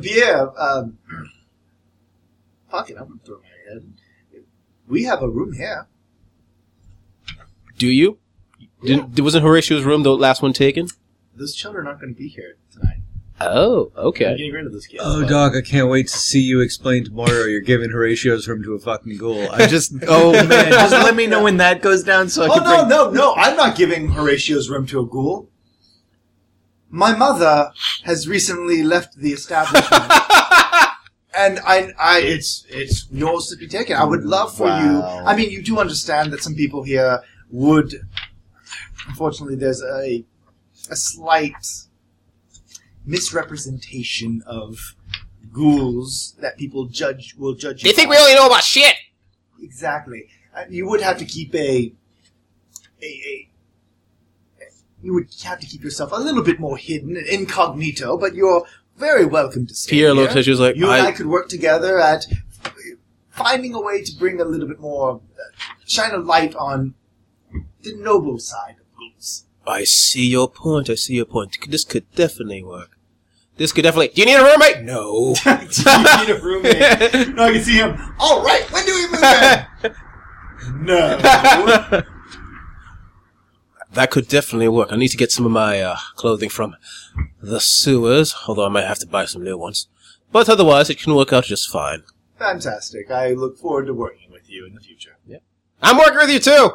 Pierre, 0.00 0.50
um, 0.60 0.98
fuck 2.70 2.90
it, 2.90 2.96
I'm 2.98 3.08
gonna 3.08 3.20
throw 3.24 3.36
my 3.38 3.72
head. 3.72 3.92
We 4.86 5.04
have 5.04 5.22
a 5.22 5.28
room 5.28 5.52
here. 5.54 5.86
Do 7.78 7.86
you? 7.86 8.18
Didn't, 8.82 9.18
wasn't 9.20 9.44
Horatio's 9.44 9.84
room 9.84 10.02
the 10.02 10.16
last 10.16 10.40
one 10.42 10.52
taken? 10.52 10.88
Those 11.34 11.54
children 11.54 11.86
aren't 11.86 12.00
going 12.00 12.14
to 12.14 12.18
be 12.18 12.28
here 12.28 12.56
tonight. 12.72 12.98
Oh, 13.40 13.92
okay. 13.96 14.26
I'm 14.26 14.32
okay. 14.32 14.36
getting 14.38 14.52
rid 14.52 14.66
of 14.66 14.72
those 14.72 14.86
kids. 14.86 15.02
Oh, 15.04 15.24
dog, 15.24 15.56
I 15.56 15.60
can't 15.60 15.88
wait 15.88 16.08
to 16.08 16.18
see 16.18 16.40
you 16.40 16.60
explain 16.60 17.04
to 17.04 17.12
Moira 17.12 17.48
you're 17.48 17.60
giving 17.60 17.90
Horatio's 17.90 18.48
room 18.48 18.64
to 18.64 18.74
a 18.74 18.78
fucking 18.80 19.16
ghoul. 19.16 19.48
I 19.52 19.66
just, 19.68 19.92
oh 20.08 20.32
man, 20.46 20.72
just 20.72 20.92
let 20.92 21.14
me 21.14 21.26
know 21.28 21.42
when 21.44 21.58
that 21.58 21.80
goes 21.82 22.02
down 22.02 22.28
so 22.28 22.44
I 22.44 22.48
Oh 22.48 22.54
can 22.54 22.62
Oh, 22.66 22.88
no, 22.88 23.04
bring... 23.04 23.14
no, 23.14 23.26
no! 23.26 23.34
I'm 23.34 23.56
not 23.56 23.76
giving 23.76 24.08
Horatio's 24.08 24.68
room 24.68 24.86
to 24.88 25.00
a 25.00 25.06
ghoul. 25.06 25.48
My 26.90 27.14
mother 27.14 27.70
has 28.04 28.26
recently 28.26 28.82
left 28.82 29.16
the 29.16 29.32
establishment, 29.32 29.92
and 31.36 31.60
I, 31.66 31.92
I, 31.98 32.20
it's 32.20 32.64
it's 32.68 33.06
yours 33.10 33.48
to 33.48 33.56
be 33.56 33.68
taken. 33.68 33.96
I 33.96 34.04
would 34.04 34.24
love 34.24 34.56
for 34.56 34.66
you. 34.66 35.02
I 35.02 35.36
mean, 35.36 35.50
you 35.50 35.62
do 35.62 35.78
understand 35.78 36.32
that 36.32 36.42
some 36.42 36.54
people 36.54 36.82
here 36.82 37.20
would 37.50 37.94
unfortunately, 39.08 39.56
there's 39.56 39.82
a 39.82 40.24
a 40.90 40.96
slight 40.96 41.66
misrepresentation 43.04 44.42
of 44.46 44.94
ghouls 45.52 46.36
that 46.40 46.56
people 46.56 46.86
judge 46.86 47.34
will 47.36 47.54
judge. 47.54 47.82
They 47.82 47.92
think 47.92 48.08
by. 48.08 48.16
we 48.16 48.18
only 48.18 48.34
know 48.34 48.46
about 48.46 48.62
shit. 48.62 48.94
Exactly. 49.60 50.28
Uh, 50.54 50.64
you 50.68 50.88
would 50.88 51.00
have 51.00 51.18
to 51.18 51.24
keep 51.24 51.54
a, 51.54 51.92
a, 53.02 53.06
a, 53.06 53.47
you 55.08 55.14
would 55.14 55.34
have 55.42 55.58
to 55.58 55.66
keep 55.66 55.82
yourself 55.82 56.12
a 56.12 56.16
little 56.16 56.42
bit 56.42 56.60
more 56.60 56.76
hidden, 56.76 57.16
and 57.16 57.26
incognito. 57.26 58.18
But 58.18 58.34
you're 58.34 58.66
very 58.98 59.24
welcome 59.24 59.66
to 59.66 59.74
stay 59.74 59.92
Pierre 59.92 60.12
here. 60.12 60.22
looks 60.22 60.36
at 60.36 60.46
you 60.46 60.54
like, 60.56 60.76
you 60.76 60.84
and 60.84 61.00
I 61.02 61.06
I, 61.06 61.12
could 61.12 61.26
work 61.26 61.48
together 61.48 61.98
at 61.98 62.26
finding 63.30 63.72
a 63.74 63.80
way 63.80 64.02
to 64.02 64.12
bring 64.18 64.38
a 64.38 64.44
little 64.44 64.68
bit 64.68 64.80
more, 64.80 65.22
uh, 65.38 65.74
shine 65.86 66.12
a 66.12 66.18
light 66.18 66.54
on 66.56 66.94
the 67.82 67.96
noble 67.96 68.38
side 68.38 68.76
of 68.78 68.98
ghouls. 68.98 69.46
I 69.66 69.84
see 69.84 70.26
your 70.26 70.50
point. 70.50 70.90
I 70.90 70.94
see 70.94 71.14
your 71.14 71.24
point. 71.24 71.56
This 71.70 71.84
could 71.84 72.10
definitely 72.14 72.62
work. 72.62 72.98
This 73.56 73.72
could 73.72 73.84
definitely. 73.84 74.08
Do 74.08 74.20
you 74.20 74.26
need 74.26 74.34
a 74.34 74.44
roommate? 74.44 74.82
No. 74.82 75.34
Do 75.44 75.50
you 75.50 76.18
need 76.18 76.30
a 76.36 76.40
roommate? 76.42 77.34
No, 77.34 77.44
I 77.44 77.52
can 77.52 77.62
see 77.62 77.78
him. 77.78 77.96
All 78.18 78.42
right, 78.42 78.70
when 78.70 78.84
do 78.84 78.92
we 78.92 79.08
move 79.08 79.22
in? 79.22 79.94
No. 80.84 82.02
That 83.92 84.10
could 84.10 84.28
definitely 84.28 84.68
work. 84.68 84.92
I 84.92 84.96
need 84.96 85.08
to 85.08 85.16
get 85.16 85.32
some 85.32 85.46
of 85.46 85.52
my 85.52 85.80
uh, 85.80 85.96
clothing 86.14 86.48
from 86.48 86.76
the 87.40 87.60
sewers, 87.60 88.34
although 88.46 88.66
I 88.66 88.68
might 88.68 88.86
have 88.86 88.98
to 89.00 89.06
buy 89.06 89.24
some 89.24 89.42
new 89.42 89.56
ones. 89.56 89.88
But 90.30 90.48
otherwise, 90.48 90.90
it 90.90 91.00
can 91.00 91.14
work 91.14 91.32
out 91.32 91.44
just 91.44 91.70
fine. 91.70 92.02
Fantastic. 92.38 93.10
I 93.10 93.32
look 93.32 93.58
forward 93.58 93.86
to 93.86 93.94
working 93.94 94.30
with 94.30 94.48
you 94.50 94.66
in 94.66 94.74
the 94.74 94.80
future. 94.80 95.16
Yeah. 95.26 95.38
I'm 95.82 95.96
working 95.96 96.16
with 96.16 96.30
you 96.30 96.38
too. 96.38 96.70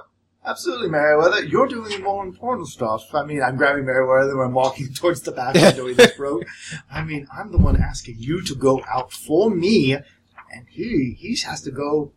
Absolutely, 0.45 0.89
Meriwether. 0.89 1.45
You're 1.45 1.67
doing 1.67 1.89
the 1.89 1.99
more 1.99 2.25
important 2.25 2.67
stuff. 2.67 3.13
I 3.13 3.23
mean, 3.23 3.41
I'm 3.41 3.55
grabbing 3.55 3.85
Meriwether 3.85 4.35
when 4.35 4.47
I'm 4.47 4.53
walking 4.53 4.93
towards 4.93 5.21
the 5.21 5.31
back 5.31 5.55
and 5.55 5.75
doing 5.75 5.95
this 5.95 6.19
road. 6.19 6.45
I 6.91 7.03
mean, 7.03 7.27
I'm 7.31 7.51
the 7.51 7.57
one 7.57 7.81
asking 7.81 8.15
you 8.19 8.43
to 8.43 8.55
go 8.55 8.81
out 8.89 9.13
for 9.13 9.49
me, 9.49 9.93
and 9.93 10.67
he 10.69 11.15
he 11.17 11.37
has 11.45 11.61
to 11.61 11.71
go 11.71 12.11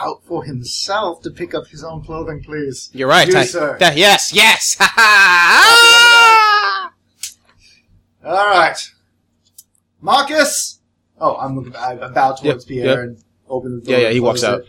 out 0.00 0.24
for 0.24 0.44
himself 0.44 1.22
to 1.22 1.30
pick 1.30 1.54
up 1.54 1.66
his 1.68 1.84
own 1.84 2.02
clothing, 2.04 2.42
please. 2.42 2.90
You're 2.92 3.08
right. 3.08 3.28
You, 3.28 3.36
I- 3.38 3.44
sir. 3.44 3.76
that- 3.78 3.96
yes, 3.96 4.32
yes. 4.32 4.76
All 8.24 8.34
right, 8.50 8.76
Marcus. 10.00 10.80
Oh, 11.18 11.36
I'm 11.36 11.56
looking. 11.56 11.74
I 11.76 11.94
bow 12.08 12.32
towards 12.34 12.44
Yep, 12.44 12.68
Pierre 12.68 12.86
yep. 12.86 12.98
and 13.00 13.24
open 13.48 13.76
the 13.80 13.84
door. 13.84 13.94
Yeah, 13.98 14.06
yeah, 14.08 14.10
he 14.12 14.20
walks 14.20 14.44
out. 14.44 14.60
it. 14.60 14.66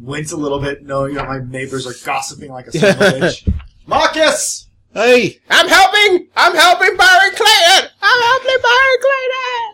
Wince 0.00 0.32
a 0.32 0.36
little 0.36 0.60
bit, 0.60 0.84
knowing 0.84 1.14
that 1.14 1.26
my 1.26 1.38
neighbors 1.38 1.86
are 1.86 1.94
gossiping 2.04 2.50
like 2.52 2.66
a 2.66 2.72
son 2.78 2.94
bitch. 2.96 3.48
Marcus. 3.86 4.66
Hey, 4.92 5.38
I'm 5.50 5.68
helping. 5.68 6.28
I'm 6.36 6.54
helping 6.54 6.96
Byron 6.96 7.32
Clayton. 7.34 7.90
I'm 8.02 8.22
helping 8.22 8.62
Byron 8.62 8.98
Clayton. 9.00 9.65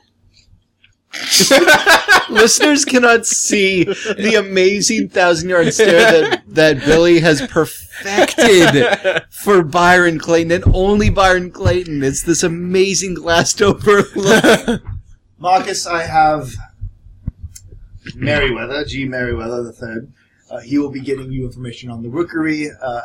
Listeners 2.30 2.84
cannot 2.84 3.26
see 3.26 3.84
the 3.84 4.36
amazing 4.39 5.09
thousand 5.10 5.51
yard 5.51 5.72
stare 5.74 5.90
that, 5.90 6.43
that 6.47 6.80
Billy 6.80 7.20
has 7.20 7.47
perfected 7.47 9.22
for 9.30 9.62
Byron 9.62 10.18
Clayton 10.18 10.52
and 10.52 10.64
only 10.74 11.10
Byron 11.10 11.51
Clayton. 11.51 12.02
It's 12.02 12.22
this 12.22 12.43
amazing 12.43 13.14
glassed 13.14 13.60
over 13.60 14.02
look. 14.16 14.82
Marcus, 15.39 15.86
I 15.86 16.05
have 16.05 16.52
Merriweather, 18.14 18.84
G. 18.84 19.05
Merriweather 19.05 19.64
the 19.64 19.72
third. 19.72 20.12
Uh, 20.51 20.60
he 20.60 20.78
will 20.78 20.90
be 20.90 21.01
getting 21.01 21.30
you 21.30 21.44
information 21.44 21.90
on 21.90 22.02
the 22.02 22.09
rookery. 22.09 22.70
Uh, 22.70 23.01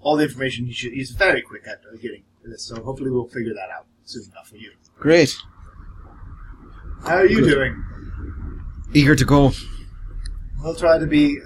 all 0.00 0.16
the 0.16 0.24
information 0.24 0.66
he 0.66 0.72
should. 0.72 0.92
He's 0.92 1.10
very 1.10 1.42
quick 1.42 1.66
at 1.66 1.80
getting 2.00 2.22
this, 2.44 2.62
so 2.62 2.80
hopefully 2.82 3.10
we'll 3.10 3.28
figure 3.28 3.54
that 3.54 3.70
out 3.70 3.86
soon 4.04 4.24
enough 4.30 4.48
for 4.48 4.56
you. 4.56 4.70
Great. 4.98 5.36
How 7.02 7.16
are 7.16 7.26
you 7.26 7.44
doing? 7.44 7.84
Eager 8.92 9.14
to 9.14 9.24
go. 9.24 9.52
He'll 10.62 10.74
try 10.74 10.98
to 10.98 11.06
be. 11.06 11.38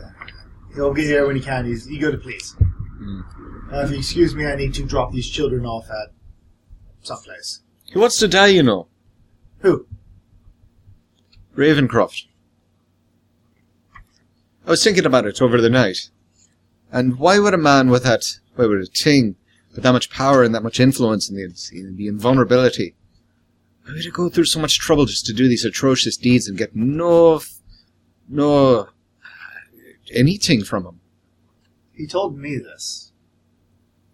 He'll 0.74 0.92
get 0.92 1.04
here 1.04 1.26
when 1.26 1.36
he 1.36 1.42
can. 1.42 1.66
He's 1.66 1.90
eager 1.90 2.10
to 2.10 2.18
please. 2.18 2.56
Uh, 3.72 3.80
if 3.80 3.90
you 3.90 3.98
excuse 3.98 4.34
me, 4.34 4.46
I 4.46 4.56
need 4.56 4.74
to 4.74 4.84
drop 4.84 5.12
these 5.12 5.28
children 5.28 5.64
off 5.64 5.88
at 5.90 6.12
someplace. 7.02 7.60
He 7.84 7.98
wants 7.98 8.18
to 8.18 8.28
die, 8.28 8.48
you 8.48 8.62
know. 8.62 8.88
Who? 9.60 9.86
Ravencroft. 11.56 12.26
I 14.66 14.70
was 14.70 14.82
thinking 14.82 15.06
about 15.06 15.26
it 15.26 15.40
over 15.40 15.60
the 15.60 15.70
night. 15.70 16.10
And 16.90 17.18
why 17.18 17.38
would 17.38 17.54
a 17.54 17.58
man 17.58 17.90
with 17.90 18.04
that, 18.04 18.24
why 18.56 18.66
would 18.66 18.80
a 18.80 18.86
ting, 18.86 19.36
with 19.72 19.84
that 19.84 19.92
much 19.92 20.10
power 20.10 20.42
and 20.42 20.54
that 20.54 20.62
much 20.62 20.80
influence 20.80 21.28
and 21.28 21.38
the, 21.38 21.92
the 21.96 22.06
invulnerability, 22.06 22.94
why 23.84 23.92
would 23.92 24.02
he 24.04 24.10
go 24.10 24.28
through 24.28 24.44
so 24.46 24.60
much 24.60 24.78
trouble 24.78 25.04
just 25.06 25.26
to 25.26 25.32
do 25.32 25.48
these 25.48 25.64
atrocious 25.64 26.16
deeds 26.16 26.48
and 26.48 26.56
get 26.58 26.74
no, 26.74 27.40
no, 28.28 28.76
uh, 28.78 28.86
anything 30.12 30.64
from 30.64 30.86
him? 30.86 31.00
He 31.92 32.06
told 32.06 32.36
me 32.38 32.56
this. 32.58 33.12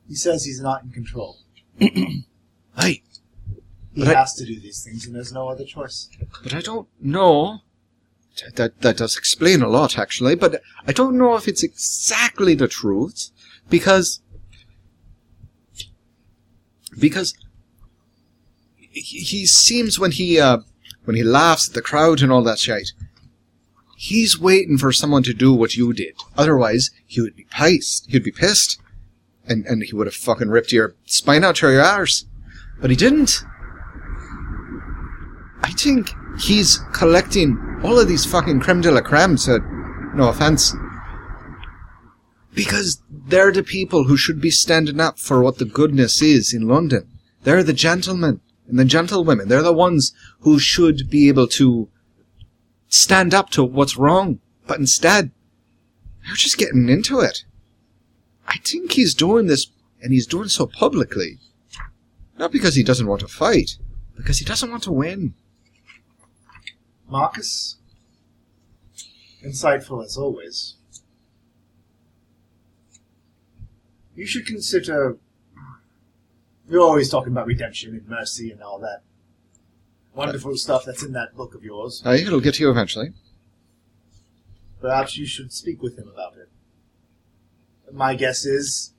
He 0.09 0.14
says 0.16 0.44
he's 0.44 0.60
not 0.60 0.82
in 0.82 0.90
control. 0.90 1.38
Aye, 1.80 3.02
He 3.94 4.05
But 4.05 4.09
I- 4.09 4.20
has 4.20 4.34
to 4.34 4.44
do 4.44 4.59
these 4.60 4.82
things, 4.82 5.06
and 5.06 5.14
there's 5.14 5.32
no 5.32 5.48
other 5.48 5.64
choice. 5.64 6.09
but 6.42 6.52
I 6.55 6.60
don't 6.60 6.88
know. 7.01 7.60
That, 8.56 8.80
that 8.80 8.97
does 8.97 9.16
explain 9.18 9.60
a 9.60 9.68
lot, 9.68 9.98
actually, 9.98 10.34
but 10.34 10.62
I 10.86 10.92
don't 10.92 11.18
know 11.18 11.34
if 11.36 11.47
it's 11.47 11.62
exactly 11.62 12.55
the 12.55 12.68
truth, 12.68 13.30
because, 13.68 14.20
because 16.98 17.34
he, 18.90 19.46
seems 19.46 19.98
when 19.98 20.12
he, 20.12 20.40
uh, 20.40 20.58
when 21.04 21.16
he 21.16 21.22
laughs 21.22 21.68
at 21.68 21.74
the 21.74 21.82
crowd 21.82 22.22
and 22.22 22.32
all 22.32 22.42
that 22.42 22.58
shit, 22.58 22.92
he's 23.96 24.38
waiting 24.38 24.78
for 24.78 24.92
someone 24.92 25.22
to 25.22 25.34
do 25.34 25.52
what 25.52 25.76
you 25.76 25.92
did. 25.92 26.14
Otherwise, 26.36 26.90
he 27.06 27.20
would 27.20 27.36
be 27.36 27.46
pissed. 27.50 28.06
He'd 28.10 28.24
be 28.24 28.32
pissed. 28.32 28.80
And, 29.46 29.66
and 29.66 29.82
he 29.82 29.94
would 29.94 30.06
have 30.06 30.14
fucking 30.14 30.48
ripped 30.48 30.72
your 30.72 30.94
spine 31.06 31.44
out 31.44 31.56
through 31.56 31.72
your 31.72 31.82
arse. 31.82 32.26
But 32.80 32.90
he 32.90 32.96
didn't. 32.96 33.42
I 35.62 35.72
think 35.72 36.10
he's 36.40 36.78
collecting 36.92 37.80
all 37.82 37.98
of 37.98 38.08
these 38.08 38.24
fucking 38.24 38.60
creme 38.60 38.80
de 38.80 38.90
la 38.90 39.00
creme, 39.00 39.36
so 39.36 39.58
no 40.14 40.28
offense. 40.28 40.74
Because 42.54 43.02
they're 43.08 43.52
the 43.52 43.62
people 43.62 44.04
who 44.04 44.16
should 44.16 44.40
be 44.40 44.50
standing 44.50 45.00
up 45.00 45.18
for 45.18 45.42
what 45.42 45.58
the 45.58 45.64
goodness 45.64 46.22
is 46.22 46.52
in 46.52 46.68
London. 46.68 47.08
They're 47.42 47.62
the 47.62 47.72
gentlemen 47.72 48.40
and 48.70 48.78
the 48.78 48.84
gentlewomen. 48.84 49.48
They're 49.48 49.62
the 49.62 49.72
ones 49.72 50.14
who 50.40 50.59
should 50.59 51.10
be 51.10 51.28
able 51.28 51.48
to 51.48 51.88
stand 52.88 53.34
up 53.34 53.51
to 53.51 53.64
what's 53.64 53.97
wrong. 53.97 54.40
But 54.66 54.78
instead, 54.78 55.30
they're 56.24 56.34
just 56.34 56.59
getting 56.59 56.88
into 56.88 57.20
it. 57.20 57.44
I 58.47 58.59
think 58.59 58.92
he's 58.92 59.14
doing 59.14 59.47
this, 59.47 59.66
and 60.02 60.12
he's 60.12 60.26
doing 60.26 60.48
so 60.48 60.66
publicly. 60.66 61.38
Not 62.38 62.52
because 62.52 62.74
he 62.74 62.82
doesn't 62.82 63.06
want 63.06 63.20
to 63.20 63.28
fight, 63.28 63.76
because 64.16 64.38
he 64.38 64.44
doesn't 64.44 64.70
want 64.70 64.82
to 64.84 64.92
win. 64.92 65.34
Marcus? 67.09 67.76
Insightful 69.44 70.05
as 70.05 70.16
always. 70.16 70.76
You 74.14 74.26
should 74.26 74.47
consider. 74.47 75.18
You're 76.70 76.82
always 76.82 77.10
talking 77.10 77.32
about 77.32 77.47
redemption 77.47 77.94
and 77.94 78.09
mercy 78.09 78.52
and 78.52 78.62
all 78.62 78.78
that 78.78 79.02
wonderful 80.14 80.56
stuff 80.56 80.84
that's 80.84 81.02
in 81.02 81.12
that 81.12 81.34
book 81.34 81.55
of 81.56 81.64
yours. 81.64 82.01
It'll 82.06 82.40
get 82.40 82.55
to 82.55 82.62
you 82.62 82.70
eventually. 82.70 83.12
Perhaps 84.80 85.18
you 85.18 85.26
should 85.26 85.52
speak 85.52 85.82
with 85.82 85.98
him 85.98 86.09
about 86.09 86.36
it. 86.36 86.48
My 87.92 88.14
guess 88.14 88.47
is 88.47 88.92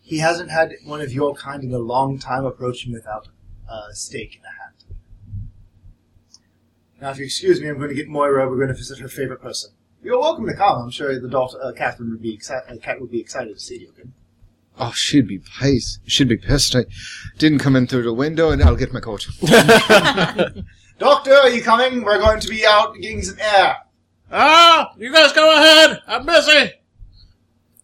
he 0.00 0.18
hasn't 0.18 0.50
had 0.50 0.72
one 0.84 1.02
of 1.02 1.12
your 1.12 1.34
kind 1.34 1.62
in 1.62 1.74
a 1.74 1.78
long 1.78 2.18
time 2.18 2.46
approach 2.46 2.86
him 2.86 2.94
without 2.94 3.28
a 3.68 3.94
stake 3.94 4.36
in 4.36 4.42
the 4.42 4.48
hand. 4.48 4.96
Now, 7.02 7.10
if 7.10 7.18
you 7.18 7.26
excuse 7.26 7.60
me, 7.60 7.68
I'm 7.68 7.76
going 7.76 7.90
to 7.90 7.94
get 7.94 8.08
Moira. 8.08 8.48
We're 8.48 8.56
going 8.56 8.68
to 8.68 8.74
visit 8.74 8.98
her 9.00 9.08
favorite 9.08 9.42
person. 9.42 9.72
You're 10.02 10.18
welcome 10.18 10.46
to 10.46 10.54
come. 10.54 10.82
I'm 10.82 10.90
sure 10.90 11.20
the 11.20 11.28
daughter, 11.28 11.58
uh, 11.62 11.72
Catherine, 11.72 12.10
would 12.10 12.22
be 12.22 12.32
excited. 12.32 12.64
Uh, 12.70 12.80
Cat 12.80 12.98
would 12.98 13.10
be 13.10 13.20
excited 13.20 13.52
to 13.52 13.60
see 13.60 13.80
you 13.80 13.90
again. 13.90 14.14
Oh, 14.78 14.92
she'd 14.92 15.28
be 15.28 15.38
pissed. 15.60 16.00
She'd 16.06 16.28
be 16.28 16.36
pissed. 16.36 16.74
I 16.74 16.84
didn't 17.38 17.60
come 17.60 17.76
in 17.76 17.86
through 17.86 18.02
the 18.02 18.12
window, 18.12 18.50
and 18.50 18.62
I'll 18.62 18.74
get 18.76 18.92
my 18.92 19.00
coat. 19.00 19.26
Doctor, 20.98 21.32
are 21.34 21.48
you 21.50 21.62
coming? 21.62 22.02
We're 22.02 22.18
going 22.18 22.40
to 22.40 22.48
be 22.48 22.66
out 22.66 22.94
getting 22.96 23.22
some 23.22 23.38
air. 23.40 23.76
Ah, 24.32 24.92
you 24.98 25.12
guys 25.12 25.32
go 25.32 25.52
ahead. 25.54 26.00
I'm 26.06 26.26
busy. 26.26 26.72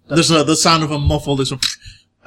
There's 0.08 0.30
a, 0.30 0.42
the 0.42 0.56
sound 0.56 0.82
of 0.82 0.90
a 0.90 0.98
muffled. 0.98 1.38
This 1.38 1.50
one. 1.52 1.60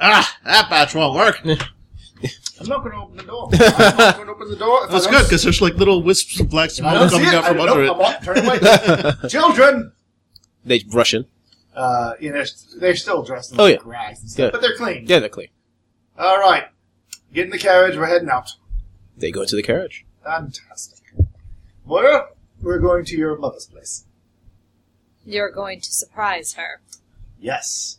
Ah, 0.00 0.34
that 0.44 0.70
batch 0.70 0.94
won't 0.94 1.14
work. 1.14 1.40
I'm 1.44 2.68
not 2.68 2.82
going 2.84 2.92
to 2.92 3.02
open 3.02 3.16
the 3.18 3.22
door. 3.24 3.48
I'm 3.52 3.96
not 3.98 4.14
going 4.16 4.26
to 4.28 4.32
open 4.32 4.48
the 4.48 4.56
door. 4.56 4.84
If 4.84 4.90
That's 4.90 5.06
I 5.06 5.10
good 5.10 5.16
don't- 5.18 5.24
because 5.24 5.42
there's 5.42 5.60
like 5.60 5.74
little 5.74 6.02
wisps 6.02 6.40
of 6.40 6.48
black 6.48 6.70
smoke 6.70 7.10
coming 7.10 7.28
it. 7.28 7.34
out 7.34 7.44
from 7.46 7.56
don't 7.58 7.68
under 7.68 7.84
it. 7.84 7.90
I'm 7.90 8.00
on- 8.00 8.22
turn 8.22 8.38
away. 8.46 9.12
Children, 9.28 9.92
They 10.64 10.82
rush 10.90 11.12
in. 11.14 11.26
Uh, 11.74 12.14
you 12.20 12.32
know, 12.32 12.44
they're 12.78 12.94
still 12.96 13.22
dressed 13.22 13.52
in 13.52 13.60
Oh, 13.60 13.64
like, 13.64 13.80
yeah. 13.84 13.90
rags 13.90 14.20
and 14.20 14.30
stuff, 14.30 14.44
Yeah. 14.44 14.50
but 14.52 14.60
they're 14.60 14.76
clean. 14.76 15.06
Yeah, 15.08 15.18
they're 15.18 15.28
clean. 15.28 15.48
All 16.18 16.38
right, 16.38 16.64
get 17.32 17.44
in 17.46 17.50
the 17.50 17.58
carriage. 17.58 17.96
We're 17.96 18.06
heading 18.06 18.28
out. 18.30 18.52
They 19.16 19.30
go 19.32 19.42
into 19.42 19.56
the 19.56 19.62
carriage. 19.62 20.04
Fantastic. 20.24 21.00
Moira, 21.84 22.28
we're 22.60 22.78
going 22.78 23.04
to 23.06 23.16
your 23.16 23.36
mother's 23.36 23.66
place. 23.66 24.04
You're 25.26 25.50
going 25.50 25.80
to 25.80 25.92
surprise 25.92 26.54
her. 26.54 26.80
Yes. 27.40 27.98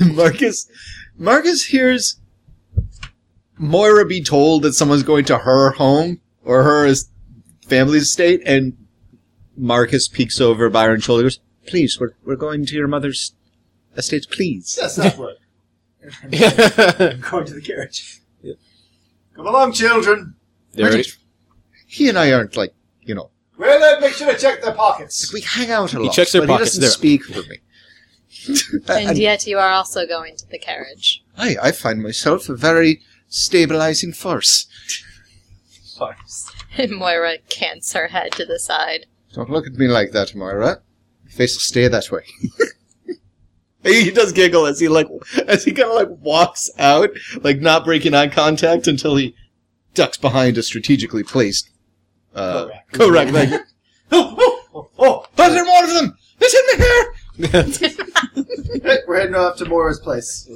Marcus, 0.00 0.68
Marcus 1.16 1.66
hears 1.66 2.20
Moira 3.58 4.04
be 4.06 4.22
told 4.22 4.62
that 4.62 4.72
someone's 4.74 5.02
going 5.02 5.24
to 5.26 5.38
her 5.38 5.70
home 5.72 6.20
or 6.44 6.62
her 6.64 6.92
family's 7.66 8.02
estate, 8.02 8.42
and 8.44 8.76
Marcus 9.56 10.08
peeks 10.08 10.40
over 10.40 10.68
Byron's 10.68 11.04
shoulder. 11.04 11.30
And 11.62 11.66
goes, 11.66 11.70
Please, 11.70 12.00
we're 12.00 12.12
we're 12.24 12.36
going 12.36 12.66
to 12.66 12.74
your 12.74 12.88
mother's 12.88 13.34
estate. 13.96 14.26
Please. 14.30 14.78
Yes, 14.80 14.96
that's 14.96 15.18
right. 15.18 15.36
They're 16.98 17.16
going 17.16 17.46
to 17.46 17.54
the 17.54 17.62
carriage. 17.62 18.20
Come 19.34 19.46
along, 19.46 19.72
children. 19.72 20.34
already, 20.78 21.04
He 21.86 22.08
and 22.08 22.18
I 22.18 22.32
aren't 22.32 22.56
like 22.56 22.74
you 23.02 23.14
know. 23.14 23.30
Well, 23.56 23.80
then, 23.80 24.00
make 24.00 24.14
sure 24.14 24.30
to 24.30 24.38
check 24.38 24.62
their 24.62 24.74
pockets. 24.74 25.32
We 25.32 25.40
hang 25.42 25.70
out 25.70 25.94
a 25.94 25.98
lot. 26.00 26.04
He 26.04 26.10
checks 26.10 26.32
their 26.32 26.42
but 26.42 26.48
pockets, 26.48 26.74
He 26.74 26.80
doesn't 26.80 26.98
speak 26.98 27.24
for 27.24 27.42
me. 27.48 27.58
And 28.88 29.18
yet 29.18 29.46
you 29.46 29.58
are 29.58 29.70
also 29.70 30.06
going 30.06 30.36
to 30.36 30.48
the 30.48 30.58
carriage. 30.58 31.22
I, 31.36 31.56
I 31.62 31.70
find 31.72 32.02
myself 32.02 32.48
a 32.48 32.56
very 32.56 33.02
stabilizing 33.28 34.12
force. 34.12 34.66
And 36.76 36.92
Moira 36.92 37.38
cants 37.48 37.92
her 37.92 38.08
head 38.08 38.32
to 38.32 38.44
the 38.44 38.58
side. 38.58 39.06
Don't 39.34 39.50
look 39.50 39.66
at 39.66 39.74
me 39.74 39.86
like 39.86 40.12
that, 40.12 40.34
Moira. 40.34 40.82
Your 41.32 41.36
face 41.38 41.54
will 41.54 41.60
stay 41.60 41.88
that 41.88 42.10
way. 42.10 42.24
he 43.82 44.10
does 44.10 44.32
giggle 44.32 44.66
as 44.66 44.78
he 44.78 44.88
like 44.88 45.08
as 45.46 45.64
he 45.64 45.72
kind 45.72 45.88
of 45.88 45.94
like 45.96 46.08
walks 46.22 46.70
out, 46.78 47.10
like 47.42 47.60
not 47.60 47.84
breaking 47.86 48.12
eye 48.14 48.28
contact 48.28 48.86
until 48.86 49.16
he 49.16 49.34
ducks 49.94 50.18
behind 50.18 50.58
a 50.58 50.62
strategically 50.62 51.22
placed. 51.22 51.70
Uh, 52.34 52.66
Correct. 52.92 53.32
correct. 53.32 53.32
Like, 53.32 53.48
Oh, 54.14 54.34
oh, 54.38 54.60
oh, 54.74 54.90
oh. 54.98 55.26
but 55.36 55.48
there's 55.48 55.66
one 55.66 55.84
of 55.84 55.94
them. 55.94 56.18
It's 56.38 56.54
in 56.54 57.48
the 57.48 58.84
hair. 58.84 59.02
We're 59.06 59.20
heading 59.20 59.34
off 59.34 59.56
to 59.56 59.64
Moira's 59.64 60.00
place. 60.00 60.46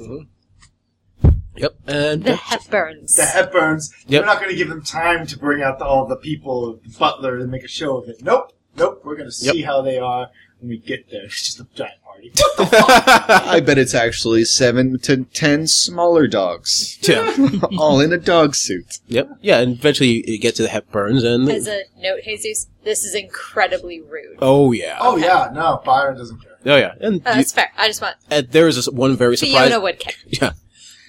yep, 1.55 1.75
and 1.87 2.23
The 2.23 2.33
Hepburns. 2.33 3.15
The 3.15 3.23
Hepburns. 3.23 3.89
Yep. 4.07 4.21
We're 4.21 4.25
not 4.27 4.37
going 4.39 4.51
to 4.51 4.55
give 4.55 4.69
them 4.69 4.83
time 4.83 5.25
to 5.25 5.39
bring 5.39 5.63
out 5.63 5.79
the, 5.79 5.85
all 5.85 6.05
the 6.05 6.17
people, 6.17 6.79
the 6.83 6.97
butler, 6.99 7.37
and 7.37 7.49
make 7.49 7.63
a 7.63 7.67
show 7.67 7.97
of 7.97 8.09
it. 8.09 8.21
Nope. 8.21 8.53
Nope. 8.75 9.01
We're 9.03 9.15
going 9.15 9.27
to 9.29 9.31
see 9.31 9.63
how 9.63 9.81
they 9.81 9.97
are 9.97 10.29
when 10.59 10.69
we 10.69 10.77
get 10.77 11.09
there. 11.09 11.23
It's 11.25 11.41
just 11.43 11.59
a 11.59 11.67
giant 11.75 12.01
party. 12.03 12.31
What 12.35 12.57
the 12.57 12.65
fuck? 12.65 13.29
I 13.47 13.59
bet 13.59 13.77
it's 13.77 13.93
actually 13.93 14.43
seven 14.45 14.97
to 14.99 15.23
ten 15.25 15.67
smaller 15.67 16.27
dogs, 16.27 16.97
yeah, 17.01 17.35
all 17.77 17.99
in 17.99 18.11
a 18.11 18.17
dog 18.17 18.55
suit. 18.55 18.99
yep, 19.07 19.29
yeah, 19.41 19.59
and 19.59 19.73
eventually 19.77 20.29
you 20.29 20.39
get 20.39 20.55
to 20.55 20.63
the 20.63 20.69
Hepburns, 20.69 21.23
and 21.23 21.47
As 21.49 21.67
a 21.67 21.83
note, 21.99 22.21
Jesus, 22.23 22.67
this 22.83 23.03
is 23.03 23.13
incredibly 23.15 24.01
rude. 24.01 24.37
oh 24.41 24.71
yeah, 24.71 24.97
oh, 24.99 25.15
yeah. 25.17 25.49
No, 25.53 25.81
Byron 25.85 26.17
doesn't 26.17 26.41
care. 26.41 26.57
oh 26.65 26.75
yeah, 26.77 26.93
and, 26.99 27.15
Uh, 27.25 27.29
you- 27.31 27.35
that's 27.35 27.51
fair. 27.51 27.71
I 27.77 27.87
just 27.87 28.01
want 28.01 28.15
and 28.31 28.47
there 28.49 28.67
is 28.67 28.75
this 28.77 28.89
one 28.89 29.15
very 29.15 29.37
surprised. 29.37 29.69
Fiona 29.69 29.79
would 29.83 29.99
care. 30.05 30.13
Yeah, 30.27 30.53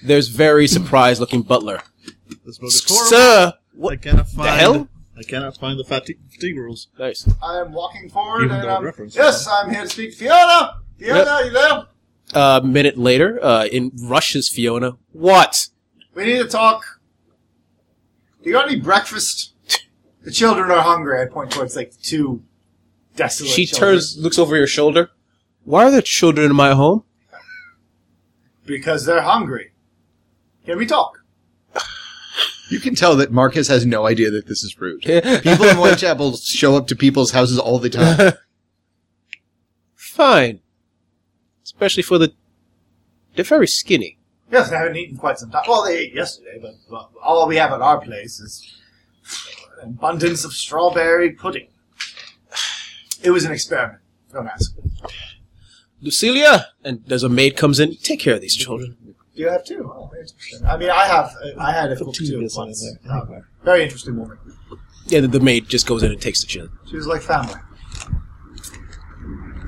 there's 0.03 0.27
very 0.27 0.67
surprised 0.67 1.19
looking 1.19 1.41
butler. 1.41 1.81
This 2.45 2.57
book 2.59 2.67
is 2.67 2.83
horrible. 2.87 3.09
Sir, 3.09 3.53
I 3.55 3.59
what 3.75 4.01
cannot 4.01 4.27
find 4.29 4.59
hell? 4.59 4.87
I 5.19 5.23
cannot 5.23 5.57
find 5.57 5.77
the 5.77 5.83
fatigue, 5.83 6.17
fatigue 6.31 6.55
rules. 6.57 6.87
Nice. 6.97 7.27
I 7.43 7.59
am 7.59 7.73
walking 7.73 8.09
forward, 8.09 8.45
Even 8.45 8.55
and 8.55 8.63
though 8.63 8.75
um, 8.77 8.85
reference- 8.85 9.15
yes, 9.15 9.47
I'm 9.47 9.69
here 9.69 9.81
to 9.81 9.89
speak 9.89 10.11
to 10.11 10.17
Fiona. 10.17 10.79
Fiona, 10.97 11.41
you 11.43 11.51
there? 11.51 11.83
A 12.33 12.61
minute 12.63 12.97
later, 12.97 13.43
uh, 13.43 13.65
in 13.65 13.91
rushes 14.01 14.47
Fiona. 14.47 14.93
What? 15.11 15.67
We 16.13 16.25
need 16.25 16.37
to 16.37 16.47
talk. 16.47 16.83
Do 18.41 18.49
you 18.49 18.55
got 18.55 18.67
any 18.69 18.79
breakfast? 18.79 19.53
The 20.23 20.31
children 20.31 20.71
are 20.71 20.81
hungry. 20.81 21.21
I 21.21 21.25
point 21.25 21.51
towards 21.51 21.75
like 21.75 21.93
two 22.01 22.43
desolate. 23.15 23.49
She 23.51 23.65
children. 23.65 23.91
turns, 23.95 24.17
looks 24.17 24.39
over 24.39 24.55
your 24.55 24.67
shoulder. 24.67 25.09
Why 25.65 25.85
are 25.85 25.91
there 25.91 26.01
children 26.01 26.49
in 26.49 26.55
my 26.55 26.73
home? 26.73 27.03
because 28.65 29.03
they're 29.05 29.23
hungry. 29.23 29.71
Can 30.65 30.77
we 30.77 30.85
talk? 30.85 31.18
You 32.69 32.79
can 32.79 32.95
tell 32.95 33.15
that 33.17 33.31
Marcus 33.31 33.67
has 33.67 33.85
no 33.85 34.05
idea 34.05 34.29
that 34.31 34.47
this 34.47 34.63
is 34.63 34.79
rude. 34.79 35.01
People 35.01 35.65
in 35.65 35.77
Whitechapel 35.77 36.37
show 36.37 36.75
up 36.75 36.87
to 36.87 36.95
people's 36.95 37.31
houses 37.31 37.57
all 37.57 37.79
the 37.79 37.89
time. 37.89 38.33
Fine. 39.95 40.59
Especially 41.63 42.03
for 42.03 42.17
the. 42.17 42.33
They're 43.35 43.45
very 43.45 43.67
skinny. 43.67 44.17
Yes, 44.51 44.69
they 44.69 44.75
haven't 44.75 44.97
eaten 44.97 45.17
quite 45.17 45.39
some 45.39 45.51
time. 45.51 45.63
Well, 45.67 45.83
they 45.85 45.97
ate 45.97 46.13
yesterday, 46.13 46.59
but 46.61 46.75
but 46.89 47.09
all 47.23 47.47
we 47.47 47.55
have 47.57 47.71
at 47.71 47.81
our 47.81 47.99
place 48.01 48.39
is 48.39 48.77
an 49.81 49.89
abundance 49.89 50.43
of 50.43 50.53
strawberry 50.53 51.31
pudding. 51.31 51.67
It 53.21 53.31
was 53.31 53.45
an 53.45 53.51
experiment. 53.51 53.99
Don't 54.33 54.47
ask. 54.47 54.73
Lucilia! 56.03 56.65
And 56.83 57.03
there's 57.05 57.23
a 57.23 57.29
maid 57.29 57.57
comes 57.57 57.79
in. 57.79 57.95
Take 57.97 58.21
care 58.21 58.35
of 58.35 58.41
these 58.41 58.55
children. 58.55 59.08
Do 59.39 59.45
you 59.45 59.51
have 59.51 59.63
two? 59.63 59.89
Oh, 59.95 60.11
interesting. 60.19 60.65
I 60.67 60.75
mean, 60.75 60.89
I 60.89 61.05
have. 61.05 61.33
I 61.57 61.71
had 61.71 61.93
a 61.93 61.95
cook 61.95 62.13
too 62.13 62.45
once. 62.57 62.85
Uh, 63.09 63.21
very 63.63 63.83
interesting 63.83 64.17
woman. 64.17 64.37
Yeah, 65.07 65.21
the, 65.21 65.29
the 65.29 65.39
maid 65.39 65.69
just 65.69 65.87
goes 65.87 66.03
in 66.03 66.11
and 66.11 66.19
takes 66.19 66.41
the 66.41 66.47
children. 66.47 66.77
She 66.89 66.97
was 66.97 67.07
like 67.07 67.21
family. 67.21 67.53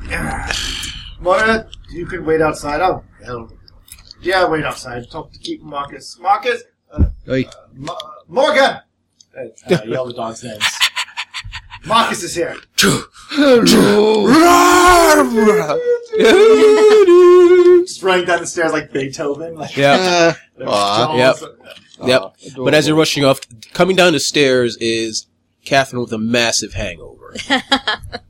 Moira, 1.22 1.70
you 1.90 2.06
can 2.06 2.26
wait 2.26 2.42
outside. 2.42 2.82
Oh, 2.82 3.02
hell. 3.24 3.50
Yeah, 4.22 4.46
wait 4.50 4.66
outside. 4.66 5.10
Talk 5.10 5.32
to 5.32 5.40
keep 5.40 5.62
Marcus. 5.62 6.20
Marcus! 6.20 6.64
Uh, 6.92 7.06
Oi. 7.30 7.46
Mo- 7.74 7.98
Morgan! 8.28 8.76
Uh, 9.34 9.44
uh, 9.74 9.78
yell 9.86 10.06
the 10.06 10.12
dog's 10.12 10.44
names. 10.44 10.62
Marcus 11.86 12.24
is 12.24 12.36
here. 12.36 12.56
Just 12.78 13.08
running 18.04 18.26
down 18.26 18.42
the 18.42 18.48
stairs 18.48 18.72
like 18.72 18.92
Beethoven. 18.92 19.56
Like, 19.56 19.76
yeah. 19.78 20.36
Uh, 20.62 20.68
aw. 20.68 21.16
Yep. 21.18 21.36
Yep. 22.06 22.22
Aw, 22.22 22.32
But 22.64 22.76
as 22.76 22.88
you're 22.88 22.96
rushing 22.96 23.26
off, 23.26 23.40
coming 23.74 23.96
down 23.96 24.14
the 24.14 24.20
stairs 24.20 24.78
is 24.78 25.26
Catherine 25.66 26.04
with 26.04 26.14
a 26.14 26.20
massive 26.20 26.74
hangover. 26.74 27.34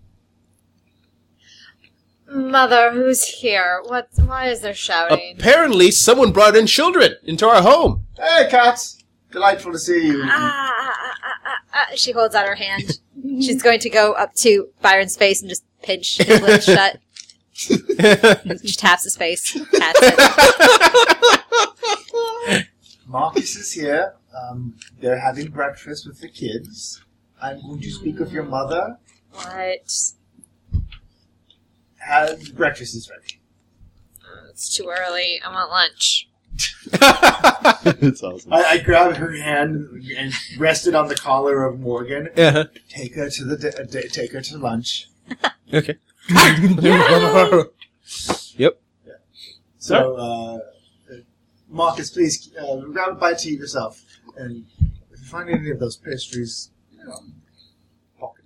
Mother, 2.31 2.91
who's 2.93 3.25
here? 3.25 3.81
What? 3.85 4.07
Why 4.15 4.47
is 4.47 4.61
there 4.61 4.73
shouting? 4.73 5.35
Apparently, 5.37 5.91
someone 5.91 6.31
brought 6.31 6.55
in 6.55 6.67
children 6.67 7.15
into 7.25 7.45
our 7.45 7.61
home. 7.61 8.05
Hey, 8.17 8.47
cats! 8.49 9.03
Delightful 9.31 9.73
to 9.73 9.79
see 9.79 10.07
you. 10.07 10.21
Ah, 10.23 10.29
ah, 10.29 11.15
ah, 11.45 11.57
ah. 11.73 11.87
She 11.95 12.13
holds 12.13 12.33
out 12.33 12.47
her 12.47 12.55
hand. 12.55 12.99
Mm-hmm. 13.21 13.41
She's 13.41 13.61
going 13.61 13.79
to 13.81 13.89
go 13.89 14.13
up 14.13 14.33
to 14.35 14.69
Byron's 14.81 15.15
face 15.15 15.41
and 15.41 15.49
just 15.49 15.63
pinch 15.83 16.17
his 16.17 16.41
lips 16.41 16.65
shut. 16.71 16.99
She 18.63 18.73
taps 18.75 19.03
his 19.03 19.15
face. 19.15 19.53
Pats 19.77 19.99
it. 20.01 20.17
Marcus 23.07 23.55
is 23.55 23.71
here. 23.71 24.15
Um, 24.35 24.75
they're 24.99 25.19
having 25.19 25.51
breakfast 25.51 26.07
with 26.07 26.19
the 26.21 26.29
kids. 26.29 27.03
I'm 27.41 27.61
going 27.61 27.79
to 27.81 27.91
speak 27.91 28.17
with 28.19 28.31
your 28.31 28.45
mother. 28.45 28.97
What? 29.33 29.93
Has 31.97 32.49
breakfast 32.49 32.95
is 32.95 33.09
ready. 33.09 33.39
Uh, 34.21 34.49
it's 34.49 34.75
too 34.75 34.89
early. 34.89 35.39
I 35.45 35.51
want 35.51 35.69
lunch. 35.69 36.29
It's 37.83 38.21
awesome. 38.23 38.53
I, 38.53 38.63
I 38.63 38.77
grab 38.79 39.15
her 39.15 39.31
hand 39.31 40.03
and 40.17 40.33
rested 40.57 40.93
on 40.93 41.07
the 41.07 41.15
collar 41.15 41.65
of 41.65 41.79
Morgan. 41.79 42.29
Uh-huh. 42.37 42.65
Take 42.89 43.15
her 43.15 43.29
to 43.29 43.43
the 43.45 43.57
di- 43.57 43.69
uh, 43.81 43.83
di- 43.85 44.07
take 44.09 44.33
her 44.33 44.41
to 44.41 44.57
lunch. 44.57 45.07
Okay. 45.73 45.95
Yep. 48.57 48.81
So, 49.77 50.15
uh, 50.17 50.55
uh, 51.13 51.15
Marcus, 51.69 52.09
please 52.09 52.53
uh, 52.59 52.75
grab 52.91 53.11
a 53.13 53.15
bite 53.15 53.37
to 53.39 53.49
eat 53.49 53.59
yourself. 53.59 54.03
And 54.35 54.65
if 55.11 55.21
you 55.21 55.25
find 55.27 55.49
any 55.49 55.69
of 55.71 55.79
those 55.79 55.95
pastries, 55.95 56.71
you 56.91 57.05
know, 57.05 57.19
pocket. 58.19 58.43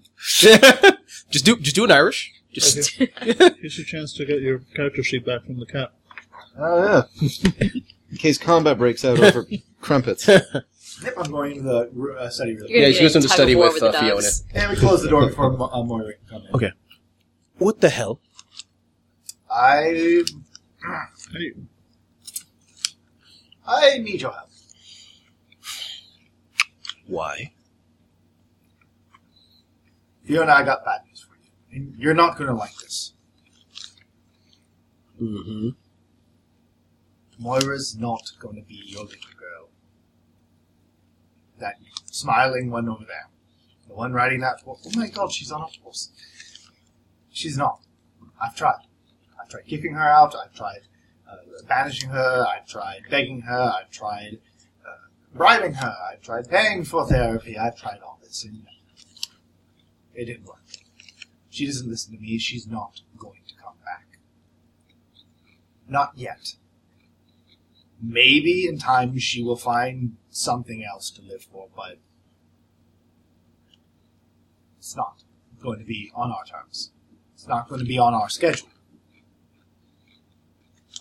just 1.30 1.46
do 1.46 1.58
just 1.58 1.76
do 1.76 1.84
an 1.84 1.92
Irish. 1.92 2.32
Just 2.54 2.92
Here's 3.00 3.78
your 3.78 3.86
chance 3.86 4.14
to 4.14 4.26
get 4.26 4.42
your 4.42 4.60
character 4.76 5.02
sheet 5.04 5.26
back 5.26 5.46
from 5.46 5.60
the 5.60 5.66
cat. 5.66 5.92
Oh 6.58 7.06
yeah. 7.20 7.68
In 8.16 8.20
case 8.20 8.38
combat 8.38 8.78
breaks 8.78 9.04
out 9.04 9.20
over 9.20 9.46
crumpets. 9.82 10.26
Yep, 10.26 10.46
I'm 11.18 11.30
going 11.30 11.56
to 11.56 11.62
the 11.62 12.16
uh, 12.18 12.30
study 12.30 12.56
room. 12.56 12.68
You're 12.70 12.80
Yeah, 12.80 12.86
gonna 12.86 12.94
she 12.94 13.00
be 13.00 13.04
goes 13.04 13.16
a 13.16 13.18
into 13.18 13.28
tug 13.28 13.36
study 13.36 13.52
of 13.52 13.58
war 13.60 13.74
with, 13.74 13.82
the 13.82 13.90
uh, 13.90 14.00
Fiona. 14.00 14.28
And 14.54 14.72
we 14.72 14.78
close 14.78 15.02
the 15.04 15.10
door 15.10 15.28
before 15.28 15.52
Mo- 15.52 15.70
uh, 15.70 15.84
Moira 15.84 16.14
can 16.14 16.26
come 16.30 16.42
in. 16.48 16.56
Okay. 16.56 16.72
what 17.58 17.82
the 17.82 17.90
hell? 17.90 18.22
I 19.52 20.24
Hey, 21.34 21.52
I 23.68 23.98
need 23.98 24.22
your 24.22 24.32
help. 24.32 24.48
Why? 27.08 27.52
Fiona, 30.24 30.54
I 30.54 30.64
got 30.64 30.86
bad 30.86 31.02
news 31.06 31.20
for 31.20 31.36
you. 31.36 31.50
And 31.78 31.94
you're 31.98 32.14
not 32.14 32.38
going 32.38 32.48
to 32.48 32.56
like 32.56 32.78
this. 32.78 33.12
Mm-hmm. 35.22 35.70
Moira's 37.40 37.96
not 37.98 38.32
going 38.40 38.56
to 38.56 38.62
be 38.62 38.82
your 38.86 39.04
little 39.04 39.32
girl. 39.38 39.70
That 41.60 41.76
smiling 42.06 42.70
one 42.70 42.90
over 42.90 43.06
there. 43.06 43.30
The 43.88 43.94
one 43.94 44.14
riding 44.14 44.42
that 44.42 44.62
horse. 44.62 44.86
Oh 44.86 45.00
my 45.00 45.08
god, 45.08 45.32
she's 45.32 45.52
on 45.52 45.62
a 45.62 45.68
horse. 45.84 46.12
She's 47.32 47.58
not. 47.58 47.82
I've 48.42 48.56
tried. 48.56 48.88
I've 49.40 49.50
tried 49.50 49.66
kicking 49.66 49.94
her 49.94 50.02
out. 50.02 50.36
I've 50.36 50.54
tried 50.54 50.82
uh, 51.30 51.38
banishing 51.68 52.10
her. 52.10 52.46
I've 52.48 52.68
tried 52.68 53.02
begging 53.10 53.42
her. 53.42 53.74
I've 53.80 53.92
tried 53.92 54.40
uh, 54.86 55.10
bribing 55.34 55.74
her. 55.74 55.96
I've 56.12 56.22
tried 56.22 56.50
paying 56.50 56.84
for 56.84 57.08
therapy. 57.08 57.58
I've 57.58 57.76
tried 57.76 58.00
all 58.06 58.20
this. 58.22 58.44
And 58.44 58.66
it 60.14 60.26
didn't 60.26 60.46
work. 60.46 60.62
She 61.50 61.66
doesn't 61.66 61.90
listen 61.90 62.14
to 62.16 62.22
me. 62.22 62.38
She's 62.38 62.68
not 62.68 63.02
going 63.18 63.42
to 63.48 63.56
come 63.56 63.76
back. 63.86 64.20
Not 65.88 66.12
yet. 66.16 66.56
Maybe 68.02 68.68
in 68.68 68.78
time 68.78 69.18
she 69.18 69.42
will 69.42 69.56
find 69.56 70.18
something 70.30 70.84
else 70.84 71.10
to 71.12 71.22
live 71.22 71.44
for, 71.44 71.68
but 71.76 71.98
it's 74.78 74.96
not 74.96 75.24
going 75.62 75.80
to 75.80 75.86
be 75.86 76.12
on 76.14 76.32
our 76.32 76.46
terms. 76.46 76.92
It's 77.34 77.48
not 77.48 77.68
going 77.70 77.80
to 77.80 77.88
be 77.88 77.98
on 77.98 78.14
our 78.14 78.30
schedule. 78.30 78.70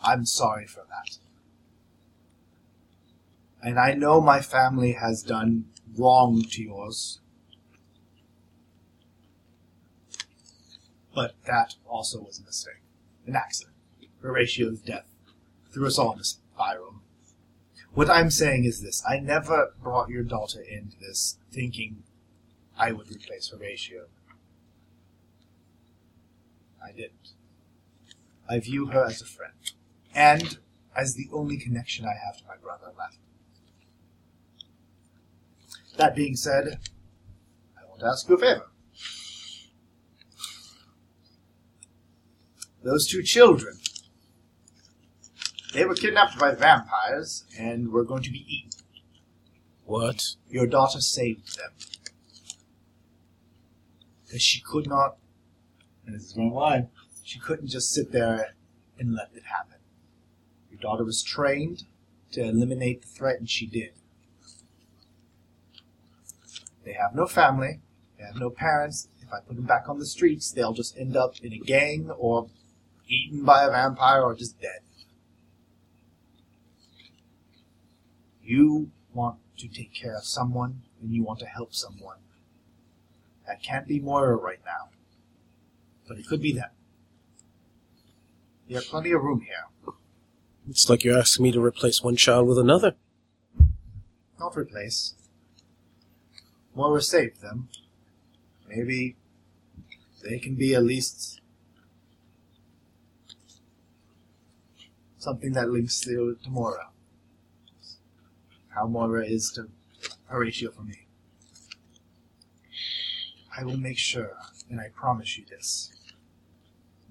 I'm 0.03 0.25
sorry 0.25 0.67
for 0.67 0.85
that. 0.89 1.19
And 3.63 3.79
I 3.79 3.95
know 3.95 4.21
my 4.21 4.41
family 4.41 4.93
has 4.93 5.23
done 5.23 5.67
wrong 5.97 6.43
to 6.51 6.63
yours. 6.63 7.21
But 11.15 11.35
that 11.47 11.75
also 11.87 12.21
was 12.21 12.39
a 12.39 12.45
mistake. 12.45 12.83
An 13.27 13.37
accident. 13.37 13.77
Horatio's 14.23 14.81
death 14.81 15.07
threw 15.73 15.87
us 15.87 15.99
all 15.99 16.13
in 16.13 16.25
spiral. 16.55 16.95
What 17.93 18.11
I'm 18.11 18.31
saying 18.31 18.65
is 18.65 18.81
this. 18.81 19.03
I 19.09 19.19
never 19.19 19.75
brought 19.83 20.09
your 20.09 20.23
daughter 20.23 20.61
into 20.61 20.97
this 20.99 21.39
thinking 21.53 22.03
I 22.79 22.93
would 22.93 23.09
replace 23.11 23.49
Horatio. 23.49 24.07
I 26.83 26.93
didn't. 26.93 27.33
I 28.49 28.59
view 28.59 28.87
her 28.87 29.05
as 29.05 29.23
a 29.23 29.27
friend. 29.27 29.55
And 30.15 30.59
as 30.97 31.15
the 31.15 31.29
only 31.33 31.57
connection 31.57 32.05
I 32.05 32.15
have 32.25 32.39
to 32.39 32.45
my 32.47 32.57
brother 32.57 32.93
left. 32.99 33.19
That 35.97 36.17
being 36.17 36.37
said, 36.37 36.79
I 37.79 37.89
want 37.89 38.01
to 38.01 38.07
ask 38.07 38.29
you 38.29 38.35
a 38.35 38.39
favor. 38.39 38.67
Those 42.83 43.09
two 43.09 43.23
children, 43.23 43.79
they 45.75 45.85
were 45.85 45.95
kidnapped 45.95 46.39
by 46.39 46.55
vampires 46.55 47.45
and 47.59 47.91
were 47.91 48.05
going 48.05 48.23
to 48.23 48.31
be 48.31 48.47
eaten. 48.49 48.71
What? 49.85 50.23
Your 50.49 50.67
daughter 50.67 51.01
saved 51.01 51.59
them. 51.59 51.71
Because 54.25 54.41
she 54.41 54.61
could 54.61 54.89
not, 54.89 55.17
and 56.07 56.15
this 56.15 56.23
is 56.23 56.37
one 56.37 56.51
line, 56.51 56.89
she 57.25 57.41
couldn't 57.41 57.67
just 57.67 57.93
sit 57.93 58.13
there 58.13 58.55
and 58.99 59.15
let 59.15 59.31
it 59.35 59.43
happen. 59.45 59.79
Your 60.71 60.81
daughter 60.81 61.05
was 61.05 61.23
trained 61.23 61.85
to 62.33 62.43
eliminate 62.43 63.03
the 63.03 63.09
threat, 63.09 63.39
and 63.39 63.51
she 63.51 63.67
did. 63.67 63.91
They 66.85 66.93
have 66.93 67.15
no 67.15 67.27
family, 67.27 67.81
they 68.19 68.25
have 68.25 68.37
no 68.37 68.51
parents. 68.51 69.09
If 69.21 69.33
I 69.33 69.41
put 69.41 69.57
them 69.57 69.65
back 69.65 69.89
on 69.89 69.99
the 69.99 70.07
streets, 70.07 70.53
they'll 70.53 70.75
just 70.75 70.97
end 70.99 71.17
up 71.17 71.35
in 71.43 71.53
a 71.53 71.59
gang 71.59 72.11
or 72.11 72.49
eaten 73.09 73.45
by 73.45 73.65
a 73.65 73.71
vampire 73.71 74.23
or 74.23 74.35
just 74.35 74.61
dead. 74.61 74.84
You 78.45 78.91
want 79.13 79.39
to 79.59 79.69
take 79.69 79.95
care 79.95 80.17
of 80.17 80.25
someone 80.25 80.83
and 81.01 81.13
you 81.13 81.23
want 81.23 81.39
to 81.41 81.47
help 81.47 81.75
someone. 81.75 82.19
That 83.47 83.63
can't 83.63 83.87
be 83.87 84.01
Moira 84.01 84.37
right 84.37 84.61
now. 84.65 84.91
But 86.07 86.19
it 86.19 86.27
could 86.27 86.43
be 86.43 86.53
them. 86.53 86.71
You 88.69 88.77
have 88.77 88.87
plenty 88.87 89.13
of 89.13 89.23
room 89.23 89.41
here. 89.41 89.95
It's 90.69 90.89
like 90.89 91.05
you're 91.05 91.19
asking 91.19 91.45
me 91.45 91.53
to 91.53 91.63
replace 91.63 92.03
one 92.03 92.17
child 92.17 92.49
with 92.49 92.59
another. 92.59 92.95
Not 94.39 94.57
replace. 94.57 95.15
Moira 96.75 97.03
saved 97.03 97.41
them. 97.41 97.69
Maybe 98.69 99.17
they 100.23 100.39
can 100.39 100.55
be 100.55 100.75
at 100.75 100.83
least 100.83 101.41
something 105.19 105.53
that 105.53 105.71
links 105.71 106.01
to, 106.01 106.37
to 106.43 106.51
Moira. 106.51 106.89
How 108.75 108.87
Moira 108.87 109.25
is 109.25 109.53
to 109.53 109.69
Horatio 110.27 110.71
for 110.73 110.83
me. 110.83 111.07
I 113.57 113.63
will 113.63 113.77
make 113.77 113.99
sure, 113.99 114.37
and 114.69 114.81
I 114.81 114.89
promise 114.89 115.39
you 115.39 115.45
this. 115.49 115.93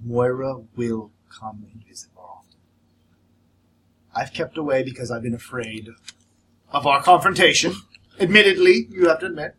Moira 0.04 0.62
will 0.76 1.12
come 1.30 1.66
and 1.72 1.86
visit 1.86 2.10
more 2.16 2.30
often. 2.40 2.60
I've 4.14 4.34
kept 4.34 4.58
away 4.58 4.84
because 4.84 5.10
I've 5.10 5.22
been 5.22 5.34
afraid 5.34 5.88
of 6.72 6.86
our 6.86 7.02
confrontation. 7.02 7.74
Admittedly, 8.20 8.88
you 8.90 9.08
have 9.08 9.20
to 9.20 9.28
admit. 9.28 9.56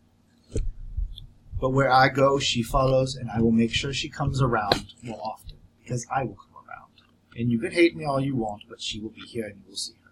But 1.59 1.71
where 1.71 1.91
I 1.91 2.09
go, 2.09 2.37
she 2.37 2.61
follows, 2.61 3.15
and 3.15 3.31
I 3.31 3.41
will 3.41 3.51
make 3.51 3.73
sure 3.73 3.93
she 3.93 4.09
comes 4.09 4.41
around 4.41 4.93
more 5.01 5.19
often 5.23 5.57
because 5.81 6.05
I 6.15 6.23
will 6.23 6.35
come 6.35 6.63
around. 6.69 6.91
And 7.35 7.51
you 7.51 7.57
can 7.57 7.71
hate 7.71 7.95
me 7.95 8.05
all 8.05 8.19
you 8.19 8.35
want, 8.35 8.63
but 8.69 8.79
she 8.79 8.99
will 8.99 9.09
be 9.09 9.21
here 9.21 9.45
and 9.45 9.55
you 9.55 9.69
will 9.69 9.75
see 9.75 9.93
her. 10.03 10.04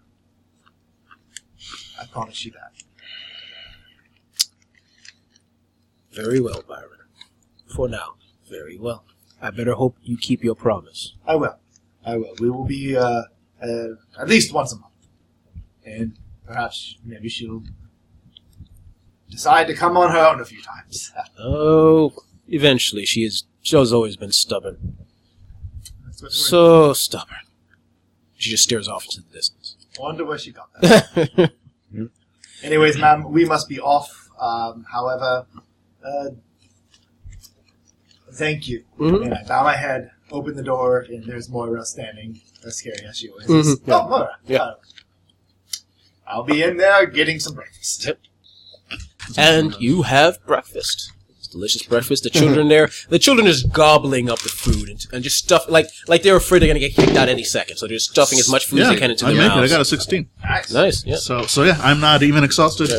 I 2.00 2.06
promise 2.06 2.44
you 2.44 2.52
that. 2.52 2.72
Very 6.12 6.40
well, 6.40 6.62
Byron. 6.68 6.90
For 7.74 7.88
now, 7.88 8.14
very 8.48 8.78
well. 8.78 9.04
I 9.42 9.50
better 9.50 9.74
hope 9.74 9.96
you 10.02 10.16
keep 10.16 10.44
your 10.44 10.54
promise. 10.54 11.14
I 11.26 11.34
will. 11.36 11.58
I 12.04 12.16
will. 12.16 12.34
We 12.38 12.50
will 12.50 12.64
be 12.64 12.96
uh, 12.96 13.22
uh, 13.62 13.86
at 14.18 14.28
least 14.28 14.52
once 14.52 14.72
a 14.72 14.76
month, 14.76 14.92
and 15.84 16.16
perhaps 16.46 16.96
maybe 17.04 17.28
she'll 17.28 17.62
decide 19.30 19.66
to 19.66 19.74
come 19.74 19.96
on 19.96 20.10
her 20.12 20.18
own 20.18 20.40
a 20.40 20.44
few 20.44 20.62
times. 20.62 21.12
Oh, 21.38 22.12
eventually 22.48 23.04
she 23.04 23.24
is. 23.24 23.44
She's 23.62 23.92
always 23.92 24.16
been 24.16 24.30
stubborn. 24.32 24.96
That's 26.06 26.22
what 26.22 26.28
we're- 26.28 26.30
So 26.32 26.92
stubborn. 26.92 27.38
She 28.36 28.50
just 28.50 28.62
stares 28.62 28.88
off 28.88 29.04
into 29.06 29.22
the 29.22 29.32
distance. 29.34 29.76
Wonder 29.98 30.24
where 30.24 30.38
she 30.38 30.52
got 30.52 30.68
that. 30.80 31.52
Anyways, 32.62 32.98
ma'am, 32.98 33.30
we 33.30 33.44
must 33.44 33.68
be 33.68 33.80
off. 33.80 34.28
Um, 34.40 34.84
however, 34.90 35.46
uh, 36.04 36.30
thank 38.32 38.68
you. 38.68 38.84
Mhm. 38.98 39.24
And 39.26 39.34
I 39.34 39.44
bow 39.44 39.62
my 39.64 39.76
head, 39.76 40.10
open 40.30 40.56
the 40.56 40.62
door, 40.62 41.00
and 41.08 41.24
there's 41.24 41.48
Moira 41.48 41.84
standing, 41.84 42.40
as 42.66 42.76
scary 42.76 43.04
as 43.06 43.18
she 43.18 43.28
always 43.28 43.46
Mhm, 43.46 43.60
is. 43.60 43.80
yeah. 43.86 43.94
Oh, 44.00 44.08
Moira. 44.08 44.36
Yeah. 44.46 44.62
Uh, 44.62 44.74
I'll 46.26 46.42
be 46.44 46.62
in 46.62 46.76
there 46.78 47.06
getting 47.06 47.38
some 47.38 47.54
breakfast. 47.54 48.06
Yep. 48.06 48.18
and 49.38 49.74
you 49.80 50.02
have 50.02 50.44
breakfast. 50.46 51.10
It's 51.54 51.60
delicious 51.60 51.82
breakfast. 51.84 52.24
The 52.24 52.30
children 52.30 52.66
there, 52.68 52.90
the 53.10 53.18
children 53.18 53.46
is 53.46 53.62
gobbling 53.62 54.28
up 54.28 54.40
the 54.40 54.48
food 54.48 54.88
and, 54.88 55.06
and 55.12 55.22
just 55.22 55.36
stuff 55.38 55.66
like 55.68 55.86
like 56.08 56.22
they're 56.22 56.34
afraid 56.34 56.58
they're 56.60 56.68
gonna 56.68 56.80
get 56.80 56.94
kicked 56.94 57.16
out 57.16 57.28
any 57.28 57.44
second. 57.44 57.76
So 57.76 57.86
they're 57.86 57.96
just 57.96 58.10
stuffing 58.10 58.40
as 58.40 58.50
much 58.50 58.66
food 58.66 58.80
as 58.80 58.88
they 58.88 58.96
can 58.96 59.10
into 59.12 59.24
I 59.24 59.28
their 59.32 59.38
make 59.38 59.50
it. 59.52 59.54
I 59.54 59.60
mouths. 59.60 59.70
got 59.70 59.80
a 59.80 59.84
16. 59.84 60.28
Nice. 60.42 60.72
Nice. 60.72 61.06
Yeah. 61.06 61.16
So, 61.16 61.42
so 61.42 61.62
yeah, 61.62 61.78
I'm 61.80 62.00
not 62.00 62.22
even 62.24 62.42
exhausted, 62.42 62.90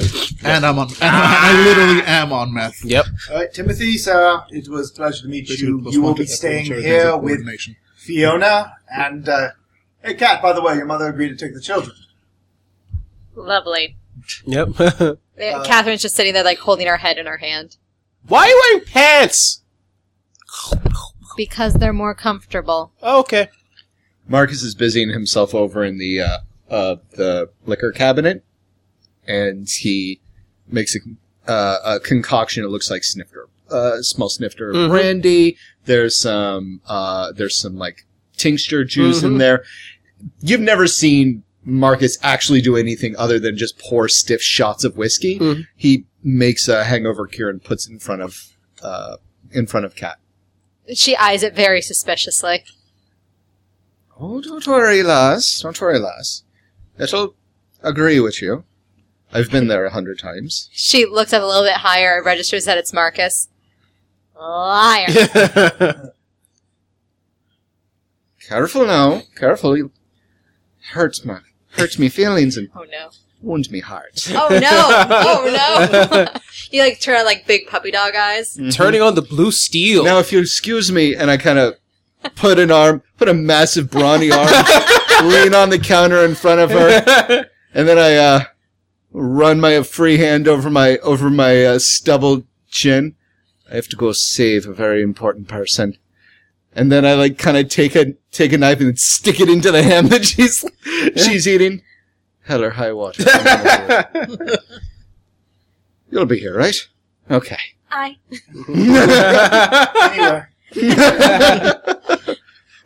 and 0.43 0.65
I'm 0.65 0.79
on. 0.79 0.87
And 0.89 0.97
I 1.01 1.65
literally 1.65 2.01
am 2.05 2.31
on 2.31 2.53
meth. 2.53 2.83
Yep. 2.85 3.05
All 3.29 3.35
right, 3.37 3.53
Timothy, 3.53 3.97
Sarah, 3.97 4.45
it 4.49 4.69
was 4.69 4.91
a 4.91 4.93
pleasure 4.93 5.23
to 5.23 5.27
meet 5.27 5.49
you. 5.49 5.81
Plus 5.81 5.93
You 5.93 6.01
will 6.01 6.09
one 6.09 6.17
be 6.17 6.25
to 6.25 6.31
staying 6.31 6.67
charity 6.67 6.87
here 6.87 7.11
for 7.11 7.17
with 7.17 7.33
coordination. 7.35 7.75
Fiona 7.97 8.77
and. 8.89 9.27
Uh, 9.27 9.49
hey, 10.01 10.13
Kat. 10.13 10.41
By 10.41 10.53
the 10.53 10.61
way, 10.61 10.75
your 10.75 10.85
mother 10.85 11.07
agreed 11.07 11.29
to 11.29 11.35
take 11.35 11.53
the 11.53 11.61
children. 11.61 11.95
Lovely. 13.35 13.97
Yep. 14.45 14.69
Uh, 15.35 15.65
Catherine's 15.65 16.01
just 16.01 16.15
sitting 16.15 16.33
there, 16.33 16.45
like 16.45 16.59
holding 16.59 16.87
her 16.87 16.95
head 16.95 17.17
in 17.17 17.25
her 17.25 17.35
hand 17.35 17.75
Why 18.27 18.45
are 18.45 18.47
you 18.47 18.61
wearing 18.69 18.85
pants? 18.85 19.61
because 21.37 21.73
they're 21.73 21.91
more 21.93 22.15
comfortable. 22.15 22.93
Oh, 23.01 23.19
okay. 23.19 23.49
Marcus 24.27 24.63
is 24.63 24.73
busying 24.73 25.11
himself 25.11 25.53
over 25.53 25.83
in 25.83 25.97
the 25.97 26.21
uh, 26.21 26.37
uh, 26.69 26.95
the 27.11 27.49
liquor 27.65 27.91
cabinet, 27.91 28.43
and 29.27 29.67
he 29.69 30.21
makes 30.67 30.95
a, 30.95 31.51
uh, 31.51 31.77
a 31.95 31.99
concoction. 31.99 32.63
It 32.63 32.69
looks 32.69 32.89
like 32.89 33.03
snifter, 33.03 33.47
uh, 33.69 34.01
small 34.01 34.29
snifter 34.29 34.69
of 34.69 34.75
Mhm. 34.75 34.89
brandy. 34.89 35.57
There's 35.85 36.17
some 36.17 36.79
uh, 36.87 37.33
there's 37.33 37.57
some 37.57 37.75
like 37.77 38.05
tincture 38.37 38.83
juice 38.85 39.21
in 39.21 39.33
Mhm. 39.33 39.39
there. 39.39 39.63
You've 40.41 40.61
never 40.61 40.87
seen 40.87 41.43
Marcus 41.65 42.17
actually 42.23 42.61
do 42.61 42.77
anything 42.77 43.15
other 43.17 43.39
than 43.39 43.57
just 43.57 43.77
pour 43.77 44.07
stiff 44.07 44.41
shots 44.41 44.83
of 44.85 44.95
whiskey. 44.97 45.37
Mhm. 45.37 45.67
He 45.75 46.05
makes 46.25 46.67
a 46.67 46.83
hangover 46.83 47.27
cure 47.27 47.49
and 47.49 47.63
puts 47.63 47.87
it 47.87 47.93
in 47.93 47.99
front 47.99 48.23
of 48.23 48.57
uh, 48.81 49.17
in 49.51 49.67
front 49.67 49.85
of 49.85 49.95
Kat. 49.95 50.17
She 50.93 51.15
eyes 51.15 51.43
it 51.43 51.55
very 51.55 51.81
suspiciously. 51.81 52.63
Oh, 54.19 54.41
don't 54.41 54.65
worry, 54.67 55.03
lass. 55.03 55.59
Don't 55.61 55.79
worry, 55.79 55.99
lass. 55.99 56.43
It'll 56.97 57.35
agree 57.81 58.19
with 58.19 58.41
you. 58.41 58.63
I've 59.31 59.51
been 59.51 59.67
there 59.67 59.85
a 59.85 59.91
hundred 59.91 60.19
times. 60.19 60.69
She 60.71 61.05
looks 61.05 61.33
up 61.33 61.43
a 61.43 61.45
little 61.45 61.63
bit 61.63 61.77
higher, 61.77 62.21
registers 62.23 62.65
that 62.65 62.77
it's 62.77 62.93
Marcus. 62.93 63.49
Liar. 64.39 65.07
Careful 68.47 68.85
now. 68.85 69.23
Careful. 69.35 69.77
You 69.77 69.91
hurts 70.91 71.25
my 71.25 71.39
hurts 71.71 71.99
me 71.99 72.09
feelings 72.09 72.57
and 72.57 72.69
oh 72.75 72.85
no. 72.89 73.09
Wounds 73.45 73.69
me 73.71 73.79
heart. 73.79 74.27
Oh 74.35 74.49
no. 74.49 74.69
Oh 75.09 76.09
no. 76.25 76.39
you 76.71 76.81
like 76.81 76.99
turn 76.99 77.17
on 77.17 77.25
like 77.25 77.47
big 77.47 77.67
puppy 77.67 77.91
dog 77.91 78.15
eyes. 78.15 78.59
Turning 78.71 79.01
on 79.01 79.15
the 79.15 79.21
blue 79.21 79.51
steel. 79.51 80.03
Now, 80.03 80.19
if 80.19 80.31
you 80.31 80.39
excuse 80.39 80.91
me, 80.91 81.15
and 81.15 81.31
I 81.31 81.37
kind 81.37 81.59
of 81.59 81.75
put 82.35 82.59
an 82.59 82.71
arm, 82.71 83.03
put 83.17 83.29
a 83.29 83.33
massive 83.33 83.89
brawny 83.89 84.31
arm, 84.31 84.47
lean 85.23 85.53
on 85.53 85.69
the 85.69 85.79
counter 85.79 86.25
in 86.25 86.35
front 86.35 86.59
of 86.59 86.71
her, 86.71 87.45
and 87.73 87.87
then 87.87 87.97
I 87.97 88.15
uh, 88.15 88.43
run 89.11 89.59
my 89.59 89.81
free 89.83 90.17
hand 90.17 90.47
over 90.47 90.69
my 90.69 90.97
over 90.97 91.29
my 91.29 91.63
uh, 91.63 91.79
stubbled 91.79 92.45
chin. 92.69 93.15
I 93.71 93.75
have 93.75 93.87
to 93.89 93.95
go 93.95 94.11
save 94.11 94.67
a 94.67 94.73
very 94.73 95.01
important 95.01 95.47
person, 95.47 95.97
and 96.73 96.91
then 96.91 97.05
I 97.05 97.13
like 97.13 97.37
kind 97.37 97.57
of 97.57 97.69
take 97.69 97.95
a 97.95 98.13
take 98.31 98.53
a 98.53 98.57
knife 98.57 98.81
and 98.81 98.99
stick 98.99 99.39
it 99.39 99.49
into 99.49 99.71
the 99.71 99.83
ham 99.83 100.07
that 100.09 100.25
she's 100.25 100.65
she's 101.15 101.47
eating. 101.47 101.81
Hell 102.45 102.63
or 102.63 102.69
high 102.69 102.93
water. 102.93 103.23
I'm 103.27 103.43
gonna 104.13 104.27
do 104.27 104.37
it. 104.43 104.59
You'll 106.11 106.25
be 106.25 106.39
here, 106.39 106.55
right? 106.55 106.75
Okay. 107.29 107.57
I. 107.91 108.17
Anyway, 110.11 110.43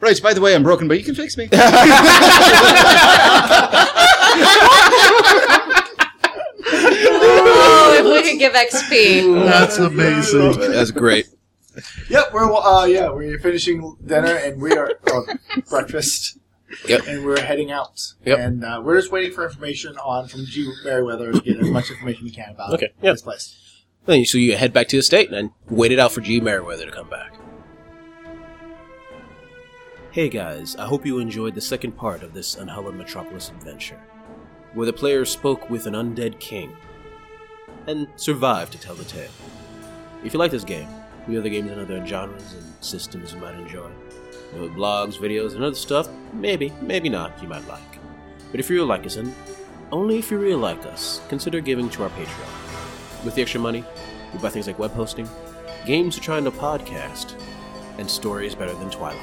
Right, 0.02 0.22
by 0.23 0.34
the 0.34 0.40
way, 0.40 0.56
I'm 0.56 0.64
broken, 0.64 0.88
but 0.88 0.98
you 0.98 1.03
can 1.03 1.14
fix 1.14 1.36
me. 1.36 1.49
Oh, 6.72 7.95
if 7.99 8.06
we 8.06 8.30
could 8.30 8.40
give 8.40 8.53
XP. 8.53 9.45
That's 9.45 9.77
amazing. 9.77 10.72
That's 10.72 10.91
great. 10.91 11.27
yep, 12.10 12.34
we're 12.34 12.52
uh, 12.52 12.86
yeah, 12.86 13.10
we're 13.10 13.40
finishing 13.40 13.95
dinner 14.06 14.36
and 14.36 14.61
we 14.61 14.73
are 14.73 14.94
uh, 15.14 15.22
breakfast. 15.69 16.39
Yep. 16.88 17.08
And 17.08 17.26
we're 17.26 17.41
heading 17.41 17.72
out. 17.72 18.00
Yep. 18.26 18.40
And 18.40 18.64
uh, 18.64 18.82
we're 18.84 19.00
just 19.00 19.12
waiting 19.12 19.32
for 19.32 19.44
information 19.44 19.98
on 19.98 20.28
from 20.28 20.46
G. 20.46 20.72
Merriweather 20.84 21.32
to 21.34 21.41
get 21.41 21.58
as 21.60 21.70
much 21.70 21.90
information 21.90 22.24
we 22.26 22.32
can 22.32 22.52
about 22.52 22.74
Okay, 22.74 22.90
yep. 23.02 23.14
this 23.16 23.22
place. 23.22 23.84
Then 24.06 24.20
you, 24.20 24.26
so 24.26 24.38
you 24.38 24.56
head 24.56 24.72
back 24.74 24.88
to 24.90 24.96
the 24.98 25.04
state 25.04 25.32
and 25.32 25.52
wait 25.70 25.91
it 25.91 26.00
out 26.00 26.12
for 26.12 26.22
G. 26.22 26.40
Merriweather 26.40 26.86
to 26.86 26.91
come 26.91 27.10
back. 27.10 27.34
Hey 30.12 30.30
guys, 30.30 30.76
I 30.76 30.86
hope 30.86 31.06
you 31.06 31.20
enjoyed 31.20 31.54
the 31.56 31.62
second 31.62 31.94
part 31.94 32.24
of 32.24 32.34
this 32.34 32.56
Unhallowed 32.56 32.96
Metropolis 32.96 33.50
adventure, 33.50 34.00
where 34.74 34.86
the 34.88 34.94
players 34.94 35.30
spoke 35.30 35.70
with 35.70 35.86
an 35.86 35.94
undead 35.94 36.40
king 36.40 36.76
and 37.88 38.08
survived 38.16 38.72
to 38.74 38.80
tell 38.80 38.96
the 38.96 39.04
tale. 39.06 39.30
If 40.24 40.34
you 40.34 40.40
like 40.40 40.52
this 40.52 40.64
game, 40.64 40.88
we 41.28 41.36
have 41.36 41.44
other 41.44 41.50
games 41.50 41.70
and 41.72 41.80
other 41.82 42.04
genres 42.06 42.54
and 42.54 42.64
systems 42.84 43.34
you 43.34 43.40
might 43.40 43.56
enjoy. 43.56 43.90
Know, 44.54 44.68
blogs, 44.70 45.18
videos, 45.18 45.54
and 45.56 45.64
other 45.64 45.76
stuff, 45.76 46.10
maybe, 46.34 46.74
maybe 46.82 47.08
not, 47.08 47.42
you 47.42 47.48
might 47.48 47.68
like. 47.68 48.00
But 48.52 48.60
if 48.60 48.70
you 48.70 48.78
really 48.78 48.88
like 48.88 49.06
us, 49.06 49.16
and 49.16 49.34
only 49.92 50.18
if 50.18 50.32
you 50.32 50.40
really 50.40 50.56
like 50.56 50.86
us, 50.88 51.22
consider 51.30 51.62
giving 51.62 51.90
to 51.92 52.04
our 52.04 52.10
Patreon. 52.10 53.24
With 53.26 53.36
the 53.36 53.42
extra 53.42 53.60
money, 53.60 53.84
we 54.34 54.40
buy 54.40 54.50
things 54.50 54.68
like 54.68 54.80
web 54.80 54.92
hosting, 54.92 55.30
games 55.86 56.16
to 56.16 56.22
try 56.22 56.38
into 56.38 56.52
podcast, 56.52 57.40
and 57.98 58.10
stories 58.10 58.56
better 58.56 58.74
than 58.74 58.90
Twilight. 58.90 59.22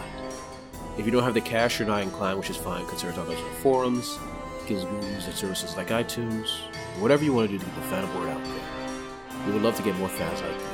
If 0.98 1.07
you 1.07 1.12
don't 1.12 1.24
have 1.24 1.35
the 1.35 1.40
cash, 1.40 1.78
you're 1.78 1.89
not 1.89 2.03
inclined, 2.03 2.39
which 2.39 2.51
is 2.51 2.57
fine, 2.57 2.86
consider 2.86 3.12
talking 3.12 3.36
our 3.36 3.55
forums, 3.55 4.19
gives 4.66 4.85
at 4.85 5.35
services 5.35 5.77
like 5.77 5.89
iTunes, 5.89 6.48
whatever 7.01 7.24
you 7.24 7.32
want 7.32 7.51
to 7.51 7.53
do 7.53 7.59
to 7.59 7.65
get 7.65 7.74
the 7.74 7.82
fan 7.82 8.07
board 8.15 8.28
out 8.28 8.43
there. 8.44 9.47
We 9.47 9.53
would 9.53 9.62
love 9.62 9.77
to 9.77 9.82
get 9.82 9.97
more 9.97 10.09
fans 10.09 10.40
like 10.40 10.53
you. 10.53 10.66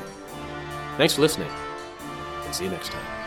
Thanks 0.96 1.14
for 1.14 1.22
listening, 1.22 1.50
and 2.44 2.54
see 2.54 2.64
you 2.64 2.70
next 2.70 2.90
time. 2.90 3.21